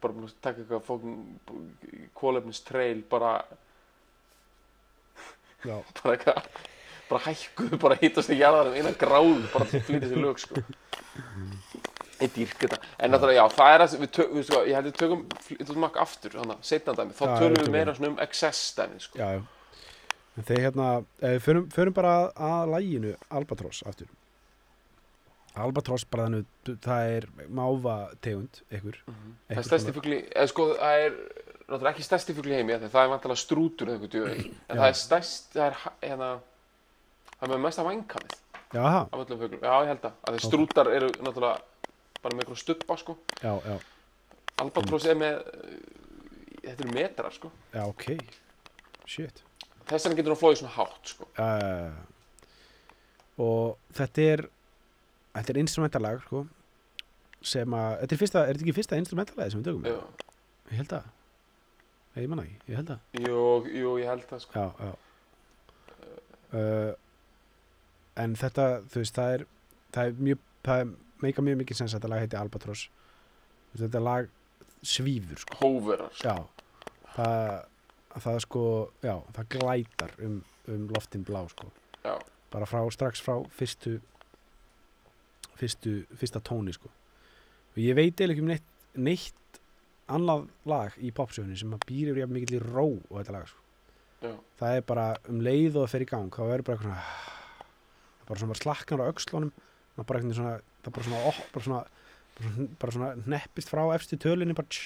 bara 0.01 0.15
búin 0.15 0.27
að 0.29 0.35
taka 0.45 0.63
eitthvað 0.63 0.85
fucking 0.87 2.11
kólefnis 2.15 2.61
trail 2.67 3.01
bara, 3.11 3.33
já. 5.65 5.77
bara 6.03 6.15
eitthvað 6.17 6.45
bara 7.11 7.25
hækkuðu, 7.27 7.79
bara 7.83 7.97
hittast 7.99 8.31
í 8.31 8.39
jarðar 8.39 8.71
um 8.71 8.77
eina 8.79 8.93
gráð 8.95 9.33
bara 9.51 9.67
til 9.67 9.81
að 9.81 9.87
flytja 9.89 10.11
sér 10.13 10.21
lög, 10.23 10.39
sko 10.39 10.63
Ég 12.21 12.33
dýrk 12.37 12.57
þetta 12.65 12.79
En 12.99 13.11
náttúrulega, 13.15 13.41
já, 13.41 13.55
það 13.57 13.75
er 13.75 13.85
að 13.87 13.97
við, 14.03 14.11
tök, 14.19 14.31
við 14.37 14.47
sko, 14.51 14.61
ég 14.69 14.75
held 14.79 14.91
við 14.91 14.99
tökum 15.01 15.81
Mac 15.81 15.97
aftur, 16.03 16.37
þannig 16.37 16.57
að 16.59 16.69
setna 16.71 16.95
dæmi 16.99 17.17
Þá 17.17 17.25
Já, 17.27 17.35
tölum 17.41 17.55
við 17.57 17.61
tökum 17.63 17.77
meira 17.79 17.95
svona 17.97 18.13
um 18.13 18.19
excess 18.27 18.63
dæmi, 18.79 19.01
sko 19.01 19.19
já, 19.23 19.29
já. 19.39 19.43
En 20.39 20.47
þeir 20.47 20.61
hérna, 20.69 20.89
eh, 21.27 21.39
förum, 21.43 21.67
förum 21.75 21.93
bara 21.97 22.13
að, 22.23 22.33
að 22.51 22.71
læginu 22.77 23.15
Albatross 23.35 23.83
aftur. 23.91 24.07
Albatross 25.61 26.05
bara 26.07 26.29
þannig, 26.29 26.45
það 26.87 27.09
er 27.17 27.27
máva 27.51 27.97
tegund, 28.23 28.61
ykkur. 28.71 29.01
Mhm. 29.11 29.33
Það 29.51 29.59
er 29.63 29.67
stærsti 29.67 29.95
fugli, 29.97 30.21
eða 30.31 30.53
sko, 30.53 30.67
það 30.79 31.07
er 31.07 31.17
náttúrulega 31.71 31.91
ekki 31.95 32.07
stærsti 32.07 32.35
fugli 32.37 32.55
í 32.55 32.61
heimi 32.61 32.75
af 32.77 32.81
því 32.83 32.89
að 32.89 32.95
það 32.95 33.05
er 33.07 33.11
vantilega 33.15 33.41
strútur 33.43 33.91
eða 33.91 33.99
eitthvað 33.99 34.15
djöð 34.15 34.31
en 34.31 34.47
Já. 34.47 34.79
það 34.81 34.87
er 34.89 34.97
stærst, 35.01 35.51
það 35.55 35.67
er 35.67 35.77
ha- 35.83 35.93
hérna 36.03 36.31
það 37.35 37.45
er 37.47 37.53
með 37.55 37.61
mesta 37.67 37.85
vænkamið 37.87 38.39
Já, 38.71 38.87
af 38.87 39.19
öllum 39.19 39.39
fuglum, 39.43 39.61
já 39.67 39.75
ég 39.83 39.91
held 39.91 40.03
það 40.07 40.13
að 40.31 40.35
því 40.37 40.41
strútar 40.47 40.91
eru 40.95 41.11
náttúrulega 41.19 41.61
bara 42.23 42.37
með 42.37 42.45
eitthvað 42.45 42.61
stubba 42.65 42.97
sko 43.01 43.17
já, 43.43 43.53
já, 43.65 43.77
Albatross 44.61 45.07
er 45.09 45.17
með 45.21 45.41
uh, 45.41 45.75
þetta 46.65 46.85
eru 46.85 46.95
metrar 46.97 47.33
sko 47.37 47.51
já, 47.73 47.83
ok. 47.87 48.07
Shit. 49.11 49.43
þess 49.91 50.05
vegna 50.07 50.19
getur 50.21 50.35
hann 50.35 50.41
flóðið 50.45 50.63
svona 50.63 50.75
hátt 50.79 51.13
sko 51.15 51.29
Uh, 51.41 51.93
og 53.41 53.79
þetta 53.97 54.27
er, 54.35 54.43
þetta 55.39 55.55
er 55.55 55.61
instrumentalag, 55.63 56.19
sko, 56.27 56.43
sem 57.41 57.73
að, 57.79 57.95
þetta 58.03 58.15
er 58.17 58.21
fyrsta, 58.21 58.43
er 58.45 58.53
þetta 58.59 58.67
ekki 58.67 58.75
fyrsta 58.77 58.99
instrumentalagi 59.01 59.55
sem 59.55 59.63
við 59.63 59.71
tökum? 59.71 59.87
Jú, 59.89 60.27
Ég 60.71 60.77
held 60.83 60.91
það. 60.93 61.07
Nei, 62.11 62.19
Ég 62.23 62.29
manna 62.31 62.43
ekki, 62.45 62.59
ég 62.69 62.77
held 62.79 62.91
það. 62.93 63.01
jú, 63.25 63.39
jú, 63.81 63.95
ég 64.03 64.11
held 64.13 64.27
það 64.29 64.43
sko 64.45 64.61
já, 64.61 64.67
já. 64.85 64.93
Uh, 66.51 66.93
en 68.21 68.35
þetta, 68.37 68.67
þú 68.93 69.01
veist, 69.05 69.17
það 69.17 69.35
er 69.39 69.45
það 69.95 70.11
er 70.13 70.21
mjög, 70.29 70.41
það 70.67 70.83
er 70.85 70.93
meika 71.23 71.45
mjög 71.45 71.63
mikið 71.63 71.81
sens 71.81 71.95
að 71.95 72.01
þetta 72.01 72.13
lag 72.13 72.25
heiti 72.25 72.39
Albatross 72.41 72.89
þetta 73.79 74.03
lag 74.03 74.31
svífur 74.83 75.41
sko. 75.41 75.59
hóverar. 75.61 76.13
Já, 76.17 76.35
það 77.15 78.21
það 78.21 78.39
sko, 78.47 78.63
já, 79.05 79.15
það 79.37 79.51
glætar 79.55 80.15
um, 80.27 80.39
um 80.73 80.87
loftin 80.95 81.25
blá 81.27 81.43
sko. 81.53 81.71
Bara 82.51 82.67
frá, 82.67 82.83
strax 82.91 83.23
frá 83.23 83.37
fyrstu 83.55 84.01
fyrstu, 85.61 86.01
fyrsta 86.17 86.41
tóni 86.41 86.73
sko. 86.75 86.91
og 87.71 87.79
ég 87.79 87.95
veit 87.95 88.17
eiginlega 88.17 88.35
ekki 88.35 88.43
um 88.43 88.51
neitt, 88.51 88.71
neitt 88.97 89.61
annað 90.11 90.49
lag 90.67 90.97
í 90.99 91.13
popsögunni 91.15 91.59
sem 91.59 91.75
býr 91.87 92.11
yfir 92.15 92.31
mikill 92.33 92.59
í 92.59 92.63
ró 92.65 92.87
og 92.89 93.19
þetta 93.21 93.37
lag 93.37 93.51
sko. 93.51 93.59
Það 94.59 94.77
er 94.77 94.83
bara 94.89 95.05
um 95.31 95.41
leið 95.45 95.77
og 95.77 95.85
það 95.85 95.93
fer 95.93 96.05
í 96.05 96.09
gang 96.11 96.35
þá 96.35 96.43
verður 96.49 96.67
bara 96.67 96.77
eitthvað 96.77 96.89
svona 96.89 97.05
er 97.05 98.27
bara 98.31 98.43
svona 98.43 98.59
slaknar 98.59 99.05
á 99.07 99.11
öxlunum 99.13 99.53
það 99.97 100.05
er 100.05 100.09
bara 100.11 100.21
eitthvað 100.21 100.39
svona 100.41 100.55
það 100.61 100.91
er 100.91 100.95
bara 100.97 101.09
svona, 101.09 101.25
oh, 101.31 101.41
bara 101.55 101.65
svona 101.67 101.83
bara 102.41 102.51
svona, 102.55 102.69
bara 102.81 102.95
svona 102.97 103.11
neppist 103.35 103.69
frá 103.73 103.83
efstu 103.97 104.17
tölinni 104.23 104.55
bara 104.57 104.71
tss, 104.71 104.81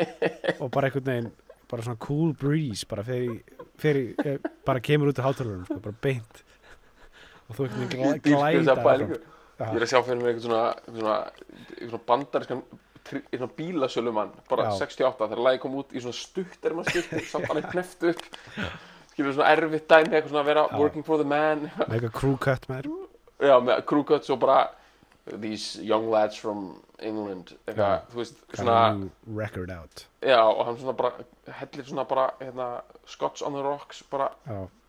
og 0.62 0.70
bara 0.74 0.88
einhvern 0.90 1.08
veginn 1.12 1.30
bara 1.70 1.84
svona 1.84 2.00
cool 2.02 2.32
breeze 2.40 2.86
bara 2.90 3.04
fyrir, 3.06 3.42
fyrir 3.78 4.14
eh, 4.24 4.38
bara 4.66 4.80
kemur 4.80 5.12
út 5.12 5.20
af 5.22 5.28
hátalurinn 5.30 5.66
sko, 5.68 5.78
bara 5.84 6.00
beint 6.02 6.42
og 7.48 7.56
þú 7.58 7.68
einhvern 7.68 7.86
veginn 7.86 8.04
Ég 8.08 8.20
glæ- 8.24 8.24
dýrka 8.24 8.42
þessa 8.42 8.64
glætar 8.64 8.84
pælingu. 8.88 9.18
áfram. 9.18 9.72
ég 9.72 9.78
er 9.80 9.86
að 9.86 9.90
sjá 9.92 10.00
fyrir 10.06 10.20
mér 10.22 10.30
eitthvað 10.32 10.46
svona, 10.48 10.66
eitthvað 10.74 10.98
svona, 10.98 11.18
svona 12.48 12.62
eitthvað 13.08 13.38
svona 13.38 13.54
bílasölumann 13.56 14.32
bara 14.50 14.66
Já. 14.68 14.74
68 14.82 15.28
þegar 15.30 15.40
lagi 15.46 15.60
kom 15.62 15.76
út 15.80 15.94
í 15.96 16.02
svona 16.04 16.18
stutt 16.18 16.66
er 16.68 16.74
maður 16.76 16.90
stutt, 16.98 17.28
samt 17.30 17.48
alveg 17.52 17.68
kneft 17.72 18.02
upp 18.10 18.24
skilur 19.12 19.32
svona 19.38 19.52
erfitt 19.54 19.86
dæmi 19.88 20.12
eitthvað 20.18 20.32
svona 20.34 20.42
að 20.44 20.50
vera 20.50 20.66
Já. 20.68 20.78
working 20.82 21.06
for 21.06 21.16
the 21.22 21.28
man 21.28 21.68
eitthvað 21.86 22.12
crew 22.18 22.36
cut 22.36 22.68
með 22.68 22.82
þér 22.82 22.90
já, 23.40 23.54
með 23.62 23.82
cuts 24.08 24.30
og 24.30 24.40
bara 24.42 24.58
these 25.40 25.82
young 25.84 26.08
lads 26.10 26.36
from 26.40 26.82
England 26.98 27.52
eitthvað, 27.66 27.92
Já. 28.00 28.06
þú 28.12 28.20
veist, 28.22 28.40
svona 28.56 28.78
record 29.36 29.70
out 29.70 30.06
já, 30.24 30.40
og 30.40 30.64
hann 30.66 30.78
svona 30.80 30.96
bara 30.96 31.12
hellir 31.60 31.84
svona 31.86 32.04
bara, 32.08 32.30
hérna, 32.40 32.68
Scots 33.06 33.42
on 33.42 33.52
the 33.52 33.62
Rocks 33.62 34.02
bara 34.10 34.30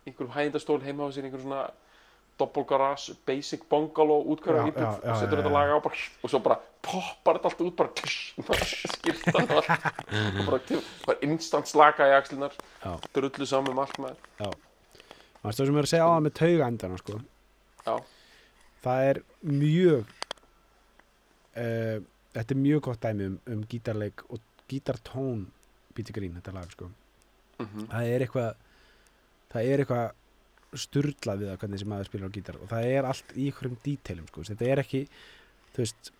einhverjum 0.06 0.32
hægindastól 0.34 0.80
heima 0.82 1.06
á 1.06 1.08
sér 1.12 1.28
einhverjum 1.28 1.46
svona 1.50 1.68
doppelgarage, 2.40 3.14
basic 3.28 3.66
bungalow 3.68 4.24
já, 4.24 4.72
já, 4.72 4.88
og 5.12 5.20
setur 5.20 5.42
þetta 5.42 5.52
lag 5.52 5.74
á 5.76 5.78
bara, 5.84 6.00
og 6.24 6.32
svo 6.32 6.40
bara 6.40 6.56
poppar 6.82 7.36
þetta 7.38 7.50
allt 7.50 7.60
út 7.66 7.76
bara, 7.76 8.64
skýrtan 8.64 9.44
og 9.44 9.56
allt 9.60 9.70
og 10.40 10.46
bara, 10.48 10.80
bara 11.06 11.18
instant 11.26 11.68
slaka 11.68 12.08
í 12.08 12.16
axlinar 12.16 12.56
Já. 12.80 12.96
drullu 13.12 13.46
saman 13.46 13.76
um 13.76 13.82
allt 13.84 14.00
með 14.00 14.16
það 14.40 15.50
er 15.50 15.58
sem 15.58 15.74
ég 15.74 15.82
er 15.82 15.88
að 15.88 15.92
segja 15.92 16.08
á 16.08 16.10
það 16.10 16.24
með 16.26 16.34
tauga 16.40 16.66
endana 16.70 16.98
sko. 17.00 17.20
Já. 17.86 17.94
Það 18.84 19.08
er 19.10 19.22
mjög 19.42 20.14
uh, 21.56 21.98
þetta 22.36 22.54
er 22.54 22.62
mjög 22.62 22.84
gott 22.88 23.02
dæmi 23.04 23.28
um, 23.30 23.36
um 23.54 23.66
gítarleik 23.70 24.24
og 24.30 24.40
gítartón 24.70 25.48
Peter 25.94 26.14
Green, 26.14 26.36
þetta 26.38 26.54
lag 26.54 26.70
sko. 26.72 26.90
mm 27.58 27.86
það 27.90 28.14
er 28.14 28.24
eitthvað 28.24 28.50
það 29.50 29.68
er 29.72 29.82
eitthvað 29.82 30.78
sturlað 30.80 31.40
við 31.42 31.50
það 31.50 31.60
hvernig 31.60 31.78
þessi 31.78 31.90
maður 31.90 32.08
spilar 32.08 32.30
á 32.30 32.36
gítar 32.36 32.58
og 32.60 32.70
það 32.70 32.88
er 32.94 33.08
allt 33.10 33.32
í 33.34 33.46
einhverjum 33.50 33.78
dítelum 33.84 34.26
sko. 34.30 34.46
þetta 34.48 34.68
er 34.70 34.82
ekki 34.84 35.04
þú 35.74 35.82
veist, 35.82 36.12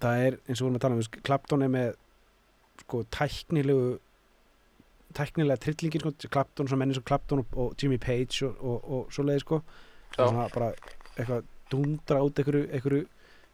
það 0.00 0.26
er 0.26 0.38
eins 0.46 0.60
og 0.60 0.62
við 0.62 0.68
erum 0.68 0.78
að 0.78 0.84
tala 0.86 0.98
um 0.98 1.24
Clapton 1.28 1.64
er 1.66 1.72
með 1.74 1.90
sko 2.84 3.02
tæknilegu 3.12 3.98
tæknilega 5.16 5.60
trillingin 5.64 6.04
sko, 6.04 6.30
Clapton, 6.32 6.68
svona 6.68 6.82
menni 6.84 6.96
svo 6.96 7.04
Clapton 7.04 7.44
og, 7.44 7.54
og 7.56 7.76
Jimmy 7.82 7.98
Page 8.00 8.46
og, 8.46 8.56
og, 8.60 8.90
og 8.96 9.12
svo 9.12 9.24
leiði 9.26 9.44
sko 9.44 9.60
Já. 9.60 10.24
svona 10.24 10.48
bara 10.54 10.72
eitthvað 11.16 11.46
dundra 11.70 12.22
út 12.24 12.38
einhverju, 12.38 12.68
einhverju, 12.72 13.06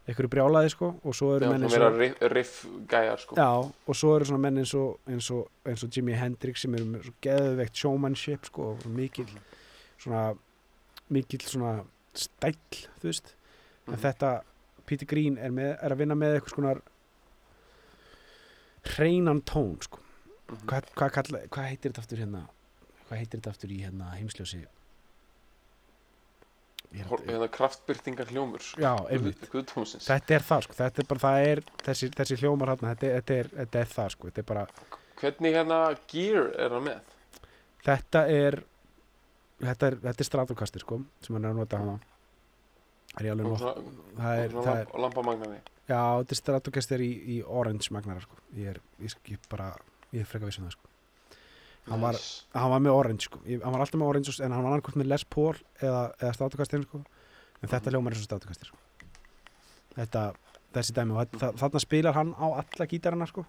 einhverju 0.07 0.29
brjálaði 0.29 0.69
sko 0.69 0.89
og 1.03 1.15
svo 1.17 1.31
eru 1.35 1.49
menn 1.51 1.67
svona 1.69 1.89
eins 1.89 1.95
og 1.95 1.99
riff, 1.99 2.21
riff 2.33 2.65
gæjar 2.91 3.19
sko 3.23 3.35
Já, 3.39 3.47
og 3.87 3.95
svo 3.95 4.15
eru 4.15 4.25
svona 4.29 4.39
menn 4.45 4.57
eins 4.61 4.73
og, 4.77 4.99
eins 5.09 5.29
og, 5.31 5.47
eins 5.65 5.83
og 5.83 5.89
Jimi 5.97 6.13
Hendrix 6.13 6.61
sem 6.61 6.75
eru 6.77 6.85
með 6.85 7.11
geðveikt 7.25 7.75
showmanship 7.75 8.45
sko, 8.45 8.71
og 8.75 8.85
mikill 8.87 9.29
svona 9.97 10.35
mikill 11.09 11.41
svona 11.45 11.83
stæll, 12.13 12.57
þú 13.01 13.09
veist 13.11 13.33
en 13.87 13.93
Mhm. 13.93 14.01
þetta, 14.01 14.41
Peter 14.85 15.05
Green 15.05 15.37
er, 15.37 15.49
með, 15.51 15.77
er 15.83 15.91
að 15.91 15.97
vinna 15.97 16.15
með 16.15 16.35
eitthvað 16.39 16.49
skonar 16.53 16.81
hreinan 18.95 19.41
tón 19.41 19.77
sko. 19.81 19.99
Mhm. 20.49 20.65
hvað, 20.69 20.83
hvað, 20.95 21.11
kalla, 21.11 21.39
hvað 21.49 21.67
heitir 21.71 21.91
þetta 21.91 22.01
aftur 22.03 22.17
hérna 22.21 22.41
hvað 23.07 23.17
heitir 23.17 23.39
þetta 23.39 23.49
aftur 23.49 23.69
í 23.73 23.79
hérna 23.81 24.11
heimsljósi 24.13 24.59
Ég 24.61 24.65
er 24.65 24.67
Hor- 24.67 24.69
að- 26.84 26.84
hérna 26.99 27.47
kraftbyrtingar 27.51 28.29
hljómur 28.31 28.63
Já, 28.81 28.91
einmitt. 29.11 29.43
Þetta 29.51 30.37
er 30.37 30.45
það 30.45 30.65
sko, 30.67 30.77
þetta 30.77 31.03
er 31.03 31.09
bara, 31.09 31.23
það 31.25 31.47
er 31.49 31.61
þessi, 31.85 32.09
þessi 32.15 32.37
hljómar 32.41 32.71
hérna, 32.73 32.93
þetta, 32.93 33.11
þetta, 33.19 33.39
er, 33.41 33.51
þetta 33.59 33.81
er 33.81 33.91
það 33.95 34.13
sko, 34.15 34.31
þetta 34.31 34.43
er 34.43 34.49
bara 34.53 34.65
Hvernig 35.15 35.55
hérna 35.55 35.77
gear 36.11 36.49
er 36.59 36.73
hann 36.75 36.87
með? 36.89 37.13
Þetta 37.85 38.25
er 38.31 38.59
þetta 39.63 39.91
er, 39.91 39.99
er 40.11 40.27
Stratocaster 40.27 40.83
sko 40.83 40.99
sem 41.23 41.37
hann 41.37 41.47
er 41.47 41.53
að 41.53 41.61
nota 41.61 41.79
hana 41.83 41.99
er 43.15 43.29
ég 43.29 43.35
alveg 43.35 43.47
nótt. 43.47 43.85
það 44.17 44.41
er, 44.41 44.57
það 44.57 44.73
er, 44.73 44.81
lamp, 44.81 44.97
lampamagnari 45.05 45.61
já, 45.87 46.01
þetta 46.19 46.35
er 46.35 46.41
Stratocaster 46.41 47.05
í, 47.05 47.11
í 47.37 47.37
orange 47.45 47.93
magnara 47.95 48.23
sko. 48.25 48.41
Ég 48.57 48.73
er, 48.73 48.81
ég, 49.03 49.15
ég 49.31 49.47
bara, 49.51 49.71
ég 50.11 50.25
er 50.25 50.29
freka 50.29 50.49
vissum 50.49 50.67
það 50.67 50.77
sko 50.79 50.94
Hann 51.87 52.01
var- 52.01 52.17
hann 52.53 52.69
var 52.71 52.79
með 52.81 52.93
orange 52.97 53.21
sko, 53.27 53.39
hann 53.45 53.71
var 53.71 53.79
alltaf 53.83 53.99
með 54.01 54.07
orange 54.09 54.39
en 54.41 54.51
hann 54.51 54.63
var 54.63 54.71
annarkvæmt 54.73 54.95
með 55.03 55.07
Les 55.11 55.23
Paul 55.23 55.53
eða, 55.81 56.15
eða 56.19 56.33
Stratocaster 56.33 56.81
sko. 56.81 57.03
En 57.61 57.69
þetta 57.69 57.85
Mhm. 57.85 57.93
hljómar 57.93 58.11
er 58.11 58.15
svo 58.17 58.23
Stratocaster 58.25 58.65
sko. 58.65 58.77
þetta, 59.95 60.33
þessi 60.73 60.91
dæmi 60.93 61.27
þarna 61.55 61.79
spilar 61.79 62.13
hann 62.13 62.33
á 62.35 62.45
alla 62.59 62.87
gítarana 62.87 63.27
sko. 63.27 63.45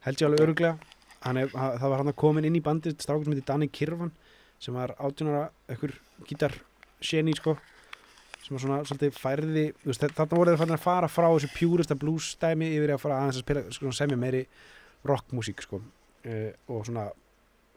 Held 0.00 0.16
ég 0.18 0.26
alveg 0.26 0.40
öruglega 0.40 0.78
hann 1.22 1.36
er, 1.36 1.46
það 1.48 1.88
var 1.90 1.96
hann 1.98 2.08
að 2.12 2.16
komin 2.16 2.44
inn 2.44 2.56
í 2.56 2.62
bandið 2.62 2.96
strákur 2.98 3.24
sem 3.24 3.32
heitir 3.34 3.46
Danny 3.46 3.68
Kirvan 3.68 4.10
sem 4.58 4.74
var 4.74 4.94
átjónara 4.98 5.50
ekkur 5.68 5.92
gítar 6.26 6.52
sjeni 7.00 7.34
sko 7.36 7.56
sem 8.42 8.56
var 8.56 8.58
svona 8.64 8.80
svolítið 8.82 9.14
færði 9.14 9.74
þarna 9.86 10.36
voru 10.36 10.50
þeir 10.50 10.58
fann 10.58 10.74
að 10.74 10.80
fara 10.82 11.06
frá 11.08 11.28
þessu 11.30 11.52
pjúrista 11.54 11.94
blues 11.98 12.34
dæmi 12.42 12.72
yfir 12.74 12.94
að 12.96 12.98
fara 13.04 13.20
aðeins 13.20 13.38
að 13.42 13.72
spila 13.72 13.92
semja 13.92 14.16
meiri 14.18 14.46
rockmusík 15.04 15.62
sko. 15.62 15.80
Uh, 16.24 16.52
og 16.68 16.84
svona 16.86 17.10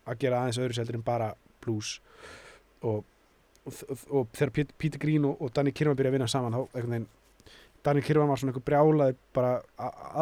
að 0.06 0.20
gera 0.22 0.42
aðeins 0.44 0.60
öðru 0.62 0.78
seldur 0.78 0.98
en 1.00 1.06
bara 1.06 1.32
blues. 1.66 2.00
Og, 2.86 3.04
og, 3.66 3.84
og 4.10 4.28
þegar 4.38 4.52
Pét- 4.60 4.74
Peter 4.78 5.02
Green 5.02 5.26
og, 5.26 5.40
og 5.42 5.54
Danny 5.56 5.72
Kirvan 5.74 5.98
byrja 5.98 6.12
að 6.14 6.18
vinna 6.20 6.28
saman 6.32 6.54
þá 6.56 7.06
Danny 7.86 8.02
Kirvan 8.02 8.30
var 8.32 8.40
svona 8.42 8.50
einhver 8.54 8.66
brjálaði 8.66 9.16
bara 9.34 9.50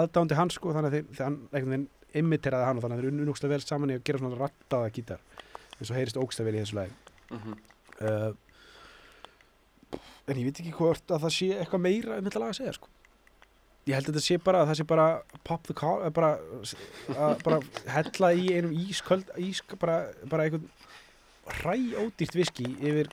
aðdándi 0.04 0.36
hans 0.36 0.58
sko 0.58 0.74
þannig 0.76 0.90
að 0.92 0.96
þeir, 0.98 1.22
hann 1.24 1.86
imiteraði 2.14 2.66
hann 2.68 2.78
og 2.80 2.84
þannig 2.84 2.98
að 2.98 3.04
þeir 3.04 3.12
unnu 3.14 3.28
núkslega 3.30 3.54
vel 3.56 3.64
saman 3.64 3.94
í 3.94 3.96
að 3.98 4.04
gera 4.10 4.20
svona 4.20 4.40
rattaða 4.42 4.90
gítar 4.94 5.22
eins 5.80 5.90
og 5.92 5.96
heyrist 5.98 6.20
ógsta 6.20 6.44
vel 6.46 6.56
í 6.58 6.60
þessu 6.60 6.76
lagi. 6.78 6.98
Mhm. 7.34 7.56
uh, 8.04 8.34
en 10.28 10.40
ég 10.40 10.46
veit 10.48 10.60
ekki 10.62 10.74
hvort 10.76 11.12
að 11.12 11.24
það 11.26 11.34
sé 11.38 11.48
eitthvað 11.58 11.84
meira 11.84 12.18
um 12.20 12.28
þetta 12.28 12.42
lag 12.44 12.52
að 12.54 12.60
segja 12.60 12.76
sko 12.78 12.92
ég 13.88 13.98
held 13.98 14.08
að 14.08 14.14
þetta 14.14 14.26
sé 14.26 14.40
bara 14.44 14.64
að 14.64 14.70
það 14.72 14.80
sé 14.80 14.86
bara 14.88 15.08
pop 15.44 15.68
the 15.68 15.76
car 15.76 16.06
bara, 16.16 16.32
bara 17.44 17.60
hella 17.92 18.32
í 18.34 18.50
einum 18.56 18.76
ísköld 18.86 19.32
ís, 19.42 19.60
bara, 19.82 20.00
bara 20.32 20.48
einhvern 20.48 20.70
hræ 21.60 21.76
ódýrt 22.00 22.38
viski 22.38 22.70
yfir 22.80 23.12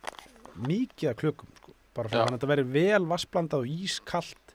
mikið 0.61 1.17
klökum 1.19 1.51
sko. 1.59 1.75
bara 1.97 2.13
þannig 2.13 2.29
að 2.29 2.37
þetta 2.37 2.51
verður 2.53 2.73
vel 2.77 3.07
vassblandað 3.11 3.65
og 3.65 3.73
ískalt. 3.87 4.55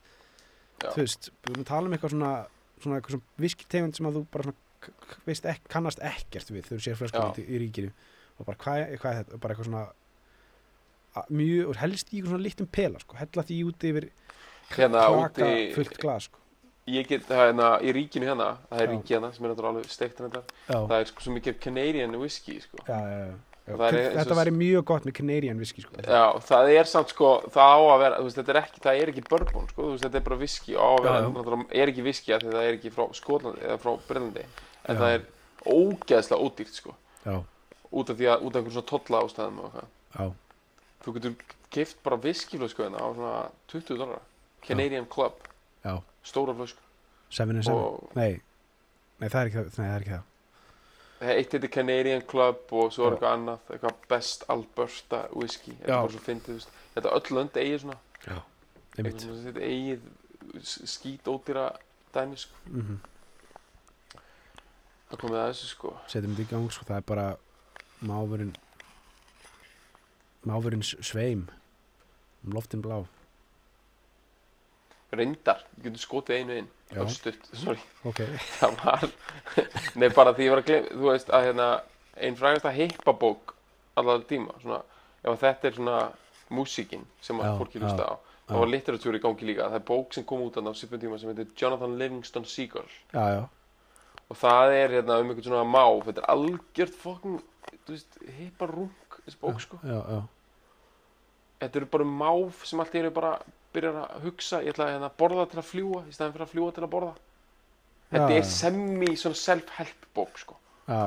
Já. 0.83 0.91
þú 0.91 1.01
veist, 1.01 1.29
við 1.43 1.51
erum 1.51 1.63
að 1.63 1.69
tala 1.71 1.87
um 1.89 1.95
eitthvað 1.95 2.13
svona 2.13 2.31
svona 2.83 2.99
eitthvað 2.99 3.15
svona 3.15 3.43
viskitegund 3.45 3.97
sem 3.97 4.07
að 4.09 4.17
þú 4.17 4.23
bara 4.33 4.47
svona 4.47 4.63
veist 5.25 5.47
ek, 5.49 5.61
kannast 5.71 6.01
ekkert 6.05 6.51
við 6.51 6.67
þegar 6.67 6.81
þú 6.81 6.85
sér 6.85 6.97
flöskum 6.99 7.39
í, 7.41 7.45
í 7.45 7.61
ríkinu. 7.63 7.93
Og 8.35 8.47
bara 8.47 8.59
hvað, 8.61 8.81
hvað 9.01 9.11
er 9.11 9.21
þetta, 9.21 9.39
bara 9.41 9.55
eitthvað 9.55 9.69
svona 9.69 9.85
mjög, 11.31 11.61
og 11.71 11.79
helst 11.79 12.11
í 12.11 12.17
eitthvað 12.17 12.33
svona 12.33 12.45
lítum 12.45 12.69
pela 12.79 13.01
sko, 13.01 13.17
hella 13.19 13.45
því 13.47 13.59
úti 13.69 13.91
yfir 13.93 14.09
Hérna 14.71 15.05
klaka 15.07 15.41
úti- 15.45 15.73
fullt 15.75 15.97
glas 16.01 16.23
sko. 16.29 16.39
Ég 16.87 17.07
get, 17.09 17.23
það 17.27 17.39
hérna, 17.49 17.67
í 17.81 17.89
ríkinu 17.93 18.25
hérna, 18.29 18.57
það 18.69 18.81
er 18.81 18.87
Já. 18.87 18.91
ríki 18.93 19.13
hérna 19.15 19.33
sem 19.33 19.45
er 19.45 19.49
náttúrulega 19.51 19.71
alveg 19.73 19.89
steikt 19.89 20.19
hérna, 20.21 20.41
það 20.69 20.91
er 20.99 21.05
sko 21.09 21.19
svo 21.25 21.33
mikið 21.33 21.59
Canadian 21.59 22.15
whisky, 22.21 22.59
sko. 22.61 22.77
já, 22.87 22.99
já, 23.01 23.25
já. 23.25 23.33
Það 23.65 23.81
er 23.87 23.95
eins 23.97 24.11
og 24.13 24.19
þetta 24.21 24.35
væri 24.37 24.51
mjög 24.53 24.83
gott 24.85 25.03
með 25.05 25.13
Canadian 25.17 25.57
whisky 25.57 25.81
sko. 25.81 25.95
Já, 26.05 26.25
það 26.45 26.69
er 26.77 26.83
samt 26.85 27.09
sko, 27.09 27.29
það 27.49 27.71
á 27.73 27.77
að 27.89 27.99
vera, 28.03 28.17
þú 28.19 28.23
veist, 28.27 28.37
þetta 28.37 28.53
er 28.53 28.59
ekki, 28.61 28.79
það 28.85 28.99
er 29.01 29.09
ekki 29.09 29.23
bourbon, 29.29 29.67
sko, 29.71 29.81
þú 29.81 29.89
veist, 29.95 30.03
þetta 30.05 30.15
er 30.21 30.25
bara 30.29 30.37
whisky 30.37 30.75
og 30.75 30.83
á 30.85 30.89
að 30.93 31.03
vera, 31.07 31.15
Já, 31.15 31.21
já. 31.25 31.31
náttúrulega, 31.33 31.65
er 31.81 31.87
ekki 31.95 32.03
whisky 32.05 32.33
af 32.35 32.41
því 32.45 32.51
það 32.53 32.67
er 32.69 32.77
ekki 32.77 32.91
frá 32.93 33.05
Skotlandi 33.17 33.65
eða 33.65 33.77
frá 33.81 33.91
Breitlandi, 34.05 34.45
en 34.85 34.95
Já. 34.95 34.99
það 35.01 35.15
er 35.15 35.21
ógeðslega 35.65 36.41
ódýrt, 36.45 36.73
sko, 36.77 36.93
já, 37.25 37.35
út 37.91 38.09
af 38.13 38.17
því 38.19 38.27
að, 38.29 38.45
út 38.45 38.53
af 38.55 38.61
einhverjum 38.61 38.77
svona 38.77 38.89
tolla 38.93 39.23
ástæðum 39.25 39.59
og 39.59 39.65
eitthvað. 39.65 39.89
já, 40.19 40.33
Þú 41.05 41.13
getur 41.17 41.35
keift 41.73 41.97
bara 42.03 42.17
whiskyflösku 42.17 42.81
hérna 42.85 43.01
á 43.01 43.07
svona 43.13 43.33
20 43.73 43.97
dólar, 43.97 44.21
Canadian 44.67 45.05
Club, 45.05 45.33
já. 45.85 45.95
Stóra 46.25 46.53
flösku, 46.57 46.81
7 47.29 47.69
og 47.73 48.11
nei, 48.15 48.41
nei, 49.19 49.29
það 49.29 49.41
er 49.41 49.45
ekki 49.51 49.57
það, 49.59 49.65
nei, 49.65 49.75
það 49.75 49.95
er 49.95 50.05
ekki 50.05 50.15
það. 50.15 50.23
eitt 51.35 51.53
heitir 51.55 51.71
Canadian 51.73 52.21
Club 52.27 52.73
og 52.75 52.91
svo 52.93 53.05
er 53.07 53.11
Já. 53.11 53.15
eitthvað 53.15 53.33
annað, 53.37 53.59
eitthvað 53.71 53.95
Best 54.09 54.43
Alberta 54.49 55.21
whisky, 55.33 55.71
þetta 55.79 55.87
Já. 55.89 55.95
er 55.95 56.01
bara 56.05 56.13
svo 56.15 56.23
fyndið, 56.25 56.45
þú 56.49 56.57
veist, 56.59 56.69
þetta 56.95 57.13
öll 57.19 57.35
lönd 57.37 57.59
eigið 57.61 57.79
svona, 57.85 57.97
einmitt. 58.97 59.21
svona, 59.25 59.43
þetta 59.49 59.65
eigið 59.69 60.01
skít 60.91 61.27
ódýra 61.31 61.67
dæmi, 62.13 62.37
sko. 62.37 62.55
mm 62.71 62.99
Það 65.05 65.19
komið 65.21 65.37
að 65.37 65.49
þessu 65.51 65.67
sko. 65.69 65.89
Setjum 66.09 66.31
þetta 66.33 66.41
í 66.41 66.49
gang 66.49 66.71
sko, 66.73 66.85
það 66.89 66.97
er 66.97 67.03
bara 67.05 67.25
máfurinn 68.09 68.55
máfurinn 70.49 70.81
sveim 70.85 71.43
um 72.45 72.55
loftin 72.57 72.81
blá 72.81 73.03
Reyndar, 75.19 75.61
ég 75.77 75.87
getur 75.87 76.01
skotið 76.03 76.37
einu 76.41 76.57
inn. 76.61 76.67
Já. 76.91 76.99
Örstutt, 77.01 77.47
sorry. 77.57 77.79
Ok, 78.05 78.19
Það 78.59 78.75
var 78.83 79.05
Nei, 79.99 80.09
bara 80.13 80.33
því 80.37 80.45
ég 80.45 80.53
var 80.53 80.61
að 80.61 80.67
glemja 80.69 80.91
Þú 80.93 81.07
veist 81.09 81.31
að 81.33 81.47
hérna 81.47 81.69
Einn 82.15 82.37
frægasta 82.37 82.71
hippabók 82.75 83.55
Allar 83.97 84.21
tíma 84.29 84.53
Svona 84.61 84.77
Ef 85.23 85.31
að 85.33 85.39
þetta 85.41 85.67
er 85.71 85.77
svona 85.79 85.95
Músíkin 86.53 87.07
Sem 87.25 87.41
að 87.41 87.49
Já, 87.49 87.55
fólki 87.61 87.81
hlusta 87.81 88.05
á 88.05 88.13
Það 88.45 88.61
var 88.61 88.69
litteratúr 88.69 89.15
í 89.17 89.19
gangi 89.23 89.47
líka. 89.49 89.65
Það 89.71 89.79
er 89.79 89.85
bók 89.87 90.13
sem 90.13 90.25
kom 90.29 90.43
út 90.45 90.59
á 90.61 90.61
svipum 90.77 91.01
tíma 91.01 91.17
Sem 91.17 91.31
heitir 91.31 91.47
Jonathan 91.57 91.95
Livingston 91.97 92.45
Seagull. 92.45 92.91
Já, 93.09 93.23
já. 93.39 93.41
Og 94.29 94.37
það 94.37 94.75
er 94.77 94.93
hérna 94.99 95.17
um 95.23 95.31
einhvern 95.33 95.47
svona 95.49 95.65
máf 95.65 96.05
Þetta 96.05 96.21
er 96.21 96.29
algjört 96.35 96.99
fokkin 97.01 97.39
Þú 97.73 97.95
veist 97.95 98.19
Hipparung 98.37 98.93
Þessi 99.25 99.41
bók 99.41 99.57
sko. 99.63 99.79
já, 99.81 99.97
já, 99.97 100.21
þetta 101.63 101.79
eru 101.79 101.87
bara 101.89 102.05
máf 102.05 102.65
sem 102.69 102.81
allt 102.83 102.93
einu 102.99 103.09
bara 103.15 103.31
byrjar 103.75 104.01
að 104.01 104.25
hugsa, 104.25 104.61
ég 104.63 104.73
ætla 104.75 104.87
að 104.87 104.93
hérna, 104.95 105.09
borða 105.19 105.45
til 105.51 105.59
að 105.61 105.69
fljúa 105.69 106.03
í 106.07 106.13
staðin 106.15 106.35
fyrir 106.35 106.45
að 106.47 106.53
fljúa 106.53 106.75
til 106.75 106.83
að 106.85 106.93
borða 106.95 107.13
þetta 108.11 108.29
Já, 108.31 108.37
er 108.37 108.47
semi 108.49 109.11
self-help 109.17 110.07
bók 110.15 110.39
sko. 110.39 110.57
já, 110.87 110.99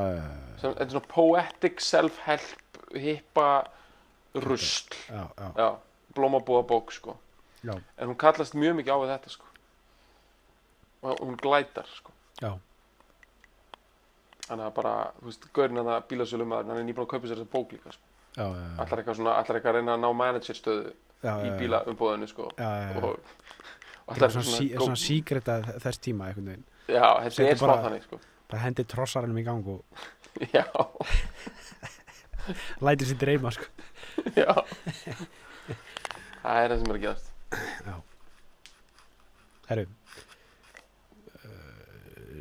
Sem, 0.61 0.73
þetta 0.75 0.85
er 0.85 0.95
svona 0.95 1.13
poetic 1.13 1.81
self-help 1.85 2.81
hippa 2.99 3.49
já, 5.09 5.69
blómabúða 6.15 6.67
bók 6.69 6.93
sko. 6.93 7.17
en 7.65 8.09
hún 8.09 8.17
kallast 8.19 8.55
mjög 8.55 8.77
mikið 8.81 8.95
á 8.95 8.99
þetta 9.15 9.31
sko. 9.31 9.45
og 11.03 11.21
hún 11.21 11.37
glætar 11.37 11.87
sko. 11.95 12.13
þannig 14.49 14.65
að 14.67 14.75
bara, 14.75 15.13
gaurinn 15.53 15.79
að 15.83 15.91
það 15.91 16.07
bílasölum 16.09 16.53
hann 16.57 16.71
er 16.71 16.85
nýbúin 16.85 17.05
að 17.07 17.11
kaupa 17.13 17.27
sér 17.29 17.37
þessa 17.37 17.53
bók 17.53 17.73
líka 17.73 17.93
sko. 17.93 18.05
allar 18.39 18.99
eitthvað 19.03 19.21
allar 19.21 19.59
eitthvað 19.59 19.71
að 19.73 19.79
reyna 19.79 19.95
að 19.95 20.05
ná 20.05 20.11
managerstöðu 20.13 20.95
í 21.19 21.27
já, 21.27 21.57
bílaumbúðinu 21.59 22.29
sko. 22.31 22.49
já, 22.59 22.69
já, 22.69 22.91
já. 22.95 23.05
og, 23.05 23.21
allar 24.15 24.31
svona, 24.33 24.47
sí, 24.47 24.69
svona 24.75 24.99
síkreta 24.99 25.59
þess 25.83 26.03
tíma 26.05 26.31
veginn. 26.37 26.65
Já, 26.89 27.07
þetta 27.25 27.49
er 27.49 27.61
smá 27.61 27.75
þannig 27.85 28.07
sko. 28.07 28.21
bara 28.49 28.63
hendi 28.65 28.85
trossarinn 28.89 29.39
í 29.39 29.45
gang 29.45 29.67
og 29.69 29.83
Já, 30.55 30.65
lætir 32.85 33.11
sér 33.11 33.19
dreyma 33.21 33.51
sko. 33.53 33.67
já. 34.43 34.55
Það 36.43 36.63
er 36.63 36.71
það 36.71 36.79
sem 36.79 36.89
er 36.89 36.95
að 36.95 37.03
gerast. 37.03 37.33
Herru. 39.69 39.87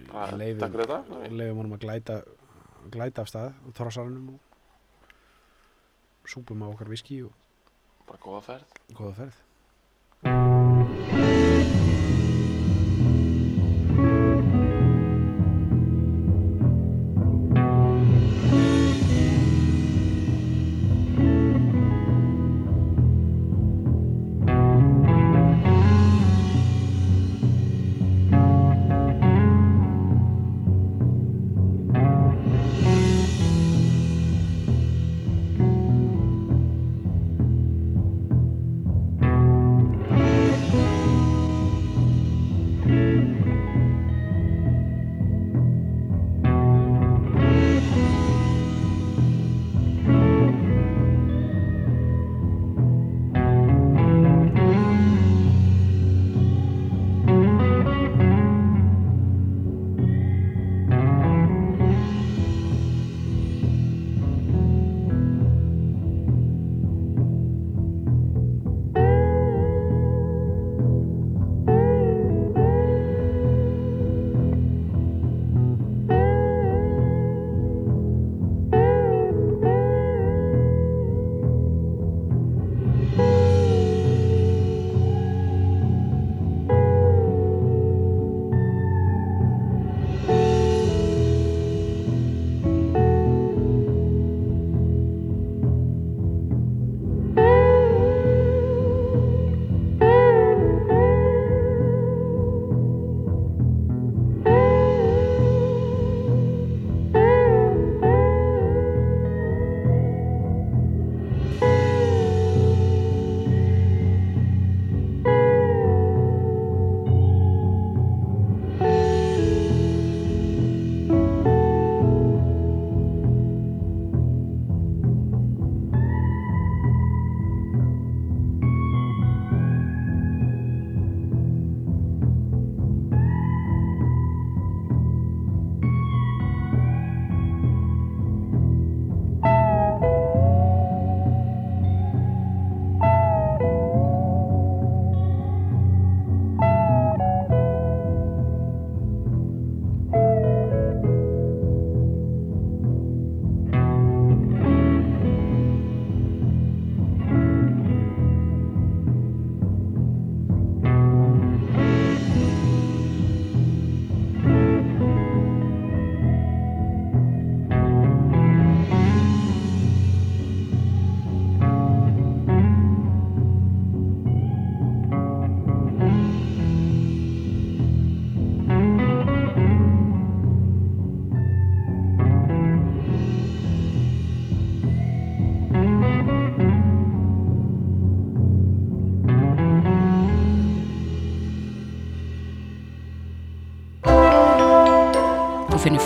Bara 0.07 0.37
leifum, 0.39 0.77
leifum 1.35 1.57
honum 1.59 1.75
að 1.75 1.81
glæta 1.83 2.21
glæta 2.91 3.25
af 3.25 3.31
stað 3.31 3.57
trossarinnum 3.75 4.37
og 4.37 4.39
súpum 6.27 6.63
á 6.63 6.67
okkar 6.69 6.89
viski 6.91 7.19
og 7.25 7.33
Bara 8.07 8.19
góða 8.23 8.41
ferð. 8.49 8.79
Góða 8.95 9.13
ferð 9.21 9.45